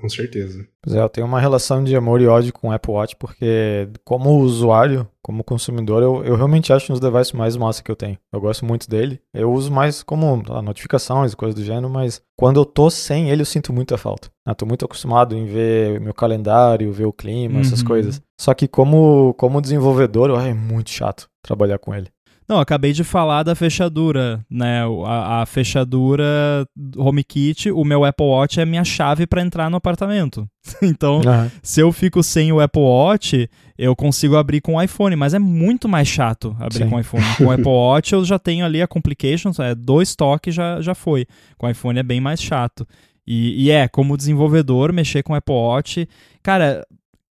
Com 0.00 0.08
certeza. 0.08 0.66
Pois 0.80 0.94
é, 0.94 1.00
eu 1.00 1.08
tenho 1.08 1.26
uma 1.26 1.40
relação 1.40 1.82
de 1.82 1.96
amor 1.96 2.20
e 2.20 2.26
ódio 2.26 2.52
com 2.52 2.68
o 2.68 2.72
Apple 2.72 2.92
Watch, 2.92 3.16
porque 3.16 3.88
como 4.04 4.38
usuário, 4.38 5.08
como 5.20 5.42
consumidor, 5.42 6.02
eu, 6.02 6.24
eu 6.24 6.36
realmente 6.36 6.72
acho 6.72 6.92
um 6.92 6.94
dos 6.94 7.00
devices 7.00 7.32
mais 7.32 7.56
massa 7.56 7.82
que 7.82 7.90
eu 7.90 7.96
tenho. 7.96 8.18
Eu 8.32 8.40
gosto 8.40 8.64
muito 8.64 8.88
dele. 8.88 9.20
Eu 9.34 9.52
uso 9.52 9.72
mais 9.72 10.02
como 10.02 10.42
ah, 10.50 10.62
notificações 10.62 11.32
e 11.32 11.36
coisas 11.36 11.54
do 11.54 11.64
gênero, 11.64 11.90
mas 11.90 12.22
quando 12.36 12.60
eu 12.60 12.64
tô 12.64 12.90
sem 12.90 13.30
ele, 13.30 13.42
eu 13.42 13.46
sinto 13.46 13.72
muita 13.72 13.98
falta. 13.98 14.30
Eu 14.46 14.54
tô 14.54 14.66
muito 14.66 14.84
acostumado 14.84 15.36
em 15.36 15.46
ver 15.46 16.00
meu 16.00 16.14
calendário, 16.14 16.92
ver 16.92 17.06
o 17.06 17.12
clima, 17.12 17.56
uhum. 17.56 17.60
essas 17.60 17.82
coisas. 17.82 18.20
Só 18.40 18.54
que 18.54 18.68
como, 18.68 19.34
como 19.34 19.60
desenvolvedor, 19.60 20.30
é 20.40 20.54
muito 20.54 20.90
chato 20.90 21.28
trabalhar 21.42 21.78
com 21.78 21.94
ele. 21.94 22.08
Não, 22.52 22.60
acabei 22.60 22.92
de 22.92 23.02
falar 23.02 23.44
da 23.44 23.54
fechadura, 23.54 24.44
né? 24.50 24.82
A, 25.06 25.40
a 25.40 25.46
fechadura 25.46 26.68
HomeKit, 26.98 27.70
o 27.70 27.82
meu 27.82 28.04
Apple 28.04 28.26
Watch 28.26 28.60
é 28.60 28.66
minha 28.66 28.84
chave 28.84 29.26
para 29.26 29.40
entrar 29.40 29.70
no 29.70 29.78
apartamento. 29.78 30.46
então, 30.82 31.16
uhum. 31.16 31.50
se 31.62 31.80
eu 31.80 31.90
fico 31.92 32.22
sem 32.22 32.52
o 32.52 32.60
Apple 32.60 32.82
Watch, 32.82 33.48
eu 33.78 33.96
consigo 33.96 34.36
abrir 34.36 34.60
com 34.60 34.74
o 34.74 34.82
iPhone, 34.82 35.16
mas 35.16 35.32
é 35.32 35.38
muito 35.38 35.88
mais 35.88 36.06
chato 36.06 36.54
abrir 36.60 36.84
Sim. 36.84 36.90
com 36.90 36.96
o 36.96 37.00
iPhone. 37.00 37.24
Com 37.38 37.44
o 37.46 37.50
Apple 37.52 37.64
Watch 37.68 38.12
eu 38.12 38.22
já 38.22 38.38
tenho 38.38 38.66
ali 38.66 38.82
a 38.82 38.86
complications, 38.86 39.58
é 39.58 39.74
dois 39.74 40.14
toques 40.14 40.54
já, 40.54 40.78
já 40.82 40.94
foi. 40.94 41.26
Com 41.56 41.66
o 41.66 41.70
iPhone 41.70 41.98
é 41.98 42.02
bem 42.02 42.20
mais 42.20 42.42
chato. 42.42 42.86
E, 43.26 43.64
e, 43.64 43.70
é, 43.70 43.88
como 43.88 44.14
desenvolvedor, 44.14 44.92
mexer 44.92 45.22
com 45.22 45.32
o 45.32 45.36
Apple 45.36 45.54
Watch. 45.54 46.06
Cara, 46.42 46.84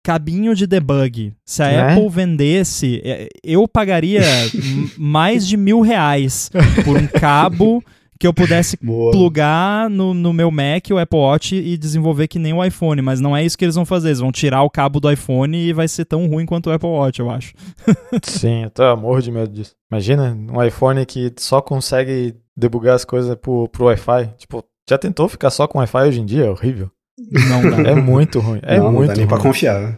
cabinho 0.09 0.55
de 0.55 0.65
debug. 0.65 1.31
Se 1.45 1.61
a 1.61 1.67
é? 1.67 1.91
Apple 1.91 2.09
vendesse, 2.09 2.99
é, 3.05 3.29
eu 3.43 3.67
pagaria 3.67 4.23
mais 4.97 5.47
de 5.47 5.55
mil 5.55 5.81
reais 5.81 6.49
por 6.83 6.97
um 6.97 7.05
cabo 7.05 7.83
que 8.19 8.25
eu 8.25 8.33
pudesse 8.33 8.75
Boa. 8.81 9.11
plugar 9.11 9.87
no, 9.87 10.15
no 10.15 10.33
meu 10.33 10.49
Mac, 10.49 10.87
o 10.91 10.97
Apple 10.97 11.19
Watch, 11.19 11.55
e 11.55 11.77
desenvolver 11.77 12.27
que 12.27 12.39
nem 12.39 12.53
o 12.53 12.65
iPhone. 12.65 13.03
Mas 13.03 13.21
não 13.21 13.37
é 13.37 13.45
isso 13.45 13.55
que 13.55 13.63
eles 13.63 13.75
vão 13.75 13.85
fazer. 13.85 14.07
Eles 14.07 14.19
vão 14.19 14.31
tirar 14.31 14.63
o 14.63 14.69
cabo 14.69 14.99
do 14.99 15.11
iPhone 15.11 15.55
e 15.55 15.71
vai 15.71 15.87
ser 15.87 16.05
tão 16.05 16.25
ruim 16.25 16.45
quanto 16.45 16.71
o 16.71 16.73
Apple 16.73 16.89
Watch, 16.89 17.19
eu 17.19 17.29
acho. 17.29 17.53
Sim, 18.23 18.63
eu 18.63 18.71
tô 18.71 18.97
morro 18.97 19.21
de 19.21 19.31
medo 19.31 19.53
disso. 19.53 19.75
Imagina 19.91 20.35
um 20.51 20.61
iPhone 20.63 21.05
que 21.05 21.31
só 21.37 21.61
consegue 21.61 22.35
debugar 22.57 22.95
as 22.95 23.05
coisas 23.05 23.35
pro, 23.35 23.69
pro 23.69 23.85
Wi-Fi. 23.85 24.33
Tipo, 24.39 24.65
já 24.89 24.97
tentou 24.97 25.29
ficar 25.29 25.51
só 25.51 25.67
com 25.67 25.77
Wi-Fi 25.77 26.07
hoje 26.07 26.19
em 26.19 26.25
dia? 26.25 26.45
É 26.45 26.49
horrível. 26.49 26.89
Não 27.31 27.69
dá. 27.69 27.89
É 27.89 27.95
muito 27.95 28.39
ruim. 28.39 28.59
É 28.61 28.77
não, 28.77 28.91
muito 28.91 28.99
não 28.99 29.07
dá 29.07 29.13
nem 29.13 29.25
ruim. 29.25 29.27
pra 29.27 29.37
confiar. 29.37 29.97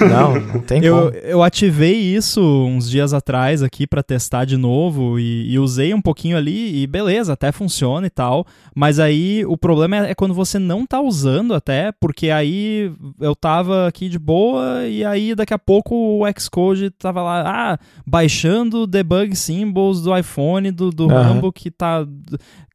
Não, 0.00 0.40
não 0.40 0.60
tem 0.60 0.84
eu, 0.84 0.96
como. 0.96 1.10
Eu 1.10 1.42
ativei 1.42 1.94
isso 1.94 2.40
uns 2.40 2.90
dias 2.90 3.14
atrás 3.14 3.62
aqui 3.62 3.86
para 3.86 4.02
testar 4.02 4.44
de 4.44 4.56
novo 4.56 5.18
e, 5.18 5.52
e, 5.52 5.58
usei 5.58 5.94
um 5.94 6.00
pouquinho 6.00 6.36
ali 6.36 6.82
e 6.82 6.86
beleza, 6.86 7.32
até 7.32 7.52
funciona 7.52 8.06
e 8.06 8.10
tal. 8.10 8.46
Mas 8.74 8.98
aí 8.98 9.44
o 9.46 9.56
problema 9.56 10.06
é, 10.06 10.10
é, 10.10 10.14
quando 10.14 10.34
você 10.34 10.58
não 10.58 10.84
tá 10.86 11.00
usando 11.00 11.54
até, 11.54 11.92
porque 11.92 12.30
aí 12.30 12.92
eu 13.20 13.34
tava 13.34 13.86
aqui 13.86 14.08
de 14.08 14.18
boa 14.18 14.86
e 14.86 15.04
aí 15.04 15.34
daqui 15.34 15.54
a 15.54 15.58
pouco 15.58 15.94
o 15.94 16.24
Xcode 16.38 16.90
tava 16.90 17.22
lá, 17.22 17.44
ah, 17.46 17.78
baixando 18.06 18.86
debug 18.86 19.34
symbols 19.34 20.02
do 20.02 20.16
iPhone 20.16 20.70
do, 20.70 20.90
do 20.90 21.04
uhum. 21.04 21.08
Rambo 21.08 21.52
que 21.52 21.70
tá 21.70 22.06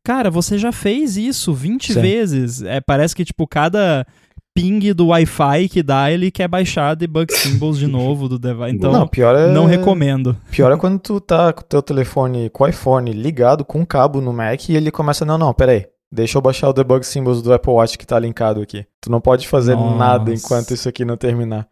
Cara, 0.03 0.31
você 0.31 0.57
já 0.57 0.71
fez 0.71 1.17
isso 1.17 1.53
20 1.53 1.93
Sim. 1.93 2.01
vezes. 2.01 2.61
É, 2.63 2.81
parece 2.81 3.15
que, 3.15 3.23
tipo, 3.23 3.47
cada 3.47 4.05
ping 4.53 4.93
do 4.93 5.07
Wi-Fi 5.07 5.69
que 5.69 5.83
dá, 5.83 6.11
ele 6.11 6.31
quer 6.31 6.47
baixar 6.47 6.95
debug 6.95 7.31
symbols 7.33 7.77
de 7.77 7.87
novo 7.87 8.27
do 8.27 8.37
device. 8.37 8.75
Então, 8.75 8.91
não, 8.91 9.07
pior 9.07 9.35
é... 9.35 9.51
não 9.51 9.65
recomendo. 9.65 10.35
Pior 10.49 10.71
é 10.71 10.77
quando 10.77 10.99
tu 10.99 11.19
tá 11.19 11.53
com 11.53 11.61
o 11.61 11.65
teu 11.65 11.81
telefone, 11.81 12.49
com 12.49 12.63
o 12.63 12.67
iPhone 12.67 13.11
ligado 13.11 13.63
com 13.63 13.79
um 13.79 13.85
cabo 13.85 14.19
no 14.19 14.33
Mac 14.33 14.69
e 14.69 14.75
ele 14.75 14.91
começa, 14.91 15.23
não, 15.23 15.37
não, 15.37 15.53
peraí, 15.53 15.85
deixa 16.11 16.37
eu 16.37 16.41
baixar 16.41 16.69
o 16.69 16.73
debug 16.73 17.05
symbols 17.05 17.41
do 17.41 17.53
Apple 17.53 17.71
Watch 17.71 17.97
que 17.97 18.05
tá 18.05 18.19
linkado 18.19 18.61
aqui. 18.61 18.85
Tu 18.99 19.09
não 19.09 19.21
pode 19.21 19.47
fazer 19.47 19.75
Nossa. 19.75 19.97
nada 19.97 20.33
enquanto 20.33 20.73
isso 20.73 20.89
aqui 20.89 21.05
não 21.05 21.15
terminar. 21.15 21.67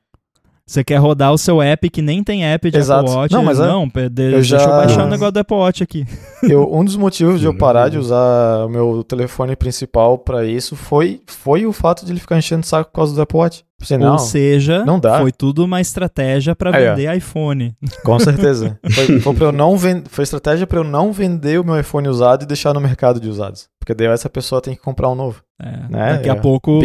Você 0.70 0.84
quer 0.84 0.98
rodar 0.98 1.34
o 1.34 1.38
seu 1.38 1.64
app 1.64 1.90
que 1.90 2.00
nem 2.00 2.24
tem 2.24 2.46
app 2.46 2.70
de 2.70 2.78
Exato. 2.78 3.06
Apple 3.06 3.16
Watch. 3.16 3.34
Não, 3.34 3.44
mas 3.44 3.58
não, 3.58 3.90
é, 3.96 4.08
de, 4.08 4.24
eu 4.26 4.32
deixa 4.34 4.60
já... 4.60 4.64
eu 4.64 4.70
baixar 4.70 5.04
o 5.04 5.08
um 5.08 5.10
negócio 5.10 5.32
do 5.32 5.40
Apple 5.40 5.58
Watch 5.58 5.82
aqui. 5.82 6.06
Eu, 6.44 6.72
um 6.72 6.86
dos 6.86 6.96
motivos 6.96 7.42
de 7.42 7.46
eu 7.46 7.54
parar 7.54 7.90
de 7.90 7.98
usar 7.98 8.66
o 8.66 8.70
meu 8.70 9.04
telefone 9.04 9.58
principal 9.58 10.18
para 10.18 10.46
isso 10.46 10.74
foi, 10.74 11.20
foi 11.28 11.66
o 11.66 11.74
fato 11.74 12.06
de 12.06 12.14
ele 12.14 12.20
ficar 12.20 12.38
enchendo 12.38 12.64
o 12.64 12.66
saco 12.66 12.90
por 12.92 12.96
causa 12.96 13.14
do 13.14 13.22
Apple 13.22 13.38
Watch. 13.38 13.66
Você, 13.78 13.98
não, 13.98 14.14
Ou 14.14 14.20
seja, 14.20 14.86
não 14.86 15.00
dá. 15.00 15.20
foi 15.20 15.34
tudo 15.34 15.66
uma 15.66 15.82
estratégia 15.82 16.56
para 16.56 16.72
vender 16.72 17.08
é. 17.08 17.18
iPhone. 17.18 17.76
Com 18.06 18.20
certeza. 18.20 18.80
foi, 18.90 19.20
foi, 19.20 19.36
eu 19.42 19.52
não 19.52 19.76
vend... 19.76 20.04
foi 20.08 20.24
estratégia 20.24 20.66
para 20.66 20.80
eu 20.80 20.84
não 20.84 21.12
vender 21.12 21.60
o 21.60 21.64
meu 21.64 21.78
iPhone 21.78 22.08
usado 22.08 22.44
e 22.44 22.46
deixar 22.46 22.74
no 22.74 22.80
mercado 22.80 23.20
de 23.20 23.28
usados. 23.28 23.68
Porque 23.80 23.94
daí 23.94 24.08
essa 24.08 24.30
pessoa 24.30 24.62
tem 24.62 24.76
que 24.76 24.82
comprar 24.82 25.10
um 25.10 25.16
novo. 25.16 25.42
É, 25.62 25.72
né? 25.90 26.14
Daqui 26.14 26.30
a 26.30 26.34
é. 26.34 26.40
pouco 26.40 26.80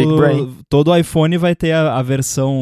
todo 0.67 0.95
iPhone 0.95 1.37
vai 1.37 1.55
ter 1.55 1.71
a, 1.71 1.97
a, 1.97 2.01
versão 2.01 2.53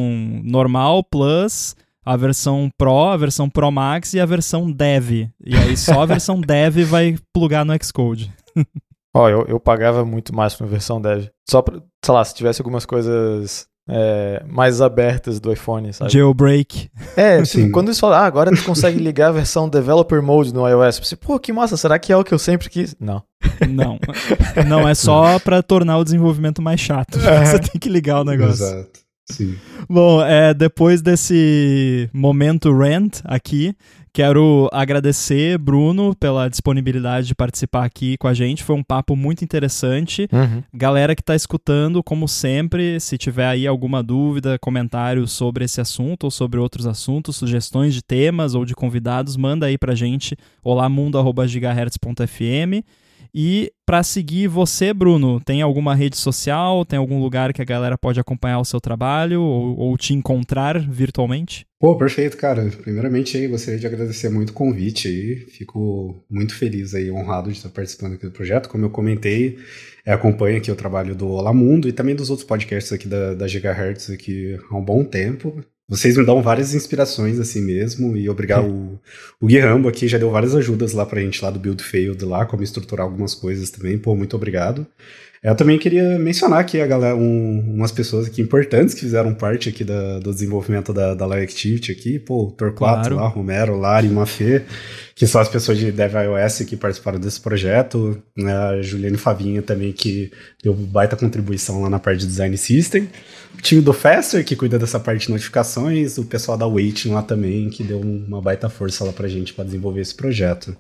normal, 0.43 1.03
Plus, 1.03 1.75
a 2.05 2.15
versão 2.15 2.69
Pro, 2.77 3.09
a 3.09 3.17
versão 3.17 3.49
Pro 3.49 3.71
Max 3.71 4.13
e 4.13 4.19
a 4.19 4.25
versão 4.25 4.71
Dev. 4.71 5.27
E 5.43 5.55
aí 5.55 5.75
só 5.75 6.03
a 6.03 6.05
versão 6.05 6.39
Dev 6.41 6.77
vai 6.85 7.17
plugar 7.33 7.65
no 7.65 7.73
Xcode. 7.83 8.31
Ó, 9.15 9.23
oh, 9.23 9.29
eu, 9.29 9.45
eu 9.47 9.59
pagava 9.59 10.05
muito 10.05 10.35
mais 10.35 10.53
pra 10.53 10.67
versão 10.67 11.01
Dev. 11.01 11.27
Só 11.49 11.61
pra, 11.61 11.81
sei 12.03 12.13
lá, 12.13 12.23
se 12.23 12.35
tivesse 12.35 12.61
algumas 12.61 12.85
coisas 12.85 13.67
é, 13.87 14.43
mais 14.47 14.81
abertas 14.81 15.39
do 15.39 15.51
iPhone, 15.51 15.91
sabe? 15.93 16.11
Jailbreak. 16.11 16.89
É, 17.17 17.35
assim, 17.39 17.69
quando 17.69 17.87
eles 17.87 17.99
falam, 17.99 18.19
ah, 18.19 18.25
agora 18.25 18.55
tu 18.55 18.63
consegue 18.63 18.99
ligar 18.99 19.29
a 19.29 19.33
versão 19.33 19.67
Developer 19.67 20.21
Mode 20.21 20.53
no 20.53 20.67
iOS, 20.67 20.99
você, 20.99 21.15
pô, 21.15 21.39
que 21.39 21.51
massa, 21.51 21.75
será 21.75 21.99
que 21.99 22.11
é 22.11 22.17
o 22.17 22.23
que 22.23 22.33
eu 22.33 22.39
sempre 22.39 22.69
quis? 22.69 22.95
Não. 22.99 23.23
Não. 23.69 23.99
Não, 24.67 24.87
é 24.87 24.95
só 24.95 25.37
para 25.39 25.61
tornar 25.61 25.97
o 25.97 26.03
desenvolvimento 26.03 26.61
mais 26.61 26.79
chato. 26.79 27.19
É. 27.19 27.43
Você 27.45 27.59
tem 27.59 27.79
que 27.79 27.89
ligar 27.89 28.21
o 28.21 28.23
negócio. 28.23 28.65
Exato. 28.65 29.03
Sim. 29.29 29.57
Bom, 29.89 30.21
é, 30.21 30.53
depois 30.53 31.01
desse 31.01 32.09
momento 32.13 32.73
rant 32.73 33.19
aqui, 33.23 33.75
Quero 34.15 34.69
agradecer, 34.71 35.57
Bruno, 35.57 36.15
pela 36.15 36.47
disponibilidade 36.47 37.25
de 37.25 37.33
participar 37.33 37.83
aqui 37.83 38.15
com 38.17 38.27
a 38.27 38.33
gente. 38.33 38.63
Foi 38.63 38.75
um 38.75 38.83
papo 38.83 39.15
muito 39.15 39.43
interessante. 39.43 40.29
Uhum. 40.31 40.61
Galera 40.71 41.15
que 41.15 41.23
está 41.23 41.35
escutando, 41.35 42.03
como 42.03 42.27
sempre, 42.27 42.99
se 42.99 43.17
tiver 43.17 43.47
aí 43.47 43.65
alguma 43.65 44.03
dúvida, 44.03 44.59
comentário 44.59 45.27
sobre 45.27 45.65
esse 45.65 45.81
assunto 45.81 46.25
ou 46.25 46.31
sobre 46.31 46.59
outros 46.59 46.85
assuntos, 46.85 47.37
sugestões 47.37 47.95
de 47.95 48.03
temas 48.03 48.53
ou 48.53 48.65
de 48.65 48.75
convidados, 48.75 49.35
manda 49.35 49.65
aí 49.65 49.79
pra 49.79 49.95
gente 49.95 50.37
olamundo.gigahertz.fm. 50.63 52.85
E 53.35 53.71
para 53.85 54.03
seguir 54.03 54.47
você, 54.47 54.93
Bruno, 54.93 55.41
tem 55.41 55.61
alguma 55.61 55.95
rede 55.95 56.17
social, 56.17 56.85
tem 56.85 56.99
algum 56.99 57.19
lugar 57.19 57.51
que 57.51 57.61
a 57.61 57.65
galera 57.65 57.97
pode 57.97 58.19
acompanhar 58.19 58.59
o 58.59 58.65
seu 58.65 58.79
trabalho 58.79 59.41
ou, 59.41 59.77
ou 59.77 59.97
te 59.97 60.13
encontrar 60.13 60.79
virtualmente? 60.79 61.65
Pô, 61.79 61.97
perfeito, 61.97 62.37
cara. 62.37 62.69
Primeiramente 62.81 63.35
aí, 63.35 63.47
gostaria 63.47 63.79
de 63.79 63.87
agradecer 63.87 64.29
muito 64.29 64.51
o 64.51 64.53
convite 64.53 65.07
aí. 65.07 65.35
Fico 65.49 66.23
muito 66.29 66.55
feliz 66.55 66.93
aí, 66.93 67.11
honrado 67.11 67.51
de 67.51 67.57
estar 67.57 67.69
participando 67.69 68.13
aqui 68.13 68.25
do 68.25 68.31
projeto. 68.31 68.69
Como 68.69 68.85
eu 68.85 68.89
comentei, 68.89 69.57
é, 70.05 70.13
acompanho 70.13 70.57
aqui 70.57 70.71
o 70.71 70.75
trabalho 70.75 71.15
do 71.15 71.27
Olá 71.27 71.51
Mundo 71.51 71.89
e 71.89 71.91
também 71.91 72.15
dos 72.15 72.29
outros 72.29 72.47
podcasts 72.47 72.93
aqui 72.93 73.07
da, 73.07 73.33
da 73.33 73.47
Gigahertz 73.47 74.09
aqui 74.09 74.57
há 74.69 74.77
um 74.77 74.83
bom 74.83 75.03
tempo. 75.03 75.63
Vocês 75.87 76.15
me 76.15 76.25
dão 76.25 76.41
várias 76.41 76.73
inspirações 76.73 77.39
assim 77.39 77.61
mesmo, 77.61 78.15
e 78.15 78.29
obrigado. 78.29 78.65
O, 78.65 78.99
o 79.41 79.47
Gui 79.47 79.59
Rambo 79.59 79.89
aqui 79.89 80.07
já 80.07 80.17
deu 80.17 80.31
várias 80.31 80.55
ajudas 80.55 80.93
lá 80.93 81.05
pra 81.05 81.21
gente 81.21 81.43
lá 81.43 81.51
do 81.51 81.59
Build 81.59 81.83
Failed 81.83 82.23
lá, 82.23 82.45
como 82.45 82.63
estruturar 82.63 83.05
algumas 83.05 83.35
coisas 83.35 83.69
também. 83.69 83.97
Pô, 83.97 84.15
muito 84.15 84.35
obrigado. 84.35 84.87
Eu 85.43 85.55
também 85.55 85.77
queria 85.77 86.17
mencionar 86.17 86.59
aqui 86.59 86.79
a 86.79 86.87
galera, 86.87 87.17
um, 87.17 87.59
umas 87.75 87.91
pessoas 87.91 88.27
aqui 88.27 88.41
importantes 88.41 88.93
que 88.93 89.01
fizeram 89.01 89.33
parte 89.33 89.67
aqui 89.67 89.83
da, 89.83 90.19
do 90.19 90.33
desenvolvimento 90.33 90.93
da, 90.93 91.13
da 91.13 91.25
Live 91.25 91.43
Activity 91.43 91.91
aqui, 91.91 92.17
pô, 92.17 92.53
Torquato 92.57 93.09
claro. 93.09 93.15
lá, 93.17 93.27
Romero, 93.27 93.77
Lari, 93.77 94.07
Mafê, 94.07 94.63
que 95.15 95.27
são 95.27 95.39
as 95.39 95.47
pessoas 95.47 95.77
de 95.77 95.91
Dev 95.91 96.13
iOS 96.15 96.59
que 96.59 96.75
participaram 96.75 97.19
desse 97.19 97.39
projeto, 97.39 98.21
né, 98.35 98.51
a 98.51 98.81
Juliane 98.81 99.17
Favinha 99.17 99.61
também 99.61 99.91
que 99.91 100.31
deu 100.63 100.73
baita 100.73 101.15
contribuição 101.15 101.81
lá 101.81 101.89
na 101.89 101.99
parte 101.99 102.21
de 102.21 102.27
Design 102.27 102.57
System, 102.57 103.09
o 103.57 103.61
time 103.61 103.81
do 103.81 103.93
Faster 103.93 104.43
que 104.43 104.55
cuida 104.55 104.79
dessa 104.79 104.99
parte 104.99 105.27
de 105.27 105.31
notificações, 105.31 106.17
o 106.17 106.25
pessoal 106.25 106.57
da 106.57 106.67
Waiting 106.67 107.11
lá 107.11 107.21
também 107.21 107.69
que 107.69 107.83
deu 107.83 107.99
uma 107.99 108.41
baita 108.41 108.69
força 108.69 109.03
lá 109.03 109.13
pra 109.13 109.27
gente 109.27 109.53
para 109.53 109.65
desenvolver 109.65 110.01
esse 110.01 110.15
projeto. 110.15 110.75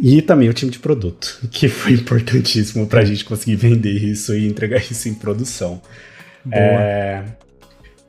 E 0.00 0.22
também 0.22 0.48
o 0.48 0.54
time 0.54 0.70
de 0.70 0.78
produto, 0.78 1.38
que 1.50 1.68
foi 1.68 1.92
importantíssimo 1.94 2.86
para 2.86 3.00
a 3.00 3.04
gente 3.04 3.24
conseguir 3.24 3.56
vender 3.56 3.92
isso 3.92 4.34
e 4.34 4.46
entregar 4.46 4.78
isso 4.78 5.08
em 5.08 5.14
produção. 5.14 5.82
Boa. 6.44 6.56
É... 6.56 7.24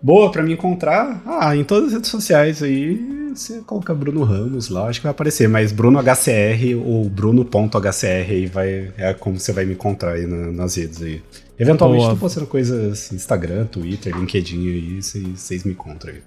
Boa, 0.04 0.30
para 0.30 0.44
me 0.44 0.52
encontrar, 0.52 1.24
ah, 1.26 1.56
em 1.56 1.64
todas 1.64 1.88
as 1.88 1.94
redes 1.94 2.10
sociais 2.10 2.62
aí, 2.62 3.32
você 3.34 3.62
coloca 3.62 3.96
Bruno 3.96 4.26
Ramos 4.26 4.68
lá, 4.68 4.90
acho 4.90 5.00
que 5.00 5.06
vai 5.06 5.12
aparecer, 5.12 5.48
mas 5.48 5.72
Bruno 5.72 5.98
HCR 5.98 6.76
ou 6.86 7.10
Bruno.hcr 7.10 8.06
aí 8.06 8.46
vai, 8.46 8.92
é 8.98 9.14
como 9.14 9.40
você 9.40 9.54
vai 9.54 9.64
me 9.64 9.76
encontrar 9.76 10.16
aí 10.16 10.28
na, 10.28 10.52
nas 10.52 10.76
redes 10.76 11.02
aí. 11.02 11.24
Eventualmente 11.58 12.02
Boa. 12.02 12.16
tô 12.16 12.20
postando 12.20 12.48
coisas 12.48 13.14
Instagram, 13.14 13.66
Twitter, 13.68 14.14
LinkedIn 14.14 14.68
aí, 14.68 15.02
vocês 15.02 15.64
me 15.64 15.72
encontram 15.72 16.12
aí. 16.12 16.20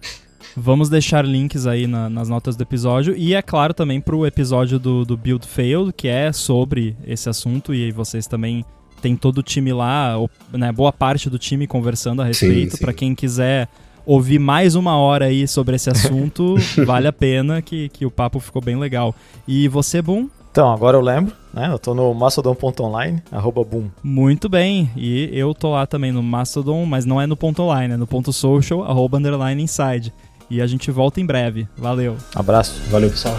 Vamos 0.56 0.88
deixar 0.88 1.22
links 1.22 1.66
aí 1.66 1.86
na, 1.86 2.08
nas 2.08 2.30
notas 2.30 2.56
do 2.56 2.62
episódio. 2.62 3.14
E 3.14 3.34
é 3.34 3.42
claro 3.42 3.74
também 3.74 4.00
pro 4.00 4.24
episódio 4.24 4.78
do, 4.78 5.04
do 5.04 5.14
Build 5.14 5.46
Failed, 5.46 5.92
que 5.92 6.08
é 6.08 6.32
sobre 6.32 6.96
esse 7.06 7.28
assunto. 7.28 7.74
E 7.74 7.84
aí 7.84 7.92
vocês 7.92 8.26
também 8.26 8.64
tem 9.06 9.14
todo 9.14 9.38
o 9.38 9.42
time 9.42 9.72
lá, 9.72 10.16
né, 10.52 10.72
boa 10.72 10.92
parte 10.92 11.30
do 11.30 11.38
time 11.38 11.64
conversando 11.64 12.22
a 12.22 12.24
respeito. 12.24 12.76
Para 12.78 12.92
quem 12.92 13.14
quiser 13.14 13.68
ouvir 14.04 14.40
mais 14.40 14.74
uma 14.74 14.96
hora 14.96 15.26
aí 15.26 15.46
sobre 15.46 15.76
esse 15.76 15.88
assunto, 15.90 16.56
vale 16.84 17.06
a 17.06 17.12
pena 17.12 17.62
que, 17.62 17.88
que 17.88 18.04
o 18.04 18.10
papo 18.10 18.40
ficou 18.40 18.60
bem 18.60 18.76
legal. 18.76 19.14
E 19.46 19.68
você, 19.68 20.02
Boom? 20.02 20.28
Então, 20.50 20.72
agora 20.72 20.96
eu 20.96 21.02
lembro, 21.02 21.32
né? 21.54 21.68
Eu 21.70 21.78
tô 21.78 21.94
no 21.94 22.12
mastodon.online, 22.14 23.22
arroba 23.30 23.62
boom. 23.62 23.90
Muito 24.02 24.48
bem, 24.48 24.90
e 24.96 25.28
eu 25.32 25.54
tô 25.54 25.70
lá 25.70 25.86
também 25.86 26.10
no 26.10 26.22
Mastodon, 26.22 26.86
mas 26.86 27.04
não 27.04 27.20
é 27.20 27.26
no 27.26 27.36
ponto 27.36 27.62
online, 27.62 27.92
é 27.92 27.96
no 27.98 28.06
ponto 28.06 28.32
social, 28.32 28.82
arroba 28.82 29.18
underline 29.18 29.62
inside. 29.62 30.12
E 30.48 30.62
a 30.62 30.66
gente 30.66 30.90
volta 30.90 31.20
em 31.20 31.26
breve. 31.26 31.68
Valeu. 31.76 32.16
Abraço. 32.34 32.80
Valeu, 32.88 33.10
pessoal. 33.10 33.36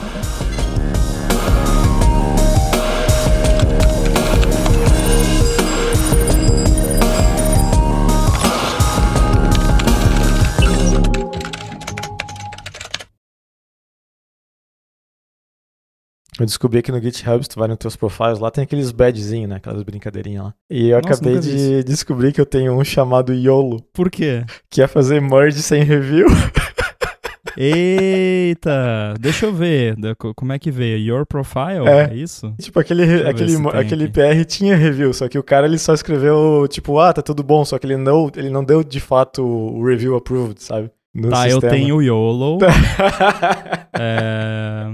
Eu 16.40 16.46
descobri 16.46 16.84
que 16.84 16.92
no 16.92 17.02
GitHub, 17.02 17.44
se 17.44 17.50
tu 17.50 17.60
vai 17.60 17.68
nos 17.68 17.78
teus 17.78 17.96
profiles, 17.96 18.40
lá 18.40 18.52
tem 18.52 18.64
aqueles 18.64 18.92
badgezinhos, 18.92 19.50
né? 19.50 19.56
Aquelas 19.56 19.82
brincadeirinhas 19.82 20.46
lá. 20.46 20.54
E 20.70 20.90
eu 20.90 21.02
Nossa, 21.02 21.16
acabei 21.16 21.40
de 21.40 21.84
descobrir 21.84 22.32
que 22.32 22.40
eu 22.40 22.46
tenho 22.46 22.74
um 22.74 22.84
chamado 22.84 23.34
YOLO. 23.34 23.82
Por 23.92 24.12
quê? 24.12 24.46
Que 24.70 24.82
é 24.82 24.88
fazer 24.88 25.20
merge 25.20 25.62
sem 25.64 25.84
review. 25.84 26.28
Eita! 27.58 29.16
Deixa 29.20 29.48
eu 29.48 29.54
ver. 29.54 29.96
Como 30.36 30.54
é 30.54 30.60
que 30.60 30.70
veio? 30.70 31.00
Your 31.00 31.26
profile? 31.26 31.88
É, 31.88 32.12
é 32.12 32.16
isso? 32.16 32.54
Tipo, 32.62 32.80
aquele, 32.80 33.28
aquele, 33.28 33.56
aquele 33.74 34.08
PR 34.08 34.46
tinha 34.46 34.76
review, 34.76 35.12
só 35.12 35.28
que 35.28 35.40
o 35.40 35.44
cara 35.44 35.66
ele 35.66 35.80
só 35.80 35.92
escreveu, 35.92 36.68
tipo, 36.70 37.00
ah, 37.00 37.12
tá 37.12 37.24
tudo 37.24 37.42
bom, 37.42 37.66
só 37.66 37.80
que 37.80 37.88
ele 37.88 37.98
não, 37.98 38.30
ele 38.36 38.52
não 38.52 38.64
deu 38.64 38.84
de 38.84 39.00
fato 39.00 39.44
o 39.44 39.84
review 39.84 40.16
approved, 40.16 40.62
sabe? 40.62 40.92
No 41.16 41.30
tá, 41.30 41.44
sistema. 41.50 41.66
eu 41.66 41.70
tenho 41.70 41.96
o 41.96 42.02
YOLO. 42.04 42.60
é 43.98 44.86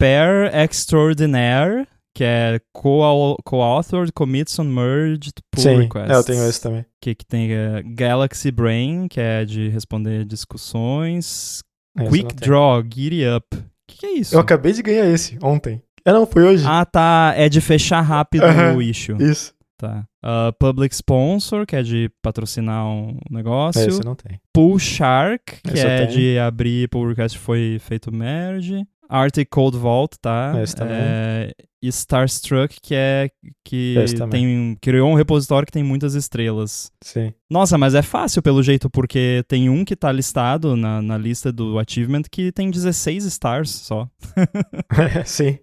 pair 0.00 0.50
extraordinaire, 0.54 1.86
que 2.14 2.24
é 2.24 2.58
co-authored 2.72 4.12
commits 4.12 4.58
on 4.58 4.64
merged 4.64 5.32
pull 5.50 5.62
Sim, 5.62 5.76
requests. 5.76 6.10
Eu 6.10 6.24
tenho 6.24 6.48
esse 6.48 6.60
também. 6.60 6.84
Que, 7.00 7.14
que 7.14 7.24
tem 7.24 7.50
uh, 7.52 7.82
Galaxy 7.94 8.50
Brain, 8.50 9.06
que 9.08 9.20
é 9.20 9.44
de 9.44 9.68
responder 9.68 10.24
discussões. 10.24 11.60
Esse 11.98 12.10
Quick 12.10 12.34
Draw, 12.36 12.82
Giddy 12.82 13.26
Up. 13.28 13.56
O 13.56 13.62
que, 13.88 13.98
que, 13.98 14.06
é 14.06 14.12
isso? 14.12 14.34
Eu 14.34 14.40
acabei 14.40 14.72
de 14.72 14.82
ganhar 14.82 15.06
esse 15.06 15.38
ontem. 15.42 15.82
É, 16.04 16.12
não, 16.12 16.26
foi 16.26 16.44
hoje. 16.44 16.64
Ah, 16.66 16.84
tá. 16.84 17.34
É 17.36 17.48
de 17.48 17.60
fechar 17.60 18.00
rápido 18.00 18.44
uh 18.46 18.48
-huh. 18.48 18.76
o 18.76 18.82
issue. 18.82 19.16
Isso. 19.20 19.52
Tá. 19.76 20.04
Uh, 20.22 20.52
public 20.58 20.94
Sponsor, 20.94 21.64
que 21.66 21.74
é 21.74 21.82
de 21.82 22.10
patrocinar 22.22 22.86
um 22.86 23.18
negócio. 23.30 23.88
Esse 23.88 24.04
não 24.04 24.14
tem. 24.14 24.38
Pull 24.52 24.78
Shark, 24.78 25.62
que 25.62 25.72
esse 25.72 25.86
é 25.86 26.06
de 26.06 26.38
abrir 26.38 26.88
pull 26.88 27.08
request 27.08 27.38
foi 27.38 27.78
feito 27.80 28.12
merge. 28.12 28.86
Arctic 29.10 29.48
Cold 29.50 29.76
Vault, 29.76 30.16
tá? 30.20 30.54
Esse 30.62 30.76
também. 30.76 30.96
É, 30.96 31.52
Starstruck, 31.82 32.76
que 32.80 32.94
é 32.94 33.30
que 33.64 33.96
tem 34.30 34.76
criou 34.80 35.10
um 35.10 35.14
repositório 35.14 35.66
que 35.66 35.72
tem 35.72 35.82
muitas 35.82 36.14
estrelas. 36.14 36.92
Sim. 37.02 37.32
Nossa, 37.48 37.78
mas 37.78 37.94
é 37.94 38.02
fácil 38.02 38.42
pelo 38.42 38.62
jeito, 38.62 38.90
porque 38.90 39.42
tem 39.48 39.70
um 39.70 39.84
que 39.84 39.96
tá 39.96 40.12
listado 40.12 40.76
na, 40.76 41.00
na 41.00 41.16
lista 41.16 41.50
do 41.50 41.78
achievement 41.78 42.22
que 42.30 42.52
tem 42.52 42.70
16 42.70 43.24
stars 43.24 43.70
só. 43.70 44.08
é, 45.16 45.24
sim. 45.24 45.58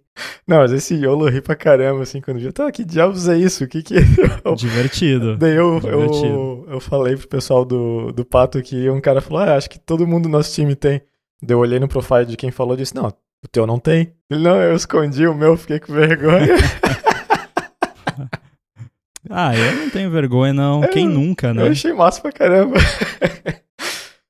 Não, 0.47 0.57
mas 0.57 0.71
esse 0.71 0.95
YOLO 0.95 1.29
ri 1.29 1.41
pra 1.41 1.55
caramba, 1.55 2.01
assim, 2.01 2.19
quando 2.19 2.39
eu 2.39 2.51
tá, 2.51 2.71
que 2.71 2.83
diabos 2.83 3.27
é 3.27 3.37
isso? 3.37 3.63
O 3.63 3.67
que 3.67 3.83
que 3.83 3.97
é? 3.97 4.01
Divertido. 4.57 5.37
Daí 5.37 5.55
eu, 5.55 5.79
Divertido. 5.79 6.25
eu, 6.25 6.65
eu 6.69 6.79
falei 6.79 7.15
pro 7.15 7.27
pessoal 7.27 7.63
do, 7.63 8.11
do 8.11 8.25
Pato 8.25 8.59
que 8.63 8.89
um 8.89 8.99
cara 8.99 9.21
falou, 9.21 9.43
ah, 9.43 9.55
acho 9.55 9.69
que 9.69 9.77
todo 9.77 10.07
mundo 10.07 10.23
do 10.23 10.29
nosso 10.29 10.51
time 10.53 10.75
tem. 10.75 11.03
Daí 11.39 11.53
eu 11.53 11.59
olhei 11.59 11.79
no 11.79 11.87
profile 11.87 12.25
de 12.25 12.35
quem 12.35 12.49
falou 12.49 12.73
e 12.73 12.77
disse, 12.77 12.95
não, 12.95 13.13
o 13.47 13.49
teu 13.49 13.65
não 13.65 13.79
tem? 13.79 14.13
Não, 14.29 14.61
eu 14.61 14.75
escondi 14.75 15.25
o 15.25 15.33
meu, 15.33 15.55
fiquei 15.55 15.79
com 15.79 15.93
vergonha. 15.93 16.53
ah, 19.29 19.55
eu 19.55 19.75
não 19.77 19.89
tenho 19.89 20.11
vergonha, 20.11 20.53
não. 20.53 20.83
Eu, 20.83 20.89
Quem 20.89 21.07
nunca, 21.07 21.53
né? 21.53 21.63
Eu 21.63 21.71
achei 21.71 21.93
massa 21.93 22.21
pra 22.21 22.31
caramba. 22.31 22.75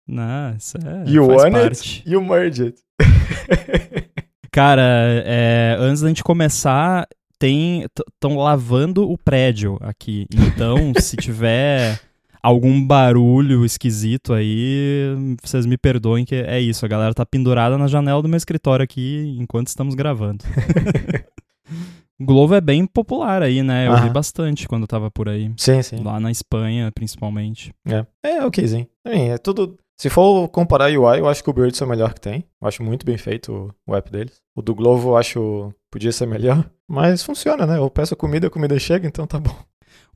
Não, 0.09 0.55
isso 0.55 0.77
é. 0.77 1.03
You 1.09 1.25
faz 1.25 1.43
want 1.43 1.51
parte. 1.51 1.99
it, 1.99 2.09
you 2.09 2.21
merge 2.21 2.63
it. 2.63 2.81
Cara, 4.49 4.81
é, 5.25 5.75
antes 5.77 6.01
da 6.01 6.07
gente 6.07 6.23
começar, 6.23 7.05
tem 7.37 7.85
estão 8.13 8.37
lavando 8.37 9.11
o 9.11 9.17
prédio 9.17 9.77
aqui. 9.81 10.25
Então, 10.33 10.93
se 10.97 11.17
tiver 11.17 11.99
algum 12.47 12.81
barulho 12.81 13.65
esquisito 13.65 14.31
aí, 14.33 15.13
vocês 15.43 15.65
me 15.65 15.77
perdoem 15.77 16.23
que 16.23 16.35
é 16.35 16.59
isso, 16.61 16.85
a 16.85 16.87
galera 16.87 17.13
tá 17.13 17.25
pendurada 17.25 17.77
na 17.77 17.87
janela 17.87 18.21
do 18.21 18.29
meu 18.29 18.37
escritório 18.37 18.83
aqui 18.83 19.35
enquanto 19.37 19.67
estamos 19.67 19.95
gravando. 19.95 20.45
Globo 22.19 22.55
é 22.55 22.61
bem 22.61 22.87
popular 22.87 23.43
aí, 23.43 23.61
né? 23.61 23.87
Eu 23.87 23.91
Aham. 23.91 24.03
vi 24.05 24.09
bastante 24.09 24.67
quando 24.67 24.83
eu 24.83 24.87
tava 24.87 25.11
por 25.11 25.29
aí. 25.29 25.51
Sim, 25.57 25.83
sim. 25.83 25.97
Lá 26.01 26.19
na 26.19 26.31
Espanha, 26.31 26.91
principalmente. 26.91 27.71
É, 27.85 28.05
é 28.23 28.45
okzinho. 28.45 28.87
Também, 29.03 29.31
é 29.31 29.37
tudo... 29.37 29.77
Se 29.99 30.09
for 30.09 30.47
comparar 30.47 30.89
UI, 30.89 31.19
eu 31.19 31.27
acho 31.27 31.43
que 31.43 31.49
o 31.49 31.53
Birds 31.53 31.81
é 31.81 31.85
o 31.85 31.87
melhor 31.87 32.13
que 32.13 32.21
tem. 32.21 32.45
Eu 32.61 32.67
acho 32.67 32.81
muito 32.81 33.05
bem 33.05 33.17
feito 33.17 33.75
o 33.85 33.95
app 33.95 34.09
deles. 34.11 34.41
O 34.55 34.61
do 34.61 34.73
Globo 34.73 35.09
eu 35.09 35.17
acho 35.17 35.73
podia 35.91 36.11
ser 36.11 36.27
melhor. 36.27 36.67
Mas 36.87 37.23
funciona, 37.23 37.65
né? 37.65 37.77
Eu 37.77 37.89
peço 37.89 38.15
comida, 38.15 38.47
a 38.47 38.49
comida 38.49 38.77
chega, 38.79 39.07
então 39.07 39.27
tá 39.27 39.39
bom. 39.39 39.55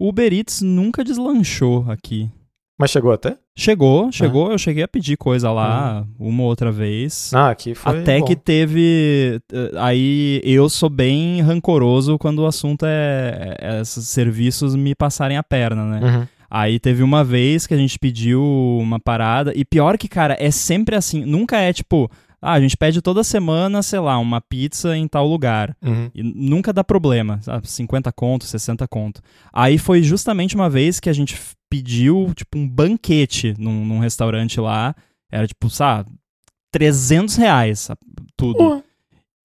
O 0.02 0.10
Uber 0.10 0.34
Eats 0.34 0.64
nunca 0.64 1.04
deslanchou 1.04 1.86
aqui. 1.88 2.28
Mas 2.76 2.90
chegou 2.90 3.12
até? 3.12 3.38
Chegou, 3.56 4.12
chegou. 4.12 4.50
Ah. 4.50 4.54
Eu 4.54 4.58
cheguei 4.58 4.82
a 4.82 4.88
pedir 4.88 5.16
coisa 5.16 5.52
lá 5.52 6.08
uhum. 6.20 6.30
uma 6.30 6.42
outra 6.42 6.72
vez. 6.72 7.32
Ah, 7.36 7.52
aqui 7.52 7.76
foi. 7.76 8.00
Até 8.00 8.18
bom. 8.18 8.26
que 8.26 8.36
teve. 8.36 9.40
Eh, 9.54 9.72
aí 9.76 10.42
eu 10.44 10.68
sou 10.70 10.90
bem 10.90 11.42
rancoroso 11.42 12.18
quando 12.18 12.40
o 12.40 12.48
assunto 12.48 12.84
é, 12.84 13.56
é 13.62 13.82
esses 13.82 14.08
serviços 14.08 14.76
me 14.76 14.96
passarem 14.96 15.38
a 15.38 15.44
perna, 15.44 15.86
né? 15.86 16.00
Uhum. 16.02 16.28
Aí 16.50 16.80
teve 16.80 17.04
uma 17.04 17.24
vez 17.24 17.68
que 17.68 17.76
a 17.76 17.78
gente 17.78 18.00
pediu 18.00 18.44
uma 18.82 19.00
parada. 19.00 19.54
E 19.56 19.64
pior 19.64 20.00
que, 20.00 20.08
cara, 20.08 20.36
é 20.40 20.50
sempre 20.50 20.96
assim. 20.96 21.24
Nunca 21.24 21.58
é 21.58 21.72
tipo, 21.72 22.10
ah, 22.42 22.54
a 22.54 22.60
gente 22.60 22.76
pede 22.76 23.02
toda 23.02 23.24
semana, 23.24 23.84
sei 23.84 24.00
lá, 24.00 24.18
uma 24.18 24.42
pizza 24.42 24.98
em 24.98 25.08
tal 25.08 25.28
lugar. 25.28 25.78
Uhum. 25.80 26.10
E 26.16 26.24
nunca 26.24 26.74
dá 26.74 26.84
problema, 26.84 27.40
sabe? 27.44 27.70
50 27.70 28.12
conto, 28.12 28.46
60 28.46 28.88
conto. 28.88 29.22
Aí 29.54 29.78
foi 29.78 30.02
justamente 30.02 30.56
uma 30.56 30.68
vez 30.68 31.00
que 31.00 31.10
a 31.10 31.14
gente 31.14 31.40
pediu, 31.70 32.34
tipo, 32.36 32.58
um 32.58 32.68
banquete 32.68 33.54
num, 33.60 33.86
num 33.86 34.00
restaurante 34.00 34.60
lá. 34.60 34.96
Era, 35.32 35.46
tipo, 35.46 35.70
sabe, 35.70 36.10
300 36.72 37.36
reais 37.36 37.90
tudo. 38.36 38.60
Uhum. 38.60 38.84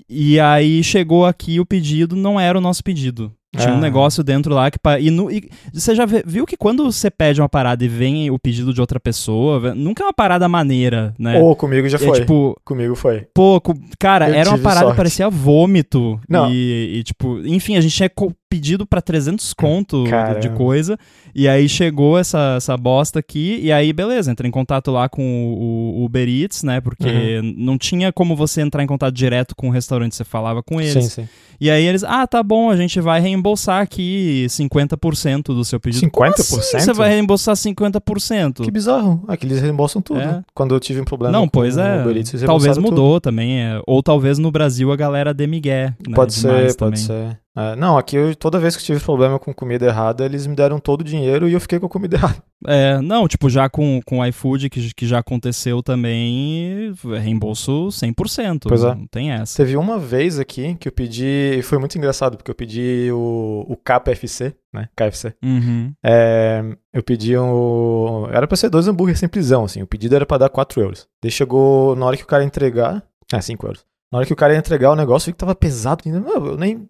E 0.08 0.40
aí 0.40 0.82
chegou 0.82 1.26
aqui 1.26 1.60
o 1.60 1.66
pedido, 1.66 2.16
não 2.16 2.40
era 2.40 2.56
o 2.56 2.62
nosso 2.62 2.82
pedido. 2.82 3.35
Tinha 3.56 3.74
um 3.74 3.80
negócio 3.80 4.22
dentro 4.22 4.54
lá 4.54 4.70
que. 4.70 4.78
E, 5.00 5.10
no, 5.10 5.30
e 5.30 5.48
você 5.72 5.94
já 5.94 6.04
viu 6.06 6.46
que 6.46 6.56
quando 6.56 6.84
você 6.90 7.10
pede 7.10 7.40
uma 7.40 7.48
parada 7.48 7.84
e 7.84 7.88
vem 7.88 8.30
o 8.30 8.38
pedido 8.38 8.72
de 8.72 8.80
outra 8.80 9.00
pessoa, 9.00 9.74
nunca 9.74 10.02
é 10.02 10.06
uma 10.06 10.12
parada 10.12 10.48
maneira, 10.48 11.14
né? 11.18 11.38
Ou 11.40 11.54
comigo 11.56 11.88
já 11.88 11.96
é, 11.96 12.00
foi. 12.00 12.20
tipo, 12.20 12.56
comigo 12.64 12.94
foi. 12.94 13.26
Pô, 13.34 13.60
cara, 13.98 14.28
Eu 14.28 14.34
era 14.34 14.50
uma 14.50 14.58
parada 14.58 14.90
que 14.90 14.96
parecia 14.96 15.28
vômito. 15.28 16.20
Não. 16.28 16.50
E, 16.50 16.98
e, 16.98 17.02
tipo, 17.02 17.38
enfim, 17.44 17.76
a 17.76 17.80
gente 17.80 17.94
tinha 17.94 18.10
pedido 18.48 18.86
pra 18.86 19.00
300 19.02 19.52
conto 19.54 20.04
Caramba. 20.08 20.40
de 20.40 20.48
coisa. 20.50 20.98
E 21.34 21.46
aí 21.48 21.68
chegou 21.68 22.18
essa, 22.18 22.54
essa 22.56 22.76
bosta 22.76 23.18
aqui. 23.18 23.58
E 23.62 23.70
aí, 23.72 23.92
beleza, 23.92 24.30
entrei 24.30 24.48
em 24.48 24.52
contato 24.52 24.90
lá 24.90 25.08
com 25.08 25.22
o, 25.52 26.00
o 26.00 26.04
Uber 26.04 26.28
Eats, 26.28 26.62
né? 26.62 26.80
Porque 26.80 27.06
Uhum. 27.42 27.54
não 27.56 27.76
tinha 27.78 28.12
como 28.12 28.34
você 28.36 28.60
entrar 28.60 28.82
em 28.82 28.86
contato 28.86 29.12
direto 29.14 29.54
com 29.56 29.68
o 29.68 29.70
restaurante, 29.70 30.14
você 30.14 30.24
falava 30.24 30.62
com 30.62 30.80
eles. 30.80 30.92
Sim, 31.04 31.22
sim. 31.22 31.28
E 31.60 31.70
aí 31.70 31.84
eles, 31.84 32.04
ah, 32.04 32.26
tá 32.26 32.42
bom, 32.42 32.68
a 32.70 32.76
gente 32.76 33.00
vai 33.00 33.18
reembolsar 33.20 33.80
aqui 33.82 34.46
50% 34.48 35.42
do 35.54 35.64
seu 35.64 35.80
pedido. 35.80 36.10
Como 36.10 36.30
50%? 36.30 36.32
assim 36.40 36.78
você 36.80 36.92
vai 36.92 37.10
reembolsar 37.10 37.54
50%? 37.56 38.62
Que 38.62 38.70
bizarro. 38.70 39.24
Aqui 39.26 39.46
eles 39.46 39.60
reembolsam 39.60 40.00
tudo. 40.02 40.20
É. 40.20 40.42
Quando 40.54 40.74
eu 40.74 40.80
tive 40.80 41.00
um 41.00 41.04
problema 41.04 41.32
Não, 41.32 41.48
pois 41.48 41.76
é. 41.76 42.02
Eats, 42.04 42.42
Talvez 42.46 42.76
mudou 42.78 43.20
também. 43.20 43.60
é. 43.60 43.80
Ou 43.86 44.02
talvez 44.02 44.38
no 44.38 44.50
Brasil 44.50 44.92
a 44.92 44.96
galera 44.96 45.32
tudo. 45.34 45.94
Né, 46.06 46.14
Pode 46.14 46.34
ser, 46.34 46.48
pode 46.48 46.76
também. 46.76 46.96
ser. 46.96 47.38
É, 47.56 47.74
não, 47.74 47.96
aqui 47.96 48.16
eu, 48.16 48.36
toda 48.36 48.58
vez 48.58 48.76
que 48.76 48.84
tive 48.84 49.00
problema 49.00 49.38
com 49.38 49.54
comida 49.54 49.86
errada, 49.86 50.24
eles 50.24 50.46
me 50.46 50.54
deram 50.54 50.78
todo 50.78 51.00
o 51.00 51.04
dinheiro 51.04 51.48
e 51.48 51.54
eu 51.54 51.60
fiquei 51.60 51.78
com 51.78 51.86
a 51.86 51.88
comida 51.88 52.16
errada. 52.16 52.36
É, 52.66 53.00
não, 53.00 53.26
tipo, 53.26 53.48
já 53.48 53.68
com 53.68 54.00
o 54.10 54.24
iFood, 54.26 54.68
que, 54.68 54.94
que 54.94 55.06
já 55.06 55.18
aconteceu 55.18 55.82
também, 55.82 56.92
reembolso 57.20 57.88
100%. 57.88 58.64
Pois 58.68 58.84
é. 58.84 58.94
Não 58.94 59.06
tem 59.06 59.30
essa. 59.32 59.56
Teve 59.56 59.76
uma 59.76 59.98
vez 59.98 60.38
aqui 60.38 60.74
que 60.74 60.88
eu 60.88 60.92
pedi, 60.92 61.60
foi 61.62 61.78
muito 61.78 61.96
engraçado, 61.96 62.36
porque 62.36 62.50
eu 62.50 62.54
pedi 62.54 63.08
o, 63.10 63.64
o 63.68 63.76
KFC, 63.76 64.54
né? 64.72 64.88
KFC. 64.94 65.34
Uhum. 65.42 65.92
É, 66.04 66.62
eu 66.92 67.02
pedi 67.02 67.38
um. 67.38 68.26
Era 68.30 68.46
pra 68.46 68.56
ser 68.56 68.68
dois 68.68 68.86
hambúrgueres 68.86 69.20
simplesão, 69.20 69.64
assim. 69.64 69.82
O 69.82 69.86
pedido 69.86 70.14
era 70.14 70.26
pra 70.26 70.38
dar 70.38 70.48
4 70.50 70.80
euros. 70.80 71.08
Daí 71.22 71.30
chegou, 71.30 71.96
na 71.96 72.04
hora 72.04 72.16
que 72.16 72.24
o 72.24 72.26
cara 72.26 72.44
entregar. 72.44 73.02
Ah, 73.32 73.40
5 73.40 73.66
euros. 73.66 73.84
Na 74.10 74.18
hora 74.18 74.26
que 74.26 74.32
o 74.32 74.36
cara 74.36 74.52
ia 74.52 74.58
entregar 74.58 74.90
o 74.90 74.96
negócio, 74.96 75.28
eu 75.28 75.32
vi 75.32 75.34
que 75.34 75.38
tava 75.38 75.54
pesado. 75.54 76.02
Eu 76.06 76.56
nem, 76.56 76.88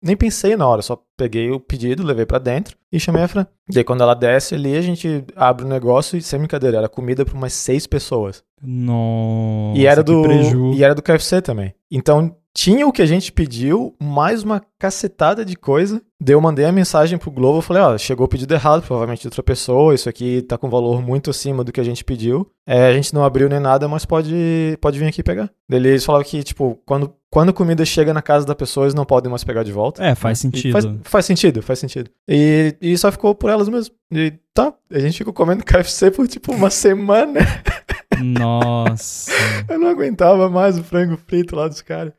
nem 0.00 0.16
pensei 0.16 0.56
na 0.56 0.66
hora, 0.66 0.80
só 0.80 1.02
peguei 1.16 1.50
o 1.50 1.58
pedido, 1.58 2.04
levei 2.04 2.24
para 2.24 2.38
dentro 2.38 2.76
e 2.90 3.00
chamei 3.00 3.22
a 3.22 3.28
Fran. 3.28 3.46
E 3.72 3.78
aí, 3.78 3.84
quando 3.84 4.02
ela 4.02 4.14
desce 4.14 4.54
ali, 4.54 4.76
a 4.76 4.80
gente 4.80 5.24
abre 5.34 5.64
o 5.64 5.68
negócio 5.68 6.16
e, 6.16 6.22
sem 6.22 6.38
brincadeira, 6.38 6.78
era 6.78 6.88
comida 6.88 7.24
para 7.24 7.34
umas 7.34 7.52
seis 7.52 7.86
pessoas. 7.86 8.44
Nossa, 8.62 9.78
e 9.78 9.86
era 9.86 10.02
do 10.02 10.22
E 10.74 10.84
era 10.84 10.94
do 10.94 11.02
KFC 11.02 11.42
também. 11.42 11.74
Então, 11.90 12.36
tinha 12.54 12.86
o 12.86 12.92
que 12.92 13.02
a 13.02 13.06
gente 13.06 13.32
pediu, 13.32 13.96
mais 14.00 14.42
uma 14.42 14.62
cacetada 14.78 15.44
de 15.44 15.56
coisa. 15.56 16.02
Daí 16.24 16.36
eu 16.36 16.40
mandei 16.40 16.64
a 16.64 16.70
mensagem 16.70 17.18
pro 17.18 17.32
Globo, 17.32 17.58
eu 17.58 17.62
falei, 17.62 17.82
ó, 17.82 17.98
chegou 17.98 18.26
o 18.26 18.28
pedido 18.28 18.54
errado, 18.54 18.80
provavelmente 18.80 19.22
de 19.22 19.26
outra 19.26 19.42
pessoa, 19.42 19.92
isso 19.92 20.08
aqui 20.08 20.42
tá 20.42 20.56
com 20.56 20.70
valor 20.70 21.02
muito 21.02 21.30
acima 21.30 21.64
do 21.64 21.72
que 21.72 21.80
a 21.80 21.84
gente 21.84 22.04
pediu. 22.04 22.48
É, 22.64 22.86
a 22.86 22.92
gente 22.92 23.12
não 23.12 23.24
abriu 23.24 23.48
nem 23.48 23.58
nada, 23.58 23.88
mas 23.88 24.04
pode, 24.04 24.78
pode 24.80 25.00
vir 25.00 25.06
aqui 25.06 25.20
pegar. 25.20 25.50
Daí 25.68 25.80
eles 25.80 26.04
falavam 26.04 26.24
que, 26.24 26.44
tipo, 26.44 26.78
quando, 26.86 27.12
quando 27.28 27.52
comida 27.52 27.84
chega 27.84 28.14
na 28.14 28.22
casa 28.22 28.46
da 28.46 28.54
pessoa, 28.54 28.84
eles 28.84 28.94
não 28.94 29.04
podem 29.04 29.28
mais 29.28 29.42
pegar 29.42 29.64
de 29.64 29.72
volta. 29.72 30.04
É, 30.04 30.14
faz 30.14 30.38
sentido. 30.38 30.72
Faz, 30.72 30.84
faz, 31.02 31.26
sentido, 31.26 31.60
faz 31.60 31.80
sentido. 31.80 32.08
E, 32.28 32.76
e 32.80 32.96
só 32.96 33.10
ficou 33.10 33.34
por 33.34 33.50
elas 33.50 33.68
mesmo. 33.68 33.92
E 34.12 34.32
tá, 34.54 34.72
a 34.92 34.98
gente 35.00 35.18
ficou 35.18 35.32
comendo 35.32 35.64
KFC 35.64 36.12
por, 36.12 36.28
tipo, 36.28 36.52
uma 36.52 36.70
semana. 36.70 37.40
Nossa. 38.22 39.32
eu 39.68 39.76
não 39.76 39.88
aguentava 39.88 40.48
mais 40.48 40.78
o 40.78 40.84
frango 40.84 41.16
frito 41.16 41.56
lá 41.56 41.66
dos 41.66 41.82
caras. 41.82 42.12